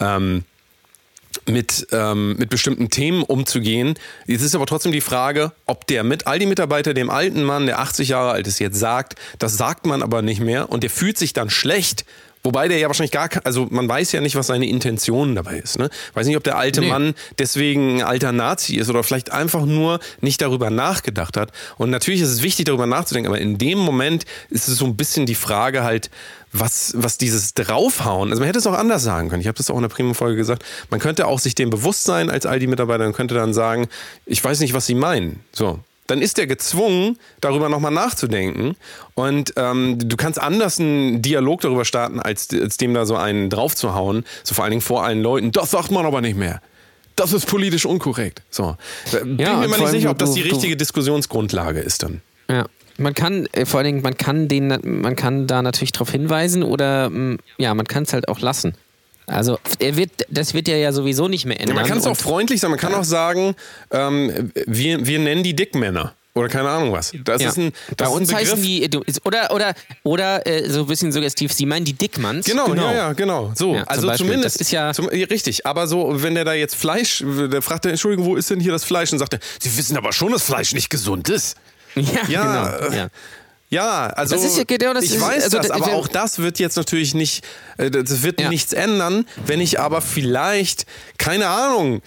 Ähm, 0.00 0.44
mit, 1.48 1.86
ähm, 1.92 2.36
mit 2.38 2.48
bestimmten 2.48 2.88
Themen 2.90 3.22
umzugehen. 3.22 3.94
Jetzt 4.26 4.42
ist 4.42 4.54
aber 4.54 4.66
trotzdem 4.66 4.90
die 4.90 5.00
Frage, 5.02 5.52
ob 5.66 5.86
der 5.86 6.02
mit 6.02 6.26
Aldi-Mitarbeiter 6.26 6.94
dem 6.94 7.10
alten 7.10 7.44
Mann, 7.44 7.66
der 7.66 7.78
80 7.78 8.08
Jahre 8.08 8.30
alt 8.32 8.46
ist, 8.46 8.58
jetzt 8.58 8.78
sagt, 8.78 9.16
das 9.38 9.56
sagt 9.56 9.86
man 9.86 10.02
aber 10.02 10.22
nicht 10.22 10.40
mehr 10.40 10.70
und 10.70 10.82
der 10.82 10.90
fühlt 10.90 11.18
sich 11.18 11.34
dann 11.34 11.50
schlecht. 11.50 12.04
Wobei 12.46 12.68
der 12.68 12.78
ja 12.78 12.86
wahrscheinlich 12.86 13.10
gar, 13.10 13.28
also 13.42 13.66
man 13.70 13.88
weiß 13.88 14.12
ja 14.12 14.20
nicht, 14.20 14.36
was 14.36 14.46
seine 14.46 14.68
Intention 14.68 15.34
dabei 15.34 15.58
ist. 15.58 15.80
Ne? 15.80 15.90
Weiß 16.14 16.28
nicht, 16.28 16.36
ob 16.36 16.44
der 16.44 16.56
alte 16.56 16.80
Nee. 16.80 16.86
Mann 16.86 17.14
deswegen 17.40 17.96
ein 17.96 18.02
alter 18.06 18.30
Nazi 18.30 18.76
ist 18.76 18.88
oder 18.88 19.02
vielleicht 19.02 19.32
einfach 19.32 19.64
nur 19.64 19.98
nicht 20.20 20.40
darüber 20.40 20.70
nachgedacht 20.70 21.36
hat. 21.36 21.50
Und 21.76 21.90
natürlich 21.90 22.20
ist 22.20 22.28
es 22.28 22.42
wichtig, 22.42 22.66
darüber 22.66 22.86
nachzudenken, 22.86 23.26
aber 23.32 23.40
in 23.40 23.58
dem 23.58 23.78
Moment 23.78 24.26
ist 24.48 24.68
es 24.68 24.78
so 24.78 24.84
ein 24.84 24.96
bisschen 24.96 25.26
die 25.26 25.34
Frage 25.34 25.82
halt, 25.82 26.08
was, 26.52 26.94
was 26.96 27.18
dieses 27.18 27.54
Draufhauen, 27.54 28.30
also 28.30 28.38
man 28.38 28.46
hätte 28.46 28.60
es 28.60 28.66
auch 28.68 28.74
anders 28.78 29.02
sagen 29.02 29.28
können. 29.28 29.40
Ich 29.40 29.48
habe 29.48 29.58
das 29.58 29.68
auch 29.68 29.74
in 29.74 29.82
der 29.82 29.88
Premium-Folge 29.88 30.36
gesagt. 30.36 30.64
Man 30.88 31.00
könnte 31.00 31.26
auch 31.26 31.40
sich 31.40 31.56
dem 31.56 31.70
bewusst 31.70 32.04
sein 32.04 32.30
als 32.30 32.46
Aldi-Mitarbeiter 32.46 33.06
und 33.06 33.12
könnte 33.12 33.34
dann 33.34 33.54
sagen, 33.54 33.88
ich 34.24 34.42
weiß 34.42 34.60
nicht, 34.60 34.72
was 34.72 34.86
Sie 34.86 34.94
meinen. 34.94 35.40
So. 35.52 35.80
Dann 36.06 36.22
ist 36.22 36.38
er 36.38 36.46
gezwungen, 36.46 37.18
darüber 37.40 37.68
nochmal 37.68 37.90
nachzudenken. 37.92 38.76
Und 39.14 39.52
ähm, 39.56 39.98
du 39.98 40.16
kannst 40.16 40.40
anders 40.40 40.78
einen 40.78 41.22
Dialog 41.22 41.60
darüber 41.62 41.84
starten, 41.84 42.20
als, 42.20 42.48
als 42.52 42.76
dem 42.76 42.94
da 42.94 43.06
so 43.06 43.16
einen 43.16 43.50
draufzuhauen. 43.50 44.24
So 44.44 44.54
vor 44.54 44.64
allen 44.64 44.70
Dingen 44.72 44.82
vor 44.82 45.04
allen 45.04 45.22
Leuten. 45.22 45.52
Das 45.52 45.70
sagt 45.72 45.90
man 45.90 46.06
aber 46.06 46.20
nicht 46.20 46.36
mehr. 46.36 46.60
Das 47.16 47.32
ist 47.32 47.46
politisch 47.46 47.86
unkorrekt. 47.86 48.42
So. 48.50 48.76
Da 49.10 49.18
bin 49.20 49.38
Ja, 49.38 49.56
mir 49.56 49.68
mal 49.68 49.78
nicht 49.78 49.88
sicher, 49.90 50.04
du- 50.06 50.10
ob 50.10 50.18
das 50.18 50.32
die 50.34 50.42
du- 50.42 50.48
richtige 50.50 50.76
Diskussionsgrundlage 50.76 51.80
ist 51.80 52.02
dann. 52.02 52.20
Ja. 52.50 52.66
Man 52.98 53.12
kann, 53.12 53.46
äh, 53.52 53.66
vor 53.66 53.78
allen 53.80 53.86
Dingen, 53.86 54.02
man 54.02 54.16
kann 54.16 54.48
den, 54.48 54.68
man 54.82 55.16
kann 55.16 55.46
da 55.46 55.60
natürlich 55.60 55.92
darauf 55.92 56.10
hinweisen 56.10 56.62
oder 56.62 57.10
mh, 57.10 57.36
ja, 57.58 57.74
man 57.74 57.86
kann 57.86 58.04
es 58.04 58.12
halt 58.14 58.28
auch 58.28 58.40
lassen. 58.40 58.74
Also 59.26 59.58
er 59.80 59.96
wird, 59.96 60.10
das 60.28 60.54
wird 60.54 60.68
ja 60.68 60.76
ja 60.76 60.92
sowieso 60.92 61.26
nicht 61.28 61.44
mehr 61.46 61.56
Ja, 61.56 61.62
ändern. 61.62 61.76
man 61.76 61.86
kann 61.86 61.98
es 61.98 62.04
auch 62.04 62.10
und- 62.10 62.16
freundlich 62.16 62.60
sagen, 62.60 62.70
man 62.72 62.80
kann 62.80 62.94
auch 62.94 63.04
sagen, 63.04 63.54
ähm, 63.90 64.52
wir, 64.66 65.04
wir 65.06 65.18
nennen 65.18 65.42
die 65.42 65.54
Dickmänner. 65.56 66.14
Oder 66.34 66.48
keine 66.48 66.68
Ahnung 66.68 66.92
was. 66.92 67.12
Das 67.24 67.40
ja. 67.40 67.48
ist 67.48 67.56
ein, 67.56 67.72
Bei 67.72 67.94
das 67.96 68.08
uns 68.10 68.28
ist 68.28 68.34
ein 68.34 68.40
Begriff. 68.44 68.52
heißen 68.58 68.62
die, 68.62 68.90
oder, 69.24 69.50
oder, 69.54 69.74
oder 70.02 70.46
äh, 70.46 70.68
so 70.68 70.80
ein 70.80 70.86
bisschen 70.86 71.10
suggestiv, 71.10 71.50
sie 71.50 71.64
meinen 71.64 71.86
die 71.86 71.94
Dickmanns. 71.94 72.44
Genau, 72.44 72.74
ja, 72.74 72.92
ja, 72.92 73.12
genau. 73.14 73.52
So, 73.54 73.72
Ja, 73.74 73.80
zum 73.84 73.88
also 73.88 74.06
Beispiel. 74.08 74.26
zumindest. 74.26 74.56
Das 74.56 74.60
ist 74.60 74.70
ja- 74.70 74.92
zum, 74.92 75.06
richtig, 75.08 75.64
aber 75.64 75.86
so, 75.86 76.22
wenn 76.22 76.34
der 76.34 76.44
da 76.44 76.52
jetzt 76.52 76.74
Fleisch, 76.76 77.24
der 77.26 77.62
fragt 77.62 77.86
er, 77.86 77.92
Entschuldigung, 77.92 78.26
wo 78.26 78.36
ist 78.36 78.50
denn 78.50 78.60
hier 78.60 78.72
das 78.72 78.84
Fleisch? 78.84 79.10
Und 79.14 79.18
sagt 79.18 79.32
er, 79.32 79.38
Sie 79.58 79.74
wissen 79.78 79.96
aber 79.96 80.12
schon, 80.12 80.30
dass 80.30 80.42
Fleisch 80.42 80.74
nicht 80.74 80.90
gesund 80.90 81.28
ist. 81.30 81.56
Ja, 81.96 82.02
Ja, 82.28 82.68
genau. 82.78 82.92
äh, 82.92 82.96
Ja. 82.98 83.08
Ja, 83.68 84.06
also 84.06 84.36
Das 84.36 84.44
ist 84.44 84.58
ja 84.58 84.64
genau 84.64 84.94
das 84.94 85.02
ich 85.04 85.14
ist- 85.14 85.20
weiß 85.20 85.44
also 85.44 85.58
das, 85.58 85.68
da- 85.68 85.74
aber 85.74 85.94
auch 85.94 86.06
das 86.06 86.38
wird 86.38 86.60
jetzt 86.60 86.76
natürlich 86.76 87.14
nicht, 87.14 87.44
äh, 87.78 87.90
das 87.90 88.22
wird 88.22 88.40
Ja. 88.40 88.48
nichts 88.48 88.72
ändern, 88.72 89.26
wenn 89.44 89.60
ich 89.60 89.80
aber 89.80 90.00
vielleicht, 90.00 90.86
keine 91.18 91.48
Ahnung, 91.48 92.00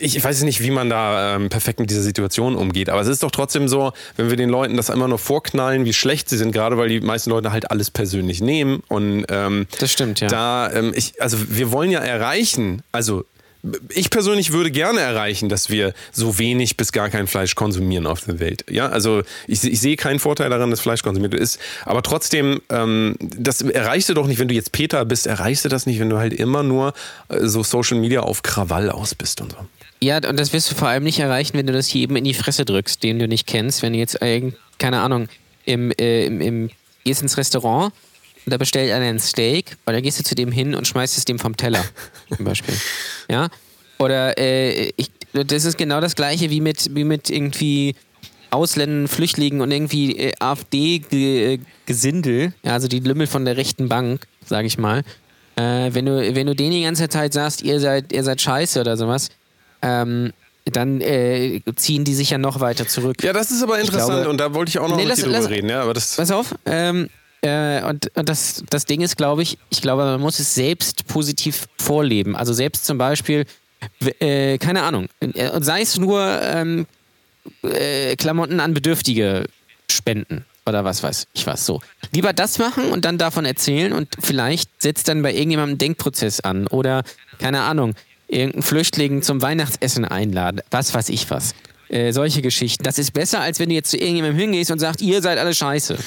ich 0.00 0.22
weiß 0.22 0.42
nicht, 0.42 0.62
wie 0.62 0.70
man 0.70 0.88
da 0.88 1.34
ähm, 1.34 1.48
perfekt 1.48 1.80
mit 1.80 1.90
dieser 1.90 2.02
Situation 2.02 2.54
umgeht, 2.54 2.88
aber 2.88 3.00
es 3.00 3.08
ist 3.08 3.24
doch 3.24 3.32
trotzdem 3.32 3.66
so, 3.66 3.92
wenn 4.16 4.30
wir 4.30 4.36
den 4.36 4.48
Leuten 4.48 4.76
das 4.76 4.90
immer 4.90 5.08
nur 5.08 5.18
vorknallen, 5.18 5.84
wie 5.86 5.92
schlecht 5.92 6.28
sie 6.28 6.38
sind, 6.38 6.52
gerade 6.52 6.76
weil 6.78 6.88
die 6.88 7.00
meisten 7.00 7.30
Leute 7.30 7.50
halt 7.50 7.70
alles 7.72 7.90
persönlich 7.90 8.40
nehmen 8.40 8.82
und 8.88 9.24
ähm, 9.28 9.66
Das 9.80 9.90
stimmt, 9.90 10.20
ja. 10.20 10.28
da, 10.28 10.70
ähm, 10.72 10.92
ich, 10.94 11.20
also 11.20 11.36
wir 11.48 11.72
wollen 11.72 11.90
ja 11.90 11.98
erreichen, 12.00 12.82
also 12.92 13.24
ich 13.90 14.10
persönlich 14.10 14.52
würde 14.52 14.70
gerne 14.70 15.00
erreichen, 15.00 15.48
dass 15.48 15.68
wir 15.70 15.92
so 16.12 16.38
wenig 16.38 16.76
bis 16.76 16.92
gar 16.92 17.10
kein 17.10 17.26
Fleisch 17.26 17.54
konsumieren 17.54 18.06
auf 18.06 18.22
der 18.24 18.40
Welt. 18.40 18.64
Ja, 18.70 18.88
also 18.88 19.22
ich, 19.46 19.62
ich 19.64 19.80
sehe 19.80 19.96
keinen 19.96 20.18
Vorteil 20.18 20.48
daran, 20.50 20.70
dass 20.70 20.80
Fleisch 20.80 21.02
konsumiert 21.02 21.34
ist. 21.34 21.58
Aber 21.84 22.02
trotzdem, 22.02 22.60
ähm, 22.70 23.16
das 23.20 23.60
erreichst 23.60 24.08
du 24.08 24.14
doch 24.14 24.26
nicht, 24.26 24.38
wenn 24.38 24.48
du 24.48 24.54
jetzt 24.54 24.72
Peter 24.72 25.04
bist, 25.04 25.26
erreichst 25.26 25.64
du 25.64 25.68
das 25.68 25.86
nicht, 25.86 26.00
wenn 26.00 26.08
du 26.10 26.18
halt 26.18 26.32
immer 26.32 26.62
nur 26.62 26.94
äh, 27.28 27.46
so 27.46 27.62
Social 27.62 27.98
Media 27.98 28.20
auf 28.20 28.42
Krawall 28.42 28.90
aus 28.90 29.14
bist 29.14 29.40
und 29.40 29.52
so. 29.52 29.58
Ja, 30.02 30.16
und 30.26 30.40
das 30.40 30.54
wirst 30.54 30.70
du 30.70 30.74
vor 30.74 30.88
allem 30.88 31.04
nicht 31.04 31.18
erreichen, 31.18 31.58
wenn 31.58 31.66
du 31.66 31.74
das 31.74 31.92
jedem 31.92 32.16
in 32.16 32.24
die 32.24 32.32
Fresse 32.32 32.64
drückst, 32.64 33.02
den 33.02 33.18
du 33.18 33.28
nicht 33.28 33.46
kennst. 33.46 33.82
Wenn 33.82 33.92
du 33.92 33.98
jetzt, 33.98 34.16
irgend- 34.22 34.56
keine 34.78 35.00
Ahnung, 35.00 35.28
im, 35.66 35.90
äh, 35.92 36.24
im, 36.24 36.40
im, 36.40 36.70
gehst 37.04 37.20
ins 37.20 37.36
Restaurant 37.36 37.92
und 38.46 38.52
da 38.52 38.56
bestellt 38.56 38.90
einer 38.92 39.06
ein 39.06 39.18
Steak 39.18 39.76
und 39.86 39.92
dann 39.92 40.02
gehst 40.02 40.18
du 40.18 40.24
zu 40.24 40.34
dem 40.34 40.52
hin 40.52 40.74
und 40.74 40.86
schmeißt 40.86 41.16
es 41.18 41.24
dem 41.24 41.38
vom 41.38 41.56
Teller, 41.56 41.84
zum 42.36 42.44
Beispiel. 42.44 42.74
Ja? 43.30 43.48
Oder 43.98 44.38
äh, 44.38 44.92
ich, 44.96 45.10
das 45.32 45.64
ist 45.64 45.78
genau 45.78 46.00
das 46.00 46.14
gleiche 46.16 46.50
wie 46.50 46.60
mit, 46.60 46.94
wie 46.94 47.04
mit 47.04 47.30
irgendwie 47.30 47.94
Ausländern, 48.50 49.06
Flüchtlingen 49.08 49.60
und 49.60 49.70
irgendwie 49.70 50.16
äh, 50.18 50.32
AfD-Gesindel, 50.40 52.52
ja, 52.62 52.72
also 52.72 52.88
die 52.88 53.00
Lümmel 53.00 53.26
von 53.26 53.44
der 53.44 53.56
rechten 53.56 53.88
Bank, 53.88 54.26
sage 54.44 54.66
ich 54.66 54.78
mal. 54.78 55.02
Äh, 55.56 55.90
wenn, 55.92 56.06
du, 56.06 56.34
wenn 56.34 56.46
du 56.46 56.54
denen 56.54 56.72
die 56.72 56.82
ganze 56.82 57.08
Zeit 57.08 57.32
sagst, 57.32 57.62
ihr 57.62 57.80
seid, 57.80 58.12
ihr 58.12 58.24
seid 58.24 58.40
scheiße 58.40 58.80
oder 58.80 58.96
sowas, 58.96 59.28
ähm, 59.82 60.32
dann 60.64 61.00
äh, 61.00 61.60
ziehen 61.76 62.04
die 62.04 62.14
sich 62.14 62.30
ja 62.30 62.38
noch 62.38 62.60
weiter 62.60 62.86
zurück. 62.86 63.22
Ja, 63.22 63.32
das 63.32 63.50
ist 63.50 63.62
aber 63.62 63.78
interessant 63.80 64.12
glaube- 64.22 64.28
und 64.30 64.38
da 64.38 64.54
wollte 64.54 64.70
ich 64.70 64.78
auch 64.78 64.88
noch 64.88 64.96
Nee, 64.96 65.02
mit 65.02 65.08
lass- 65.10 65.18
dir 65.18 65.24
drüber 65.26 65.38
lass- 65.38 65.50
reden. 65.50 65.68
Ja, 65.68 65.82
aber 65.82 65.94
das, 65.94 66.16
Pass 66.16 66.30
auf, 66.30 66.54
ähm, 66.66 67.08
äh, 67.42 67.82
und, 67.84 68.10
und 68.16 68.28
das, 68.28 68.64
das 68.70 68.84
Ding 68.84 69.00
ist, 69.00 69.16
glaube 69.16 69.42
ich, 69.42 69.58
ich 69.70 69.80
glaube, 69.80 70.04
man 70.04 70.20
muss 70.20 70.38
es 70.38 70.54
selbst 70.54 71.06
positiv 71.06 71.66
vorleben. 71.78 72.36
Also 72.36 72.52
selbst 72.52 72.84
zum 72.84 72.98
Beispiel, 72.98 73.46
äh, 74.18 74.58
keine 74.58 74.82
Ahnung, 74.82 75.08
äh, 75.20 75.60
sei 75.60 75.80
es 75.82 75.98
nur 75.98 76.22
ähm, 76.42 76.86
äh, 77.62 78.16
Klamotten 78.16 78.60
an 78.60 78.74
Bedürftige 78.74 79.44
spenden 79.90 80.44
oder 80.66 80.84
was 80.84 81.02
weiß 81.02 81.26
ich 81.32 81.46
was 81.46 81.64
so. 81.66 81.80
Lieber 82.12 82.32
das 82.32 82.58
machen 82.58 82.90
und 82.92 83.04
dann 83.04 83.18
davon 83.18 83.44
erzählen 83.44 83.92
und 83.92 84.08
vielleicht 84.20 84.70
setzt 84.82 85.08
dann 85.08 85.22
bei 85.22 85.32
irgendjemandem 85.32 85.72
einen 85.72 85.78
Denkprozess 85.78 86.40
an 86.40 86.66
oder 86.66 87.02
keine 87.38 87.62
Ahnung, 87.62 87.94
irgendeinen 88.28 88.62
Flüchtling 88.62 89.22
zum 89.22 89.42
Weihnachtsessen 89.42 90.04
einladen, 90.04 90.60
was 90.70 90.94
weiß 90.94 91.08
ich 91.08 91.30
was. 91.30 91.54
Äh, 91.88 92.12
solche 92.12 92.40
Geschichten. 92.40 92.84
Das 92.84 92.98
ist 92.98 93.12
besser, 93.12 93.40
als 93.40 93.58
wenn 93.58 93.68
du 93.68 93.74
jetzt 93.74 93.90
zu 93.90 93.96
irgendjemandem 93.96 94.38
hingehst 94.38 94.70
und 94.70 94.78
sagst, 94.78 95.02
ihr 95.02 95.20
seid 95.22 95.38
alle 95.38 95.52
scheiße. 95.52 95.98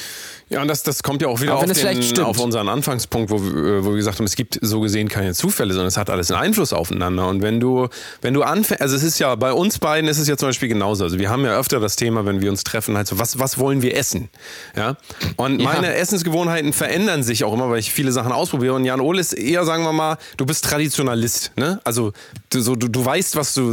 Ja, 0.50 0.62
und 0.62 0.68
das, 0.68 0.84
das 0.84 1.02
kommt 1.04 1.22
ja 1.22 1.28
auch 1.30 1.42
wieder 1.42 1.56
auf, 1.56 1.66
den, 1.66 2.20
auf 2.24 2.40
unseren 2.40 2.70
Anfangspunkt, 2.70 3.32
wo, 3.32 3.42
wir- 3.42 3.84
wo 3.86 3.90
wir 3.90 3.96
gesagt 3.98 4.20
haben, 4.20 4.26
es 4.26 4.36
gibt 4.36 4.60
so 4.62 4.82
gesehen 4.82 5.08
keine 5.10 5.34
Zufälle, 5.34 5.74
sondern 5.74 5.88
es 5.88 5.98
hat 5.98 6.10
alles 6.10 6.30
einen 6.32 6.42
Einfluss 6.42 6.74
aufeinander. 6.74 7.28
Und 7.28 7.42
wenn 7.42 7.60
du, 7.60 7.88
wenn 8.22 8.34
du 8.34 8.44
anfängst, 8.44 8.82
also 8.82 8.96
es 8.96 9.04
ist 9.04 9.20
ja, 9.20 9.34
bei 9.36 9.52
uns 9.54 9.80
beiden 9.80 10.10
ist 10.10 10.20
es 10.20 10.28
ja 10.28 10.38
zum 10.38 10.50
Beispiel 10.50 10.70
genauso. 10.70 11.04
Also 11.06 11.18
wir 11.18 11.30
haben 11.30 11.44
ja 11.46 11.58
öfter 11.58 11.80
das 11.80 11.96
Thema, 11.96 12.26
wenn 12.26 12.42
wir 12.42 12.52
uns 12.52 12.64
treffen, 12.64 12.96
halt 12.98 13.08
so, 13.08 13.18
was, 13.20 13.40
was 13.40 13.58
wollen 13.58 13.82
wir 13.82 13.96
essen? 13.98 14.30
Ja. 14.76 14.98
Und 15.38 15.60
Ja. 15.60 15.70
meine 15.74 15.94
Essensgewohnheiten 15.96 16.74
verändern 16.74 17.24
sich 17.24 17.44
auch 17.44 17.54
immer, 17.54 17.70
weil 17.70 17.80
ich 17.80 17.92
viele 17.92 18.12
Sachen 18.12 18.32
ausprobiere. 18.32 18.74
Und 18.74 18.86
Jan 18.86 19.00
Ole 19.02 19.22
ist 19.22 19.34
eher, 19.34 19.66
sagen 19.66 19.84
wir 19.84 19.94
mal, 19.94 20.18
du 20.38 20.46
bist 20.46 20.66
Traditionalist, 20.66 21.52
ne? 21.56 21.80
Also 21.84 22.14
du, 22.52 22.62
so, 22.62 22.76
du, 22.76 22.88
du 22.90 23.04
weißt, 23.04 23.36
was 23.36 23.54
du, 23.54 23.70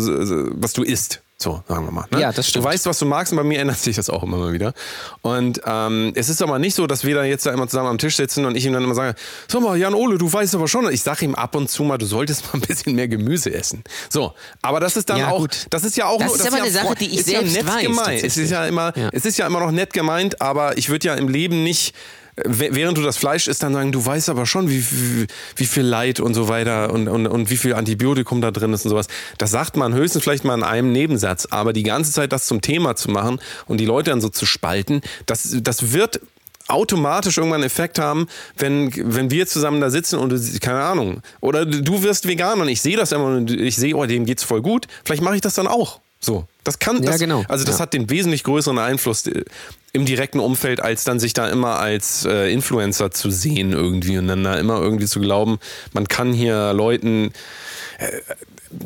was 0.61 0.73
du 0.73 0.83
isst. 0.83 1.21
So, 1.43 1.63
sagen 1.67 1.87
wir 1.87 1.91
mal. 1.91 2.05
Ne? 2.11 2.21
Ja, 2.21 2.33
das 2.33 2.49
stimmt. 2.51 2.67
Du 2.67 2.69
weißt, 2.69 2.85
was 2.85 2.99
du 2.99 3.07
magst 3.07 3.33
und 3.33 3.39
bei 3.39 3.43
mir 3.45 3.61
ändert 3.61 3.79
sich 3.79 3.97
das 3.97 4.11
auch 4.11 4.23
immer 4.23 4.37
mal 4.37 4.53
wieder. 4.53 4.75
Und 5.23 5.59
ähm, 5.65 6.13
es 6.15 6.29
ist 6.29 6.43
aber 6.43 6.59
nicht 6.59 6.75
so, 6.75 6.87
dass 6.87 7.03
wir 7.03 7.15
da 7.15 7.25
jetzt 7.25 7.47
da 7.47 7.51
immer 7.53 7.67
zusammen 7.67 7.89
am 7.89 7.97
Tisch 7.97 8.17
sitzen 8.17 8.45
und 8.45 8.57
ich 8.57 8.67
ihm 8.67 8.75
dann 8.75 8.85
immer 8.85 8.95
sage, 8.95 9.15
sag 9.49 9.63
mal, 9.63 9.75
Jan 9.79 9.95
Ole, 9.95 10.19
du 10.19 10.31
weißt 10.31 10.55
aber 10.55 10.69
schon, 10.69 10.93
ich 10.93 11.01
sage 11.03 11.25
ihm 11.25 11.35
ab 11.35 11.55
und 11.55 11.71
zu 11.71 11.83
mal, 11.83 11.97
du 11.97 12.05
solltest 12.05 12.45
mal 12.45 12.51
ein 12.55 12.61
bisschen 12.61 12.95
mehr 12.95 13.09
Gemüse 13.09 13.55
essen. 13.55 13.83
So, 14.11 14.35
aber 14.61 14.81
das 14.81 14.99
ist 14.99 15.09
dann 15.09 15.17
Ja, 15.19 15.31
auch, 15.31 15.39
gut. 15.39 15.67
das 15.71 15.83
ist 15.85 15.97
ja 15.97 16.07
auch 16.09 16.19
Das 16.19 16.27
nur, 16.27 16.37
ist 16.37 16.41
das 16.45 16.49
aber 16.49 16.59
ja 16.59 16.63
eine 16.65 16.73
Sache, 16.73 16.95
die 16.97 17.07
ich 17.07 17.21
ist 17.21 17.31
ja 17.31 17.41
nett 17.41 17.67
weiß, 17.67 17.83
gemeint. 17.85 18.23
Es 18.23 18.37
ist 18.37 18.51
ja 18.51 18.67
immer, 18.67 18.93
Ja. 18.95 19.09
es 19.13 19.25
ist 19.25 19.39
ja 19.39 19.47
immer 19.47 19.61
noch 19.61 19.71
nett 19.71 19.95
gemeint, 19.95 20.43
aber 20.43 20.77
ich 20.77 20.91
würde 20.91 21.07
ja 21.09 21.15
im 21.15 21.29
Leben 21.29 21.63
nicht 21.63 21.95
während 22.37 22.99
du 22.99 23.03
das 23.03 23.17
Fleisch 23.17 23.49
isst, 23.49 23.63
dann 23.63 23.73
sagen, 23.73 23.93
du 23.93 24.05
weißt 24.05 24.29
aber 24.29 24.47
schon, 24.47 24.71
wie, 24.71 24.85
wie, 24.91 25.27
wie 25.57 25.67
viel 25.67 25.85
Leid 25.85 26.21
und 26.21 26.35
so 26.35 26.49
weiter 26.49 26.93
und, 26.93 27.09
und, 27.09 27.27
und 27.27 27.51
wie 27.51 27.57
viel 27.57 27.75
Antibiotikum 27.75 28.41
da 28.41 28.51
drin 28.51 28.73
ist 28.73 28.85
und 28.85 28.91
sowas. 28.91 29.09
Das 29.39 29.51
sagt 29.51 29.77
man 29.77 29.95
höchstens 29.95 30.23
vielleicht 30.23 30.45
mal 30.45 30.55
in 30.55 30.63
einem 30.63 30.93
Nebensatz, 30.93 31.47
aber 31.51 31.73
die 31.73 31.83
ganze 31.83 32.13
Zeit 32.13 32.33
das 32.33 32.47
zum 32.47 32.61
Thema 32.61 32.97
zu 32.97 33.11
machen 33.11 33.41
und 33.67 33.79
die 33.79 33.87
Leute 33.87 34.11
dann 34.11 34.21
so 34.21 34.29
zu 34.29 34.47
spalten, 34.47 35.01
das, 35.27 35.57
das 35.61 35.93
wird 35.93 36.21
automatisch 36.69 37.37
irgendwann 37.37 37.61
einen 37.61 37.67
Effekt 37.67 37.99
haben, 37.99 38.29
wenn, 38.57 38.93
wenn 38.95 39.31
wir 39.31 39.47
zusammen 39.47 39.81
da 39.81 39.91
sitzen 39.91 40.19
und 40.19 40.61
keine 40.61 40.83
Ahnung, 40.83 41.21
oder 41.41 41.67
du 41.67 42.03
wirst 42.03 42.29
vegan 42.29 42.61
und 42.61 42.69
ich 42.69 42.81
sehe 42.81 42.97
das 42.97 43.13
immer 43.13 43.27
und 43.27 43.51
ich 43.51 43.77
sehe, 43.77 43.97
oh, 43.97 44.07
dem 44.07 44.25
geht's 44.25 44.45
voll 44.45 44.63
gut, 44.63 44.87
vielleicht 45.05 45.23
mache 45.23 45.35
ich 45.35 45.41
das 45.41 45.55
dann 45.55 45.67
auch. 45.67 46.01
So, 46.21 46.45
das 46.65 46.79
kann, 46.79 47.03
Ja, 47.03 47.13
das, 47.13 47.19
genau. 47.19 47.45
also 47.49 47.65
das 47.65 47.77
Ja. 47.77 47.81
hat 47.83 47.95
den 47.95 48.11
wesentlich 48.11 48.45
größeren 48.45 48.79
Einfluss 48.79 49.27
äh, 49.27 49.45
im 49.93 50.05
direkten 50.05 50.39
Umfeld, 50.39 50.81
als 50.83 51.05
dann 51.05 51.19
sich 51.19 51.33
da 51.33 51.49
immer 51.49 51.79
als 51.79 52.25
äh, 52.27 52.53
Influencer 52.53 53.11
zu 53.11 53.31
sehen 53.31 53.73
irgendwie 53.73 54.19
und 54.19 54.29
dann 54.29 54.45
da 54.45 54.55
immer 54.59 54.81
irgendwie 54.81 55.07
zu 55.07 55.21
glauben, 55.21 55.59
man 55.95 56.07
kann 56.09 56.33
hier 56.33 56.73
Leuten 56.75 57.33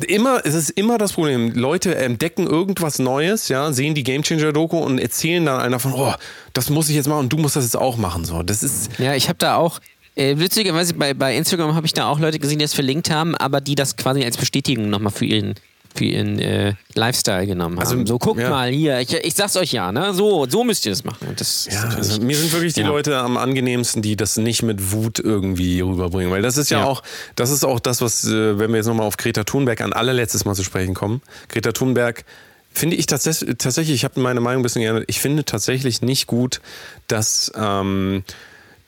immer, 0.07 0.41
es 0.45 0.55
ist 0.55 0.71
immer 0.71 0.97
das 0.97 1.13
Problem. 1.13 1.53
Leute 1.53 1.95
entdecken 1.97 2.47
irgendwas 2.47 2.99
Neues, 2.99 3.49
ja, 3.49 3.73
sehen 3.73 3.95
die 3.95 4.03
Gamechanger 4.05 4.53
Doku 4.53 4.79
und 4.79 4.99
erzählen 4.99 5.45
dann 5.45 5.61
einer 5.61 5.79
von, 5.79 5.93
oh, 5.93 6.15
das 6.53 6.71
muss 6.71 6.89
ich 6.89 6.95
jetzt 6.97 7.07
machen 7.09 7.21
und 7.21 7.33
du 7.33 7.37
musst 7.37 7.57
das 7.57 7.65
jetzt 7.65 7.77
auch 7.77 7.97
machen. 7.97 8.25
So, 8.25 8.43
das 8.43 8.63
ist, 8.63 8.91
Ja, 8.99 9.15
ich 9.15 9.29
habe 9.29 9.39
da 9.39 9.57
auch, 9.57 9.81
Äh, 10.17 10.39
witzigerweise 10.39 10.95
bei, 10.95 11.13
bei 11.13 11.37
Instagram 11.37 11.75
habe 11.75 11.87
ich 11.87 11.93
da 11.93 12.07
auch 12.09 12.21
Leute 12.21 12.39
gesehen, 12.39 12.61
die 12.61 12.65
das 12.65 12.73
verlinkt 12.73 13.11
haben, 13.11 13.35
aber 13.35 13.61
die 13.61 13.75
das 13.75 13.97
quasi 13.97 14.25
als 14.25 14.37
Bestätigung 14.37 14.89
nochmal 14.89 15.13
für 15.13 15.25
ihren, 15.25 15.55
für 15.95 16.05
ihren 16.05 16.39
äh, 16.41 16.75
Lifestyle 16.95 17.47
genommen 17.47 17.79
haben. 17.79 17.87
Also, 17.87 18.05
so, 18.07 18.19
guckt 18.19 18.41
ja. 18.41 18.51
mal 18.51 18.71
hier, 18.71 18.99
ich, 18.99 19.13
ich 19.13 19.35
sag's 19.35 19.57
euch 19.57 19.73
ja, 19.73 19.93
ne? 19.93 20.13
So, 20.13 20.47
so 20.49 20.65
müsst 20.65 20.85
ihr 20.87 20.93
das 20.93 21.05
machen. 21.05 21.29
Und 21.29 21.41
das 21.41 21.69
Ja, 21.71 21.85
also 21.85 22.21
mir 22.21 22.37
sind 22.37 22.53
wirklich 22.53 22.75
die 22.75 22.81
Ja. 22.81 22.89
Leute 22.89 23.17
am 23.19 23.37
angenehmsten, 23.37 24.03
die 24.03 24.17
das 24.17 24.37
nicht 24.37 24.63
mit 24.63 24.93
Wut 24.93 25.21
irgendwie 25.21 25.81
rüberbringen. 25.81 26.33
Weil 26.33 26.43
das 26.43 26.57
ist 26.57 26.71
ja, 26.71 26.85
auch, 26.85 27.03
das 27.37 27.51
ist 27.51 27.65
auch 27.65 27.79
das, 27.79 28.01
was, 28.01 28.25
äh, 28.25 28.59
wenn 28.59 28.71
wir 28.71 28.79
jetzt 28.79 28.87
nochmal 28.87 29.07
auf 29.07 29.17
Greta 29.17 29.45
Thunberg 29.45 29.81
an 29.81 29.93
allerletztes 29.93 30.45
Mal 30.45 30.55
zu 30.55 30.65
sprechen 30.65 30.95
kommen. 30.95 31.23
Greta 31.49 31.71
Thunberg 31.73 32.25
finde 32.73 32.97
ich 32.97 33.07
tatsächlich, 33.07 33.57
tatsächlich 33.59 33.95
ich 33.95 34.05
habe 34.05 34.21
meine 34.21 34.41
Meinung 34.41 34.61
ein 34.61 34.63
bisschen 34.65 34.83
geändert, 34.83 35.05
ich 35.07 35.21
finde 35.21 35.45
tatsächlich 35.45 36.03
nicht 36.03 36.27
gut, 36.27 36.61
dass 37.07 37.53
ähm, 37.55 38.25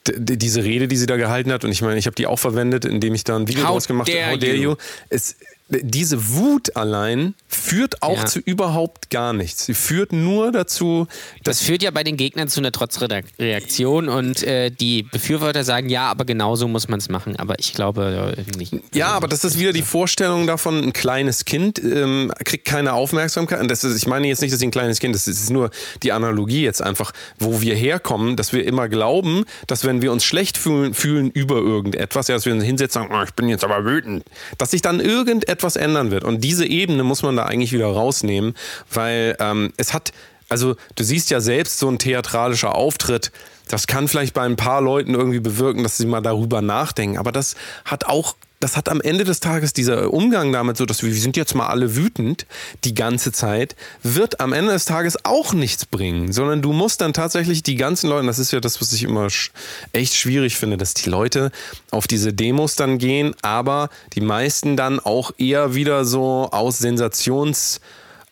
diese 0.08 0.64
Rede, 0.64 0.88
die 0.88 0.96
sie 0.96 1.06
da 1.06 1.16
gehalten 1.16 1.52
hat, 1.52 1.64
und 1.64 1.72
ich 1.72 1.82
meine, 1.82 1.98
ich 1.98 2.06
habe 2.06 2.14
die 2.14 2.26
auch 2.26 2.38
verwendet, 2.38 2.84
indem 2.84 3.14
ich 3.14 3.24
da 3.24 3.36
ein 3.36 3.48
Video 3.48 3.64
How 3.64 3.70
draus 3.70 3.86
gemacht 3.86 4.08
habe, 4.08 4.32
How 4.32 4.38
dare 4.38 4.54
you. 4.54 4.70
you. 4.70 4.76
Es, 5.08 5.36
diese 5.68 6.28
Wut 6.34 6.76
allein 6.76 7.34
führt 7.48 8.00
auch 8.00 8.18
Ja. 8.18 8.26
zu 8.26 8.38
überhaupt 8.38 9.10
gar 9.10 9.32
nichts. 9.32 9.66
Sie 9.66 9.74
führt 9.74 10.12
nur 10.12 10.52
dazu, 10.52 11.08
Das 11.42 11.60
führt 11.60 11.82
ja 11.82 11.90
bei 11.90 12.04
den 12.04 12.16
Gegnern 12.16 12.46
zu 12.46 12.60
einer 12.60 12.70
Trotzreaktion 12.70 14.08
und 14.08 14.44
äh, 14.44 14.70
die 14.70 15.02
Befürworter 15.02 15.64
sagen, 15.64 15.88
ja, 15.88 16.08
aber 16.08 16.24
genauso 16.24 16.68
muss 16.68 16.86
man 16.86 17.00
es 17.00 17.08
machen. 17.08 17.34
Aber 17.36 17.58
ich 17.58 17.72
glaube 17.74 18.36
äh, 18.36 18.56
nicht. 18.58 18.74
Ja, 18.94 19.08
aber 19.08 19.26
das 19.26 19.44
ist 19.44 19.58
wieder 19.58 19.72
die 19.72 19.82
Vorstellung 19.82 20.46
davon, 20.46 20.80
ein 20.84 20.92
kleines 20.92 21.44
Kind 21.44 21.80
ähm, 21.82 22.32
kriegt 22.44 22.64
keine 22.64 22.92
Aufmerksamkeit. 22.92 23.60
Und 23.60 23.68
das 23.68 23.82
ist, 23.82 23.96
ich 23.96 24.06
meine 24.06 24.28
jetzt 24.28 24.42
nicht, 24.42 24.52
dass 24.52 24.60
sie 24.60 24.68
ein 24.68 24.70
kleines 24.70 25.00
Kind 25.00 25.16
ist, 25.16 25.26
das 25.26 25.34
ist 25.40 25.50
nur 25.50 25.70
die 26.04 26.12
Analogie 26.12 26.62
jetzt 26.62 26.80
einfach, 26.80 27.10
wo 27.40 27.60
wir 27.60 27.74
herkommen, 27.74 28.36
dass 28.36 28.52
wir 28.52 28.64
immer 28.64 28.88
glauben, 28.88 29.44
dass 29.66 29.84
wenn 29.84 30.00
wir 30.00 30.12
uns 30.12 30.24
schlecht 30.24 30.58
fühlen, 30.58 30.94
fühlen 30.94 31.28
über 31.32 31.56
irgendetwas, 31.56 32.28
ja, 32.28 32.36
dass 32.36 32.46
wir 32.46 32.52
uns 32.52 32.62
hinsetzen 32.62 33.02
und 33.02 33.08
sagen, 33.08 33.20
oh, 33.20 33.24
ich 33.26 33.34
bin 33.34 33.48
jetzt 33.48 33.64
aber 33.64 33.84
wütend, 33.84 34.22
dass 34.58 34.70
sich 34.70 34.80
dann 34.82 35.00
irgendetwas 35.00 35.55
ändern 35.76 36.10
wird. 36.10 36.24
Und 36.24 36.42
diese 36.42 36.66
Ebene 36.66 37.02
muss 37.02 37.22
man 37.22 37.36
da 37.36 37.44
eigentlich 37.44 37.72
wieder 37.72 37.86
rausnehmen, 37.86 38.54
weil 38.92 39.36
ähm, 39.40 39.72
es 39.76 39.94
hat, 39.94 40.12
also 40.48 40.76
du 40.94 41.04
siehst 41.04 41.30
ja 41.30 41.40
selbst 41.40 41.78
so 41.78 41.88
ein 41.88 41.98
theatralischer 41.98 42.74
Auftritt, 42.74 43.32
das 43.68 43.86
kann 43.86 44.06
vielleicht 44.06 44.34
bei 44.34 44.42
ein 44.42 44.56
paar 44.56 44.80
Leuten 44.80 45.14
irgendwie 45.14 45.40
bewirken, 45.40 45.82
dass 45.82 45.96
sie 45.96 46.06
mal 46.06 46.20
darüber 46.20 46.62
nachdenken. 46.62 47.18
Aber 47.18 47.32
das 47.32 47.56
hat 47.84 48.04
auch, 48.06 48.36
das 48.60 48.76
hat 48.76 48.88
am 48.88 49.00
Ende 49.00 49.24
des 49.24 49.40
Tages 49.40 49.72
dieser 49.72 50.12
Umgang 50.12 50.52
damit, 50.52 50.76
so 50.76 50.86
dass 50.86 51.02
wir, 51.02 51.10
wir 51.10 51.20
sind 51.20 51.36
jetzt 51.36 51.54
mal 51.54 51.66
alle 51.66 51.94
wütend 51.94 52.46
die 52.84 52.94
ganze 52.94 53.32
Zeit, 53.32 53.76
wird 54.02 54.40
am 54.40 54.52
Ende 54.52 54.72
des 54.72 54.86
Tages 54.86 55.24
auch 55.24 55.52
nichts 55.52 55.84
bringen, 55.84 56.32
sondern 56.32 56.62
du 56.62 56.72
musst 56.72 57.00
dann 57.00 57.12
tatsächlich 57.12 57.62
die 57.62 57.76
ganzen 57.76 58.08
Leute, 58.08 58.26
das 58.26 58.38
ist 58.38 58.52
ja 58.52 58.60
das, 58.60 58.80
was 58.80 58.92
ich 58.92 59.02
immer 59.02 59.28
sch 59.28 59.52
echt 59.92 60.14
schwierig 60.14 60.56
finde, 60.56 60.76
dass 60.76 60.94
die 60.94 61.10
Leute 61.10 61.50
auf 61.90 62.06
diese 62.06 62.32
Demos 62.32 62.76
dann 62.76 62.98
gehen, 62.98 63.34
aber 63.42 63.90
die 64.14 64.20
meisten 64.22 64.76
dann 64.76 65.00
auch 65.00 65.32
eher 65.38 65.74
wieder 65.74 66.04
so 66.04 66.48
aus 66.50 66.78
Sensations 66.78 67.80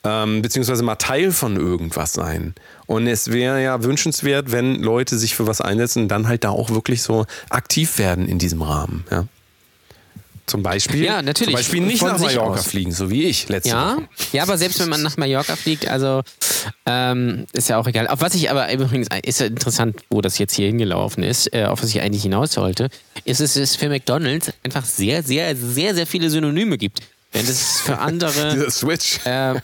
ähm, 0.04 0.42
beziehungsweise 0.42 0.82
mal 0.82 0.96
Teil 0.96 1.32
von 1.32 1.56
irgendwas 1.56 2.12
sein. 2.12 2.54
Und 2.86 3.06
es 3.06 3.32
wäre 3.32 3.62
ja 3.62 3.82
wünschenswert, 3.82 4.52
wenn 4.52 4.82
Leute 4.82 5.18
sich 5.18 5.34
für 5.34 5.46
was 5.46 5.60
einsetzen, 5.60 6.08
dann 6.08 6.28
halt 6.28 6.44
da 6.44 6.50
auch 6.50 6.70
wirklich 6.70 7.02
so 7.02 7.24
aktiv 7.48 7.98
werden 7.98 8.28
in 8.28 8.38
diesem 8.38 8.62
Rahmen. 8.62 9.04
Ja. 9.10 9.26
Zum 10.46 10.62
Beispiel, 10.62 11.02
Ja, 11.02 11.22
natürlich. 11.22 11.46
Zum 11.54 11.54
Beispiel 11.54 11.80
nicht 11.80 12.00
Von 12.00 12.08
nach 12.12 12.18
Mallorca 12.18 12.60
aus. 12.60 12.66
fliegen, 12.66 12.92
so 12.92 13.10
wie 13.10 13.24
ich 13.24 13.48
letzte 13.48 13.70
Ja, 13.70 13.96
Woche. 13.96 14.08
ja, 14.32 14.42
aber 14.42 14.58
selbst 14.58 14.78
wenn 14.78 14.90
man 14.90 15.02
nach 15.02 15.16
Mallorca 15.16 15.56
fliegt, 15.56 15.88
also 15.88 16.22
ähm, 16.86 17.46
ist 17.52 17.68
ja 17.70 17.78
auch 17.78 17.86
egal. 17.86 18.08
Auf 18.08 18.20
was 18.20 18.34
ich 18.34 18.50
aber 18.50 18.70
übrigens, 18.72 19.08
ist 19.24 19.40
ja 19.40 19.46
interessant, 19.46 19.96
wo 20.10 20.20
das 20.20 20.36
jetzt 20.38 20.54
hier 20.54 20.66
hingelaufen 20.66 21.22
ist, 21.22 21.52
äh, 21.54 21.64
auf 21.64 21.82
was 21.82 21.88
ich 21.90 22.00
eigentlich 22.02 22.22
hinaus 22.24 22.56
wollte, 22.58 22.88
ist, 23.24 23.40
dass 23.40 23.56
es 23.56 23.74
für 23.76 23.88
McDonalds 23.88 24.52
einfach 24.62 24.84
sehr, 24.84 25.22
sehr, 25.22 25.56
sehr, 25.56 25.94
sehr 25.94 26.06
viele 26.06 26.28
Synonyme 26.28 26.76
gibt. 26.78 27.00
Wenn 27.34 27.46
es 27.46 27.80
für 27.80 27.98
andere. 27.98 28.52
Dieser 28.54 28.70
Switch. 28.70 29.18
äh, 29.26 29.54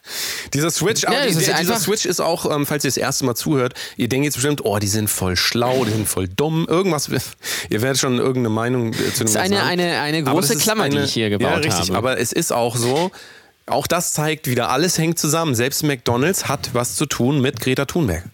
Dieser 0.54 0.70
Switch, 0.70 1.04
aber 1.04 1.16
Ja, 1.16 1.22
die, 1.26 1.30
ist 1.30 1.46
der, 1.48 1.58
dieser 1.58 1.80
Switch 1.80 2.04
ist 2.04 2.20
auch, 2.20 2.48
ähm, 2.54 2.66
falls 2.66 2.84
ihr 2.84 2.88
das 2.88 2.98
erste 2.98 3.24
Mal 3.24 3.34
zuhört, 3.34 3.74
ihr 3.96 4.08
denkt 4.08 4.26
jetzt 4.26 4.34
bestimmt, 4.34 4.64
oh, 4.64 4.78
die 4.78 4.86
sind 4.86 5.08
voll 5.08 5.34
schlau, 5.36 5.84
die 5.84 5.90
sind 5.92 6.06
voll 6.08 6.28
dumm, 6.28 6.66
irgendwas. 6.68 7.08
Ihr 7.70 7.80
werdet 7.82 7.98
schon 7.98 8.18
irgendeine 8.18 8.50
Meinung 8.50 8.92
äh, 8.92 8.96
zu 8.96 9.24
dem 9.24 9.26
ist 9.28 9.34
Ganzen 9.34 9.54
eine, 9.54 9.62
eine, 9.62 10.00
eine 10.00 10.18
Aber 10.18 10.32
große 10.32 10.48
das 10.48 10.56
ist 10.58 10.62
Klammer, 10.62 10.88
die 10.88 10.98
eine- 10.98 11.06
ich 11.06 11.12
hier 11.14 11.30
gebaut 11.30 11.50
ja, 11.50 11.56
richtig, 11.56 11.88
habe. 11.88 11.96
Aber 11.98 12.18
es 12.20 12.30
ist 12.32 12.52
auch 12.52 12.76
so, 12.76 13.10
auch 13.66 13.86
das 13.86 14.12
zeigt 14.12 14.46
wieder, 14.46 14.68
alles 14.68 14.98
hängt 14.98 15.18
zusammen. 15.18 15.54
Selbst 15.54 15.82
McDonalds 15.82 16.46
hat 16.46 16.70
was 16.74 16.94
zu 16.96 17.06
tun 17.06 17.40
mit 17.40 17.58
Greta 17.60 17.86
Thunberg. 17.86 18.24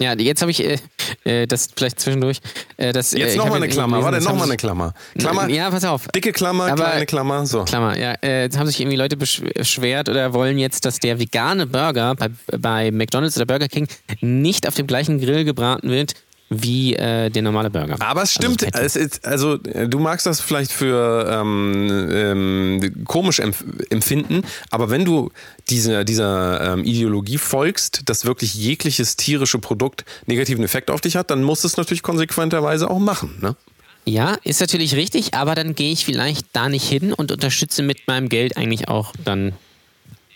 Ja, 0.00 0.14
jetzt 0.14 0.40
habe 0.40 0.50
ich 0.50 0.64
äh, 0.64 0.78
äh, 1.24 1.46
das 1.46 1.68
vielleicht 1.76 2.00
zwischendurch. 2.00 2.38
Äh, 2.78 2.92
das, 2.92 3.12
äh, 3.12 3.18
Jetzt 3.18 3.36
nochmal 3.36 3.56
eine 3.56 3.68
Klammer, 3.68 4.02
warte, 4.02 4.20
nochmal 4.24 4.44
eine 4.44 4.56
Klammer. 4.56 4.94
Klammer, 5.18 5.48
Ja, 5.50 5.70
pass 5.70 5.84
auf. 5.84 6.08
dicke 6.08 6.32
Klammer, 6.32 6.72
Aber- 6.72 6.84
kleine 6.84 7.04
Klammer, 7.06 7.46
so. 7.46 7.64
Klammer, 7.64 7.98
ja. 7.98 8.14
Äh, 8.22 8.44
jetzt 8.44 8.56
haben 8.58 8.66
sich 8.66 8.80
irgendwie 8.80 8.96
Leute 8.96 9.16
besch- 9.16 9.52
beschwert 9.52 10.08
oder 10.08 10.32
wollen 10.32 10.58
jetzt, 10.58 10.86
dass 10.86 10.98
der 11.00 11.18
vegane 11.20 11.66
Burger 11.66 12.14
bei, 12.14 12.30
bei 12.58 12.90
McDonalds 12.90 13.36
oder 13.36 13.44
Burger 13.44 13.68
King 13.68 13.88
nicht 14.22 14.66
auf 14.66 14.74
dem 14.74 14.86
gleichen 14.86 15.20
Grill 15.20 15.44
gebraten 15.44 15.90
wird 15.90 16.14
wie 16.50 16.94
äh, 16.96 17.30
der 17.30 17.42
normale 17.42 17.70
Burger. 17.70 17.96
Aber 18.00 18.22
es 18.22 18.32
stimmt, 18.32 18.62
Also, 18.74 18.84
es 18.84 18.96
ist, 18.96 19.24
also 19.24 19.56
du 19.56 19.98
magst 19.98 20.26
das 20.26 20.40
vielleicht 20.40 20.72
für 20.72 21.26
ähm, 21.30 22.08
ähm, 22.12 23.04
komisch 23.04 23.38
empf 23.38 23.64
empfinden, 23.88 24.42
aber 24.70 24.90
wenn 24.90 25.04
du 25.04 25.30
diese, 25.68 26.04
dieser 26.04 26.74
ähm, 26.74 26.84
Ideologie 26.84 27.38
folgst, 27.38 28.02
dass 28.06 28.24
wirklich 28.24 28.54
jegliches 28.54 29.16
tierische 29.16 29.58
Produkt 29.58 30.04
negativen 30.26 30.64
Effekt 30.64 30.90
auf 30.90 31.00
dich 31.00 31.16
hat, 31.16 31.30
dann 31.30 31.42
musst 31.42 31.62
du 31.62 31.68
es 31.68 31.76
natürlich 31.76 32.02
konsequenterweise 32.02 32.90
auch 32.90 32.98
machen. 32.98 33.38
Ne? 33.40 33.56
ja, 34.04 34.36
ist 34.44 34.60
natürlich 34.60 34.94
richtig, 34.94 35.34
aber 35.34 35.54
dann 35.54 35.74
gehe 35.74 35.92
ich 35.92 36.04
vielleicht 36.04 36.46
da 36.52 36.68
nicht 36.68 36.88
hin 36.88 37.12
und 37.12 37.30
unterstütze 37.32 37.82
mit 37.82 38.06
meinem 38.06 38.28
Geld 38.28 38.56
eigentlich 38.56 38.88
auch 38.88 39.12
dann. 39.24 39.52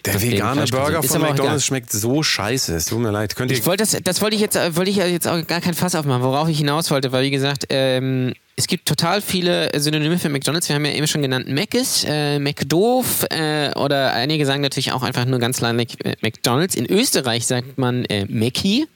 Der 0.04 0.20
vegane 0.20 0.64
Burger 0.66 1.02
von 1.02 1.20
McDonalds 1.22 1.64
schmeckt 1.64 1.90
so 1.90 2.22
scheiße. 2.22 2.74
Es 2.74 2.86
tut 2.86 3.00
mir 3.00 3.10
leid. 3.10 3.36
Könnt 3.36 3.50
ihr 3.50 3.56
Ich 3.56 3.64
wollte 3.64 3.84
das, 3.84 3.96
das 4.02 4.20
wollte 4.20 4.36
ich 4.36 4.42
jetzt, 4.42 4.56
wollte 4.76 4.90
ich 4.90 4.96
jetzt 4.96 5.26
auch 5.26 5.46
gar 5.46 5.60
kein 5.60 5.74
Fass 5.74 5.94
aufmachen, 5.94 6.22
worauf 6.22 6.48
ich 6.48 6.58
hinaus 6.58 6.90
wollte, 6.90 7.12
weil 7.12 7.24
wie 7.24 7.30
gesagt, 7.30 7.66
ähm, 7.70 8.34
es 8.56 8.66
gibt 8.66 8.86
total 8.86 9.20
viele 9.22 9.70
Synonyme 9.78 10.18
für 10.18 10.28
McDonalds. 10.28 10.68
Wir 10.68 10.76
haben 10.76 10.84
ja 10.84 10.92
eben 10.92 11.06
schon 11.06 11.22
genannt 11.22 11.48
Mc's, 11.48 12.04
äh, 12.06 12.38
McDoof 12.38 13.24
äh, 13.30 13.70
oder 13.76 14.12
einige 14.12 14.44
sagen 14.46 14.60
natürlich 14.60 14.92
auch 14.92 15.02
einfach 15.02 15.24
nur 15.24 15.38
ganz 15.38 15.58
klein 15.58 15.78
äh, 15.78 15.86
McDonalds. 16.20 16.74
In 16.74 16.86
Österreich 16.86 17.46
sagt 17.46 17.78
man 17.78 18.04
äh, 18.04 18.26
Mackie. 18.26 18.86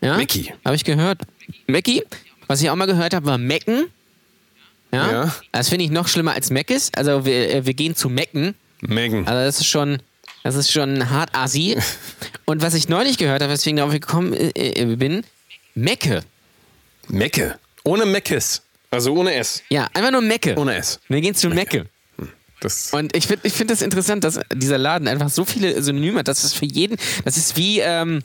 Ja? 0.00 0.16
Mackie. 0.16 0.52
Habe 0.64 0.76
ich 0.76 0.84
gehört. 0.84 1.22
Mackie. 1.66 2.02
Was 2.46 2.62
ich 2.62 2.70
auch 2.70 2.76
mal 2.76 2.86
gehört 2.86 3.12
habe, 3.12 3.26
war 3.26 3.38
Mecken. 3.38 3.88
Ja. 4.92 5.12
Ja. 5.12 5.34
Das 5.52 5.68
finde 5.68 5.84
ich 5.84 5.90
noch 5.90 6.08
schlimmer 6.08 6.34
als 6.34 6.50
Mc's. 6.50 6.92
Also 6.94 7.24
wir, 7.24 7.54
äh, 7.54 7.66
wir 7.66 7.74
gehen 7.74 7.94
zu 7.94 8.08
Mecken. 8.08 8.54
Megan. 8.80 9.26
Also 9.26 9.44
das 9.44 9.60
ist 9.60 9.66
schon, 9.66 9.98
das 10.42 10.54
ist 10.54 10.72
schon 10.72 11.10
hart 11.10 11.34
assi. 11.34 11.76
Und 12.44 12.62
was 12.62 12.74
ich 12.74 12.88
neulich 12.88 13.18
gehört 13.18 13.42
habe, 13.42 13.52
weswegen 13.52 13.76
darauf 13.76 13.92
gekommen 13.92 14.32
äh, 14.32 14.50
äh, 14.54 14.96
bin, 14.96 15.24
Mecke. 15.74 16.22
Mecke. 17.08 17.58
Ohne 17.84 18.06
Meckes. 18.06 18.62
Also 18.90 19.14
ohne 19.14 19.34
S. 19.34 19.62
Ja, 19.68 19.88
einfach 19.92 20.10
nur 20.10 20.22
Mecke. 20.22 20.56
Ohne 20.56 20.76
S. 20.76 20.98
Wir 21.08 21.20
gehen 21.20 21.34
zu 21.34 21.48
Mecke. 21.50 21.86
Das, 22.60 22.92
Und 22.92 23.14
ich 23.14 23.26
finde 23.26 23.46
ich 23.46 23.52
find 23.52 23.70
das 23.70 23.82
interessant, 23.82 24.24
dass 24.24 24.40
dieser 24.52 24.78
Laden 24.78 25.06
einfach 25.06 25.28
so 25.28 25.44
viele 25.44 25.80
Synonyme 25.80 26.20
hat. 26.20 26.28
Das 26.28 26.42
ist 26.42 26.54
für 26.56 26.64
jeden, 26.64 26.96
das 27.24 27.36
ist 27.36 27.56
wie 27.56 27.78
ähm, 27.80 28.22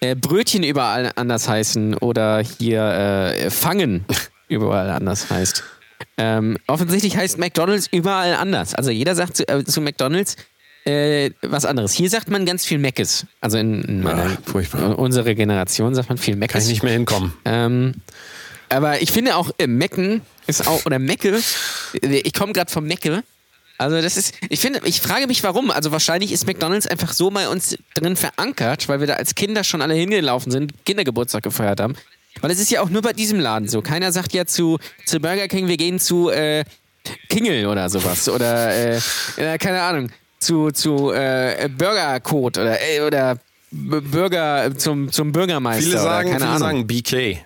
äh, 0.00 0.14
Brötchen 0.14 0.62
überall 0.62 1.10
anders 1.16 1.48
heißen 1.48 1.94
oder 1.96 2.40
hier 2.40 2.82
äh, 2.82 3.50
Fangen 3.50 4.04
überall 4.48 4.90
anders 4.90 5.30
heißt. 5.30 5.64
Ähm, 6.16 6.58
offensichtlich 6.66 7.16
heißt 7.16 7.38
McDonalds 7.38 7.88
überall 7.90 8.34
anders. 8.34 8.74
Also 8.74 8.90
jeder 8.90 9.14
sagt 9.14 9.36
zu, 9.36 9.48
äh, 9.48 9.64
zu 9.64 9.80
McDonalds 9.80 10.36
äh, 10.84 11.30
was 11.42 11.64
anderes. 11.64 11.92
Hier 11.92 12.10
sagt 12.10 12.30
man 12.30 12.44
ganz 12.46 12.64
viel 12.64 12.78
Meckes. 12.78 13.26
Also 13.40 13.58
in, 13.58 13.82
in 13.84 14.02
meiner, 14.02 14.24
Ah, 14.24 14.38
furchtbar. 14.44 14.98
unsere 14.98 15.34
Generation 15.34 15.94
sagt 15.94 16.08
man 16.08 16.18
viel 16.18 16.36
Meckes. 16.36 16.52
kann 16.52 16.62
ich 16.62 16.68
nicht 16.68 16.82
mehr 16.82 16.92
hinkommen. 16.92 17.32
Ähm, 17.44 17.94
aber 18.68 19.02
ich 19.02 19.12
finde 19.12 19.36
auch 19.36 19.50
äh, 19.58 19.66
Mecken 19.66 20.22
ist 20.46 20.66
auch 20.66 20.84
oder 20.86 20.98
Mecke. 20.98 21.40
äh, 22.02 22.16
Ich 22.24 22.32
komme 22.32 22.52
gerade 22.52 22.70
vom 22.70 22.84
Mecke. 22.84 23.22
Also 23.78 24.00
das 24.00 24.16
ist, 24.16 24.34
ich 24.48 24.60
finde, 24.60 24.80
ich 24.84 25.00
frage 25.00 25.26
mich 25.26 25.42
warum. 25.42 25.70
Also 25.70 25.90
wahrscheinlich 25.92 26.30
ist 26.32 26.46
McDonald's 26.46 26.86
einfach 26.86 27.12
so 27.12 27.30
bei 27.30 27.48
uns 27.48 27.76
drin 27.94 28.16
verankert, 28.16 28.88
weil 28.88 29.00
wir 29.00 29.06
da 29.08 29.14
als 29.14 29.34
Kinder 29.34 29.64
schon 29.64 29.82
alle 29.82 29.94
hingelaufen 29.94 30.52
sind, 30.52 30.72
Kindergeburtstag 30.84 31.42
gefeiert 31.42 31.80
haben. 31.80 31.94
Weil 32.40 32.50
es 32.50 32.60
ist 32.60 32.70
ja 32.70 32.80
auch 32.80 32.88
nur 32.90 33.02
bei 33.02 33.12
diesem 33.12 33.40
Laden 33.40 33.68
so. 33.68 33.82
Keiner 33.82 34.10
sagt 34.12 34.32
ja 34.34 34.46
zu, 34.46 34.78
zu 35.04 35.20
Burger 35.20 35.48
King, 35.48 35.68
wir 35.68 35.76
gehen 35.76 35.98
zu 35.98 36.30
äh, 36.30 36.64
Kingel 37.28 37.66
oder 37.66 37.90
sowas. 37.90 38.28
Oder, 38.28 38.96
äh, 38.96 39.58
keine 39.58 39.82
Ahnung, 39.82 40.10
zu, 40.42 40.70
zu 40.70 41.12
äh, 41.12 41.68
Burger 41.76 42.20
Code 42.20 42.60
oder, 42.60 42.80
äh, 42.80 43.00
oder 43.00 43.36
B 43.70 44.00
Burger 44.00 44.76
zum, 44.76 45.10
zum 45.10 45.32
Bürgermeister. 45.32 45.82
Viele 45.82 45.94
oder 45.94 46.02
sagen, 46.02 46.30
keine 46.30 46.40
viele 46.40 46.50
Ahnung. 46.50 46.68
sagen 46.68 46.86
BK. 46.86 47.38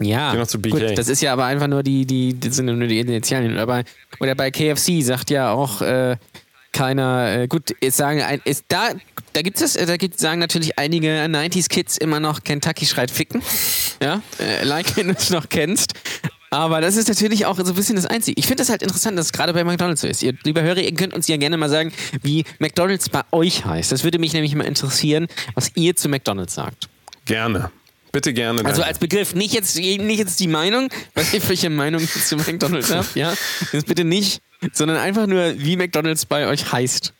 Ja, 0.00 0.32
gut, 0.44 0.96
das 0.96 1.08
ist 1.08 1.22
ja 1.22 1.32
aber 1.32 1.46
einfach 1.46 1.66
nur 1.66 1.82
die, 1.82 2.06
die, 2.06 2.38
das 2.38 2.54
sind 2.56 2.66
nur 2.66 2.86
die 2.86 3.00
Initialien. 3.00 3.52
Oder 3.52 3.66
bei, 3.66 3.84
oder 4.20 4.34
bei 4.36 4.50
KFC 4.52 5.02
sagt 5.02 5.28
ja 5.30 5.50
auch 5.50 5.82
äh, 5.82 6.16
keiner, 6.72 7.40
äh, 7.40 7.48
gut, 7.48 7.72
ist 7.72 7.96
sagen, 7.96 8.22
ein, 8.22 8.40
ist 8.44 8.64
da 8.68 8.90
da 9.32 9.42
gibt 9.42 9.60
es, 9.60 9.74
da 9.74 9.96
gibt, 9.96 10.18
sagen 10.18 10.40
natürlich 10.40 10.78
einige 10.78 11.08
90s-Kids 11.08 11.98
immer 11.98 12.18
noch 12.18 12.42
Kentucky 12.42 12.86
schreit 12.86 13.10
ficken. 13.10 13.42
Ja, 14.02 14.22
äh, 14.40 14.64
like, 14.64 14.96
wenn 14.96 15.08
du 15.08 15.14
es 15.14 15.30
noch 15.30 15.48
kennst. 15.48 15.92
Aber 16.50 16.80
das 16.80 16.96
ist 16.96 17.08
natürlich 17.08 17.46
auch 17.46 17.56
so 17.56 17.64
ein 17.64 17.74
bisschen 17.74 17.96
das 17.96 18.06
Einzige. 18.06 18.38
Ich 18.38 18.46
finde 18.46 18.62
das 18.62 18.70
halt 18.70 18.82
interessant, 18.82 19.18
dass 19.18 19.26
es 19.26 19.32
gerade 19.32 19.52
bei 19.52 19.64
McDonalds 19.64 20.00
so 20.00 20.06
ist. 20.06 20.22
Ihr, 20.22 20.34
lieber 20.44 20.62
Hörer, 20.62 20.80
ihr 20.80 20.94
könnt 20.94 21.12
uns 21.14 21.28
ja 21.28 21.36
gerne 21.36 21.56
mal 21.56 21.68
sagen, 21.68 21.92
wie 22.22 22.44
McDonalds 22.58 23.08
bei 23.10 23.22
euch 23.32 23.64
heißt. 23.64 23.92
Das 23.92 24.04
würde 24.04 24.18
mich 24.18 24.32
nämlich 24.32 24.54
mal 24.54 24.64
interessieren, 24.64 25.28
was 25.54 25.72
ihr 25.74 25.94
zu 25.96 26.08
McDonalds 26.08 26.54
sagt. 26.54 26.88
Gerne. 27.26 27.70
Bitte 28.12 28.32
gerne. 28.32 28.64
Also 28.64 28.82
als 28.82 28.98
Begriff, 28.98 29.34
nicht 29.34 29.52
jetzt, 29.52 29.76
nicht 29.76 30.18
jetzt 30.18 30.40
die 30.40 30.48
Meinung, 30.48 30.88
was 31.14 31.28
für 31.28 31.66
eine 31.66 31.74
Meinung 31.74 32.08
zu 32.26 32.36
McDonalds 32.36 32.90
habt, 32.90 33.14
ja? 33.14 33.34
Das 33.72 33.84
bitte 33.84 34.04
nicht, 34.04 34.40
sondern 34.72 34.96
einfach 34.96 35.26
nur, 35.26 35.58
wie 35.58 35.76
McDonalds 35.76 36.24
bei 36.24 36.46
euch 36.46 36.72
heißt. 36.72 37.12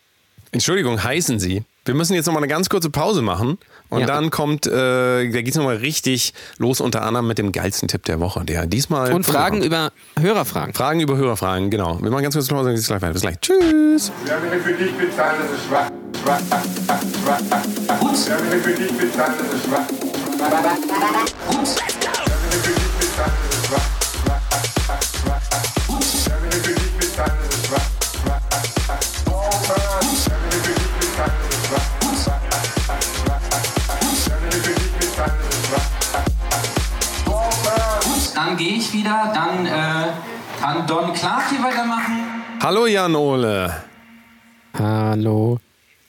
Entschuldigung, 0.52 1.02
heißen 1.02 1.38
Sie. 1.38 1.62
Wir 1.88 1.94
müssen 1.94 2.14
jetzt 2.14 2.26
nochmal 2.26 2.42
eine 2.42 2.48
ganz 2.52 2.68
kurze 2.68 2.90
Pause 2.90 3.22
machen 3.22 3.58
und 3.88 4.00
Ja. 4.00 4.06
dann 4.06 4.28
kommt, 4.30 4.66
äh, 4.66 4.70
da 4.70 5.22
geht 5.24 5.48
es 5.48 5.56
nochmal 5.56 5.76
richtig 5.76 6.34
los, 6.58 6.80
unter 6.80 7.02
anderem 7.02 7.26
mit 7.26 7.38
dem 7.38 7.50
geilsten 7.50 7.88
Tipp 7.88 8.04
der 8.04 8.20
Woche, 8.20 8.44
der 8.44 8.66
diesmal. 8.66 9.12
Und 9.12 9.24
Fragen 9.24 9.62
über 9.62 9.90
Hörerfragen. 10.20 10.74
Fragen 10.74 11.00
über 11.00 11.16
Hörerfragen, 11.16 11.70
genau. 11.70 11.98
Wir 12.02 12.10
machen 12.10 12.22
ganz 12.22 12.34
kurz 12.34 12.46
Pause 12.48 12.68
und 12.68 12.74
geht's 12.74 12.86
gleich 12.86 13.00
weiter. 13.02 13.14
Bis 13.14 13.22
gleich. 13.22 13.40
Tschüss. 13.40 14.12
Wir 14.24 14.34
haben 14.34 14.42
hier 14.50 14.60
für 14.60 14.72
dich 14.74 14.92
bezahlt, 14.92 15.36
das 15.40 15.58
ist 15.58 15.66
schwach. 15.66 15.90
Schwach. 16.22 16.40
Schwach. 17.24 17.40
Wir 18.26 18.34
haben 18.36 18.48
hier 18.50 18.60
für 18.60 18.72
dich 18.74 18.92
bezahlt, 18.92 19.32
das 19.40 19.54
ist 19.58 19.64
schwach. 19.66 19.88
Wir 20.38 21.97
gehe 38.58 38.74
ich 38.76 38.92
wieder, 38.92 39.32
dann 39.34 39.66
äh, 39.66 40.08
kann 40.60 40.86
Don 40.86 41.12
Clark 41.14 41.48
hier 41.50 41.62
weitermachen. 41.62 42.42
Hallo 42.60 42.86
Jan 42.86 43.14
Ole. 43.14 43.72
Hallo, 44.76 45.58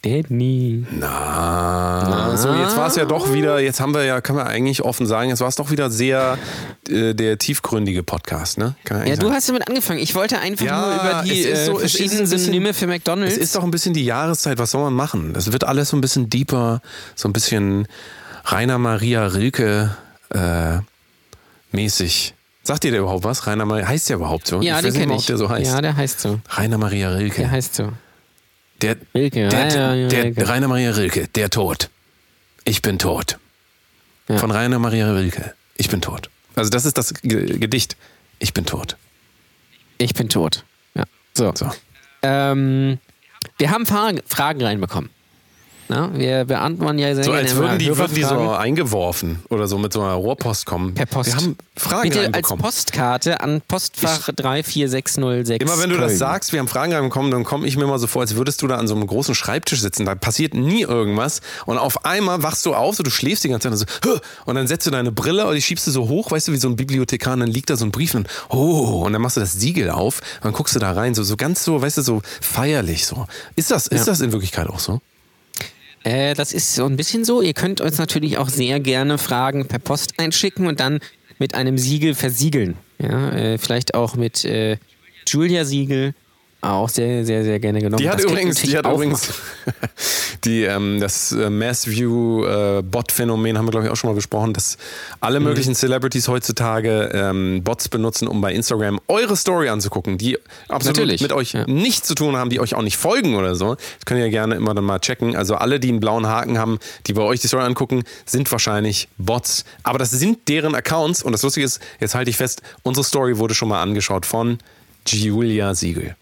Danny. 0.01 0.85
Na, 0.91 2.35
so 2.35 2.51
jetzt 2.53 2.75
war 2.75 2.87
es 2.87 2.95
ja 2.95 3.05
doch 3.05 3.31
wieder, 3.33 3.59
jetzt 3.59 3.79
haben 3.79 3.93
wir 3.93 4.03
ja, 4.03 4.19
kann 4.21 4.35
man 4.35 4.47
eigentlich 4.47 4.83
offen 4.83 5.05
sagen, 5.05 5.29
jetzt 5.29 5.41
war 5.41 5.47
es 5.47 5.55
doch 5.55 5.69
wieder 5.71 5.89
sehr 5.91 6.37
äh, 6.89 7.13
der 7.13 7.37
tiefgründige 7.37 8.01
Podcast, 8.03 8.57
ne? 8.57 8.75
Ja, 8.89 9.15
du 9.15 9.15
sagen. 9.15 9.33
hast 9.33 9.49
damit 9.49 9.67
angefangen. 9.67 9.99
Ich 9.99 10.15
wollte 10.15 10.39
einfach 10.39 10.65
Ja, 10.65 10.81
nur 10.85 10.95
über 10.95 11.23
die 11.23 11.43
so- 11.43 11.49
äh, 11.49 11.83
ist 11.85 11.93
verschiedenen 11.95 12.25
Synonyme 12.25 12.73
für 12.73 12.87
McDonalds. 12.87 13.33
Es 13.35 13.39
ist 13.39 13.55
doch 13.55 13.63
ein 13.63 13.71
bisschen 13.71 13.93
die 13.93 14.05
Jahreszeit, 14.05 14.57
was 14.57 14.71
soll 14.71 14.81
man 14.83 14.93
machen? 14.93 15.33
Das 15.33 15.51
wird 15.51 15.63
alles 15.63 15.89
so 15.89 15.97
ein 15.97 16.01
bisschen 16.01 16.29
deeper, 16.29 16.81
so 17.15 17.29
ein 17.29 17.33
bisschen 17.33 17.87
Rainer 18.45 18.79
Maria 18.79 19.25
Rilke 19.27 19.95
äh, 20.31 20.79
mäßig. 21.71 22.33
Sagt 22.63 22.85
ihr 22.85 22.91
der 22.91 22.99
überhaupt 23.01 23.23
was? 23.23 23.47
Rainer 23.47 23.65
Maria, 23.65 23.87
heißt 23.87 24.09
der 24.09 24.17
überhaupt 24.17 24.47
so? 24.47 24.61
ja, 24.61 24.75
ich 24.75 24.81
den 24.81 24.87
weiß 24.87 24.93
nicht 24.93 24.99
kenne 25.01 25.13
ich. 25.15 25.19
ob 25.21 25.25
der 25.27 25.37
so 25.37 25.49
heißt. 25.49 25.71
Ja, 25.71 25.81
der 25.81 25.95
heißt 25.95 26.19
so. 26.19 26.39
Rainer 26.49 26.77
Maria 26.77 27.09
Rilke. 27.09 27.41
Der 27.41 27.51
heißt 27.51 27.75
so. 27.75 27.91
Der, 28.81 28.95
Rilke, 29.15 29.47
der, 29.49 29.51
Rainer 29.59 29.87
Maria 29.87 30.07
der, 30.09 30.23
Rilke. 30.23 30.47
Rainer 30.49 30.67
Maria 30.67 30.91
Rilke, 30.91 31.27
der 31.29 31.49
Tod. 31.49 31.89
Ich 32.65 32.81
bin 32.81 32.99
tot. 32.99 33.37
Ja. 34.27 34.37
Von 34.37 34.51
Rainer 34.51 34.77
Maria 34.79 35.11
Rilke. 35.11 35.53
Ich 35.77 35.89
bin 35.89 36.01
tot. 36.01 36.29
Also 36.55 36.69
das 36.69 36.85
ist 36.85 36.97
das 36.97 37.13
Ge- 37.15 37.57
Gedicht. 37.57 37.95
Ich 38.39 38.53
bin 38.53 38.65
tot. 38.65 38.95
Ich 39.97 40.13
bin 40.13 40.29
tot. 40.29 40.63
Ja. 40.93 41.05
So. 41.33 41.51
So. 41.55 41.71
Ähm, 42.21 42.99
wir 43.57 43.71
haben 43.71 43.85
Fragen 43.85 44.61
reinbekommen. 44.61 45.09
Na, 45.91 46.11
wir 46.13 46.45
beantworten 46.45 46.99
ja 46.99 47.15
sehr 47.15 47.23
So 47.23 47.31
gerne 47.31 47.47
als 47.49 47.55
würden 47.55 47.79
die, 47.79 47.97
würden 47.97 48.13
die 48.13 48.21
so 48.21 48.51
eingeworfen 48.51 49.39
oder 49.49 49.67
so 49.67 49.79
mit 49.79 49.91
so 49.91 50.01
einer 50.03 50.13
Rohrpost 50.13 50.67
kommen. 50.67 50.93
per 50.93 51.07
Post. 51.07 51.31
Wir 51.31 51.35
haben 51.37 51.57
Fragen 51.75 52.09
Bitte 52.11 52.31
als. 52.31 52.47
Postkarte 52.47 53.41
an 53.41 53.61
Postfach 53.67 54.29
34606. 54.35 55.63
Immer 55.63 55.79
wenn 55.81 55.89
du 55.89 55.97
das 55.97 56.19
sagst, 56.19 56.53
wir 56.53 56.59
haben 56.59 56.67
Fragen 56.67 56.93
reinbekommen, 56.93 57.31
dann 57.31 57.43
komme 57.43 57.65
ich 57.65 57.75
mir 57.75 57.87
mal 57.87 57.97
so 57.97 58.05
vor, 58.05 58.21
als 58.21 58.35
würdest 58.35 58.61
du 58.61 58.67
da 58.67 58.77
an 58.77 58.87
so 58.87 58.93
einem 58.93 59.07
großen 59.07 59.33
Schreibtisch 59.33 59.81
sitzen. 59.81 60.05
Da 60.05 60.13
passiert 60.13 60.53
nie 60.53 60.81
irgendwas. 60.81 61.41
Und 61.65 61.79
auf 61.79 62.05
einmal 62.05 62.43
wachst 62.43 62.67
du 62.67 62.75
auf, 62.75 62.95
so 62.95 63.01
du 63.01 63.09
schläfst 63.09 63.43
die 63.43 63.49
ganze 63.49 63.71
Zeit 63.71 63.79
und 63.79 64.11
so, 64.13 64.19
und 64.45 64.53
dann 64.55 64.67
setzt 64.67 64.85
du 64.85 64.91
deine 64.91 65.11
Brille 65.11 65.47
und 65.47 65.55
die 65.55 65.61
schiebst 65.63 65.87
du 65.87 65.91
so 65.91 66.07
hoch, 66.07 66.29
weißt 66.29 66.49
du, 66.49 66.51
wie 66.51 66.57
so 66.57 66.67
ein 66.69 66.75
Bibliothekar, 66.75 67.33
und 67.33 67.39
dann 67.39 67.49
liegt 67.49 67.71
da 67.71 67.75
so 67.75 67.85
ein 67.85 67.91
Brief 67.91 68.13
und, 68.13 68.27
oh, 68.49 69.03
und 69.05 69.13
dann 69.13 69.23
machst 69.23 69.37
du 69.37 69.41
das 69.41 69.53
Siegel 69.53 69.89
auf 69.89 70.19
und 70.37 70.45
dann 70.45 70.53
guckst 70.53 70.75
du 70.75 70.79
da 70.79 70.91
rein, 70.91 71.15
so, 71.15 71.23
so 71.23 71.35
ganz 71.35 71.63
so, 71.63 71.81
weißt 71.81 71.97
du, 71.97 72.01
so 72.03 72.21
feierlich 72.41 73.07
so. 73.07 73.25
Ist 73.55 73.71
das, 73.71 73.87
ist 73.87 74.01
Ja. 74.01 74.05
das 74.11 74.21
in 74.21 74.31
Wirklichkeit 74.31 74.67
auch 74.67 74.79
so? 74.79 75.01
Äh, 76.03 76.33
das 76.33 76.53
ist 76.53 76.75
so 76.75 76.85
ein 76.85 76.95
bisschen 76.95 77.25
so. 77.25 77.41
Ihr 77.41 77.53
könnt 77.53 77.81
uns 77.81 77.97
natürlich 77.97 78.37
auch 78.37 78.49
sehr 78.49 78.79
gerne 78.79 79.17
Fragen 79.17 79.67
per 79.67 79.79
Post 79.79 80.13
einschicken 80.17 80.67
und 80.67 80.79
dann 80.79 80.99
mit 81.39 81.55
einem 81.55 81.77
Siegel 81.77 82.15
versiegeln. 82.15 82.75
Ja, 82.99 83.31
äh, 83.31 83.57
vielleicht 83.57 83.93
auch 83.93 84.15
mit 84.15 84.45
äh, 84.45 84.77
Julia-Siegel. 85.27 86.13
Auch 86.61 86.89
sehr, 86.89 87.23
sehr, 87.23 87.45
sehr 87.45 87.57
gerne 87.59 87.79
genommen. 87.79 88.01
Die 88.01 88.09
hat 88.09 88.19
Das 88.19 88.25
übrigens, 88.25 88.61
die 88.61 88.77
hat 88.77 88.85
übrigens 88.85 89.29
die, 90.43 90.63
ähm, 90.63 90.99
das 90.99 91.31
äh, 91.31 91.49
Mass-View-Bot-Phänomen 91.49 93.57
haben 93.57 93.65
wir, 93.65 93.71
glaube 93.71 93.85
ich, 93.85 93.91
auch 93.91 93.95
schon 93.95 94.09
mal 94.09 94.15
besprochen, 94.15 94.53
dass 94.53 94.77
alle 95.21 95.39
möglichen 95.39 95.73
Celebrities 95.73 96.27
heutzutage 96.27 97.11
ähm, 97.13 97.63
Bots 97.63 97.87
benutzen, 97.87 98.27
um 98.27 98.41
bei 98.41 98.53
Instagram 98.53 98.99
eure 99.07 99.37
Story 99.37 99.69
anzugucken, 99.69 100.17
die 100.17 100.37
absolut 100.67 100.97
Natürlich, 100.97 101.21
mit 101.21 101.31
euch 101.31 101.53
ja. 101.53 101.65
nichts 101.65 102.09
zu 102.09 102.15
tun 102.15 102.35
haben, 102.35 102.49
die 102.49 102.59
euch 102.59 102.75
auch 102.75 102.81
nicht 102.81 102.97
folgen 102.97 103.35
oder 103.35 103.55
so. 103.55 103.75
Das 103.75 104.05
könnt 104.05 104.19
ihr 104.19 104.29
gerne 104.29 104.55
immer 104.55 104.73
dann 104.73 104.83
mal 104.83 104.99
checken. 104.99 105.37
Also 105.37 105.55
alle, 105.55 105.79
die 105.79 105.87
einen 105.87 106.01
blauen 106.01 106.27
Haken 106.27 106.57
haben, 106.57 106.77
die 107.07 107.13
bei 107.13 107.21
euch 107.21 107.39
die 107.39 107.47
Story 107.47 107.63
angucken, 107.63 108.03
sind 108.25 108.51
wahrscheinlich 108.51 109.07
Bots. 109.17 109.63
Aber 109.83 109.97
das 109.97 110.11
sind 110.11 110.49
deren 110.49 110.75
Accounts 110.75 111.23
und 111.23 111.31
das 111.31 111.41
Lustige 111.41 111.65
ist, 111.65 111.79
jetzt 112.01 112.15
halte 112.15 112.29
ich 112.29 112.35
fest, 112.35 112.61
unsere 112.83 113.05
Story 113.05 113.37
wurde 113.37 113.55
schon 113.55 113.69
mal 113.69 113.81
angeschaut 113.81 114.25
von 114.25 114.57
Julia 115.07 115.73
Siegel. 115.73 116.17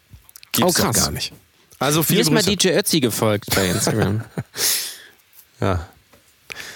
Gibt's 0.57 0.79
Oh, 0.79 0.83
krass. 0.83 0.95
gar 0.97 1.11
nicht. 1.11 1.31
Also 1.79 1.99
Mir 1.99 2.05
viele 2.05 2.21
ist 2.21 2.31
mal. 2.31 2.41
DJ 2.43 2.69
Ötzi 2.69 2.99
gefolgt 2.99 3.53
bei 3.55 3.67
Instagram. 3.69 4.21
Ja. 5.59 5.87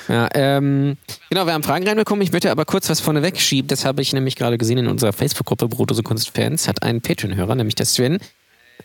ja, 0.08 0.28
ähm, 0.34 0.98
genau, 1.30 1.46
wir 1.46 1.54
haben 1.54 1.62
Fragen 1.62 1.88
reinbekommen. 1.88 2.24
Ich 2.24 2.32
möchte 2.32 2.50
aber 2.50 2.66
kurz 2.66 2.90
was 2.90 3.00
vorneweg 3.00 3.40
schieben. 3.40 3.68
Das 3.68 3.86
habe 3.86 4.02
ich 4.02 4.12
nämlich 4.12 4.36
gerade 4.36 4.58
gesehen 4.58 4.80
in 4.80 4.88
unserer 4.88 5.14
Facebook-Gruppe 5.14 5.68
Brotose 5.68 6.02
Kunstfans. 6.02 6.68
Hat 6.68 6.82
ein 6.82 7.00
Patreon-Hörer, 7.02 7.54
nämlich 7.54 7.76
der 7.76 7.86
Sven, 7.86 8.18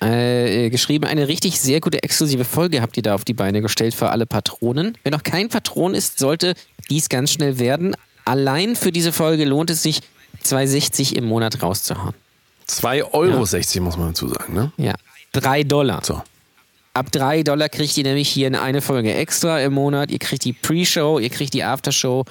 äh, 0.02 0.68
geschrieben, 0.68 1.06
eine 1.06 1.28
richtig 1.28 1.58
sehr 1.60 1.80
gute 1.80 2.02
exklusive 2.02 2.44
Folge 2.44 2.82
habt 2.82 2.98
ihr 2.98 3.02
da 3.02 3.14
auf 3.14 3.24
die 3.24 3.32
Beine 3.32 3.62
gestellt 3.62 3.94
für 3.94 4.10
alle 4.10 4.26
Patronen. 4.26 4.98
Wer 5.02 5.12
noch 5.12 5.22
kein 5.22 5.48
Patron 5.48 5.94
ist, 5.94 6.18
sollte 6.18 6.52
dies 6.90 7.08
ganz 7.08 7.32
schnell 7.32 7.58
werden. 7.58 7.96
Allein 8.26 8.76
für 8.76 8.92
diese 8.92 9.12
Folge 9.12 9.46
lohnt 9.46 9.70
es 9.70 9.82
sich, 9.82 10.00
2,60 10.44 11.14
im 11.14 11.24
Monat 11.24 11.62
rauszuhauen. 11.62 12.12
2,60 12.68 13.12
Euro 13.12 13.84
muss 13.84 13.96
man 13.96 14.08
dazu 14.08 14.28
sagen, 14.28 14.54
ne? 14.54 14.72
Ja, 14.76 14.94
3 15.32 15.64
Dollar. 15.64 16.04
So. 16.04 16.22
Ab 16.94 17.12
3 17.12 17.42
Dollar 17.42 17.68
kriegt 17.68 17.96
ihr 17.96 18.04
nämlich 18.04 18.28
hier 18.28 18.60
eine 18.60 18.80
Folge 18.80 19.14
extra 19.14 19.60
im 19.60 19.74
Monat. 19.74 20.10
Ihr 20.10 20.18
kriegt 20.18 20.44
die 20.44 20.52
Pre-Show, 20.52 21.18
ihr 21.18 21.30
kriegt 21.30 21.54
die 21.54 21.62
Aftershow 21.62 22.24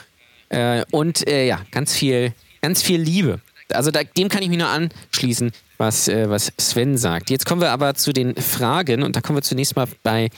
äh, 0.49 0.83
und 0.91 1.27
äh, 1.27 1.47
ja, 1.47 1.59
ganz 1.71 1.93
viel, 1.93 2.33
ganz 2.61 2.81
viel 2.81 2.99
Liebe. 2.99 3.39
Also 3.71 3.91
da, 3.91 4.03
dem 4.03 4.29
kann 4.29 4.43
ich 4.43 4.49
mich 4.49 4.59
nur 4.59 4.67
anschließen, 4.67 5.51
was, 5.77 6.07
äh, 6.07 6.29
was 6.29 6.51
Sven 6.59 6.97
sagt. 6.97 7.29
Jetzt 7.29 7.45
kommen 7.45 7.61
wir 7.61 7.71
aber 7.71 7.95
zu 7.95 8.13
den 8.13 8.36
Fragen 8.36 9.03
und 9.03 9.15
da 9.15 9.21
kommen 9.21 9.38
wir 9.38 9.43
zunächst 9.43 9.75
mal 9.75 9.88
bei 10.03 10.29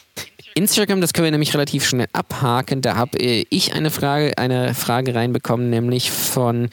Instagram. 0.56 1.02
Das 1.02 1.14
können 1.14 1.26
wir 1.26 1.32
nämlich 1.32 1.54
relativ 1.54 1.86
schnell 1.86 2.08
abhaken. 2.14 2.82
Da 2.82 2.96
habe 2.96 3.20
äh, 3.20 3.46
ich 3.50 3.74
eine 3.74 3.92
Frage, 3.92 4.38
eine 4.38 4.74
Frage 4.74 5.14
reinbekommen, 5.14 5.70
nämlich 5.70 6.12
von, 6.12 6.70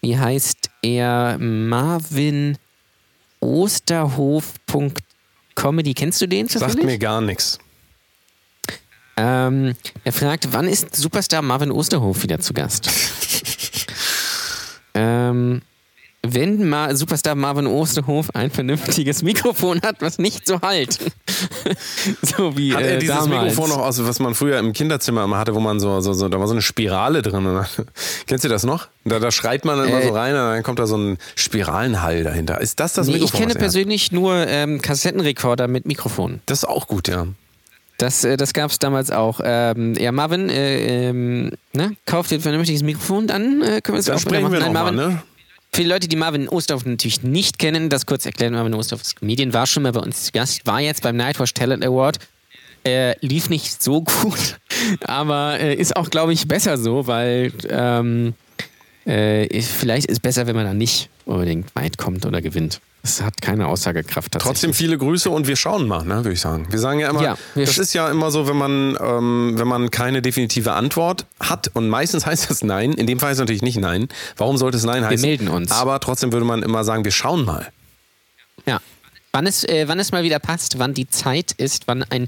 wie 0.00 0.18
heißt 0.18 0.70
er, 0.82 1.38
Marvin 1.38 2.58
Osterhof.comedy. 3.40 5.94
Kennst 5.94 6.20
du 6.20 6.26
den? 6.26 6.48
Sagt 6.48 6.82
mir 6.82 6.98
gar 6.98 7.20
nichts. 7.20 7.60
Ähm, 9.16 9.76
er 10.04 10.12
fragt, 10.12 10.52
wann 10.52 10.66
ist 10.66 10.96
Superstar 10.96 11.42
Marvin 11.42 11.70
Osterhof 11.70 12.22
wieder 12.22 12.40
zu 12.40 12.54
Gast? 12.54 12.88
ähm, 14.94 15.60
wenn 16.26 16.68
Ma 16.68 16.94
Superstar 16.94 17.34
Marvin 17.34 17.66
Osterhof 17.66 18.28
ein 18.34 18.50
vernünftiges 18.50 19.22
Mikrofon 19.24 19.80
hat, 19.82 19.96
was 20.00 20.18
nicht 20.18 20.46
so 20.46 20.60
halt. 20.60 20.98
so 22.22 22.56
wie 22.56 22.74
Hat 22.74 22.82
äh, 22.82 22.94
er 22.94 22.98
dieses 22.98 23.16
damals. 23.16 23.42
Mikrofon 23.54 23.70
noch 23.70 23.78
aus, 23.84 24.04
was 24.04 24.18
man 24.20 24.34
früher 24.34 24.58
im 24.58 24.72
Kinderzimmer 24.72 25.24
immer 25.24 25.38
hatte, 25.38 25.54
wo 25.54 25.60
man 25.60 25.80
so, 25.80 26.00
so, 26.00 26.12
so 26.12 26.28
da 26.28 26.38
war 26.38 26.46
so 26.46 26.52
eine 26.52 26.62
Spirale 26.62 27.22
drin. 27.22 27.46
Und 27.46 27.54
dann- 27.76 27.86
Kennst 28.26 28.44
du 28.44 28.48
das 28.48 28.64
noch? 28.64 28.88
Da, 29.04 29.18
da 29.18 29.30
schreit 29.30 29.64
man 29.64 29.82
immer 29.88 30.00
Äh, 30.00 30.06
so 30.06 30.12
rein 30.12 30.34
und 30.34 30.40
dann 30.40 30.62
kommt 30.62 30.78
da 30.78 30.86
so 30.86 30.96
ein 30.96 31.18
Spiralenhall 31.36 32.22
dahinter. 32.22 32.60
Ist 32.60 32.80
das 32.80 32.92
das 32.92 33.06
Nee, 33.06 33.14
ich 33.14 33.20
Mikrofon? 33.22 33.40
kenne 33.40 33.52
er 33.52 33.54
hat? 33.54 33.60
persönlich 33.60 34.12
nur 34.12 34.34
ähm, 34.46 34.82
Kassettenrekorder 34.82 35.68
mit 35.68 35.86
Mikrofon. 35.86 36.40
Das 36.46 36.58
ist 36.58 36.64
auch 36.68 36.86
gut, 36.86 37.08
ja. 37.08 37.26
Das, 37.96 38.24
äh, 38.24 38.36
das 38.36 38.52
gab 38.54 38.70
es 38.70 38.78
damals 38.78 39.10
auch. 39.10 39.40
Ähm, 39.42 39.94
ja, 39.98 40.10
Marvin, 40.12 40.48
äh, 40.48 41.08
ähm, 41.08 41.52
ne? 41.72 41.96
kauft 42.06 42.30
dir 42.30 42.36
ein 42.36 42.40
vernünftiges 42.40 42.82
Mikrofon, 42.82 43.26
dann 43.26 43.60
äh, 43.62 43.80
können 43.82 43.98
wir 43.98 44.02
Dann 44.04 44.16
auch 44.16 44.20
sprechen 44.20 44.50
wir 44.52 44.58
machen. 44.60 44.72
Nein, 44.72 44.72
nochmal, 44.72 44.92
Marvin, 44.92 45.14
ne? 45.16 45.22
Für 45.72 45.82
die 45.82 45.88
Leute, 45.88 46.08
die 46.08 46.16
Marvin 46.16 46.48
Osterhoff 46.48 46.84
natürlich 46.84 47.22
nicht 47.22 47.58
kennen, 47.58 47.88
das 47.90 48.04
kurz 48.06 48.26
erklären, 48.26 48.54
Marvin 48.54 48.74
Osterhoff 48.74 49.02
ist 49.02 49.16
Comedian, 49.16 49.52
war 49.52 49.66
schon 49.66 49.84
mal 49.84 49.92
bei 49.92 50.00
uns 50.00 50.24
zu 50.24 50.32
Gast, 50.32 50.66
war 50.66 50.80
jetzt 50.80 51.02
beim 51.02 51.16
Nightwatch 51.16 51.54
Talent 51.54 51.84
Award 51.84 52.18
Äh, 52.82 53.14
lief 53.24 53.50
nicht 53.50 53.82
so 53.82 54.00
gut, 54.02 54.58
aber 55.04 55.60
äh, 55.60 55.74
ist 55.74 55.94
auch, 55.96 56.08
glaube 56.10 56.32
ich, 56.32 56.48
besser 56.48 56.78
so, 56.78 57.06
weil 57.06 57.52
ähm, 57.68 58.32
äh, 59.06 59.46
ist- 59.46 59.70
vielleicht 59.70 60.06
ist 60.06 60.22
besser, 60.22 60.46
wenn 60.46 60.56
man 60.56 60.64
da 60.64 60.72
nicht 60.74 61.10
unbedingt 61.26 61.74
weit 61.76 61.98
kommt 61.98 62.24
oder 62.24 62.40
gewinnt. 62.40 62.80
Das 63.02 63.22
hat 63.22 63.40
keine 63.40 63.66
Aussagekraft. 63.66 64.32
Trotzdem 64.38 64.74
viele 64.74 64.98
Grüße 64.98 65.30
und 65.30 65.46
wir 65.46 65.56
schauen 65.56 65.88
mal, 65.88 66.04
ne, 66.04 66.16
würde 66.16 66.32
ich 66.32 66.40
sagen. 66.40 66.66
Wir 66.70 66.78
sagen 66.78 67.00
ja 67.00 67.08
immer, 67.08 67.22
Ja, 67.22 67.38
wir 67.54 67.64
das 67.64 67.78
ist 67.78 67.94
ja 67.94 68.10
immer 68.10 68.30
so, 68.30 68.46
wenn 68.46 68.56
man, 68.58 68.98
ähm, 69.00 69.54
wenn 69.56 69.66
man 69.68 69.90
keine 69.90 70.20
definitive 70.20 70.72
Antwort 70.72 71.24
hat 71.40 71.70
und 71.74 71.88
meistens 71.88 72.26
heißt 72.26 72.50
das 72.50 72.62
Nein. 72.62 72.92
In 72.92 73.06
dem 73.06 73.18
Fall 73.18 73.30
ist 73.30 73.36
es 73.36 73.40
natürlich 73.40 73.62
nicht 73.62 73.78
Nein. 73.78 74.08
Warum 74.36 74.58
sollte 74.58 74.76
es 74.76 74.84
Nein 74.84 75.04
heißen? 75.04 75.26
melden 75.26 75.48
uns. 75.48 75.70
Aber 75.72 75.98
trotzdem 76.00 76.32
würde 76.32 76.44
man 76.44 76.62
immer 76.62 76.84
sagen, 76.84 77.04
wir 77.04 77.12
schauen 77.12 77.44
mal. 77.44 77.68
Ja. 78.66 78.80
Wann 79.32 79.46
es, 79.46 79.62
äh, 79.64 79.86
wann 79.86 80.00
es 80.00 80.10
mal 80.10 80.24
wieder 80.24 80.40
passt, 80.40 80.78
wann 80.80 80.92
die 80.92 81.08
Zeit 81.08 81.52
ist, 81.52 81.84
wann 81.86 82.02
ein 82.02 82.26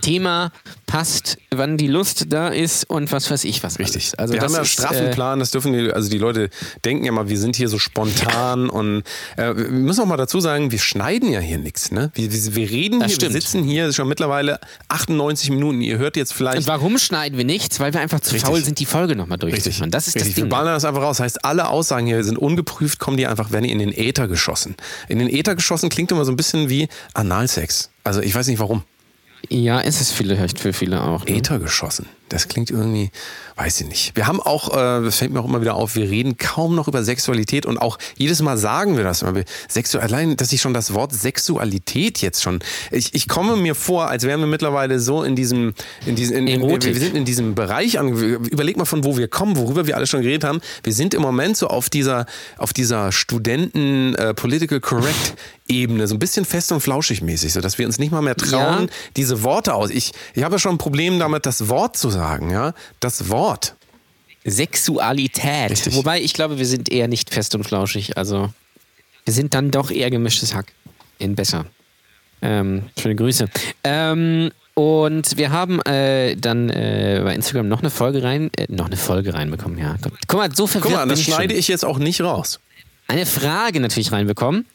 Thema 0.00 0.50
passt, 0.90 1.38
wann 1.50 1.76
die 1.76 1.86
Lust 1.86 2.26
da 2.32 2.48
ist 2.48 2.84
und 2.88 3.12
was 3.12 3.30
weiß 3.30 3.44
ich 3.44 3.62
was. 3.62 3.78
Richtig. 3.78 4.12
alles. 4.16 4.18
Also 4.18 4.34
wir 4.34 4.40
das 4.40 4.44
haben 4.46 4.52
ja 4.52 4.58
einen 4.58 4.64
ist, 4.66 4.72
straffen 4.72 5.06
äh, 5.06 5.10
Plan, 5.10 5.38
das 5.38 5.50
dürfen 5.50 5.72
die, 5.72 5.92
also 5.92 6.10
die 6.10 6.18
Leute 6.18 6.50
denken 6.84 7.04
ja 7.04 7.12
mal, 7.12 7.28
wir 7.28 7.38
sind 7.38 7.56
hier 7.56 7.68
so 7.68 7.78
spontan 7.78 8.68
und 8.68 9.02
äh, 9.36 9.54
wir 9.54 9.68
müssen 9.70 10.00
auch 10.02 10.06
mal 10.06 10.16
dazu 10.16 10.40
sagen, 10.40 10.70
wir 10.70 10.78
schneiden 10.78 11.30
ja 11.30 11.40
hier 11.40 11.58
nichts. 11.58 11.92
Ne? 11.92 12.10
Wir, 12.14 12.32
wir, 12.32 12.54
wir 12.56 12.70
reden 12.70 13.00
Das 13.00 13.12
hier, 13.12 13.20
wir 13.20 13.28
stimmt. 13.30 13.32
sitzen 13.42 13.64
hier 13.64 13.92
schon 13.92 14.08
mittlerweile 14.08 14.58
98 14.88 15.50
Minuten. 15.50 15.80
Ihr 15.80 15.98
hört 15.98 16.16
jetzt 16.16 16.32
vielleicht. 16.32 16.58
Und 16.58 16.66
warum 16.66 16.98
schneiden 16.98 17.38
wir 17.38 17.44
nichts? 17.44 17.80
Weil 17.80 17.92
wir 17.92 18.00
einfach 18.00 18.20
zu 18.20 18.32
Richtig. 18.32 18.48
faul 18.48 18.62
sind, 18.64 18.78
die 18.78 18.86
Folge 18.86 19.16
nochmal 19.16 19.38
durchzuführen. 19.38 19.90
Das 19.90 20.08
ist 20.08 20.16
Richtig. 20.16 20.30
das 20.30 20.34
Ding. 20.36 20.44
Wir 20.44 20.50
ballern 20.50 20.74
das 20.74 20.84
einfach 20.84 21.02
raus. 21.02 21.20
Heißt, 21.20 21.44
alle 21.44 21.68
Aussagen 21.68 22.06
hier 22.06 22.22
sind 22.24 22.38
ungeprüft, 22.38 22.98
kommen 22.98 23.16
die 23.16 23.26
einfach, 23.26 23.50
werden 23.52 23.64
die 23.64 23.72
in 23.72 23.78
den 23.78 23.92
Äther 23.92 24.28
geschossen. 24.28 24.74
In 25.08 25.18
den 25.18 25.28
Äther 25.28 25.54
geschossen 25.54 25.88
klingt 25.88 26.10
immer 26.12 26.24
so 26.24 26.32
ein 26.32 26.36
bisschen 26.36 26.68
wie 26.68 26.88
Analsex. 27.14 27.90
Also 28.04 28.20
ich 28.20 28.34
weiß 28.34 28.46
nicht 28.46 28.58
warum. 28.58 28.82
Ja, 29.48 29.80
ist 29.80 30.00
es 30.00 30.12
vielleicht 30.12 30.58
für 30.58 30.72
viele 30.72 31.02
auch. 31.02 31.24
Ne? 31.24 31.36
Äther 31.36 31.58
geschossen. 31.58 32.06
Das 32.30 32.48
klingt 32.48 32.70
irgendwie, 32.70 33.10
weiß 33.56 33.80
ich 33.82 33.86
nicht. 33.88 34.16
Wir 34.16 34.26
haben 34.26 34.40
auch, 34.40 34.70
äh, 34.72 35.04
das 35.04 35.16
fällt 35.16 35.32
mir 35.32 35.40
auch 35.40 35.44
immer 35.44 35.60
wieder 35.60 35.74
auf, 35.74 35.96
wir 35.96 36.08
reden 36.08 36.36
kaum 36.38 36.74
noch 36.74 36.88
über 36.88 37.02
Sexualität 37.02 37.66
und 37.66 37.76
auch 37.76 37.98
jedes 38.16 38.40
Mal 38.40 38.56
sagen 38.56 38.96
wir 38.96 39.04
das 39.04 39.22
immer. 39.22 39.42
Sexu 39.68 39.98
allein, 39.98 40.36
dass 40.36 40.52
ich 40.52 40.60
schon 40.60 40.72
das 40.72 40.94
Wort 40.94 41.12
Sexualität 41.12 42.22
jetzt 42.22 42.42
schon, 42.42 42.60
ich, 42.90 43.14
ich 43.14 43.28
komme 43.28 43.56
mir 43.56 43.74
vor, 43.74 44.08
als 44.08 44.22
wären 44.24 44.40
wir 44.40 44.46
mittlerweile 44.46 45.00
so 45.00 45.22
in 45.24 45.36
diesem, 45.36 45.74
in 46.06 46.14
diesem, 46.14 46.36
in, 46.36 46.46
in, 46.46 46.60
Erotik. 46.62 46.94
wir 46.94 47.00
sind 47.00 47.16
in 47.16 47.24
diesem 47.24 47.54
Bereich 47.54 47.98
an, 47.98 48.08
überleg 48.08 48.76
mal 48.76 48.84
von 48.84 49.04
wo 49.04 49.16
wir 49.16 49.28
kommen, 49.28 49.56
worüber 49.56 49.86
wir 49.86 49.96
alle 49.96 50.06
schon 50.06 50.22
geredet 50.22 50.44
haben. 50.44 50.60
Wir 50.82 50.92
sind 50.92 51.12
im 51.12 51.22
Moment 51.22 51.56
so 51.56 51.66
auf 51.66 51.90
dieser, 51.90 52.26
auf 52.58 52.72
dieser 52.72 53.12
Studenten 53.12 54.14
äh, 54.14 54.34
Political 54.34 54.80
Correct 54.80 55.34
Ebene, 55.68 56.08
so 56.08 56.16
ein 56.16 56.18
bisschen 56.18 56.44
fest 56.44 56.72
und 56.72 56.80
flauschig 56.80 57.22
mäßig, 57.22 57.52
so 57.52 57.60
dass 57.60 57.78
wir 57.78 57.86
uns 57.86 57.98
nicht 58.00 58.10
mal 58.10 58.22
mehr 58.22 58.34
trauen, 58.36 58.86
Ja. 58.86 58.92
diese 59.16 59.44
Worte 59.44 59.74
aus. 59.74 59.90
Ich, 59.90 60.10
ich 60.34 60.42
habe 60.42 60.56
ja 60.56 60.58
schon 60.58 60.72
ein 60.74 60.78
Problem 60.78 61.20
damit, 61.20 61.46
das 61.46 61.68
Wort 61.68 61.96
zu 61.96 62.10
sagen, 62.10 62.19
ja. 62.50 62.74
Das 63.00 63.28
Wort. 63.28 63.74
Sexualität. 64.44 65.70
Richtig. 65.70 65.94
Wobei 65.94 66.20
ich 66.20 66.34
glaube, 66.34 66.58
wir 66.58 66.66
sind 66.66 66.90
eher 66.90 67.08
nicht 67.08 67.32
fest 67.32 67.54
und 67.54 67.64
flauschig. 67.64 68.16
Also 68.16 68.50
wir 69.24 69.34
sind 69.34 69.54
dann 69.54 69.70
doch 69.70 69.90
eher 69.90 70.10
gemischtes 70.10 70.54
Hack. 70.54 70.72
In 71.18 71.34
besser. 71.34 71.66
Ähm, 72.42 72.84
schöne 72.98 73.16
Grüße. 73.16 73.48
Ähm, 73.84 74.50
und 74.74 75.36
wir 75.36 75.50
haben 75.50 75.82
äh, 75.82 76.36
dann 76.36 76.70
äh, 76.70 77.20
bei 77.22 77.34
Instagram 77.34 77.68
noch 77.68 77.80
eine 77.80 77.90
Folge 77.90 78.22
rein, 78.22 78.50
äh, 78.56 78.66
noch 78.70 78.86
eine 78.86 78.96
Folge 78.96 79.34
reinbekommen, 79.34 79.76
ja. 79.78 79.96
Guck 80.26 80.40
mal, 80.40 80.54
so 80.54 80.66
verwirrt 80.66 80.94
Guck 80.94 81.00
mal, 81.00 81.06
das 81.06 81.18
ich 81.18 81.26
schon. 81.26 81.34
schneide 81.34 81.54
ich 81.54 81.68
jetzt 81.68 81.84
auch 81.84 81.98
nicht 81.98 82.22
raus. 82.22 82.60
eine 83.08 83.26
Frage 83.26 83.80
natürlich 83.80 84.10
reinbekommen. 84.10 84.66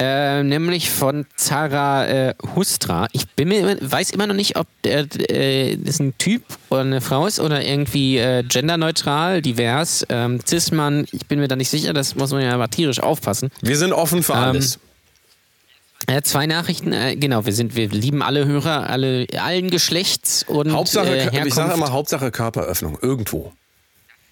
Äh, 0.00 0.42
nämlich 0.42 0.90
von 0.90 1.24
Zara 1.36 2.06
äh, 2.06 2.34
Hustra. 2.56 3.06
Ich 3.12 3.28
bin 3.28 3.48
mir 3.48 3.60
immer, 3.60 3.76
weiß 3.80 4.10
immer 4.10 4.26
noch 4.26 4.34
nicht, 4.34 4.56
ob 4.56 4.66
der, 4.82 5.06
äh, 5.30 5.76
das 5.76 6.00
ein 6.00 6.18
Typ 6.18 6.42
oder 6.68 6.80
eine 6.80 7.00
Frau 7.00 7.28
ist 7.28 7.38
oder 7.38 7.64
irgendwie 7.64 8.18
äh, 8.18 8.42
genderneutral, 8.42 9.40
divers, 9.40 10.04
ähm, 10.08 10.40
Cis-Mann. 10.44 11.06
Ich 11.12 11.26
bin 11.26 11.38
mir 11.38 11.46
da 11.46 11.54
nicht 11.54 11.70
sicher, 11.70 11.92
das 11.92 12.16
muss 12.16 12.32
man 12.32 12.42
ja 12.42 12.52
aber 12.52 12.68
tierisch 12.68 12.98
aufpassen. 12.98 13.50
Wir 13.62 13.76
sind 13.76 13.92
offen 13.92 14.24
für 14.24 14.34
alles. 14.34 14.80
Äh, 16.06 16.22
zwei 16.22 16.46
Nachrichten, 16.46 16.92
äh, 16.92 17.14
genau, 17.16 17.46
wir 17.46 17.52
sind, 17.52 17.76
wir 17.76 17.88
lieben 17.88 18.20
alle 18.20 18.46
Hörer, 18.46 18.90
alle, 18.90 19.26
allen 19.40 19.70
Geschlechts 19.70 20.44
und 20.46 20.72
Hauptsache, 20.72 21.30
ich 21.44 21.54
sage 21.54 21.72
immer 21.72 21.92
Hauptsache 21.92 22.30
Körperöffnung, 22.30 22.98
irgendwo. 23.00 23.52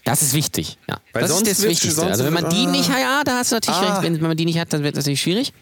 Das 0.04 0.22
ist 0.22 0.34
wichtig, 0.34 0.78
ja. 0.88 1.00
Weil 1.12 1.22
das 1.22 1.30
ist 1.30 1.46
das 1.46 1.62
Wichtigste. 1.62 2.02
Also 2.04 2.24
wenn 2.24 2.32
man 2.32 2.48
die 2.50 2.66
ah. 2.66 2.70
nicht 2.70 2.90
hat, 2.90 2.98
ja, 3.00 3.22
da 3.24 3.38
hast 3.38 3.52
du 3.52 3.56
natürlich 3.56 3.78
Ah. 3.78 3.98
recht. 4.00 4.12
Wenn 4.12 4.20
man 4.20 4.36
die 4.36 4.44
nicht 4.44 4.58
hat, 4.58 4.72
dann 4.72 4.82
wird 4.82 4.96
das 4.96 5.04
natürlich 5.04 5.22
schwierig. 5.22 5.52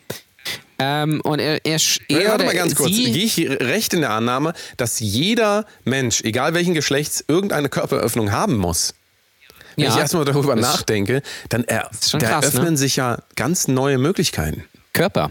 Ähm, 0.79 1.21
und 1.23 1.41
er, 1.41 1.65
er, 1.67 1.79
Warte 1.79 2.05
er 2.09 2.29
mal 2.29 2.35
oder 2.47 2.55
ganz 2.55 2.75
kurz. 2.75 2.91
Gehe 2.91 3.09
ich 3.11 3.39
recht 3.39 3.93
in 3.93 4.01
der 4.01 4.11
Annahme, 4.11 4.55
dass 4.79 4.99
jeder 4.99 5.67
Mensch, 5.85 6.23
egal 6.23 6.55
welchen 6.55 6.73
Geschlechts, 6.73 7.23
irgendeine 7.29 7.69
Körperöffnung 7.69 8.33
haben 8.33 8.57
muss? 8.57 8.95
Wenn 9.77 9.85
Ja, 9.85 9.93
ich 9.93 9.99
erstmal 9.99 10.25
darüber 10.25 10.57
nachdenke, 10.57 11.23
dann 11.51 11.65
er, 11.65 11.91
da 12.13 12.19
krass, 12.19 12.47
öffnen 12.47 12.73
ne? 12.73 12.77
sich 12.79 12.97
ja 12.97 13.23
ganz 13.37 13.69
neue 13.69 13.99
Möglichkeiten. 13.99 14.65
Körper. 14.95 15.31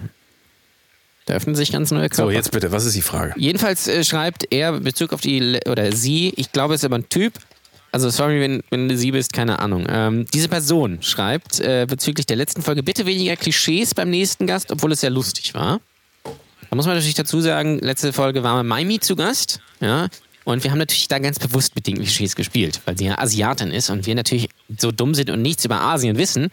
Da 1.26 1.34
öffnen 1.34 1.56
sich 1.56 1.72
ganz 1.72 1.90
neue 1.92 2.10
Körper. 2.10 2.24
So, 2.26 2.30
jetzt 2.32 2.52
bitte, 2.52 2.72
was 2.72 2.86
ist 2.86 2.96
die 2.96 3.02
Frage? 3.02 3.34
Jedenfalls 3.36 3.88
äh, 3.88 4.04
schreibt 4.04 4.52
er 4.52 4.80
Bezug 4.80 5.14
auf 5.14 5.22
die, 5.22 5.40
Le- 5.40 5.62
oder 5.68 5.92
sie, 5.92 6.32
ich 6.38 6.52
glaube, 6.52 6.76
es 6.76 6.82
ist 6.82 6.86
aber 6.86 6.98
ein 7.00 7.10
Typ. 7.10 7.34
Also, 7.92 8.10
sorry, 8.10 8.40
wenn, 8.40 8.62
wenn 8.70 8.88
du 8.88 8.98
sie 8.98 9.12
bist, 9.12 9.34
keine 9.34 9.60
Ahnung. 9.60 9.88
Ähm, 9.90 10.26
diese 10.34 10.48
Person 10.48 11.02
schreibt 11.02 11.60
äh, 11.60 11.88
bezüglich 11.90 12.26
der 12.26 12.38
letzten 12.38 12.62
Folge 12.62 12.84
bitte 12.84 13.06
weniger 13.06 13.36
Klischees 13.36 13.96
beim 13.96 14.10
nächsten 14.10 14.46
Gast, 14.46 14.72
obwohl 14.72 14.92
es 14.92 15.02
sehr 15.02 15.10
lustig 15.10 15.54
war. 15.54 15.82
Da 16.24 16.76
muss 16.76 16.86
man 16.86 16.96
natürlich 16.96 17.16
dazu 17.16 17.42
sagen, 17.42 17.80
letzte 17.80 18.14
Folge 18.14 18.44
war 18.44 18.64
Maimi 18.64 19.00
zu 19.00 19.16
Gast, 19.16 19.60
ja. 19.80 20.08
Und 20.46 20.64
wir 20.64 20.72
haben 20.72 20.78
natürlich 20.78 21.08
da 21.08 21.20
ganz 21.20 21.38
bewusst 21.38 21.76
mit 21.76 21.86
den 21.86 21.96
Klischees 21.96 22.36
gespielt, 22.36 22.82
weil 22.86 22.98
sie 22.98 23.06
ja 23.06 23.18
Asiatin 23.20 23.72
ist 23.72 23.90
und 23.90 24.06
wir 24.06 24.16
natürlich 24.16 24.50
so 24.78 24.92
dumm 24.92 25.14
sind 25.14 25.30
und 25.30 25.42
nichts 25.42 25.66
über 25.66 25.82
Asien 25.82 26.18
wissen. 26.18 26.50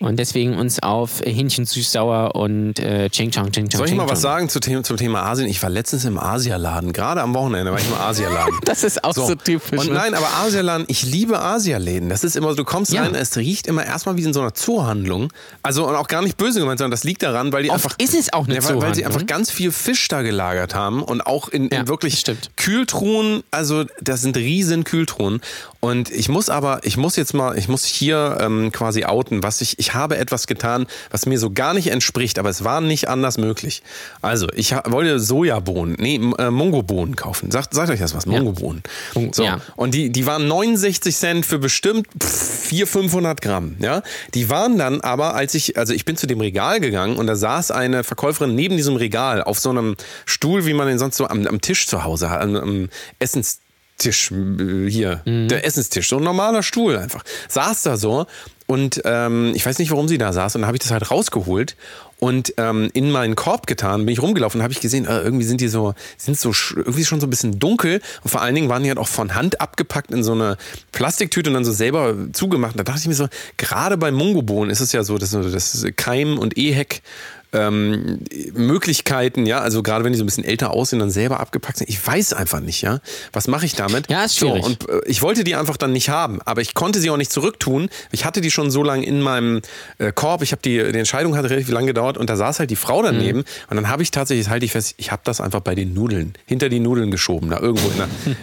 Und 0.00 0.16
deswegen 0.18 0.56
uns 0.58 0.82
auf 0.82 1.20
Hähnchen 1.24 1.64
süß-sauer 1.64 2.34
und 2.34 2.78
äh, 2.80 3.08
Ching 3.08 3.30
Chong 3.30 3.52
Ching 3.52 3.68
Chong 3.68 3.78
Soll 3.78 3.88
ich 3.88 3.94
mal 3.94 4.08
was 4.08 4.20
sagen 4.20 4.48
zu 4.48 4.58
Thema, 4.60 4.82
zum 4.82 4.96
Thema 4.96 5.22
Asien? 5.22 5.48
Ich 5.48 5.62
war 5.62 5.70
letztens 5.70 6.04
im 6.04 6.18
Asialaden, 6.18 6.92
gerade 6.92 7.22
am 7.22 7.32
Wochenende 7.34 7.70
war 7.72 7.78
ich 7.78 7.86
im 7.86 7.94
Asialaden. 7.94 8.58
Das 8.64 8.82
ist 8.84 9.04
auch 9.04 9.14
so, 9.14 9.34
typisch. 9.34 9.78
Und 9.78 9.88
ne? 9.88 9.94
nein, 9.94 10.14
aber 10.14 10.26
Asialaden, 10.42 10.86
ich 10.88 11.04
liebe 11.04 11.40
Asialäden. 11.40 12.08
Das 12.08 12.24
ist 12.24 12.36
immer, 12.36 12.54
du 12.54 12.64
kommst 12.64 12.92
Ja. 12.92 13.02
rein, 13.02 13.14
es 13.14 13.36
riecht 13.36 13.66
immer 13.66 13.84
erstmal 13.84 14.16
wie 14.16 14.24
in 14.24 14.32
so 14.32 14.40
einer 14.40 14.54
Zoohandlung. 14.54 15.32
Also 15.62 15.86
und 15.88 15.94
auch 15.94 16.08
gar 16.08 16.22
nicht 16.22 16.36
böse 16.36 16.60
gemeint, 16.60 16.78
sondern 16.78 16.90
das 16.90 17.04
liegt 17.04 17.22
daran, 17.22 17.52
weil 17.52 17.62
die 17.62 17.70
Oft 17.70 17.84
einfach. 17.84 17.98
ist 17.98 18.14
es 18.14 18.32
auch 18.32 18.46
eine 18.46 18.56
ja, 18.56 18.64
weil, 18.64 18.80
weil 18.82 18.94
sie 18.94 19.06
einfach 19.06 19.24
ganz 19.26 19.50
viel 19.50 19.70
Fisch 19.72 20.08
da 20.08 20.22
gelagert 20.22 20.74
haben 20.74 21.02
und 21.02 21.20
auch 21.22 21.48
in, 21.48 21.68
in 21.68 21.78
Ja, 21.78 21.88
wirklich 21.88 22.18
stimmt. 22.18 22.50
Kühltruhen. 22.56 23.42
Also 23.50 23.84
das 24.00 24.22
sind 24.22 24.36
riesen 24.36 24.84
Kühltruhen. 24.84 25.40
Und 25.80 26.10
ich 26.10 26.28
muss 26.28 26.48
aber, 26.48 26.80
ich 26.84 26.96
muss 26.96 27.16
jetzt 27.16 27.34
mal, 27.34 27.58
ich 27.58 27.68
muss 27.68 27.84
hier 27.84 28.38
ähm, 28.40 28.70
quasi 28.72 29.04
outen, 29.04 29.42
was 29.42 29.60
ich, 29.62 29.78
ich 29.78 29.94
habe 29.94 30.18
etwas 30.18 30.46
getan, 30.46 30.86
was 31.10 31.24
mir 31.24 31.38
so 31.38 31.50
gar 31.50 31.72
nicht 31.72 31.86
entspricht, 31.88 32.38
aber 32.38 32.50
es 32.50 32.64
war 32.64 32.80
nicht 32.82 33.08
anders 33.08 33.38
möglich. 33.38 33.82
Also, 34.20 34.48
ich 34.54 34.72
wollte 34.86 35.18
Sojabohnen, 35.20 35.96
nee, 35.98 36.16
äh, 36.38 36.50
Mongobohnen 36.50 37.16
kaufen. 37.16 37.50
Sagt, 37.50 37.72
sagt 37.72 37.90
euch 37.90 38.00
das 38.00 38.14
was? 38.14 38.26
Mongobohnen. 38.26 38.82
Mong- 39.14 39.34
So. 39.34 39.44
ja. 39.44 39.60
Und 39.76 39.94
die, 39.94 40.10
die 40.10 40.26
waren 40.26 40.46
69 40.48 41.16
Cent 41.16 41.46
für 41.46 41.58
bestimmt 41.58 42.06
400, 42.22 42.88
500 42.88 43.40
Gramm. 43.40 43.76
Ja? 43.78 44.02
Die 44.34 44.50
waren 44.50 44.76
dann 44.78 45.00
aber, 45.00 45.34
als 45.34 45.54
ich, 45.54 45.78
also 45.78 45.92
ich 45.94 46.04
bin 46.04 46.16
zu 46.16 46.26
dem 46.26 46.40
Regal 46.40 46.80
gegangen 46.80 47.16
und 47.16 47.26
da 47.26 47.36
saß 47.36 47.70
eine 47.70 48.04
Verkäuferin 48.04 48.54
neben 48.54 48.76
diesem 48.76 48.96
Regal 48.96 49.42
auf 49.42 49.58
so 49.60 49.70
einem 49.70 49.96
Stuhl, 50.26 50.66
wie 50.66 50.74
man 50.74 50.88
den 50.88 50.98
sonst 50.98 51.16
so 51.16 51.26
am, 51.28 51.46
am 51.46 51.60
Tisch 51.60 51.86
zu 51.86 52.04
Hause 52.04 52.28
hat, 52.30 52.42
am, 52.42 52.56
am 52.56 52.88
Essenstisch 53.18 54.30
äh, 54.32 54.88
hier, 54.90 55.22
der 55.26 55.64
Essenstisch, 55.64 56.08
so 56.08 56.16
ein 56.18 56.24
normaler 56.24 56.62
Stuhl 56.62 56.96
einfach. 56.96 57.22
Saß 57.48 57.82
da 57.84 57.96
so 57.96 58.26
und 58.66 59.02
ähm, 59.04 59.52
ich 59.54 59.66
weiß 59.66 59.78
nicht, 59.78 59.90
warum 59.90 60.08
sie 60.08 60.18
da 60.18 60.32
saß. 60.32 60.54
Und 60.54 60.62
dann 60.62 60.66
habe 60.66 60.76
ich 60.76 60.82
das 60.82 60.90
halt 60.90 61.10
rausgeholt 61.10 61.76
und 62.22 62.54
ähm, 62.56 62.88
in 62.92 63.10
meinen 63.10 63.34
Korb 63.34 63.66
getan, 63.66 64.06
bin 64.06 64.12
ich 64.12 64.22
rumgelaufen 64.22 64.60
und 64.60 64.62
habe 64.62 64.72
ich 64.72 64.80
gesehen, 64.80 65.06
äh, 65.06 65.20
irgendwie 65.22 65.44
sind 65.44 65.60
die 65.60 65.66
so, 65.66 65.94
sind 66.16 66.38
so 66.38 66.52
irgendwie 66.76 67.04
schon 67.04 67.20
so 67.20 67.26
ein 67.26 67.30
bisschen 67.30 67.58
dunkel. 67.58 68.00
Und 68.22 68.30
vor 68.30 68.42
allen 68.42 68.54
Dingen 68.54 68.68
waren 68.68 68.84
die 68.84 68.88
halt 68.90 68.98
auch 68.98 69.08
von 69.08 69.34
Hand 69.34 69.60
abgepackt 69.60 70.12
in 70.12 70.22
so 70.22 70.30
eine 70.30 70.56
Plastiktüte 70.92 71.50
und 71.50 71.54
dann 71.54 71.64
so 71.64 71.72
selber 71.72 72.14
zugemacht. 72.32 72.78
Da 72.78 72.84
dachte 72.84 73.00
ich 73.00 73.08
mir 73.08 73.14
so, 73.14 73.26
gerade 73.56 73.96
bei 73.96 74.12
Mungobohnen 74.12 74.70
ist 74.70 74.80
es 74.80 74.92
ja 74.92 75.02
so, 75.02 75.18
dass 75.18 75.32
das 75.32 75.84
Keim 75.96 76.38
und 76.38 76.56
Eheck 76.56 77.02
ähm, 77.52 78.20
Möglichkeiten, 78.54 79.46
ja, 79.46 79.58
also 79.60 79.82
gerade 79.82 80.04
wenn 80.04 80.12
die 80.12 80.18
so 80.18 80.24
ein 80.24 80.26
bisschen 80.26 80.44
älter 80.44 80.70
aussehen, 80.72 80.98
dann 80.98 81.10
selber 81.10 81.40
abgepackt 81.40 81.78
sind. 81.78 81.88
Ich 81.90 82.04
weiß 82.04 82.32
einfach 82.32 82.60
nicht, 82.60 82.82
ja. 82.82 83.00
Was 83.32 83.48
mache 83.48 83.66
ich 83.66 83.74
damit? 83.74 84.10
Ja, 84.10 84.24
ist 84.24 84.38
schwierig. 84.38 84.62
So, 84.62 84.68
und 84.70 84.88
äh, 84.88 85.00
ich 85.06 85.22
wollte 85.22 85.44
die 85.44 85.54
einfach 85.54 85.76
dann 85.76 85.92
nicht 85.92 86.08
haben, 86.08 86.40
aber 86.42 86.60
ich 86.62 86.74
konnte 86.74 87.00
sie 87.00 87.10
auch 87.10 87.16
nicht 87.16 87.32
zurücktun. 87.32 87.88
Ich 88.10 88.24
hatte 88.24 88.40
die 88.40 88.50
schon 88.50 88.70
so 88.70 88.82
lange 88.82 89.04
in 89.04 89.20
meinem 89.20 89.60
äh, 89.98 90.12
Korb. 90.12 90.42
Ich 90.42 90.52
habe 90.52 90.62
die, 90.62 90.78
die 90.92 90.98
Entscheidung 90.98 91.36
hat 91.36 91.44
relativ 91.44 91.68
lange 91.70 91.88
gedauert 91.88 92.16
und 92.16 92.30
da 92.30 92.36
saß 92.36 92.58
halt 92.58 92.70
die 92.70 92.76
Frau 92.76 93.02
daneben 93.02 93.22
Mhm. 93.40 93.44
und 93.70 93.76
dann 93.76 93.88
habe 93.88 94.02
ich 94.02 94.10
tatsächlich, 94.10 94.48
halte 94.48 94.64
ich 94.64 94.72
fest, 94.72 94.94
ich 94.96 95.12
habe 95.12 95.22
das 95.24 95.40
einfach 95.40 95.60
bei 95.60 95.74
den 95.74 95.94
Nudeln, 95.94 96.34
hinter 96.46 96.68
die 96.68 96.80
Nudeln 96.80 97.10
geschoben, 97.10 97.50
da 97.50 97.60
irgendwo 97.60 97.88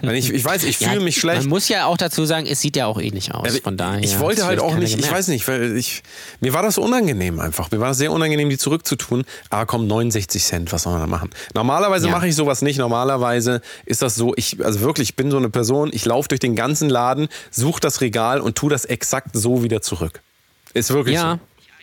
in 0.02 0.10
ich, 0.16 0.32
ich 0.34 0.46
weiß, 0.46 0.64
ich 0.64 0.80
Ja, 0.80 0.90
fühle 0.90 1.02
mich 1.04 1.18
schlecht. 1.18 1.42
Man 1.42 1.50
muss 1.50 1.68
ja 1.68 1.86
auch 1.86 1.98
dazu 1.98 2.26
sagen, 2.26 2.46
es 2.46 2.62
sieht 2.62 2.76
ja 2.76 2.86
auch 2.86 3.00
ähnlich 3.00 3.34
aus. 3.34 3.44
Also 3.46 3.60
Von 3.62 3.76
daher. 3.78 4.02
ich 4.04 4.20
wollte 4.20 4.46
halt 4.46 4.60
auch 4.60 4.76
nicht, 4.76 4.98
ich 5.00 5.12
weiß 5.12 5.28
nicht, 5.30 5.48
weil 5.48 5.76
ich, 5.78 6.04
mir 6.40 6.54
war 6.54 6.62
das 6.64 6.76
so 6.76 6.82
unangenehm 6.84 7.40
einfach. 7.40 7.72
Mir 7.72 7.80
war 7.80 7.90
das 7.90 7.98
sehr 7.98 8.12
unangenehm, 8.12 8.50
die 8.50 8.58
zurückzutun. 8.58 8.99
Tun. 9.00 9.24
Aber 9.50 9.66
komm, 9.66 9.88
69 9.88 10.44
Cent, 10.44 10.72
was 10.72 10.84
soll 10.84 10.94
man 10.94 11.02
da 11.02 11.08
machen? 11.08 11.32
Normalerweise 11.56 12.08
Ja. 12.08 12.12
mache 12.12 12.28
ich 12.28 12.36
sowas 12.36 12.62
nicht. 12.62 12.78
Normalerweise 12.78 13.62
ist 13.86 14.02
das 14.04 14.16
so, 14.16 14.34
ich, 14.36 14.64
also 14.64 14.82
wirklich, 14.82 15.10
ich 15.10 15.16
bin 15.16 15.32
so 15.32 15.38
eine 15.38 15.50
Person, 15.50 15.90
ich 15.92 16.06
laufe 16.06 16.28
durch 16.30 16.40
den 16.40 16.56
ganzen 16.56 16.90
Laden, 16.90 17.28
suche 17.50 17.80
das 17.82 18.02
Regal 18.02 18.40
und 18.42 18.56
tue 18.56 18.70
das 18.70 18.86
exakt 18.86 19.30
so 19.34 19.64
wieder 19.64 19.82
zurück. 19.82 20.22
Ist 20.74 20.92
wirklich 20.92 21.16
Ja. 21.16 21.34
so. 21.34 21.40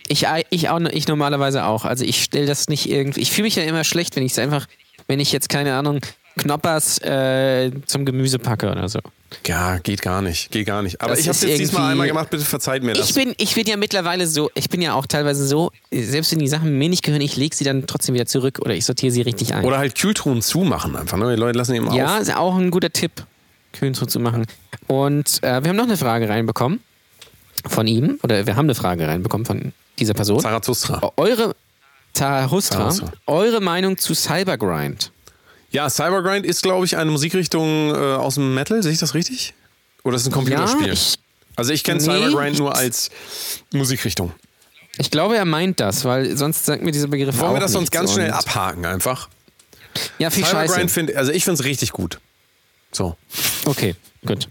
Ich, 0.09 0.25
ich, 0.51 0.69
auch, 0.69 0.79
ich 0.79 1.07
normalerweise 1.09 1.65
auch. 1.65 1.83
Also 1.83 2.05
ich 2.05 2.23
stelle 2.23 2.45
das 2.45 2.69
nicht 2.69 2.89
irgendwie. 2.89 3.19
Ich 3.19 3.31
fühle 3.31 3.43
mich 3.43 3.55
ja 3.57 3.63
immer 3.63 3.83
schlecht, 3.83 4.15
wenn 4.15 4.23
ich 4.23 4.31
es 4.31 4.39
einfach, 4.39 4.65
wenn 5.07 5.19
ich 5.19 5.33
jetzt, 5.33 5.49
keine 5.49 5.75
Ahnung, 5.75 5.99
Knoppers 6.37 6.99
äh, 6.99 7.71
zum 7.85 8.05
Gemüse 8.05 8.39
packe 8.39 8.71
oder 8.71 8.87
so. 8.87 8.99
Ja, 9.45 9.77
geht 9.79 10.01
gar 10.01 10.21
nicht, 10.21 10.51
geht 10.51 10.65
gar 10.65 10.81
nicht. 10.81 11.01
Aber 11.01 11.11
Das 11.11 11.19
ich 11.19 11.27
habe 11.27 11.37
jetzt 11.37 11.59
diesmal 11.59 11.91
einmal 11.91 12.07
gemacht, 12.07 12.29
bitte 12.29 12.45
verzeiht 12.45 12.83
mir 12.83 12.93
das. 12.93 13.09
Ich 13.09 13.15
bin, 13.15 13.33
ich 13.37 13.55
bin 13.55 13.65
ja 13.67 13.75
mittlerweile 13.75 14.25
so, 14.25 14.49
ich 14.53 14.69
bin 14.69 14.81
ja 14.81 14.93
auch 14.93 15.05
teilweise 15.05 15.45
so, 15.45 15.71
selbst 15.91 16.31
wenn 16.31 16.39
die 16.39 16.47
Sachen 16.47 16.77
mir 16.77 16.87
nicht 16.89 17.03
gehören, 17.03 17.21
ich 17.21 17.35
lege 17.35 17.55
sie 17.55 17.65
dann 17.65 17.87
trotzdem 17.87 18.15
wieder 18.15 18.25
zurück 18.25 18.59
oder 18.61 18.73
ich 18.73 18.85
sortiere 18.85 19.11
sie 19.11 19.21
richtig 19.21 19.53
ein. 19.53 19.65
Oder 19.65 19.79
halt 19.79 19.95
Kühltruhen 19.95 20.41
zumachen 20.41 20.95
einfach. 20.95 21.17
Ne? 21.17 21.35
Die 21.35 21.39
Leute 21.39 21.57
lassen 21.57 21.75
eben 21.75 21.91
ja, 21.93 22.15
auf. 22.15 22.21
ist 22.21 22.35
auch 22.35 22.55
ein 22.55 22.71
guter 22.71 22.91
Tipp, 22.91 23.11
kühn 23.73 23.93
zu 23.93 24.19
machen. 24.19 24.45
Und 24.87 25.43
äh, 25.43 25.61
wir 25.63 25.69
haben 25.69 25.75
noch 25.75 25.83
eine 25.83 25.97
Frage 25.97 26.29
reinbekommen 26.29 26.79
von 27.65 27.87
ihm, 27.87 28.19
oder 28.23 28.45
wir 28.45 28.55
haben 28.55 28.65
eine 28.65 28.75
Frage 28.75 29.07
reinbekommen 29.07 29.45
von 29.45 29.73
dieser 29.99 30.13
Person. 30.13 30.39
Zarathustra. 30.39 31.11
Eure, 31.17 31.53
Zarathustra, 32.13 32.89
Zarathustra. 32.89 33.11
eure 33.27 33.59
Meinung 33.59 33.97
zu 33.97 34.13
Cybergrind? 34.13 35.11
Ja, 35.77 35.89
Cybergrind 35.91 36.43
ist, 36.43 36.63
glaube 36.63 36.85
ich, 36.87 36.97
eine 36.97 37.11
Musikrichtung 37.11 37.93
äh, 37.93 37.97
aus 37.97 38.33
dem 38.33 38.55
Metal. 38.55 38.81
Sehe 38.81 38.91
ich 38.91 38.97
das 38.97 39.13
richtig? 39.13 39.53
Oder 40.03 40.15
ist 40.15 40.23
es 40.23 40.27
ein 40.29 40.31
Computerspiel? 40.31 40.87
Ja, 40.87 40.93
ich, 40.93 41.19
also 41.55 41.71
ich 41.71 41.83
kenne 41.83 41.99
Nee, 42.01 42.05
Cybergrind 42.05 42.57
nur 42.57 42.75
als 42.75 43.11
Musikrichtung. 43.71 44.31
ich 44.97 45.11
glaube, 45.11 45.37
er 45.37 45.45
meint 45.45 45.79
das, 45.79 46.03
weil 46.03 46.35
sonst 46.35 46.65
sagt 46.65 46.81
mir 46.81 46.91
dieser 46.91 47.07
Begriff 47.09 47.37
Wollen 47.37 47.53
wir 47.53 47.59
das 47.59 47.73
sonst 47.73 47.91
ganz 47.91 48.11
schnell 48.13 48.31
abhaken 48.31 48.85
einfach? 48.87 49.29
Ja, 50.17 50.31
viel 50.31 50.45
Scheiße. 50.45 50.67
Cybergrind 50.73 50.89
finde 50.91 51.15
also 51.15 51.31
ich 51.31 51.43
finde 51.43 51.61
es 51.61 51.65
richtig 51.67 51.91
gut. 51.91 52.19
So. 52.91 53.15
Okay, 53.65 53.93
gut. 54.25 54.47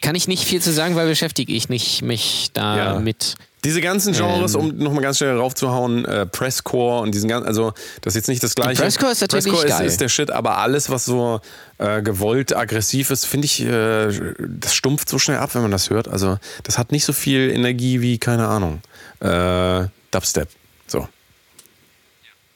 Kann 0.00 0.14
ich 0.14 0.28
nicht 0.28 0.44
viel 0.44 0.62
zu 0.62 0.72
sagen, 0.72 0.94
weil 0.94 1.08
beschäftige 1.08 1.52
ich 1.52 1.68
nicht 1.70 2.02
mich 2.02 2.50
da 2.52 2.76
Ja. 2.76 3.00
mit. 3.00 3.34
Diese 3.64 3.80
ganzen 3.80 4.12
Genres, 4.12 4.54
Ähm. 4.54 4.60
um 4.60 4.76
nochmal 4.78 5.02
ganz 5.02 5.18
schnell 5.18 5.36
raufzuhauen, 5.36 6.04
äh, 6.04 6.26
Presscore 6.26 7.02
und 7.02 7.14
diesen 7.14 7.28
ganzen, 7.28 7.46
also 7.46 7.72
das 8.00 8.12
ist 8.12 8.16
jetzt 8.16 8.28
nicht 8.28 8.42
das 8.42 8.56
gleiche. 8.56 8.82
Presscore 8.82 9.12
ist 9.12 9.20
natürlich 9.20 9.44
Presscore 9.44 9.68
geil. 9.68 9.86
Ist, 9.86 9.92
ist 9.92 10.00
der 10.00 10.08
Shit, 10.08 10.30
aber 10.32 10.58
alles, 10.58 10.90
was 10.90 11.04
so 11.04 11.40
äh, 11.78 12.02
gewollt 12.02 12.56
aggressiv 12.56 13.10
ist, 13.10 13.24
finde 13.24 13.46
ich, 13.46 13.62
äh, 13.62 14.34
das 14.48 14.74
stumpft 14.74 15.08
so 15.08 15.18
schnell 15.18 15.38
ab, 15.38 15.54
wenn 15.54 15.62
man 15.62 15.70
das 15.70 15.90
hört. 15.90 16.08
Also 16.08 16.38
das 16.64 16.76
hat 16.76 16.90
nicht 16.90 17.04
so 17.04 17.12
viel 17.12 17.50
Energie 17.50 18.00
wie, 18.00 18.18
keine 18.18 18.48
Ahnung, 18.48 18.80
äh, 19.20 19.86
Dubstep. 20.10 20.48
So. 20.88 21.06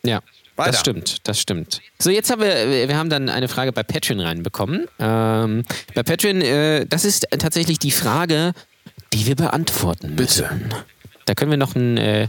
Ja, 0.03 0.21
Weiter. 0.57 0.73
das 0.73 0.81
stimmt, 0.81 1.29
das 1.29 1.41
stimmt. 1.41 1.83
So, 2.01 2.11
jetzt 2.11 2.31
haben 2.31 2.41
wir, 2.43 2.89
wir 2.89 2.97
haben 2.97 3.11
dann 3.11 3.29
eine 3.29 3.47
Frage 3.47 3.73
bei 3.73 3.85
Patreon 3.85 4.19
reinbekommen. 4.21 4.87
Ähm, 4.99 5.63
bei 5.95 6.03
Patreon, 6.03 6.41
äh, 6.41 6.85
das 6.87 7.05
ist 7.05 7.29
tatsächlich 7.39 7.79
die 7.79 7.93
Frage, 7.93 8.53
die 9.13 9.27
wir 9.27 9.37
beantworten 9.37 10.15
müssen. 10.17 10.45
Bitte. 10.49 10.85
Da 11.27 11.35
können 11.35 11.51
wir 11.51 11.59
noch 11.59 11.77
einen, 11.77 11.99
äh, 11.99 12.29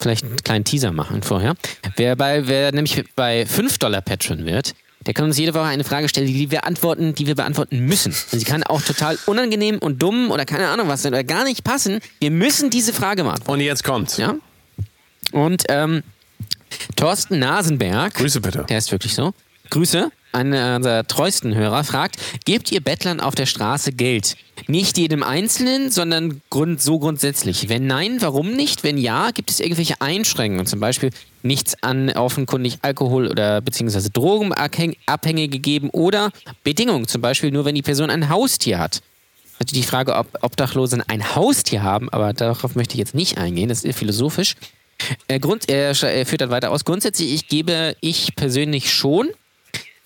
vielleicht 0.00 0.24
einen 0.24 0.42
kleinen 0.42 0.64
Teaser 0.64 0.92
machen 0.92 1.22
vorher. 1.22 1.54
Wer, 1.96 2.16
bei, 2.16 2.48
wer 2.48 2.72
nämlich 2.72 3.04
bei 3.14 3.46
5 3.46 3.78
Dollar 3.78 4.00
Patreon 4.00 4.44
wird, 4.44 4.74
der 5.06 5.14
kann 5.14 5.26
uns 5.26 5.38
jede 5.38 5.54
Woche 5.54 5.64
eine 5.64 5.84
Frage 5.84 6.08
stellen, 6.08 6.26
die 6.26 6.50
wir 6.50 6.64
antworten, 6.64 7.14
die 7.14 7.26
wir 7.26 7.36
beantworten 7.36 7.78
müssen. 7.78 8.12
Und 8.32 8.38
sie 8.38 8.44
kann 8.44 8.64
auch 8.64 8.82
total 8.82 9.16
unangenehm 9.26 9.78
und 9.78 10.02
dumm 10.02 10.32
oder 10.32 10.44
keine 10.44 10.68
Ahnung 10.68 10.88
was 10.88 11.02
sein 11.02 11.12
oder 11.12 11.22
gar 11.22 11.44
nicht 11.44 11.62
passen. 11.62 12.00
Wir 12.18 12.32
müssen 12.32 12.70
diese 12.70 12.92
Frage 12.92 13.22
beantworten. 13.22 13.60
Und 13.60 13.60
jetzt 13.60 13.84
kommt's. 13.84 14.16
Ja? 14.16 14.34
Und 15.30 15.64
ähm, 15.68 16.02
Thorsten 16.96 17.38
Nasenberg, 17.38 18.14
Grüße 18.14 18.40
bitte. 18.40 18.64
der 18.68 18.78
ist 18.78 18.90
wirklich 18.90 19.14
so, 19.14 19.32
Grüße, 19.70 20.10
einer 20.32 20.76
unserer 20.76 21.06
treuesten 21.06 21.54
Hörer, 21.54 21.84
fragt, 21.84 22.16
gebt 22.44 22.70
ihr 22.70 22.80
Bettlern 22.80 23.20
auf 23.20 23.34
der 23.34 23.46
Straße 23.46 23.92
Geld? 23.92 24.36
Nicht 24.66 24.98
jedem 24.98 25.22
Einzelnen, 25.22 25.90
sondern 25.90 26.40
grund 26.50 26.82
so 26.82 26.98
grundsätzlich. 26.98 27.68
Wenn 27.68 27.86
nein, 27.86 28.18
warum 28.20 28.52
nicht? 28.52 28.84
Wenn 28.84 28.98
ja, 28.98 29.30
gibt 29.30 29.50
es 29.50 29.60
irgendwelche 29.60 30.00
Einschränkungen? 30.00 30.66
Zum 30.66 30.80
Beispiel 30.80 31.10
nichts 31.42 31.82
an 31.82 32.10
offenkundig 32.10 32.78
Alkohol- 32.82 33.28
oder 33.28 33.60
beziehungsweise 33.60 34.10
Drogenabhängige 34.10 35.58
geben 35.58 35.90
oder 35.90 36.30
Bedingungen, 36.64 37.06
zum 37.08 37.22
Beispiel 37.22 37.50
nur, 37.50 37.64
wenn 37.64 37.74
die 37.74 37.82
Person 37.82 38.10
ein 38.10 38.28
Haustier 38.28 38.78
hat. 38.78 39.02
Natürlich 39.58 39.84
die 39.84 39.88
Frage, 39.88 40.14
ob 40.14 40.26
Obdachlose 40.42 41.02
ein 41.08 41.34
Haustier 41.34 41.82
haben, 41.82 42.10
aber 42.10 42.32
darauf 42.34 42.74
möchte 42.74 42.94
ich 42.94 42.98
jetzt 42.98 43.14
nicht 43.14 43.38
eingehen, 43.38 43.68
das 43.68 43.84
ist 43.84 43.98
philosophisch. 43.98 44.54
Er, 45.28 45.38
Grund, 45.38 45.68
er, 45.68 45.90
er 46.02 46.26
führt 46.26 46.40
dann 46.40 46.50
weiter 46.50 46.70
aus. 46.70 46.84
Grundsätzlich, 46.84 47.32
ich 47.32 47.48
gebe 47.48 47.96
ich 48.00 48.34
persönlich 48.36 48.92
schon. 48.92 49.28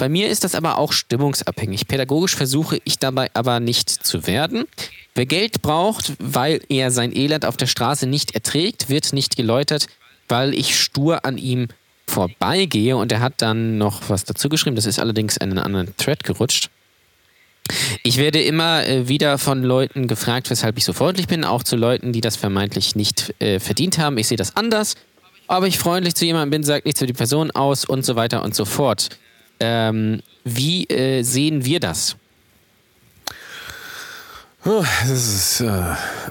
Bei 0.01 0.09
mir 0.09 0.31
ist 0.31 0.45
das 0.45 0.55
aber 0.55 0.79
auch 0.79 0.93
stimmungsabhängig. 0.93 1.87
Pädagogisch 1.87 2.35
versuche 2.35 2.81
ich 2.85 2.99
dabei 2.99 3.31
aber 3.35 3.61
nicht 3.61 3.91
zu 3.91 4.27
werden. 4.27 4.65
Wer 5.15 5.27
Geld 5.27 5.61
braucht, 5.61 6.15
weil 6.19 6.63
er 6.71 6.91
sein 6.91 7.15
Elend 7.15 7.45
auf 7.45 7.59
der 7.59 7.67
Straße 7.67 8.07
nicht 8.07 8.35
erträgt, 8.35 8.89
wird 8.89 9.13
nicht 9.13 9.37
geläutert, 9.37 9.89
weil 10.27 10.55
ich 10.55 10.81
stur 10.81 11.27
an 11.27 11.37
ihm 11.37 11.69
vorbeigehe. 12.07 12.97
Und 12.97 13.13
er 13.13 13.21
hat 13.21 13.35
dann 13.43 13.77
noch 13.77 14.09
was 14.09 14.25
dazu 14.25 14.49
geschrieben. 14.49 14.75
Das 14.75 14.87
ist 14.87 14.99
allerdings 14.99 15.37
in 15.37 15.51
einen 15.51 15.59
anderen 15.59 15.95
Thread 15.99 16.25
gerutscht. 16.25 16.71
Ich 18.03 18.17
werde 18.17 18.41
immer 18.41 18.87
äh, 18.87 19.07
wieder 19.07 19.37
von 19.37 19.63
Leuten 19.63 20.09
gefragt, 20.09 20.49
weshalb 20.49 20.79
ich 20.79 20.87
so 20.87 20.95
freundlich 20.95 21.29
bin, 21.29 21.45
auch 21.45 21.63
zu 21.63 21.77
Leuten, 21.77 22.15
die 22.15 22.23
das 22.23 22.37
vermeintlich 22.37 22.97
nicht 22.97 23.35
äh, 23.39 23.61
verdient 23.61 23.99
haben. 23.99 24.17
Ich 24.17 24.29
sehe 24.29 24.39
das 24.39 24.57
anders. 24.57 24.95
Aber 25.47 25.67
ich 25.67 25.79
freundlich 25.79 26.15
zu 26.15 26.25
jemandem 26.25 26.53
bin, 26.53 26.63
sagt 26.63 26.87
nichts 26.87 27.01
für 27.01 27.07
die 27.07 27.13
Person 27.13 27.51
aus 27.51 27.85
und 27.85 28.03
so 28.03 28.17
weiter 28.17 28.43
und 28.43 28.55
so 28.55 28.65
fort. 28.65 29.11
Ähm, 29.61 30.21
wie 30.45 30.87
äh, 30.89 31.23
sehen 31.23 31.65
wir 31.65 31.81
das? 31.81 32.17
Ist, 35.05 35.61
äh, 35.61 35.71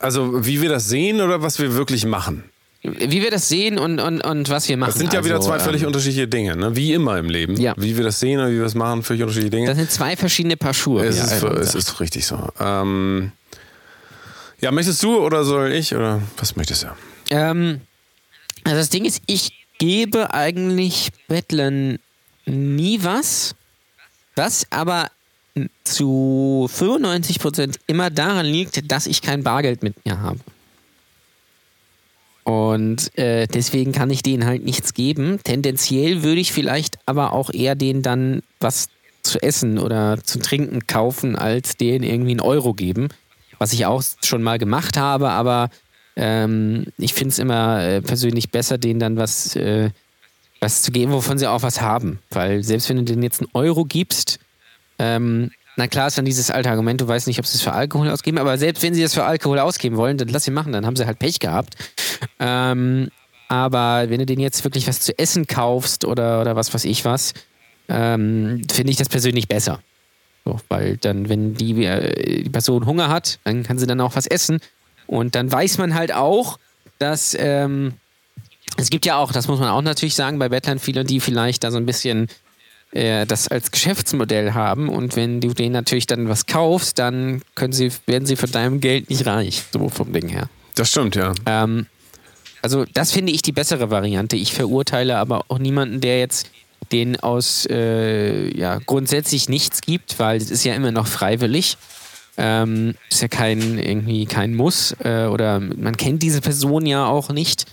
also 0.01 0.45
wie 0.45 0.61
wir 0.61 0.69
das 0.69 0.87
sehen 0.87 1.21
oder 1.21 1.41
was 1.41 1.59
wir 1.59 1.73
wirklich 1.73 2.05
machen. 2.05 2.43
Wie 2.81 3.21
wir 3.21 3.31
das 3.31 3.49
sehen 3.49 3.77
und, 3.77 3.99
und, 3.99 4.21
und 4.21 4.49
was 4.49 4.69
wir 4.69 4.77
machen. 4.77 4.91
Das 4.91 4.99
sind 4.99 5.11
ja 5.11 5.25
wieder 5.25 5.35
Also, 5.35 5.49
zwei 5.49 5.59
völlig 5.59 5.81
ähm, 5.81 5.87
unterschiedliche 5.87 6.27
Dinge, 6.27 6.55
ne? 6.55 6.75
wie 6.75 6.93
immer 6.93 7.17
im 7.17 7.29
Leben. 7.29 7.59
Ja. 7.59 7.73
Wie 7.77 7.97
wir 7.97 8.03
das 8.03 8.19
sehen 8.19 8.39
oder 8.39 8.49
wie 8.51 8.55
wir 8.55 8.63
das 8.63 8.75
machen, 8.75 9.03
völlig 9.03 9.21
unterschiedliche 9.23 9.51
Dinge. 9.51 9.67
Das 9.67 9.77
sind 9.77 9.91
zwei 9.91 10.15
verschiedene 10.15 10.55
Paar 10.55 10.73
Schuhe. 10.73 11.05
Es, 11.05 11.17
ist, 11.21 11.43
es 11.43 11.75
ist 11.75 11.99
richtig 11.99 12.25
so. 12.25 12.49
Ähm, 12.59 13.31
ja, 14.61 14.71
möchtest 14.71 15.03
du 15.03 15.17
oder 15.17 15.43
soll 15.43 15.73
ich 15.73 15.93
oder 15.93 16.21
was 16.37 16.55
möchtest 16.55 16.83
du? 16.83 16.87
Ähm, 17.31 17.81
also 18.63 18.77
das 18.77 18.89
Ding 18.89 19.05
ist, 19.05 19.23
ich 19.25 19.65
gebe 19.77 20.33
eigentlich 20.33 21.09
Bettlern 21.27 21.97
nie 22.49 23.03
was, 23.03 23.55
was 24.35 24.65
aber 24.69 25.09
zu 25.83 26.69
95% 26.71 27.75
immer 27.87 28.09
daran 28.09 28.45
liegt, 28.45 28.91
dass 28.91 29.07
ich 29.07 29.21
kein 29.21 29.43
Bargeld 29.43 29.83
mit 29.83 30.05
mir 30.05 30.19
habe. 30.21 30.39
Und 32.43 33.15
äh, 33.17 33.47
deswegen 33.47 33.91
kann 33.91 34.09
ich 34.09 34.23
denen 34.23 34.45
halt 34.45 34.63
nichts 34.63 34.93
geben. 34.93 35.39
Tendenziell 35.43 36.23
würde 36.23 36.41
ich 36.41 36.51
vielleicht 36.51 36.97
aber 37.05 37.33
auch 37.33 37.51
eher 37.51 37.75
denen 37.75 38.01
dann 38.01 38.41
was 38.59 38.89
zu 39.21 39.41
essen 39.43 39.77
oder 39.77 40.23
zu 40.23 40.39
trinken 40.39 40.87
kaufen, 40.87 41.35
als 41.35 41.77
denen 41.77 42.03
irgendwie 42.03 42.31
einen 42.31 42.39
Euro 42.39 42.73
geben. 42.73 43.09
Was 43.59 43.73
ich 43.73 43.85
auch 43.85 44.01
schon 44.23 44.41
mal 44.41 44.57
gemacht 44.57 44.97
habe, 44.97 45.29
aber 45.29 45.69
ähm, 46.15 46.87
ich 46.97 47.13
finde 47.13 47.29
es 47.29 47.39
immer 47.39 47.83
äh, 47.83 48.01
persönlich 48.01 48.49
besser, 48.49 48.77
denen 48.77 48.99
dann 48.99 49.17
was, 49.17 49.55
äh, 49.55 49.91
was 50.59 50.81
zu 50.81 50.91
geben, 50.91 51.11
wovon 51.11 51.37
sie 51.37 51.47
auch 51.47 51.61
was 51.61 51.81
haben. 51.81 52.19
Weil 52.29 52.63
selbst 52.63 52.89
wenn 52.89 52.97
du 52.97 53.03
denen 53.03 53.23
jetzt 53.23 53.41
einen 53.41 53.49
Euro 53.53 53.85
gibst, 53.85 54.39
ähm, 54.97 55.51
na 55.77 55.87
klar 55.87 56.07
ist 56.07 56.17
dann 56.17 56.25
dieses 56.25 56.51
alte 56.51 56.69
Argument, 56.69 56.99
du 56.99 57.07
weißt 57.07 57.27
nicht, 57.27 57.39
ob 57.39 57.45
sie 57.45 57.55
es 57.55 57.61
für 57.61 57.71
Alkohol 57.71 58.09
ausgeben, 58.09 58.37
aber 58.37 58.57
selbst 58.57 58.83
wenn 58.83 58.93
sie 58.93 59.01
das 59.01 59.13
für 59.13 59.23
Alkohol 59.23 59.59
ausgeben 59.59 59.95
wollen, 59.95 60.17
dann 60.17 60.27
lass 60.27 60.43
sie 60.43 60.51
machen, 60.51 60.73
dann 60.73 60.85
haben 60.85 60.97
sie 60.97 61.05
halt 61.05 61.19
Pech 61.19 61.39
gehabt. 61.39 61.75
Ähm, 62.39 63.09
aber 63.47 64.09
wenn 64.09 64.19
du 64.19 64.25
denen 64.25 64.41
jetzt 64.41 64.63
wirklich 64.65 64.87
was 64.87 64.99
zu 64.99 65.17
essen 65.17 65.47
kaufst 65.47 66.03
oder, 66.03 66.41
oder 66.41 66.55
was 66.57 66.73
weiß 66.73 66.83
ich 66.83 67.05
was, 67.05 67.33
ähm, 67.87 68.61
finde 68.71 68.91
ich 68.91 68.97
das 68.97 69.07
persönlich 69.09 69.47
besser. 69.47 69.79
So, 70.45 70.59
weil 70.67 70.97
dann, 70.97 71.29
wenn 71.29 71.55
die, 71.55 71.85
äh, 71.85 72.43
die 72.43 72.49
Person 72.49 72.85
Hunger 72.85 73.09
hat, 73.09 73.39
dann 73.43 73.63
kann 73.63 73.79
sie 73.79 73.87
dann 73.87 74.01
auch 74.01 74.15
was 74.15 74.27
essen. 74.27 74.59
Und 75.07 75.35
dann 75.35 75.51
weiß 75.51 75.77
man 75.77 75.95
halt 75.95 76.13
auch, 76.13 76.59
dass 76.99 77.35
ähm, 77.39 77.93
es 78.77 78.89
gibt 78.89 79.05
ja 79.05 79.17
auch, 79.17 79.31
das 79.31 79.47
muss 79.47 79.59
man 79.59 79.69
auch 79.69 79.81
natürlich 79.81 80.15
sagen, 80.15 80.39
bei 80.39 80.49
Bettlern 80.49 80.79
viele, 80.79 81.03
die 81.03 81.19
vielleicht 81.19 81.63
da 81.63 81.71
so 81.71 81.77
ein 81.77 81.85
bisschen 81.85 82.27
äh, 82.91 83.25
das 83.25 83.47
als 83.47 83.71
Geschäftsmodell 83.71 84.53
haben. 84.53 84.89
Und 84.89 85.15
wenn 85.15 85.41
du 85.41 85.53
denen 85.53 85.73
natürlich 85.73 86.07
dann 86.07 86.29
was 86.29 86.45
kaufst, 86.45 86.99
dann 86.99 87.41
können 87.55 87.73
sie, 87.73 87.91
werden 88.05 88.25
sie 88.25 88.35
von 88.35 88.51
deinem 88.51 88.79
Geld 88.79 89.09
nicht 89.09 89.25
reich, 89.25 89.63
so 89.71 89.89
vom 89.89 90.11
Ding 90.13 90.27
her. 90.29 90.49
Das 90.75 90.89
stimmt, 90.89 91.15
ja. 91.15 91.33
Ähm, 91.45 91.87
also 92.61 92.85
das 92.93 93.11
finde 93.11 93.31
ich 93.31 93.41
die 93.41 93.51
bessere 93.51 93.89
Variante. 93.91 94.35
Ich 94.35 94.53
verurteile 94.53 95.17
aber 95.17 95.45
auch 95.47 95.59
niemanden, 95.59 96.01
der 96.01 96.19
jetzt 96.19 96.49
den 96.91 97.19
aus 97.19 97.67
äh, 97.69 98.57
ja, 98.57 98.79
grundsätzlich 98.85 99.49
nichts 99.49 99.81
gibt, 99.81 100.19
weil 100.19 100.37
es 100.37 100.49
ist 100.49 100.63
ja 100.63 100.73
immer 100.73 100.91
noch 100.91 101.07
freiwillig. 101.07 101.77
Ähm, 102.37 102.95
ist 103.09 103.21
ja 103.21 103.27
kein 103.27 103.77
irgendwie 103.77 104.25
kein 104.25 104.55
Muss 104.55 104.95
äh, 105.03 105.25
oder 105.25 105.59
man 105.59 105.97
kennt 105.97 106.23
diese 106.23 106.39
Person 106.39 106.85
ja 106.85 107.05
auch 107.05 107.29
nicht. 107.29 107.65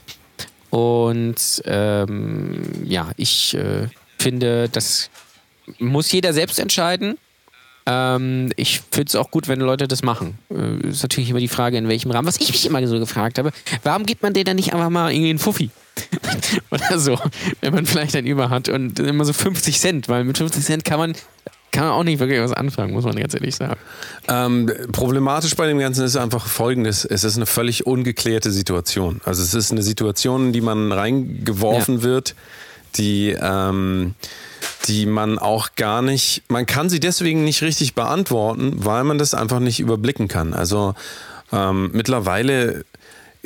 Und 0.70 1.62
ähm, 1.64 2.62
ja, 2.84 3.10
ich 3.16 3.54
äh, 3.54 3.88
finde, 4.18 4.68
das 4.68 5.10
muss 5.78 6.10
jeder 6.12 6.32
selbst 6.32 6.58
entscheiden. 6.58 7.18
Ähm, 7.86 8.52
ich 8.56 8.80
finde 8.90 9.08
es 9.08 9.16
auch 9.16 9.30
gut, 9.30 9.46
wenn 9.46 9.60
Leute 9.60 9.86
das 9.86 10.02
machen. 10.02 10.38
Äh, 10.50 10.88
ist 10.88 11.02
natürlich 11.02 11.30
immer 11.30 11.38
die 11.38 11.48
Frage, 11.48 11.78
in 11.78 11.88
welchem 11.88 12.10
Rahmen. 12.10 12.26
Was 12.26 12.40
ich 12.40 12.50
mich 12.50 12.66
immer 12.66 12.84
so 12.86 12.98
gefragt 12.98 13.38
habe, 13.38 13.52
warum 13.84 14.04
gibt 14.06 14.22
man 14.22 14.34
denen 14.34 14.46
dann 14.46 14.56
nicht 14.56 14.74
einfach 14.74 14.90
mal 14.90 15.12
irgendwie 15.12 15.30
einen 15.30 15.38
Fuffi? 15.38 15.70
Oder 16.70 16.98
so, 16.98 17.18
wenn 17.60 17.72
man 17.72 17.86
vielleicht 17.86 18.16
einen 18.16 18.26
über 18.26 18.50
hat 18.50 18.68
und 18.68 18.98
immer 18.98 19.24
so 19.24 19.32
50 19.32 19.80
Cent, 19.80 20.08
weil 20.08 20.24
mit 20.24 20.36
50 20.36 20.64
Cent 20.64 20.84
kann 20.84 20.98
man, 20.98 21.14
kann 21.76 21.88
auch 21.88 22.02
nicht 22.04 22.18
wirklich 22.18 22.40
was 22.40 22.52
anfangen, 22.52 22.92
muss 22.92 23.04
man 23.04 23.14
ganz 23.16 23.34
ehrlich 23.34 23.54
sagen. 23.54 23.78
Ähm, 24.28 24.70
problematisch 24.92 25.54
bei 25.54 25.66
dem 25.66 25.78
Ganzen 25.78 26.04
ist 26.04 26.16
einfach 26.16 26.46
folgendes: 26.46 27.04
Es 27.04 27.22
ist 27.24 27.36
eine 27.36 27.46
völlig 27.46 27.86
ungeklärte 27.86 28.50
Situation. 28.50 29.20
Also, 29.24 29.42
es 29.42 29.54
ist 29.54 29.70
eine 29.72 29.82
Situation, 29.82 30.46
in 30.46 30.52
die 30.52 30.60
man 30.60 30.90
reingeworfen 30.92 31.96
Ja. 31.98 32.02
wird, 32.02 32.34
die, 32.96 33.36
ähm, 33.40 34.14
die 34.88 35.06
man 35.06 35.38
auch 35.38 35.70
gar 35.76 36.02
nicht, 36.02 36.42
man 36.48 36.66
kann 36.66 36.88
sie 36.88 37.00
deswegen 37.00 37.44
nicht 37.44 37.62
richtig 37.62 37.94
beantworten, 37.94 38.72
weil 38.84 39.04
man 39.04 39.18
das 39.18 39.34
einfach 39.34 39.60
nicht 39.60 39.80
überblicken 39.80 40.28
kann. 40.28 40.54
Also, 40.54 40.94
ähm, 41.52 41.90
mittlerweile 41.92 42.84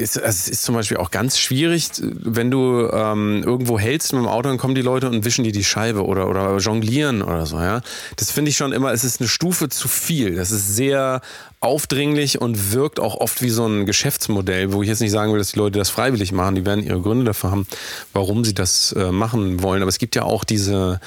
ist, 0.00 0.16
also 0.16 0.28
es 0.28 0.48
ist 0.48 0.62
zum 0.62 0.74
Beispiel 0.74 0.96
auch 0.96 1.10
ganz 1.10 1.38
schwierig, 1.38 1.90
wenn 2.00 2.50
du 2.50 2.88
ähm, 2.92 3.42
irgendwo 3.44 3.78
hältst 3.78 4.12
mit 4.12 4.22
dem 4.22 4.28
Auto, 4.28 4.48
dann 4.48 4.58
kommen 4.58 4.74
die 4.74 4.82
Leute 4.82 5.08
und 5.08 5.24
wischen 5.24 5.44
dir 5.44 5.52
die 5.52 5.64
Scheibe 5.64 6.04
oder, 6.04 6.28
oder 6.28 6.56
jonglieren 6.58 7.22
oder 7.22 7.46
so, 7.46 7.58
ja. 7.58 7.80
Das 8.16 8.30
finde 8.30 8.50
ich 8.50 8.56
schon 8.56 8.72
immer, 8.72 8.92
es 8.92 9.04
ist 9.04 9.20
eine 9.20 9.28
Stufe 9.28 9.68
zu 9.68 9.86
viel. 9.88 10.34
Das 10.34 10.50
ist 10.50 10.74
sehr 10.74 11.20
aufdringlich 11.60 12.40
und 12.40 12.72
wirkt 12.72 12.98
auch 12.98 13.16
oft 13.16 13.42
wie 13.42 13.50
so 13.50 13.66
ein 13.66 13.86
Geschäftsmodell, 13.86 14.72
wo 14.72 14.82
ich 14.82 14.88
jetzt 14.88 15.00
nicht 15.00 15.10
sagen 15.10 15.30
will, 15.32 15.38
dass 15.38 15.52
die 15.52 15.58
Leute 15.58 15.78
das 15.78 15.90
freiwillig 15.90 16.32
machen. 16.32 16.54
Die 16.54 16.64
werden 16.64 16.84
ihre 16.84 17.00
Gründe 17.00 17.24
dafür 17.24 17.50
haben, 17.50 17.66
warum 18.12 18.44
sie 18.44 18.54
das 18.54 18.92
äh, 18.92 19.12
machen 19.12 19.62
wollen. 19.62 19.82
Aber 19.82 19.90
es 19.90 19.98
gibt 19.98 20.16
ja 20.16 20.22
auch 20.22 20.44
diese 20.44 21.00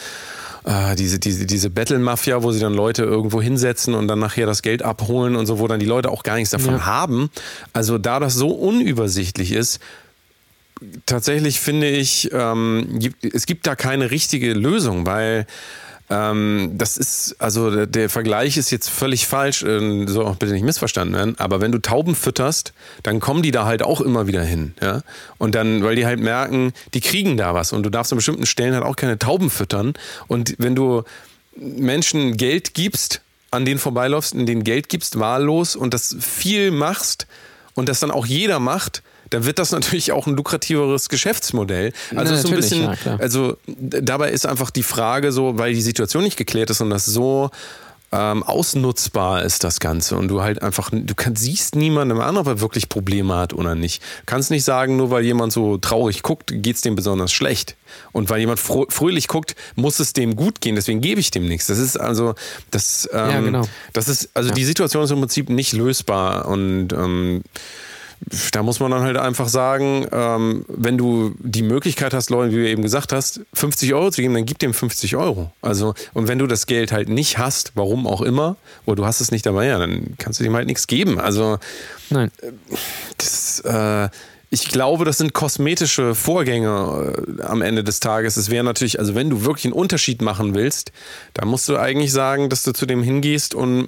äh, 0.66 0.96
diese, 0.96 1.20
diese, 1.20 1.46
diese 1.46 1.70
Battle-Mafia, 1.70 2.42
wo 2.44 2.52
sie 2.52 2.60
dann 2.60 2.74
Leute 2.74 3.04
irgendwo 3.04 3.42
hinsetzen 3.42 3.94
und 3.94 4.08
dann 4.08 4.20
nachher 4.20 4.46
das 4.46 4.62
Geld 4.62 4.82
abholen 4.84 5.36
und 5.36 5.46
so, 5.46 5.60
wo 5.60 5.68
dann 5.68 5.80
die 5.80 5.86
Leute 5.86 6.10
auch 6.12 6.24
gar 6.24 6.36
nichts 6.36 6.52
davon 6.52 6.76
Ja. 6.76 6.86
haben. 6.86 7.30
Also 7.74 7.98
da 7.98 8.20
das 8.20 8.34
so 8.34 8.50
unübersichtlich 8.50 9.52
ist, 9.52 9.80
tatsächlich 11.06 11.60
finde 11.60 11.90
ich, 11.90 12.30
ähm, 12.34 12.88
gibt, 13.00 13.24
es 13.26 13.46
gibt 13.46 13.68
da 13.68 13.76
keine 13.76 14.12
richtige 14.12 14.54
Lösung, 14.54 15.06
weil 15.06 15.46
ähm, 16.10 16.72
das 16.76 16.98
ist, 16.98 17.36
also 17.40 17.86
der, 17.86 18.10
Vergleich 18.10 18.58
ist 18.58 18.72
jetzt 18.72 18.90
völlig 18.90 19.26
falsch, 19.26 19.64
äh, 19.64 20.06
soll 20.08 20.26
auch 20.26 20.36
bitte 20.36 20.52
nicht 20.52 20.66
missverstanden 20.66 21.16
werden, 21.16 21.36
aber 21.40 21.62
wenn 21.62 21.72
du 21.72 21.80
Tauben 21.80 22.16
fütterst, 22.16 22.74
dann 23.04 23.20
kommen 23.20 23.42
die 23.42 23.52
da 23.52 23.66
halt 23.66 23.84
auch 23.84 24.02
immer 24.02 24.28
wieder 24.28 24.44
hin, 24.44 24.74
ja. 24.82 25.02
Und 25.38 25.56
dann, 25.56 25.84
weil 25.84 25.96
die 25.96 26.06
halt 26.06 26.20
merken, 26.20 26.74
die 26.94 27.02
kriegen 27.02 27.38
da 27.38 27.54
was 27.54 27.72
und 27.72 27.84
du 27.84 27.90
darfst 27.90 28.12
an 28.12 28.18
bestimmten 28.18 28.46
Stellen 28.46 28.74
halt 28.74 28.84
auch 28.84 28.96
keine 28.96 29.18
Tauben 29.18 29.50
füttern. 29.50 29.94
Und 30.28 30.56
wenn 30.58 30.76
du 30.76 31.04
Menschen 31.56 32.38
Geld 32.38 32.74
gibst, 32.74 33.22
an 33.52 33.66
denen 33.66 33.80
vorbeiläufst, 33.80 34.34
in 34.34 34.46
denen 34.46 34.64
Geld 34.64 34.90
gibst, 34.90 35.20
wahllos 35.20 35.76
und 35.76 35.94
das 35.94 36.16
viel 36.20 36.72
machst 36.72 37.28
und 37.76 37.88
das 37.88 38.00
dann 38.00 38.12
auch 38.12 38.26
jeder 38.26 38.60
macht, 38.60 39.04
dann 39.30 39.46
wird 39.46 39.60
das 39.60 39.72
natürlich 39.72 40.12
auch 40.12 40.28
ein 40.28 40.36
lukrativeres 40.36 41.10
Geschäftsmodell. 41.10 41.94
Also 42.16 42.34
Na, 42.34 42.42
so 42.42 42.48
ein 42.50 42.56
bisschen, 42.56 42.84
ja, 42.84 43.16
also 43.18 43.58
dabei 43.68 44.32
ist 44.32 44.46
einfach 44.46 44.70
die 44.70 44.84
Frage 44.84 45.32
so, 45.32 45.58
weil 45.58 45.74
die 45.74 45.82
Situation 45.82 46.24
nicht 46.24 46.38
geklärt 46.38 46.70
ist 46.70 46.82
und 46.82 46.90
das 46.90 47.06
so 47.06 47.50
ähm, 48.14 48.44
ausnutzbar 48.44 49.44
ist 49.44 49.64
das 49.64 49.80
Ganze 49.80 50.16
und 50.16 50.28
du 50.28 50.44
halt 50.44 50.62
einfach, 50.62 50.92
du 50.92 51.16
kann, 51.16 51.36
siehst 51.36 51.76
niemanden 51.76 52.22
an, 52.22 52.38
ob 52.38 52.46
er 52.46 52.62
wirklich 52.62 52.88
Probleme 52.88 53.36
hat 53.36 53.54
oder 53.54 53.74
nicht. 53.74 54.04
Du 54.04 54.26
kannst 54.28 54.52
nicht 54.52 54.64
sagen, 54.64 54.98
nur 54.98 55.10
weil 55.10 55.24
jemand 55.26 55.52
so 55.52 55.78
traurig 55.78 56.22
guckt, 56.22 56.54
geht's 56.54 56.82
dem 56.82 56.96
besonders 56.96 57.32
schlecht. 57.32 57.76
Und 58.12 58.30
weil 58.30 58.40
jemand 58.40 58.60
fröhlich 58.60 59.28
guckt, 59.28 59.56
muss 59.76 60.00
es 60.00 60.14
dem 60.14 60.36
gut 60.36 60.62
gehen, 60.62 60.76
deswegen 60.76 61.02
gebe 61.02 61.20
ich 61.20 61.32
dem 61.32 61.48
nichts. 61.48 61.68
Das 61.68 61.80
ist 61.80 62.00
also, 62.00 62.36
das, 62.70 63.10
ähm, 63.12 63.30
Ja, 63.30 63.42
genau. 63.42 63.68
das 63.94 64.08
ist, 64.08 64.30
also 64.36 64.52
die 64.52 64.66
Situation 64.66 65.04
ist 65.04 65.12
im 65.12 65.20
Prinzip 65.20 65.50
nicht 65.50 65.74
lösbar 65.74 66.48
und 66.48 66.94
ähm, 66.94 67.42
da 68.52 68.64
muss 68.64 68.80
man 68.80 68.92
dann 68.92 69.02
halt 69.02 69.18
einfach 69.18 69.48
sagen, 69.48 70.08
ähm, 70.12 70.66
wenn 70.68 70.98
du 70.98 71.34
die 71.40 71.64
Möglichkeit 71.64 72.14
hast, 72.14 72.30
Leuten, 72.30 72.52
wie 72.52 72.58
du 72.58 72.70
eben 72.70 72.82
gesagt 72.82 73.12
hast, 73.12 73.42
50 73.54 73.94
Euro 73.94 74.12
zu 74.12 74.22
geben, 74.22 74.34
dann 74.34 74.46
gib 74.46 74.60
dem 74.60 74.74
50 74.74 75.16
Euro. 75.16 75.52
Also, 75.62 75.94
und 76.14 76.28
wenn 76.28 76.40
du 76.40 76.48
das 76.48 76.66
Geld 76.66 76.92
halt 76.92 77.10
nicht 77.10 77.38
hast, 77.38 77.72
warum 77.76 78.08
auch 78.08 78.22
immer, 78.22 78.56
oder 78.86 78.98
du 78.98 79.06
hast 79.06 79.22
es 79.22 79.32
nicht 79.32 79.46
dabei, 79.46 79.68
ja, 79.68 79.78
dann 79.78 80.16
kannst 80.18 80.40
du 80.40 80.44
dem 80.44 80.56
halt 80.56 80.68
nichts 80.68 80.88
geben. 80.88 81.20
Also, 81.20 81.60
Nein. 82.10 82.32
das, 83.18 83.60
äh, 83.62 84.10
ich 84.54 84.68
glaube, 84.68 85.04
das 85.04 85.18
sind 85.18 85.34
kosmetische 85.34 86.14
Vorgänge 86.14 87.16
äh, 87.40 87.42
am 87.42 87.64
Ende 87.64 87.84
des 87.84 88.00
Tages. 88.00 88.38
Es 88.38 88.52
wäre 88.52 88.64
natürlich, 88.64 89.00
also 89.00 89.16
wenn 89.16 89.30
du 89.32 89.46
wirklich 89.46 89.66
einen 89.66 89.74
Unterschied 89.74 90.22
machen 90.22 90.54
willst, 90.54 90.92
dann 91.34 91.48
musst 91.48 91.68
du 91.70 91.78
eigentlich 91.78 92.12
sagen, 92.12 92.50
dass 92.50 92.62
du 92.62 92.72
zu 92.72 92.86
dem 92.86 93.02
hingehst 93.02 93.56
und 93.56 93.88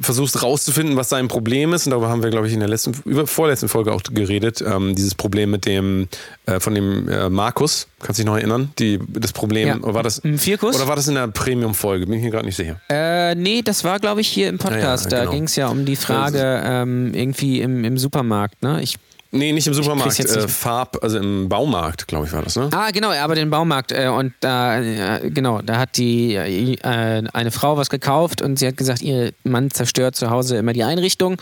versuchst 0.00 0.42
rauszufinden, 0.42 0.96
was 0.96 1.08
sein 1.10 1.28
Problem 1.28 1.72
ist. 1.74 1.86
Und 1.86 1.90
darüber 1.90 2.08
haben 2.08 2.22
wir, 2.22 2.30
glaube 2.30 2.46
ich, 2.46 2.52
in 2.54 2.60
der 2.60 2.68
letzten, 2.68 2.92
über, 3.04 3.26
vorletzten 3.26 3.68
Folge 3.68 3.92
auch 3.92 4.02
geredet. 4.02 4.62
Ähm, 4.66 4.94
dieses 4.94 5.14
Problem 5.14 5.50
mit 5.50 5.66
dem, 5.66 6.08
äh, 6.46 6.58
von 6.58 6.74
dem 6.74 7.08
äh, 7.08 7.28
Markus, 7.28 7.86
kannst 8.00 8.18
du 8.18 8.22
dich 8.22 8.26
noch 8.26 8.36
erinnern? 8.38 8.70
Die, 8.78 8.98
das 9.08 9.32
Problem, 9.32 9.68
Ja. 9.68 9.76
oder 9.76 9.94
war 9.94 10.02
das, 10.02 10.18
Im 10.18 10.38
Vierkuss? 10.38 10.76
oder 10.76 10.88
war 10.88 10.96
das 10.96 11.06
in 11.08 11.14
der 11.16 11.28
Premium-Folge? 11.28 12.06
Bin 12.06 12.16
ich 12.18 12.24
mir 12.24 12.30
gerade 12.30 12.46
nicht 12.46 12.56
sicher. 12.56 12.80
Äh, 12.88 13.34
nee, 13.34 13.62
das 13.62 13.84
war, 13.84 13.98
glaube 13.98 14.20
ich, 14.22 14.28
hier 14.28 14.48
im 14.48 14.58
Podcast. 14.58 15.06
Ja, 15.06 15.10
ja, 15.10 15.16
Da 15.16 15.20
genau. 15.24 15.32
ging 15.32 15.44
es 15.44 15.56
ja 15.56 15.68
um 15.68 15.84
die 15.84 15.96
Frage 15.96 16.62
ähm, 16.64 17.12
irgendwie 17.14 17.60
im, 17.60 17.84
im 17.84 17.98
Supermarkt. 17.98 18.62
Ne? 18.62 18.80
Ich, 18.82 18.96
Nee, 19.32 19.52
nicht 19.52 19.66
im 19.68 19.74
Supermarkt, 19.74 20.18
äh, 20.18 20.48
Farb, 20.48 20.98
also 21.02 21.18
im 21.18 21.48
Baumarkt, 21.48 22.08
glaube 22.08 22.26
ich, 22.26 22.32
war 22.32 22.42
das, 22.42 22.56
ne? 22.56 22.68
ah, 22.72 22.90
genau, 22.90 23.12
er 23.12 23.22
arbeitet 23.22 23.44
im 23.44 23.50
Baumarkt. 23.50 23.92
Äh, 23.92 24.08
und 24.08 24.32
da, 24.40 24.80
äh, 24.80 25.30
genau, 25.30 25.62
da 25.62 25.78
hat 25.78 25.96
die 25.96 26.34
äh, 26.34 27.22
eine 27.32 27.50
Frau 27.52 27.76
was 27.76 27.90
gekauft 27.90 28.42
und 28.42 28.58
sie 28.58 28.66
hat 28.66 28.76
gesagt, 28.76 29.02
ihr 29.02 29.32
Mann 29.44 29.70
zerstört 29.70 30.16
zu 30.16 30.30
Hause 30.30 30.56
immer 30.56 30.72
die 30.72 30.82
Einrichtung. 30.82 31.40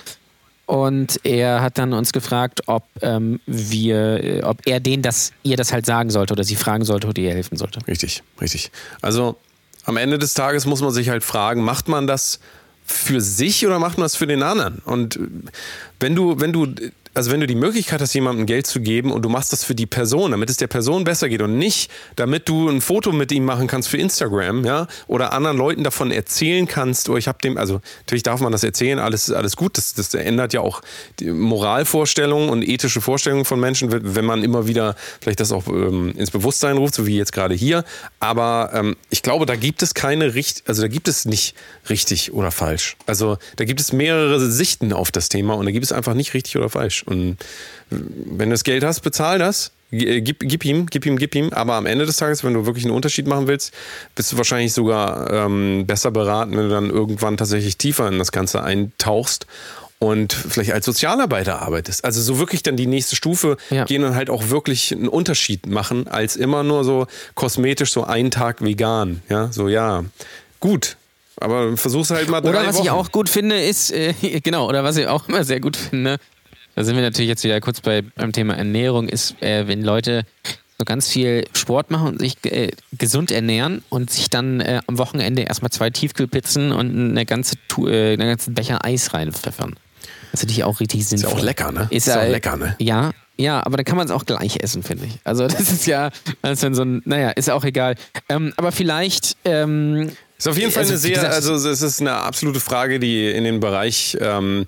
Und 0.67 1.21
er 1.25 1.63
hat 1.63 1.79
dann 1.79 1.95
uns 1.95 2.13
gefragt, 2.13 2.61
ob 2.67 2.85
ähm, 3.01 3.41
wir, 3.47 4.23
äh, 4.23 4.43
ob 4.43 4.67
er 4.67 4.81
denen 4.81 5.03
das, 5.03 5.33
ihr 5.43 5.57
das 5.57 5.73
halt 5.73 5.87
sagen 5.87 6.11
sollte 6.11 6.35
oder 6.35 6.45
sie 6.45 6.57
fragen 6.57 6.85
sollte 6.85 7.07
oder 7.07 7.23
ihr 7.23 7.31
helfen 7.31 7.57
sollte. 7.57 7.81
Richtig, 7.89 8.23
richtig. 8.39 8.71
Also 9.01 9.37
am 9.85 9.97
Ende 9.97 10.19
des 10.19 10.35
Tages 10.35 10.67
muss 10.67 10.83
man 10.83 10.91
sich 10.91 11.09
halt 11.09 11.25
fragen, 11.25 11.63
macht 11.63 11.89
man 11.89 12.07
das 12.07 12.39
für 12.85 13.23
sich 13.23 13.67
oder 13.67 13.79
macht 13.79 13.97
man 13.97 14.05
das 14.05 14.15
für 14.15 14.27
den 14.27 14.43
anderen? 14.43 14.83
Und 14.85 15.17
äh, 15.17 15.21
wenn 16.01 16.15
du, 16.15 16.39
wenn 16.39 16.53
du, 16.53 16.67
also 17.15 17.31
wenn 17.31 17.41
du 17.41 17.47
die 17.47 17.55
Möglichkeit 17.55 18.01
hast, 18.01 18.15
jemandem 18.15 18.47
Geld 18.47 18.67
zu 18.67 18.81
geben 18.81 19.13
und 19.13 19.23
du 19.23 19.29
machst 19.29 19.53
das 19.53 19.65
für 19.65 19.75
die 19.75 19.87
Person, 19.87 20.31
damit 20.31 20.51
es 20.51 20.57
der 20.57 20.67
Person 20.67 21.05
besser 21.05 21.29
geht 21.29 21.43
und 21.43 21.59
nicht, 21.59 21.91
damit 22.17 22.49
du 22.49 22.69
ein 22.69 22.81
Foto 22.81 23.13
mit 23.13 23.33
ihm 23.33 23.45
machen 23.45 23.67
kannst 23.67 23.89
für 23.89 23.97
Instagram, 23.97 24.65
ja, 24.65 24.87
oder 25.07 25.33
anderen 25.33 25.57
Leuten 25.57 25.85
davon 25.85 26.11
erzählen 26.11 26.67
kannst, 26.67 27.09
oder 27.09 27.19
ich 27.19 27.29
habe 27.29 27.39
dem, 27.43 27.57
also 27.57 27.81
natürlich 28.01 28.23
darf 28.23 28.41
man 28.41 28.53
das 28.53 28.65
erzählen, 28.65 28.99
alles 28.99 29.29
ist 29.29 29.35
alles 29.35 29.57
gut, 29.57 29.79
das, 29.79 29.95
das 29.95 30.15
ändert 30.15 30.53
ja 30.53 30.61
auch 30.61 30.83
die 31.21 31.31
Moralvorstellungen 31.31 32.51
und 32.51 32.67
ethische 32.67 33.01
Vorstellungen 33.01 33.45
von 33.45 33.61
Menschen, 33.61 33.89
wenn 33.91 34.25
man 34.25 34.43
immer 34.43 34.67
wieder 34.67 34.97
vielleicht 35.21 35.41
das 35.41 35.53
auch 35.53 35.67
ähm, 35.69 36.15
ins 36.17 36.31
Bewusstsein 36.31 36.77
ruft, 36.77 36.95
so 36.95 37.07
wie 37.07 37.17
jetzt 37.17 37.33
gerade 37.33 37.55
hier. 37.55 37.85
Aber 38.21 38.71
ähm, 38.75 38.97
ich 39.11 39.23
glaube, 39.23 39.47
da 39.47 39.57
gibt 39.57 39.83
es 39.83 39.95
keine 39.95 40.35
richt, 40.35 40.63
also 40.67 40.83
da 40.83 40.89
gibt 40.89 41.09
es 41.09 41.25
nicht 41.25 41.55
richtig 41.89 42.33
oder 42.33 42.51
falsch. 42.51 42.97
Also 43.07 43.39
da 43.57 43.65
gibt 43.65 43.81
es 43.81 43.93
mehrere 43.93 44.41
Sichten 44.51 44.93
auf 44.93 45.11
das 45.11 45.29
Thema 45.29 45.55
und 45.55 45.67
da 45.67 45.73
gibt 45.73 45.85
es 45.85 45.93
einfach 45.93 46.15
nicht 46.15 46.35
richtig 46.35 46.57
oder 46.57 46.69
falsch. 46.69 47.03
Und 47.09 47.37
wenn 47.91 48.51
du 48.51 48.55
das 48.55 48.65
Geld 48.65 48.85
hast, 48.85 49.01
bezahl 49.01 49.39
das. 49.39 49.73
G- 49.91 50.21
Gib, 50.21 50.41
gib 50.41 50.65
ihm, 50.65 50.87
gib 50.87 51.07
ihm, 51.07 51.17
gib 51.19 51.35
ihm. 51.35 51.51
Aber 51.53 51.75
am 51.75 51.87
Ende 51.87 52.05
des 52.05 52.17
Tages, 52.17 52.45
wenn 52.45 52.53
du 52.55 52.67
wirklich 52.67 52.85
einen 52.85 52.95
Unterschied 52.95 53.27
machen 53.27 53.47
willst, 53.47 53.73
bist 54.15 54.31
du 54.33 54.37
wahrscheinlich 54.37 54.73
sogar 54.75 55.33
ähm, 55.33 55.85
besser 55.87 56.11
beraten, 56.11 56.53
wenn 56.53 56.65
du 56.65 56.69
dann 56.69 56.91
irgendwann 56.91 57.37
tatsächlich 57.39 57.79
tiefer 57.79 58.07
in 58.09 58.19
das 58.19 58.31
Ganze 58.31 58.63
eintauchst 58.63 59.47
und 60.01 60.33
vielleicht 60.35 60.73
als 60.73 60.85
Sozialarbeiter 60.85 61.61
arbeitest. 61.63 62.05
Also 62.05 62.21
so 62.23 62.39
wirklich 62.39 62.63
dann 62.63 62.77
die 62.77 62.87
nächste 62.87 63.17
Stufe 63.17 63.57
Ja. 63.71 63.85
gehen 63.85 64.05
und 64.05 64.15
halt 64.15 64.29
auch 64.31 64.51
wirklich 64.51 64.93
einen 64.93 65.09
Unterschied 65.09 65.67
machen, 65.67 66.07
als 66.07 66.37
immer 66.37 66.63
nur 66.63 66.85
so 66.85 67.07
kosmetisch 67.35 67.91
so 67.93 68.05
einen 68.05 68.31
Tag 68.31 68.63
vegan. 68.63 69.23
Ja, 69.31 69.51
so 69.51 69.69
ja, 69.69 70.05
gut. 70.61 70.97
Aber 71.41 71.77
versuch's 71.77 72.11
halt 72.11 72.29
mal 72.29 72.41
drei 72.41 72.51
Oder 72.51 72.67
was 72.67 72.77
Wochen. 72.77 72.85
ich 72.85 72.91
auch 72.91 73.11
gut 73.13 73.29
finde, 73.29 73.61
ist, 73.61 73.91
äh, 73.93 74.13
genau, 74.45 74.69
oder 74.69 74.85
was 74.85 74.97
ich 74.99 75.07
auch 75.07 75.29
immer 75.29 75.45
sehr 75.45 75.61
gut 75.61 75.77
finde, 75.77 76.19
da 76.79 76.85
sind 76.85 76.95
wir 76.95 77.03
natürlich 77.03 77.29
jetzt 77.29 77.43
wieder 77.43 77.61
kurz 77.61 77.81
bei, 77.81 78.03
beim 78.03 78.31
Thema 78.33 78.55
Ernährung, 78.57 79.09
ist, 79.09 79.35
äh, 79.43 79.67
wenn 79.67 79.83
Leute 79.83 80.23
so 80.79 80.85
ganz 80.85 81.09
viel 81.09 81.45
Sport 81.55 81.91
machen 81.91 82.07
und 82.07 82.21
sich 82.21 82.37
äh, 82.45 82.71
gesund 82.97 83.33
ernähren 83.33 83.83
und 83.89 84.11
sich 84.11 84.31
dann 84.31 84.61
äh, 84.61 84.81
am 84.87 84.97
Wochenende 84.99 85.43
erstmal 85.43 85.73
zwei 85.73 85.91
Tiefkühlpizzen 85.91 86.71
und 86.71 87.11
eine 87.11 87.27
ganze, 87.27 87.57
Tu- 87.67 87.89
äh, 87.89 88.13
einen 88.13 88.29
ganzen 88.29 88.55
Becher 88.55 88.85
Eis 88.85 89.13
reinpfeffern. 89.13 89.75
Das 90.31 90.41
finde 90.41 90.53
ich 90.53 90.63
auch 90.63 90.79
richtig 90.79 91.01
ja 91.01 91.07
sinnvoll. 91.07 91.33
auch 91.33 91.43
lecker, 91.43 91.73
ne? 91.73 91.89
Ist, 91.91 92.07
Ist 92.07 92.17
auch 92.17 92.23
äh, 92.23 92.31
lecker, 92.31 92.57
ne? 92.57 92.77
Ja, 92.79 93.11
ja, 93.37 93.65
aber 93.67 93.77
dann 93.79 93.85
kann 93.85 93.97
man 93.97 94.07
es 94.07 94.13
auch 94.13 94.25
gleich 94.25 94.63
essen, 94.63 94.85
finde 94.85 95.07
ich. 95.07 95.15
Also 95.25 95.49
das 95.49 95.61
ist 95.73 95.87
ja, 95.87 96.11
ist 96.43 96.63
dann 96.63 96.75
so 96.77 96.83
ein, 96.83 97.03
naja, 97.05 97.31
ist 97.31 97.51
auch 97.51 97.65
egal. 97.65 97.97
Ähm, 98.29 98.53
aber 98.57 98.71
vielleicht, 98.71 99.37
ähm, 99.45 100.11
Ist 100.37 100.47
auf 100.47 100.57
jeden 100.57 100.71
Fall 100.71 100.83
Also, 100.83 100.93
eine 100.93 100.99
sehr, 101.01 101.11
gesagt- 101.17 101.35
also 101.35 101.55
es 101.55 101.83
ist 101.83 102.01
eine 102.01 102.13
absolute 102.13 102.61
Frage, 102.61 103.01
die 103.01 103.29
in 103.31 103.43
den 103.43 103.59
Bereich, 103.59 104.17
ähm, 104.21 104.65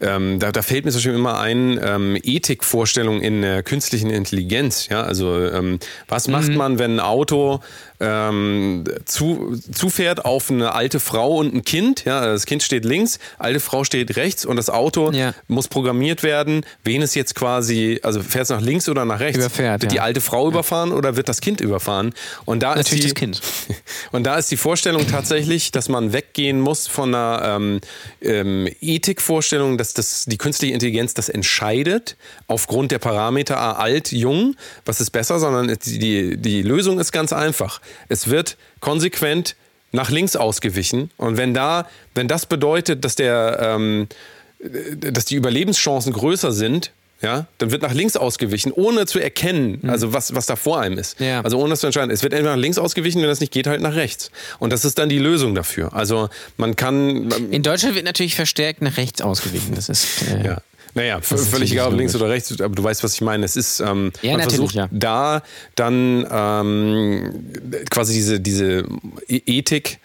ähm, 0.00 0.38
da, 0.38 0.52
da 0.52 0.62
fällt 0.62 0.84
mir 0.84 0.90
zum 0.90 0.98
Beispiel 0.98 1.14
immer 1.14 1.40
ein, 1.40 1.80
ähm, 1.82 2.16
Ethikvorstellung 2.22 3.20
in 3.20 3.42
der 3.42 3.62
künstlichen 3.62 4.10
Intelligenz. 4.10 4.88
Ja, 4.88 5.02
also 5.02 5.44
ähm, 5.46 5.78
was 6.06 6.28
macht 6.28 6.50
man, 6.50 6.78
wenn 6.78 6.96
ein 6.96 7.00
Auto 7.00 7.60
ähm, 8.00 8.84
zu, 9.04 9.58
zufährt 9.72 10.24
auf 10.24 10.50
eine 10.50 10.74
alte 10.74 11.00
Frau 11.00 11.36
und 11.36 11.54
ein 11.54 11.64
Kind? 11.64 12.04
Ja, 12.04 12.24
das 12.26 12.46
Kind 12.46 12.62
steht 12.62 12.84
links, 12.84 13.18
alte 13.38 13.60
Frau 13.60 13.84
steht 13.84 14.16
rechts 14.16 14.44
und 14.44 14.56
das 14.56 14.70
Auto 14.70 15.10
Ja. 15.12 15.34
muss 15.48 15.68
programmiert 15.68 16.22
werden, 16.22 16.64
wen 16.84 17.02
es 17.02 17.14
jetzt 17.14 17.34
quasi, 17.34 17.98
also 18.02 18.22
fährt 18.22 18.44
es 18.44 18.50
nach 18.50 18.60
links 18.60 18.88
oder 18.88 19.04
nach 19.04 19.20
rechts? 19.20 19.38
Überfährt, 19.38 19.82
wird 19.82 19.92
die 19.92 19.96
ja. 19.96 20.02
alte 20.02 20.20
Frau 20.20 20.48
überfahren 20.48 20.92
oder 20.92 21.16
wird 21.16 21.28
das 21.28 21.40
Kind 21.40 21.60
überfahren? 21.60 22.14
Und 22.44 22.62
da 22.62 22.76
Natürlich 22.76 23.06
ist 23.06 23.20
die, 23.20 23.30
das 23.30 23.40
Kind. 23.40 23.42
und 24.12 24.24
da 24.24 24.36
ist 24.36 24.50
die 24.50 24.56
Vorstellung 24.56 25.06
tatsächlich, 25.08 25.72
dass 25.72 25.88
man 25.88 26.12
weggehen 26.12 26.60
muss 26.60 26.86
von 26.86 27.14
einer 27.14 27.42
ähm, 27.44 27.80
ähm, 28.20 28.68
Ethikvorstellung, 28.80 29.76
dass 29.76 29.87
das, 29.94 30.24
die 30.26 30.38
künstliche 30.38 30.74
Intelligenz 30.74 31.14
das 31.14 31.28
entscheidet, 31.28 32.16
aufgrund 32.46 32.92
der 32.92 32.98
Parameter 32.98 33.58
ah, 33.58 33.72
alt, 33.72 34.12
jung, 34.12 34.56
was 34.84 35.00
ist 35.00 35.10
besser, 35.10 35.38
sondern 35.38 35.76
die, 35.84 36.36
die, 36.36 36.62
Lösung 36.62 36.98
ist 37.00 37.12
ganz 37.12 37.32
einfach. 37.32 37.80
Es 38.08 38.28
wird 38.28 38.56
konsequent 38.80 39.56
nach 39.92 40.10
links 40.10 40.36
ausgewichen. 40.36 41.10
Und 41.16 41.36
wenn 41.36 41.54
da, 41.54 41.88
wenn 42.14 42.28
das 42.28 42.46
bedeutet, 42.46 43.04
dass 43.04 43.14
der, 43.14 43.58
ähm, 43.60 44.08
dass 44.96 45.24
die 45.24 45.36
Überlebenschancen 45.36 46.12
größer 46.12 46.52
sind, 46.52 46.92
ja, 47.20 47.46
dann 47.58 47.70
wird 47.72 47.82
nach 47.82 47.94
links 47.94 48.16
ausgewichen, 48.16 48.70
ohne 48.72 49.06
zu 49.06 49.18
erkennen, 49.18 49.80
also 49.88 50.12
was, 50.12 50.34
was 50.34 50.46
da 50.46 50.54
vor 50.56 50.80
einem 50.80 50.98
ist. 50.98 51.18
Mhm. 51.18 51.26
Ja. 51.26 51.40
Also 51.40 51.58
ohne 51.58 51.70
das 51.70 51.80
zu 51.80 51.86
entscheiden. 51.86 52.10
Es 52.10 52.22
wird 52.22 52.32
entweder 52.32 52.54
nach 52.54 52.60
links 52.62 52.78
ausgewichen, 52.78 53.20
wenn 53.20 53.28
das 53.28 53.40
nicht 53.40 53.52
geht, 53.52 53.66
halt 53.66 53.80
nach 53.80 53.94
rechts. 53.94 54.30
Und 54.60 54.72
das 54.72 54.84
ist 54.84 54.98
dann 54.98 55.08
die 55.08 55.18
Lösung 55.18 55.54
dafür. 55.54 55.92
Also 55.94 56.28
man 56.56 56.76
kann. 56.76 57.28
In 57.50 57.62
Deutschland 57.62 57.94
wird 57.96 58.04
natürlich 58.04 58.34
verstärkt 58.36 58.82
nach 58.82 58.96
rechts 58.96 59.20
ausgewichen. 59.20 59.74
Das 59.74 59.88
ist. 59.88 60.06
Äh, 60.30 60.44
Ja. 60.46 60.58
Naja, 60.94 61.20
völlig 61.20 61.70
egal, 61.70 61.88
ob 61.92 61.98
links 61.98 62.16
oder 62.16 62.28
rechts, 62.30 62.50
aber 62.60 62.74
du 62.74 62.82
weißt, 62.82 63.04
was 63.04 63.12
ich 63.14 63.20
meine. 63.20 63.44
Es 63.44 63.56
ist, 63.56 63.78
ähm, 63.78 64.10
Ja, 64.22 64.32
man 64.38 64.48
versucht 64.48 64.74
ja. 64.74 64.88
da 64.90 65.42
dann 65.76 66.26
ähm, 66.30 67.44
quasi 67.90 68.14
diese, 68.14 68.40
diese 68.40 68.84
E- 69.28 69.42
Ethik 69.46 69.98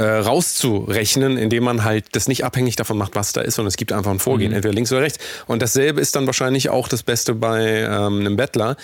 äh, 0.00 0.04
rauszurechnen, 0.18 1.36
indem 1.36 1.64
man 1.64 1.84
halt 1.84 2.06
das 2.12 2.26
nicht 2.26 2.44
abhängig 2.44 2.76
davon 2.76 2.96
macht, 2.96 3.14
was 3.16 3.32
da 3.32 3.42
ist, 3.42 3.56
sondern 3.56 3.68
es 3.68 3.76
gibt 3.76 3.92
einfach 3.92 4.10
ein 4.10 4.16
Mhm. 4.16 4.20
Vorgehen, 4.20 4.52
entweder 4.52 4.72
links 4.72 4.90
oder 4.92 5.02
rechts. 5.02 5.18
Und 5.46 5.60
dasselbe 5.60 6.00
ist 6.00 6.16
dann 6.16 6.26
wahrscheinlich 6.26 6.70
auch 6.70 6.88
das 6.88 7.02
Beste 7.02 7.34
bei 7.34 7.80
ähm, 7.82 8.20
einem 8.20 8.36
Bettler. 8.36 8.76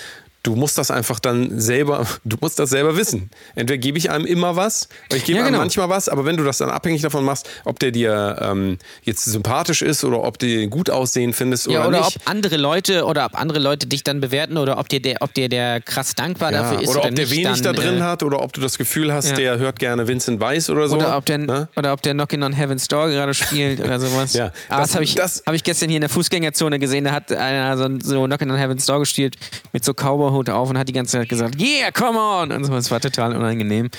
Du 0.46 0.54
musst 0.54 0.78
das 0.78 0.92
einfach 0.92 1.18
dann 1.18 1.58
selber, 1.58 2.06
du 2.24 2.36
musst 2.40 2.60
das 2.60 2.70
selber 2.70 2.96
wissen. 2.96 3.30
Entweder 3.56 3.78
gebe 3.78 3.98
ich 3.98 4.10
einem 4.12 4.24
immer 4.26 4.54
was, 4.54 4.88
oder 5.08 5.16
ich 5.16 5.24
gebe 5.24 5.38
Ja, 5.38 5.44
einem 5.44 5.54
genau. 5.54 5.62
manchmal 5.64 5.88
was, 5.88 6.08
aber 6.08 6.24
wenn 6.24 6.36
du 6.36 6.44
das 6.44 6.58
dann 6.58 6.70
abhängig 6.70 7.02
davon 7.02 7.24
machst, 7.24 7.48
ob 7.64 7.80
der 7.80 7.90
dir 7.90 8.38
ähm, 8.40 8.78
jetzt 9.02 9.24
sympathisch 9.24 9.82
ist 9.82 10.04
oder 10.04 10.22
ob 10.22 10.38
du 10.38 10.46
ihn 10.46 10.70
gut 10.70 10.88
aussehen 10.88 11.32
findest 11.32 11.66
Ja, 11.66 11.80
oder, 11.80 11.88
oder 11.88 11.98
nicht. 12.04 12.16
ob 12.18 12.22
andere 12.30 12.56
Leute 12.58 13.04
oder 13.06 13.24
ob 13.26 13.34
andere 13.34 13.58
Leute 13.58 13.88
dich 13.88 14.04
dann 14.04 14.20
bewerten 14.20 14.56
oder 14.56 14.78
ob 14.78 14.88
dir 14.88 15.02
der, 15.02 15.16
ob 15.20 15.34
dir 15.34 15.48
der 15.48 15.80
krass 15.80 16.14
dankbar 16.14 16.52
Ja, 16.52 16.62
dafür 16.62 16.80
ist 16.82 16.90
oder 16.90 17.00
oder, 17.00 17.08
ob 17.08 17.14
der 17.16 17.24
nicht, 17.24 17.34
wenig 17.36 17.62
dann, 17.62 17.74
da 17.74 17.82
drin 17.82 17.98
äh, 17.98 18.02
hat 18.02 18.22
oder 18.22 18.40
ob 18.40 18.52
du 18.52 18.60
das 18.60 18.78
Gefühl 18.78 19.12
hast, 19.12 19.30
ja. 19.30 19.34
der 19.36 19.58
hört 19.58 19.80
gerne 19.80 20.06
Vincent 20.06 20.38
Weiss 20.38 20.70
oder 20.70 20.86
so. 20.88 20.94
Oder 20.94 21.16
ob, 21.16 21.24
der, 21.26 21.38
ne? 21.38 21.68
oder 21.74 21.92
ob 21.92 22.02
der 22.02 22.12
Knockin' 22.14 22.44
on 22.44 22.52
Heaven's 22.52 22.86
Door 22.86 23.08
gerade 23.08 23.34
spielt 23.34 23.80
oder 23.80 23.98
sowas. 23.98 24.32
Ja, 24.34 24.52
Aber 24.68 24.82
das- 24.82 24.90
das, 24.90 24.94
habe 24.94 25.02
ich, 25.04 25.14
das- 25.16 25.42
hab 25.44 25.54
ich 25.54 25.64
gestern 25.64 25.88
hier 25.88 25.96
in 25.96 26.02
der 26.02 26.10
Fußgängerzone 26.10 26.78
gesehen. 26.78 27.02
Da 27.02 27.10
hat 27.10 27.32
einer 27.32 27.76
so, 27.76 27.88
so 28.00 28.24
Knockin' 28.26 28.48
on 28.48 28.56
Heaven's 28.58 28.86
Door 28.86 29.00
gespielt 29.00 29.34
mit 29.72 29.84
so 29.84 29.92
Cowboy-Hut 30.36 30.50
auf 30.50 30.70
und 30.70 30.78
hat 30.78 30.88
die 30.88 30.92
ganze 30.92 31.12
Zeit 31.18 31.28
gesagt, 31.28 31.60
yeah, 31.60 31.90
come 31.90 32.18
on! 32.18 32.52
Und 32.52 32.64
so, 32.64 32.72
das 32.72 32.90
war 32.90 33.00
total 33.00 33.34
unangenehm. 33.36 33.90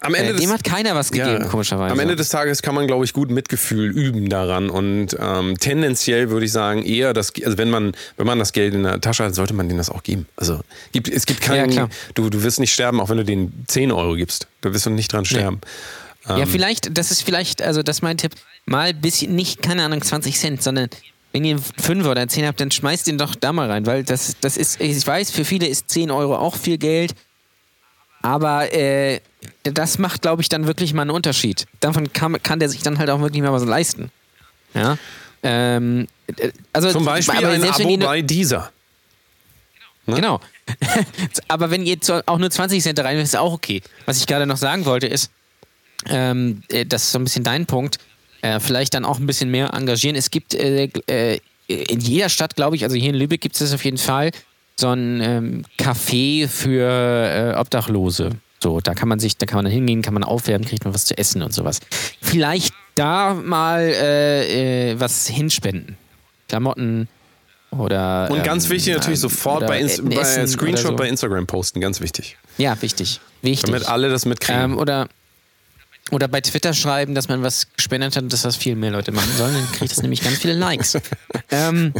Am 0.00 0.14
Ende 0.14 0.30
Äh, 0.30 0.32
des- 0.34 0.42
dem 0.42 0.50
hat 0.52 0.62
keiner 0.62 0.94
was 0.94 1.10
gegeben, 1.10 1.42
Ja, 1.42 1.48
komischerweise. 1.48 1.92
Am 1.92 1.98
Ende 1.98 2.14
des 2.16 2.28
Tages 2.28 2.60
kann 2.62 2.74
man, 2.74 2.86
glaube 2.86 3.04
ich, 3.04 3.12
gut 3.12 3.30
Mitgefühl 3.30 3.90
üben 3.90 4.28
daran. 4.28 4.68
Und 4.70 5.16
ähm, 5.18 5.56
tendenziell 5.58 6.30
würde 6.30 6.46
ich 6.46 6.52
sagen, 6.52 6.84
eher 6.84 7.12
das, 7.14 7.32
also 7.44 7.56
wenn 7.58 7.70
man, 7.70 7.92
wenn 8.16 8.26
man 8.26 8.38
das 8.38 8.52
Geld 8.52 8.74
in 8.74 8.82
der 8.82 9.00
Tasche 9.00 9.24
hat, 9.24 9.34
sollte 9.34 9.54
man 9.54 9.68
denen 9.68 9.78
das 9.78 9.88
auch 9.90 10.02
geben. 10.02 10.26
Also 10.36 10.60
gibt, 10.92 11.08
es 11.08 11.24
gibt 11.26 11.40
keinen, 11.40 11.72
Ja, 11.72 11.88
du, 12.14 12.28
du 12.30 12.42
wirst 12.42 12.60
nicht 12.60 12.72
sterben, 12.74 13.00
auch 13.00 13.08
wenn 13.08 13.16
du 13.16 13.24
denen 13.24 13.64
10 13.68 13.90
Euro 13.90 14.14
gibst. 14.14 14.46
Da 14.60 14.72
wirst 14.72 14.86
du 14.86 14.90
nicht 14.90 15.12
dran 15.12 15.24
sterben. 15.24 15.60
Ja, 16.28 16.44
vielleicht, 16.44 16.96
das 16.98 17.10
ist 17.12 17.22
vielleicht, 17.22 17.62
also 17.62 17.82
das 17.82 17.98
ist 17.98 18.02
mein 18.02 18.18
Tipp, 18.18 18.32
mal 18.64 18.88
ein 18.88 19.00
bisschen, 19.00 19.34
nicht, 19.36 19.62
keine 19.62 19.84
Ahnung, 19.84 20.02
20 20.02 20.36
Cent, 20.38 20.60
sondern 20.62 20.88
wenn 21.36 21.44
ihr 21.44 21.58
5 21.58 22.06
oder 22.06 22.26
10 22.26 22.46
habt, 22.46 22.60
dann 22.60 22.70
schmeißt 22.70 23.06
den 23.06 23.18
doch 23.18 23.34
da 23.34 23.52
mal 23.52 23.70
rein, 23.70 23.84
weil 23.84 24.04
das, 24.04 24.36
das 24.40 24.56
ist, 24.56 24.80
ich 24.80 25.06
weiß, 25.06 25.30
für 25.30 25.44
viele 25.44 25.66
ist 25.66 25.90
10 25.90 26.10
Euro 26.10 26.34
auch 26.34 26.56
viel 26.56 26.78
Geld, 26.78 27.14
aber 28.22 28.72
äh, 28.72 29.20
das 29.62 29.98
macht, 29.98 30.22
glaube 30.22 30.40
ich, 30.40 30.48
dann 30.48 30.66
wirklich 30.66 30.94
mal 30.94 31.02
einen 31.02 31.10
Unterschied. 31.10 31.66
Davon 31.80 32.10
kann, 32.10 32.42
kann 32.42 32.58
der 32.58 32.70
sich 32.70 32.82
dann 32.82 32.98
halt 32.98 33.10
auch 33.10 33.20
wirklich 33.20 33.42
mal 33.42 33.52
was 33.52 33.64
leisten. 33.64 34.10
Ja. 34.72 34.96
Ähm, 35.42 36.08
äh, 36.38 36.52
also, 36.72 36.90
Zum 36.90 37.04
Beispiel 37.04 37.36
aber 37.36 37.50
ein 37.50 37.62
Abo 37.62 37.96
bei 37.98 38.22
dieser. 38.22 38.72
Genau. 40.06 40.40
Aber 41.48 41.72
wenn 41.72 41.84
ihr 41.84 41.98
auch 42.26 42.38
nur 42.38 42.48
20 42.48 42.80
Cent 42.80 42.98
rein 43.00 43.18
ist 43.18 43.36
auch 43.36 43.52
okay. 43.52 43.82
Was 44.04 44.18
ich 44.18 44.26
gerade 44.28 44.46
noch 44.46 44.56
sagen 44.56 44.84
wollte 44.84 45.08
ist, 45.08 45.32
ähm, 46.06 46.62
äh, 46.68 46.86
das 46.86 47.02
ist 47.02 47.12
so 47.12 47.18
ein 47.18 47.24
bisschen 47.24 47.42
dein 47.42 47.66
Punkt, 47.66 47.98
äh, 48.46 48.60
vielleicht 48.60 48.94
dann 48.94 49.04
auch 49.04 49.18
ein 49.18 49.26
bisschen 49.26 49.50
mehr 49.50 49.74
engagieren. 49.74 50.16
Es 50.16 50.30
gibt 50.30 50.54
äh, 50.54 50.88
äh, 51.06 51.38
in 51.68 52.00
jeder 52.00 52.28
Stadt, 52.28 52.56
glaube 52.56 52.76
ich, 52.76 52.84
also 52.84 52.96
hier 52.96 53.10
in 53.10 53.16
Lübeck 53.16 53.40
gibt 53.40 53.60
es 53.60 53.72
auf 53.72 53.84
jeden 53.84 53.98
Fall 53.98 54.30
so 54.78 54.88
ein 54.88 55.20
ähm, 55.20 55.64
Café 55.78 56.48
für 56.48 57.54
äh, 57.54 57.58
Obdachlose. 57.58 58.30
So, 58.62 58.80
da 58.80 58.94
kann 58.94 59.08
man 59.08 59.18
sich, 59.18 59.36
da 59.36 59.46
kann 59.46 59.56
man 59.56 59.64
dann 59.66 59.72
hingehen, 59.72 60.02
kann 60.02 60.14
man 60.14 60.24
aufwärmen, 60.24 60.66
kriegt 60.66 60.84
man 60.84 60.94
was 60.94 61.04
zu 61.04 61.16
essen 61.18 61.42
und 61.42 61.52
sowas. 61.52 61.80
Vielleicht 62.20 62.74
da 62.94 63.34
mal 63.34 63.80
äh, 63.80 64.92
äh, 64.92 65.00
was 65.00 65.26
hinspenden. 65.26 65.96
Klamotten 66.48 67.08
oder. 67.70 68.28
Und 68.30 68.44
ganz 68.44 68.66
ähm, 68.66 68.70
wichtig 68.70 68.94
natürlich 68.94 69.18
ähm, 69.18 69.28
sofort 69.28 69.66
bei, 69.66 69.80
Inst 69.80 70.08
bei 70.08 70.46
Screenshot 70.46 70.92
so. 70.92 70.96
bei 70.96 71.08
Instagram 71.08 71.46
posten, 71.46 71.80
ganz 71.80 72.00
wichtig. 72.00 72.36
Ja, 72.58 72.80
wichtig. 72.80 73.20
Wichtig. 73.42 73.66
Damit 73.66 73.88
alle 73.88 74.08
das 74.08 74.24
mitkriegen. 74.24 74.62
ähm, 74.62 74.78
oder, 74.78 75.08
oder 76.12 76.28
bei 76.28 76.40
Twitter 76.40 76.72
schreiben, 76.72 77.14
dass 77.14 77.28
man 77.28 77.42
was 77.42 77.66
gespendet 77.76 78.16
hat 78.16 78.22
und 78.22 78.32
dass 78.32 78.42
das 78.42 78.56
viel 78.56 78.76
mehr 78.76 78.90
Leute 78.90 79.12
machen 79.12 79.30
sollen. 79.36 79.54
Dann 79.54 79.72
kriegt 79.72 79.90
das 79.90 80.02
nämlich 80.02 80.22
ganz 80.22 80.38
viele 80.38 80.54
Likes. 80.54 80.96
ähm, 81.50 81.92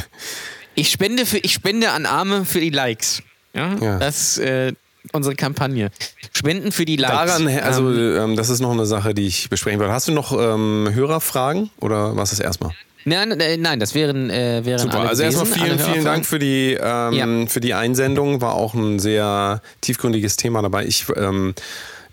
ich, 0.74 0.90
spende 0.90 1.26
für, 1.26 1.38
ich 1.38 1.52
spende 1.52 1.90
an 1.90 2.06
Arme 2.06 2.44
für 2.44 2.60
die 2.60 2.70
Likes. 2.70 3.22
Ja, 3.52 3.74
Ja. 3.80 3.98
das 3.98 4.36
ist 4.36 4.38
äh, 4.38 4.72
unsere 5.12 5.34
Kampagne. 5.34 5.90
Spenden 6.32 6.70
für 6.72 6.84
die 6.84 6.96
Likes. 6.96 7.16
Daran, 7.16 7.48
also 7.48 7.90
Ähm, 7.90 8.16
ähm, 8.30 8.36
das 8.36 8.48
ist 8.50 8.60
noch 8.60 8.72
eine 8.72 8.86
Sache, 8.86 9.14
die 9.14 9.26
ich 9.26 9.48
besprechen 9.50 9.80
würde. 9.80 9.92
Hast 9.92 10.06
du 10.08 10.12
noch 10.12 10.32
ähm, 10.32 10.88
Hörerfragen 10.92 11.70
oder 11.80 12.16
was 12.16 12.32
ist 12.32 12.40
erstmal? 12.40 12.72
nein, 13.04 13.38
äh, 13.40 13.56
nein, 13.56 13.78
das 13.80 13.94
wären, 13.94 14.30
äh, 14.30 14.64
wären 14.64 14.80
Super. 14.80 15.00
Also 15.08 15.22
erstmal 15.22 15.46
vielen, 15.46 15.78
vielen. 15.78 16.04
Dank 16.04 16.26
für 16.26 16.38
die, 16.38 16.76
ähm, 16.80 17.12
Ja. 17.12 17.46
für 17.46 17.60
die 17.60 17.72
Einsendung. 17.74 18.40
War 18.40 18.54
auch 18.54 18.74
ein 18.74 18.98
sehr 18.98 19.62
tiefgründiges 19.80 20.36
Thema 20.36 20.60
dabei. 20.62 20.84
Ich 20.86 21.06
ähm, 21.16 21.54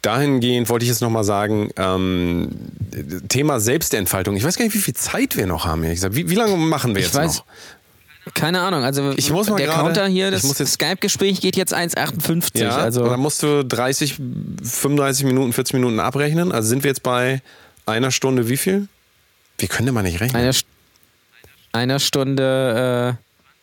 dahingehend 0.04 0.70
wollte 0.70 0.84
ich 0.84 0.90
jetzt 0.90 1.02
nochmal 1.02 1.24
sagen, 1.24 1.72
ähm, 1.78 2.50
Thema 3.30 3.60
Selbstentfaltung. 3.60 4.36
Ich 4.36 4.44
weiß 4.44 4.58
gar 4.58 4.66
nicht, 4.66 4.76
wie 4.76 4.80
viel 4.80 4.94
Zeit 4.94 5.36
wir 5.36 5.48
noch 5.48 5.66
haben. 5.66 5.82
ehrlich 5.84 5.98
gesagt. 5.98 6.16
Wie, 6.16 6.30
wie 6.30 6.36
lange 6.36 6.56
machen 6.58 6.94
wir 6.94 7.00
Ich 7.00 7.08
jetzt 7.08 7.16
weiß- 7.18 7.38
noch? 7.38 7.46
Keine 8.36 8.62
Ahnung, 8.62 8.84
also 8.86 9.12
Ich 9.18 9.32
muss 9.32 9.50
mal 9.50 9.58
der 9.58 9.66
gerade- 9.68 9.82
Counter 9.82 10.08
hier, 10.08 10.32
ich 10.32 10.42
das 10.42 10.74
Skype-Gespräch 10.74 11.42
geht 11.42 11.58
jetzt 11.58 11.74
1,58. 11.74 12.62
Ja, 12.62 12.78
also 12.78 13.06
dann 13.06 13.20
musst 13.20 13.44
du 13.44 13.66
30, 13.66 14.16
35 14.64 15.26
Minuten, 15.26 15.52
40 15.52 15.74
Minuten 15.74 16.00
abrechnen. 16.00 16.54
Also 16.54 16.70
sind 16.70 16.84
wir 16.86 16.90
jetzt 16.90 17.04
bei 17.04 17.42
einer 17.86 18.12
Stunde 18.12 18.48
wie 18.48 18.56
viel? 18.56 18.88
Wir 19.58 19.68
können 19.68 19.88
ja 19.88 19.92
mal 19.94 20.04
nicht 20.04 20.22
rechnen. 20.22 20.42
einer, 20.42 20.54
einer 21.74 22.00
Stunde 22.00 23.18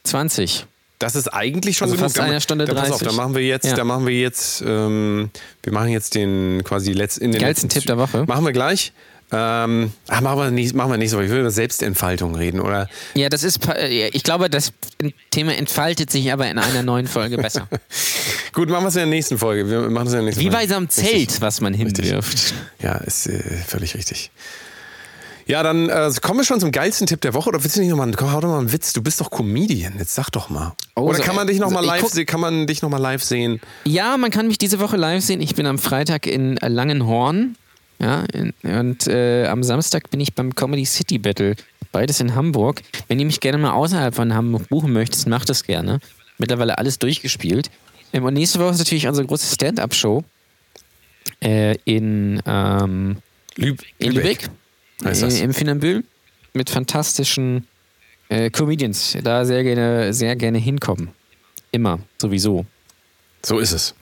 äh, 0.04 0.08
20. 0.08 0.66
Das 1.00 1.16
ist 1.16 1.28
eigentlich 1.28 1.76
schon 1.78 1.86
Also 1.86 1.96
genug. 1.96 2.10
fast 2.10 2.18
Da- 2.18 2.24
eine 2.24 2.40
Stunde 2.40 2.66
da, 2.66 2.74
pass 2.74 2.90
auf, 2.92 2.98
30. 3.00 3.08
da 3.08 3.14
machen 3.14 3.34
wir 3.34 3.42
jetzt, 3.42 3.66
Ja. 3.66 3.74
da 3.74 3.84
machen 3.84 4.06
wir 4.06 4.14
jetzt, 4.14 4.62
ähm, 4.64 5.30
wir 5.62 5.72
machen 5.72 5.88
jetzt 5.88 6.14
den 6.14 6.62
quasi 6.62 6.92
letzt, 6.92 7.18
in 7.18 7.32
den 7.32 7.40
Geilsten 7.40 7.68
letzten 7.68 7.80
Tipp 7.80 7.86
der 7.86 7.96
Woche. 7.98 8.24
Machen 8.26 8.44
wir 8.44 8.52
gleich. 8.52 8.92
Ähm, 9.32 9.92
ach, 10.08 10.20
machen 10.22 10.38
wir 10.40 10.50
nicht, 10.50 10.74
machen 10.74 10.90
wir 10.90 10.98
nicht 10.98 11.10
so. 11.10 11.20
Ich 11.20 11.30
will 11.30 11.38
über 11.40 11.50
Selbstentfaltung 11.52 12.34
reden, 12.34 12.60
oder? 12.60 12.88
Ja, 13.14 13.28
das 13.28 13.44
ist, 13.44 13.64
äh, 13.68 14.08
ich 14.08 14.24
glaube, 14.24 14.50
das 14.50 14.72
Thema 15.30 15.56
entfaltet 15.56 16.10
sich 16.10 16.32
aber 16.32 16.50
in 16.50 16.58
einer 16.58 16.82
neuen 16.82 17.06
Folge 17.06 17.38
besser. 17.38 17.68
Gut, 18.52 18.68
machen 18.68 18.82
wir 18.84 18.88
es 18.88 18.96
in 18.96 19.00
der 19.02 19.06
nächsten 19.06 19.38
Folge. 19.38 19.70
Wir 19.70 19.88
machen 19.88 20.08
es 20.08 20.12
in 20.14 20.18
der 20.18 20.24
nächsten 20.26 20.42
Wie 20.44 20.50
bei 20.50 20.66
so 20.66 20.74
einem 20.74 20.88
Zelt, 20.90 21.40
was 21.40 21.60
man 21.60 21.72
hinwirft. 21.74 22.54
Ja, 22.82 22.96
ist 22.96 23.26
äh, 23.28 23.40
völlig 23.68 23.94
richtig. 23.94 24.32
Ja, 25.50 25.62
dann 25.62 25.88
äh, 25.88 26.10
kommen 26.22 26.40
wir 26.40 26.44
schon 26.44 26.60
zum 26.60 26.70
geilsten 26.70 27.06
Tipp 27.06 27.20
der 27.22 27.34
Woche. 27.34 27.48
Oder 27.48 27.62
willst 27.62 27.76
du 27.76 27.80
nicht 27.80 27.90
nochmal, 27.90 28.10
komm, 28.16 28.32
hau 28.32 28.40
doch 28.40 28.48
mal 28.48 28.58
einen 28.60 28.72
Witz. 28.72 28.92
Du 28.92 29.02
bist 29.02 29.20
doch 29.20 29.30
Comedian. 29.30 29.94
Jetzt 29.98 30.14
sag 30.14 30.30
doch 30.30 30.48
mal. 30.48 30.72
Oh, 30.94 31.02
Oder 31.02 31.18
so- 31.18 31.22
kann 31.24 31.34
man 31.34 31.46
dich 31.46 31.58
nochmal 31.58 31.82
so, 31.82 31.88
live, 31.90 32.00
guck- 32.02 32.10
se- 32.12 32.24
kann 32.24 32.40
man 32.40 32.66
dich 32.66 32.82
noch 32.82 32.88
mal 32.90 32.98
live 32.98 33.22
sehen? 33.22 33.60
Ja, 33.84 34.16
man 34.16 34.30
kann 34.30 34.46
mich 34.46 34.58
diese 34.58 34.78
Woche 34.80 34.96
live 34.96 35.22
sehen. 35.24 35.40
Ich 35.40 35.54
bin 35.54 35.66
am 35.66 35.78
Freitag 35.78 36.26
in 36.26 36.56
äh, 36.58 36.68
Langenhorn. 36.68 37.56
Ja, 37.98 38.24
in, 38.32 38.54
und 38.62 39.06
äh, 39.08 39.46
am 39.46 39.62
Samstag 39.62 40.08
bin 40.10 40.20
ich 40.20 40.34
beim 40.34 40.54
Comedy 40.54 40.84
City 40.86 41.18
Battle. 41.18 41.54
Beides 41.92 42.20
in 42.20 42.34
Hamburg. 42.34 42.82
Wenn 43.08 43.18
ihr 43.18 43.26
mich 43.26 43.40
gerne 43.40 43.58
mal 43.58 43.72
außerhalb 43.72 44.14
von 44.14 44.32
Hamburg 44.32 44.68
buchen 44.68 44.92
möchtet, 44.92 45.26
macht 45.26 45.48
das 45.50 45.64
gerne. 45.64 45.98
Mittlerweile 46.38 46.78
alles 46.78 46.98
durchgespielt. 47.00 47.70
Ähm, 48.12 48.24
und 48.24 48.34
nächste 48.34 48.58
Woche 48.60 48.70
ist 48.70 48.78
natürlich 48.78 49.06
unsere 49.08 49.26
große 49.26 49.52
Stand-Up-Show 49.54 50.22
äh, 51.42 51.76
in 51.84 52.40
ähm, 52.46 53.16
Lüb 53.56 53.82
in 53.98 54.12
Lübeck, 54.12 54.48
heißt 55.04 55.22
das. 55.22 55.40
äh, 55.40 55.44
im 55.44 55.54
Finambül, 55.54 56.04
mit 56.52 56.70
fantastischen 56.70 57.66
äh, 58.28 58.50
Comedians. 58.50 59.16
Da 59.22 59.44
sehr 59.44 59.62
gerne, 59.64 60.12
sehr 60.14 60.36
gerne 60.36 60.58
hinkommen. 60.58 61.10
Immer, 61.72 62.00
sowieso. 62.20 62.66
So 63.44 63.58
ist 63.58 63.72
es. 63.72 63.94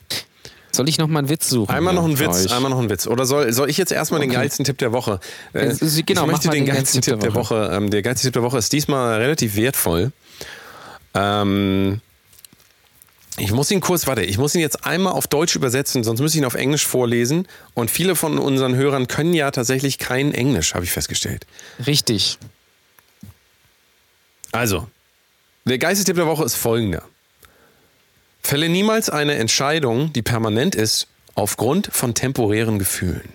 Soll 0.71 0.89
ich 0.89 0.99
noch 0.99 1.09
mal 1.09 1.21
einen 1.21 1.29
Witz 1.31 1.49
suchen? 1.49 1.75
Einmal 1.75 1.95
noch 1.95 2.03
ja, 2.05 2.09
ein 2.11 2.17
für 2.17 2.27
Witz, 2.27 2.45
euch? 2.47 2.53
einmal 2.55 2.71
noch 2.71 2.79
ein 2.79 2.91
Witz. 2.91 3.07
Oder 3.07 3.25
soll, 3.25 3.53
soll 3.53 3.71
ich 3.71 3.79
jetzt 3.79 3.91
erstmal 3.91 4.21
den 4.21 4.31
Okay. 4.31 4.39
geilsten 4.41 4.65
Tipp 4.65 4.79
der 4.79 4.93
Woche? 4.93 5.19
Äh, 5.55 5.69
ist- 5.69 6.07
genau, 6.07 6.23
ich 6.27 6.31
möchte 6.33 6.49
den 6.51 6.65
den 6.67 6.75
geilsten 6.75 7.01
Tipp 7.01 7.21
der 7.21 7.35
Woche. 7.35 7.71
Ähm, 7.73 7.91
der 7.91 8.03
geilste 8.03 8.27
Tipp 8.27 8.35
der 8.35 8.43
Woche 8.43 8.59
ist 8.59 8.73
diesmal 8.73 9.19
relativ 9.19 9.57
wertvoll. 9.57 10.13
Ähm, 11.15 12.01
ich 13.39 13.53
muss 13.53 13.71
ihn 13.71 13.81
kurz, 13.81 14.07
warte, 14.07 14.23
ich 14.23 14.39
muss 14.39 14.55
ihn 14.55 14.61
jetzt 14.61 14.85
einmal 14.85 15.13
auf 15.13 15.27
Deutsch 15.27 15.57
übersetzen, 15.57 16.05
sonst 16.05 16.21
muss 16.21 16.33
ich 16.33 16.39
ihn 16.39 16.45
auf 16.45 16.55
Englisch 16.55 16.87
vorlesen. 16.87 17.47
Und 17.75 17.91
viele 17.91 18.15
von 18.17 18.39
unseren 18.39 18.75
Hörern 18.75 19.07
können 19.09 19.35
ja 19.35 19.51
tatsächlich 19.51 19.99
kein 19.99 20.33
Englisch, 20.35 20.75
habe 20.75 20.85
ich 20.85 20.91
festgestellt. 20.93 21.47
Richtig. 21.87 22.39
Also, 24.53 24.89
der 25.65 25.79
geilste 25.79 26.05
Tipp 26.05 26.17
der 26.17 26.27
Woche 26.27 26.45
ist 26.45 26.55
folgender. 26.55 27.03
Fälle 28.43 28.69
niemals 28.69 29.11
eine 29.11 29.35
Entscheidung, 29.35 30.13
die 30.13 30.23
permanent 30.23 30.75
ist, 30.75 31.07
aufgrund 31.35 31.89
von 31.93 32.15
temporären 32.15 32.79
Gefühlen. 32.79 33.29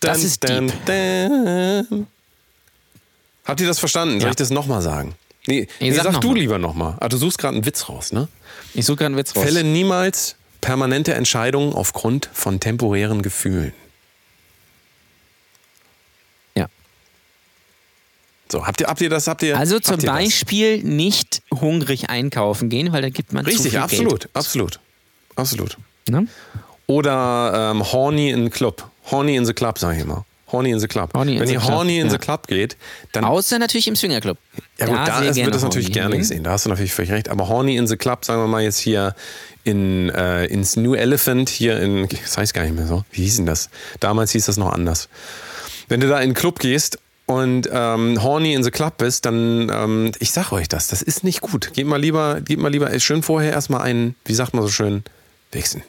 Das 0.00 0.18
Dun, 0.18 0.26
ist 0.26 0.48
dun, 0.48 0.66
deep. 0.84 1.86
dun. 1.88 2.06
Habt 3.44 3.60
ihr 3.60 3.66
das 3.66 3.78
verstanden? 3.78 4.14
Soll 4.20 4.26
Ja. 4.28 4.30
ich 4.30 4.36
das 4.36 4.50
nochmal 4.50 4.82
sagen? 4.82 5.14
Nee, 5.46 5.66
nee, 5.80 5.90
sag 5.92 6.04
sag, 6.04 6.12
noch 6.14 6.20
du 6.20 6.28
mal. 6.30 6.38
lieber 6.38 6.58
nochmal. 6.58 6.96
Ah, 7.00 7.08
du 7.08 7.16
suchst 7.16 7.38
gerade 7.38 7.56
einen 7.56 7.66
Witz 7.66 7.88
raus, 7.88 8.12
ne? 8.12 8.28
Ich 8.74 8.86
suche 8.86 8.98
gerade 8.98 9.06
einen 9.06 9.16
Witz 9.16 9.34
raus. 9.34 9.42
Fälle 9.44 9.64
niemals 9.64 10.36
permanente 10.60 11.14
Entscheidungen 11.14 11.72
aufgrund 11.72 12.30
von 12.32 12.60
temporären 12.60 13.22
Gefühlen. 13.22 13.72
Ja. 16.54 16.66
So, 18.50 18.66
habt 18.66 18.80
ihr, 18.80 18.86
habt 18.86 19.00
ihr 19.00 19.10
das, 19.10 19.26
habt 19.26 19.42
ihr 19.42 19.58
Also 19.58 19.80
zum 19.80 19.96
ihr 19.98 20.06
das? 20.06 20.14
Beispiel 20.14 20.82
nicht 20.84 21.42
hungrig 21.52 22.08
einkaufen 22.10 22.68
gehen, 22.68 22.92
weil 22.92 23.02
da 23.02 23.08
gibt 23.08 23.32
man 23.32 23.44
zu 23.44 23.50
Richtig, 23.50 23.72
viel 23.72 23.80
absolut, 23.80 24.20
Geld. 24.20 24.30
absolut, 24.36 24.80
absolut. 25.34 25.76
Ne? 26.08 26.28
Oder 26.86 27.72
ähm, 27.72 27.92
horny 27.92 28.30
in 28.30 28.44
the 28.44 28.50
club. 28.50 28.88
Horny 29.10 29.34
in 29.36 29.44
the 29.46 29.54
club, 29.54 29.78
sag 29.78 29.96
ich 29.96 30.02
immer. 30.02 30.24
Horny 30.52 30.70
in 30.70 30.78
the 30.80 30.88
club. 30.88 31.14
Horny 31.14 31.40
Wenn 31.40 31.48
ihr 31.48 31.58
club, 31.58 31.72
horny 31.72 31.98
in 31.98 32.06
ja. 32.06 32.12
the 32.12 32.18
club 32.18 32.46
geht, 32.46 32.76
dann 33.12 33.24
Außer 33.24 33.58
natürlich 33.58 33.88
im 33.88 33.96
Swingerclub. 33.96 34.36
ja 34.78 34.86
gut, 34.86 34.96
da 34.96 35.18
sehr 35.18 35.30
ist, 35.30 35.36
wird 35.36 35.54
das 35.54 35.62
natürlich 35.62 35.88
horny 35.88 35.94
gerne 35.94 36.18
gesehen. 36.18 36.44
Da 36.44 36.50
hast 36.50 36.66
du 36.66 36.70
natürlich 36.70 36.92
völlig 36.92 37.12
recht. 37.12 37.28
Aber 37.28 37.48
horny 37.48 37.76
in 37.76 37.86
the 37.86 37.96
club, 37.96 38.24
sagen 38.24 38.42
wir 38.42 38.46
mal 38.46 38.62
jetzt 38.62 38.78
hier 38.78 39.14
in, 39.64 40.10
äh, 40.10 40.46
ins 40.46 40.76
New 40.76 40.94
Elephant, 40.94 41.48
hier 41.48 41.80
in, 41.80 42.08
das 42.08 42.36
heißt 42.36 42.54
gar 42.54 42.62
nicht 42.62 42.74
mehr 42.74 42.86
so. 42.86 43.04
Wie 43.12 43.22
hieß 43.22 43.36
denn 43.36 43.46
das? 43.46 43.70
Damals 44.00 44.32
hieß 44.32 44.46
das 44.46 44.56
noch 44.56 44.72
anders. 44.72 45.08
Wenn 45.88 46.00
du 46.00 46.08
da 46.08 46.20
in 46.20 46.30
den 46.30 46.34
Club 46.34 46.58
gehst 46.58 46.98
und 47.26 47.68
ähm, 47.72 48.22
horny 48.22 48.54
in 48.54 48.62
the 48.62 48.70
club 48.70 48.98
bist, 48.98 49.24
dann, 49.24 49.70
ähm, 49.72 50.12
ich 50.18 50.32
sag 50.32 50.52
euch 50.52 50.68
das, 50.68 50.88
das 50.88 51.02
ist 51.02 51.24
nicht 51.24 51.40
gut. 51.40 51.72
Geht 51.72 51.86
mal 51.86 52.00
lieber, 52.00 52.40
geht 52.40 52.58
mal 52.58 52.70
lieber 52.70 52.98
schön 53.00 53.22
vorher 53.22 53.52
erstmal 53.52 53.82
einen, 53.82 54.16
wie 54.24 54.34
sagt 54.34 54.54
man 54.54 54.62
so 54.62 54.70
schön, 54.70 55.04
wichsen. 55.52 55.82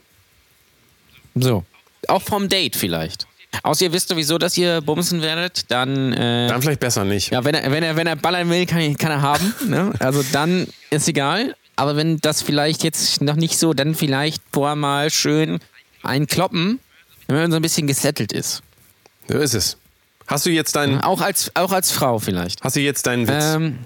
So. 1.35 1.63
Auch 2.07 2.21
vom 2.21 2.49
Date 2.49 2.75
vielleicht. 2.75 3.27
Außer 3.61 3.85
ihr 3.85 3.93
wisst 3.93 4.09
sowieso, 4.09 4.37
dass 4.37 4.57
ihr 4.57 4.81
bumsen 4.81 5.21
werdet, 5.21 5.69
dann, 5.69 6.11
äh, 6.13 6.47
Dann 6.47 6.61
vielleicht 6.61 6.79
besser 6.79 7.03
nicht. 7.05 7.31
ja, 7.31 7.43
wenn 7.43 7.53
er, 7.53 7.71
wenn 7.71 7.83
er, 7.83 7.95
wenn 7.95 8.07
er 8.07 8.15
ballern 8.15 8.49
will, 8.49 8.65
kann, 8.65 8.97
kann 8.97 9.11
er 9.11 9.21
haben. 9.21 9.53
Ne? 9.67 9.93
Also 9.99 10.23
dann 10.31 10.67
ist 10.89 11.07
egal. 11.07 11.55
Aber 11.75 11.95
wenn 11.95 12.19
das 12.19 12.41
vielleicht 12.41 12.83
jetzt 12.83 13.21
noch 13.21 13.35
nicht 13.35 13.57
so, 13.57 13.73
dann 13.73 13.95
vielleicht 13.95 14.41
vorher 14.51 14.75
mal 14.75 15.09
schön 15.09 15.59
einkloppen, 16.03 16.79
wenn 17.27 17.35
man 17.35 17.51
so 17.51 17.55
ein 17.57 17.61
bisschen 17.61 17.87
gesettelt 17.87 18.31
ist. 18.31 18.61
So 19.27 19.37
ist 19.37 19.53
es. 19.53 19.77
Hast 20.27 20.45
du 20.45 20.49
jetzt 20.51 20.75
deinen, 20.75 21.01
Auch 21.01 21.21
als, 21.21 21.51
auch 21.55 21.71
als 21.71 21.91
Frau 21.91 22.19
vielleicht. 22.19 22.63
hast 22.63 22.75
du 22.75 22.79
jetzt 22.81 23.05
deinen 23.07 23.27
Witz? 23.27 23.43
Ähm, 23.55 23.79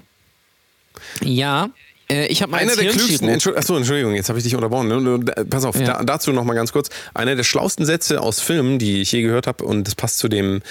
ja, 1.22 1.70
ich 2.10 2.40
habe 2.42 2.50
mal 2.52 2.58
Einer 2.58 2.74
der 2.74 2.90
klügsten, 2.90 3.28
Entschuldigung, 3.28 3.58
achso, 3.60 3.76
Entschuldigung, 3.76 4.14
jetzt 4.14 4.28
habe 4.28 4.38
ich 4.38 4.44
dich 4.44 4.54
unterbrochen. 4.54 5.24
Da- 5.26 5.44
Pass 5.44 5.64
auf, 5.64 5.78
Ja. 5.78 5.98
da, 5.98 6.04
dazu 6.04 6.32
noch 6.32 6.44
mal 6.44 6.54
ganz 6.54 6.72
kurz. 6.72 6.88
Einer 7.14 7.36
der 7.36 7.44
schlausten 7.44 7.84
Sätze 7.84 8.20
aus 8.22 8.40
Filmen, 8.40 8.78
die 8.78 9.02
ich 9.02 9.12
je 9.12 9.22
gehört 9.22 9.46
habe, 9.46 9.64
und 9.64 9.86
das 9.86 9.94
passt 9.94 10.18
zu 10.18 10.28
dem, 10.28 10.62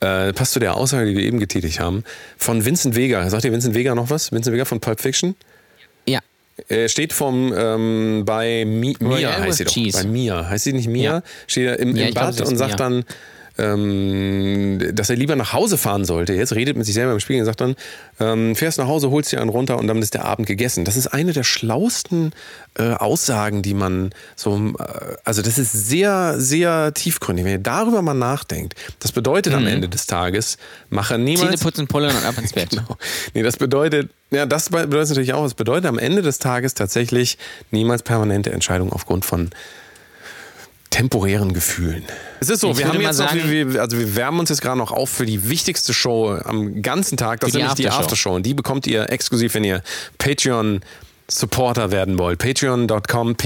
äh, 0.00 0.32
passt 0.32 0.52
zu 0.52 0.58
der 0.60 0.74
Aussage, 0.76 1.06
die 1.10 1.16
wir 1.16 1.24
eben 1.24 1.38
getätigt 1.38 1.78
haben, 1.78 2.02
von 2.38 2.64
Vincent 2.64 2.96
Vega. 2.96 3.28
Sagt 3.30 3.44
ihr 3.44 3.52
Vincent 3.52 3.74
Vega 3.74 3.94
noch 3.94 4.10
was? 4.10 4.32
Vincent 4.32 4.52
Vega 4.54 4.64
von 4.64 4.80
Pulp 4.80 5.00
Fiction? 5.00 5.36
Ja, 6.06 6.20
Er 6.68 6.88
steht 6.88 7.12
vom, 7.12 7.54
ähm, 7.56 8.24
bei 8.26 8.64
Mi 8.66 8.96
Mia, 9.00 9.38
heißt 9.40 9.58
sie 9.58 9.64
doch. 9.64 9.72
cheese. 9.72 10.02
Bei 10.02 10.08
Mia. 10.08 10.48
Heißt 10.48 10.64
sie 10.64 10.72
nicht 10.72 10.88
Mia? 10.88 11.12
Ja. 11.16 11.22
Steht 11.46 11.66
er 11.68 11.78
im, 11.78 11.90
im 11.90 11.94
glaub, 11.96 12.14
Bad 12.14 12.34
ist 12.40 12.48
und 12.48 12.56
sagt 12.58 12.70
Mia. 12.72 12.76
dann, 12.76 13.04
ähm, 13.58 14.78
dass 14.94 15.10
er 15.10 15.16
lieber 15.16 15.36
nach 15.36 15.52
Hause 15.52 15.78
fahren 15.78 16.04
sollte. 16.04 16.34
Jetzt 16.34 16.54
redet 16.54 16.76
mit 16.76 16.86
sich 16.86 16.94
selber 16.94 17.12
im 17.12 17.20
Spiegel 17.20 17.40
und 17.40 17.46
sagt 17.46 17.60
dann, 17.60 17.76
ähm, 18.18 18.56
fährst 18.56 18.78
nach 18.78 18.86
Hause, 18.86 19.10
holst 19.10 19.32
dir 19.32 19.40
einen 19.40 19.50
runter 19.50 19.78
und 19.78 19.86
dann 19.86 19.98
ist 19.98 20.14
der 20.14 20.24
Abend 20.24 20.46
gegessen. 20.46 20.84
Das 20.84 20.96
ist 20.96 21.08
eine 21.08 21.32
der 21.32 21.44
schlausten 21.44 22.32
äh, 22.78 22.92
Aussagen, 22.92 23.62
die 23.62 23.74
man 23.74 24.10
so, 24.36 24.56
äh, 24.78 25.16
also 25.24 25.42
das 25.42 25.58
ist 25.58 25.72
sehr, 25.72 26.34
sehr 26.38 26.94
tiefgründig. 26.94 27.44
Wenn 27.44 27.52
ihr 27.52 27.58
darüber 27.58 28.02
mal 28.02 28.14
nachdenkt, 28.14 28.74
das 29.00 29.12
bedeutet 29.12 29.54
am 29.54 29.66
Ende 29.66 29.88
des 29.88 30.06
Tages, 30.06 30.56
mache 30.88 31.14
Zähne 31.14 31.24
niemals... 31.24 31.60
putzen, 31.60 31.86
pullern 31.86 32.14
und 32.16 32.24
ab 32.24 32.38
ins 32.38 32.52
Bett. 32.52 32.70
Genau. 32.80 32.96
Nee, 33.34 33.42
das 33.42 33.56
bedeutet, 33.56 34.10
ja, 34.30 34.46
das 34.46 34.70
bedeutet 34.70 35.08
natürlich 35.08 35.32
auch, 35.32 35.44
es 35.44 35.54
bedeutet 35.54 35.86
am 35.86 35.98
Ende 35.98 36.22
des 36.22 36.38
Tages 36.38 36.74
tatsächlich 36.74 37.36
niemals 37.72 38.04
permanente 38.04 38.52
Entscheidungen 38.52 38.92
aufgrund 38.92 39.24
von 39.24 39.50
temporären 40.90 41.54
Gefühlen. 41.54 42.02
Es 42.40 42.50
ist 42.50 42.60
so, 42.60 42.70
Ich 42.72 42.78
wir 42.78 42.88
haben 42.88 43.00
jetzt 43.00 43.18
noch, 43.18 43.28
sagen- 43.28 43.50
wir, 43.50 43.72
wir- 43.74 43.80
also 43.80 43.98
wir 43.98 44.14
wärmen 44.16 44.40
uns 44.40 44.50
jetzt 44.50 44.60
gerade 44.60 44.78
noch 44.78 44.92
auf 44.92 45.08
für 45.08 45.24
die 45.26 45.48
wichtigste 45.48 45.94
Show 45.94 46.36
am 46.44 46.82
ganzen 46.82 47.16
Tag. 47.16 47.40
Das 47.40 47.48
ist 47.50 47.54
nämlich 47.56 47.74
die 47.74 47.88
Aftershow. 47.88 48.04
Aftershow. 48.04 48.34
Und 48.34 48.44
die 48.44 48.54
bekommt 48.54 48.86
ihr 48.86 49.08
exklusiv, 49.10 49.54
wenn 49.54 49.64
ihr 49.64 49.82
Patreon 50.18 50.80
Supporter 51.32 51.92
werden 51.92 52.18
wollt. 52.18 52.40
Patreon.com, 52.40 53.36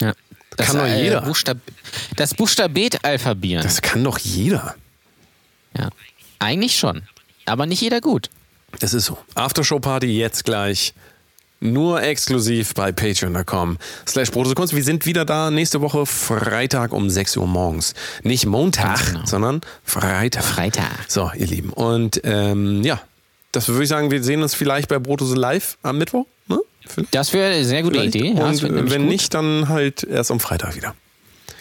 Ja. 0.00 0.12
Das, 0.56 0.66
Kann 0.66 0.76
doch 0.78 0.86
äh, 0.86 1.02
jeder. 1.02 1.22
Buchstab 1.22 1.58
das 2.16 2.34
Buchstabet-Alphabieren. 2.34 3.62
Das 3.62 3.80
kann 3.80 4.04
doch 4.04 4.18
jeder. 4.18 4.74
Ja. 5.76 5.88
Eigentlich 6.42 6.76
schon. 6.76 7.02
Aber 7.46 7.66
nicht 7.66 7.80
jeder 7.80 8.00
gut. 8.00 8.28
Es 8.80 8.94
ist 8.94 9.06
so. 9.06 9.18
Aftershow-Party 9.34 10.06
jetzt 10.06 10.44
gleich. 10.44 10.94
Nur 11.60 12.02
exklusiv 12.02 12.74
bei 12.74 12.90
patreon.com 12.90 13.78
slash 14.08 14.32
Brotose 14.32 14.56
Kunst. 14.56 14.74
Wir 14.74 14.82
sind 14.82 15.06
wieder 15.06 15.24
da 15.24 15.52
nächste 15.52 15.80
Woche 15.80 16.06
Freitag 16.06 16.92
um 16.92 17.08
6 17.08 17.36
Uhr 17.36 17.46
morgens. 17.46 17.94
Nicht 18.24 18.46
Montag, 18.46 19.06
genau. 19.06 19.24
sondern 19.24 19.60
Freitag. 19.84 20.42
Freitag. 20.42 20.90
So, 21.06 21.30
ihr 21.36 21.46
Lieben. 21.46 21.70
Und 21.72 22.20
ähm, 22.24 22.82
ja, 22.82 23.00
das 23.52 23.68
würde 23.68 23.84
ich 23.84 23.88
sagen, 23.88 24.10
wir 24.10 24.24
sehen 24.24 24.42
uns 24.42 24.54
vielleicht 24.56 24.88
bei 24.88 24.98
Brotose 24.98 25.36
live 25.36 25.78
am 25.82 25.98
Mittwoch. 25.98 26.26
Ne? 26.48 26.58
Das 27.12 27.32
wäre 27.32 27.54
eine 27.54 27.64
sehr 27.64 27.84
gute 27.84 28.00
Vielleicht. 28.00 28.16
Idee. 28.16 28.34
Ja, 28.36 28.46
Und 28.46 28.90
wenn 28.90 29.02
gut. 29.02 29.10
nicht, 29.10 29.32
dann 29.32 29.68
halt 29.68 30.02
erst 30.02 30.32
am 30.32 30.40
Freitag 30.40 30.74
wieder. 30.74 30.96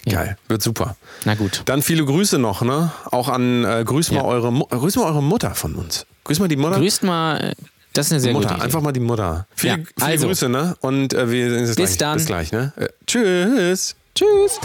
Geil, 0.09 0.37
wird 0.47 0.61
super. 0.63 0.95
Na 1.25 1.35
gut. 1.35 1.61
Dann 1.65 1.81
viele 1.81 2.03
Grüße 2.05 2.37
noch, 2.39 2.61
ne? 2.63 2.91
Auch 3.11 3.29
an 3.29 3.63
äh, 3.65 3.83
grüß 3.85 4.11
mal 4.11 4.17
Ja. 4.17 4.23
eure 4.25 4.51
Mu- 4.51 4.65
grüß 4.65 4.95
mal 4.95 5.05
eure 5.05 5.21
Mutter 5.21 5.53
von 5.53 5.75
uns. 5.75 6.05
Grüß 6.23 6.39
mal 6.39 6.47
die 6.47 6.55
Mutter. 6.57 6.77
Grüßt 6.77 7.03
mal. 7.03 7.37
äh, 7.51 7.55
Das 7.93 8.07
ist 8.07 8.11
eine 8.13 8.19
sehr 8.21 8.33
Mutter, 8.33 8.47
gute 8.47 8.55
Idee. 8.55 8.63
einfach 8.65 8.81
mal 8.81 8.93
die 8.93 8.99
Mutter. 8.99 9.45
Viele, 9.55 9.73
Ja, 9.77 9.83
viele 9.97 10.07
also. 10.11 10.27
Grüße, 10.27 10.49
ne? 10.49 10.75
Und 10.81 11.13
äh, 11.13 11.29
wir 11.29 11.49
sehen 11.51 11.59
uns 11.61 11.69
Bis 11.75 11.75
gleich. 11.75 11.97
dann. 11.97 12.17
Bis 12.17 12.25
gleich, 12.25 12.51
ne? 12.51 12.73
Äh, 12.77 12.87
tschüss. 13.05 13.95
Tschüss. 14.15 14.59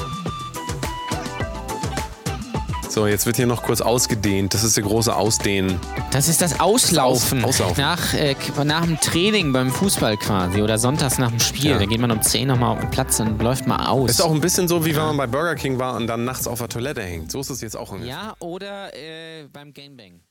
So, 2.97 3.06
jetzt 3.06 3.27
wird 3.27 3.36
hier 3.36 3.47
noch 3.47 3.62
kurz 3.62 3.82
ausgedehnt. 3.82 4.55
Das 4.55 4.64
ist 4.64 4.78
der 4.78 4.85
große 4.85 5.14
Ausdehnen. 5.14 5.78
Das 6.12 6.28
ist 6.28 6.40
das 6.40 6.60
Auslaufen. 6.60 7.44
Aus- 7.44 7.60
Auslaufen. 7.60 7.82
Nach, 7.85 8.14
äh, 8.14 8.35
nach 8.64 8.86
dem 8.86 8.98
Training 8.98 9.52
beim 9.52 9.70
Fußball 9.70 10.16
quasi 10.16 10.62
oder 10.62 10.78
sonntags 10.78 11.18
nach 11.18 11.28
dem 11.28 11.39
Spiel. 11.39 11.73
Ja. 11.73 11.78
Da 11.78 11.85
geht 11.85 12.01
man 12.01 12.10
um 12.10 12.23
10 12.23 12.48
nochmal 12.48 12.73
auf 12.73 12.81
den 12.81 12.90
Platz 12.90 13.20
und 13.20 13.43
läuft 13.43 13.66
mal 13.66 13.86
aus. 13.86 14.09
Ist 14.12 14.23
auch 14.23 14.32
ein 14.32 14.40
bisschen 14.40 14.66
so, 14.66 14.86
wie 14.86 14.97
wenn 14.97 15.02
man 15.02 15.18
bei 15.18 15.27
Burger 15.27 15.56
King 15.56 15.78
war 15.78 15.94
und 15.97 16.06
dann 16.06 16.24
nachts 16.24 16.47
auf 16.48 16.59
der 16.59 16.70
Toilette 16.70 17.02
hängt. 17.02 17.31
So 17.31 17.39
ist 17.40 17.51
es 17.51 17.60
jetzt 17.60 17.77
auch 17.77 17.94
ja, 18.01 18.32
oder 18.39 18.94
äh, 18.94 19.47
beim. 19.52 19.74
Ja. 19.77 20.26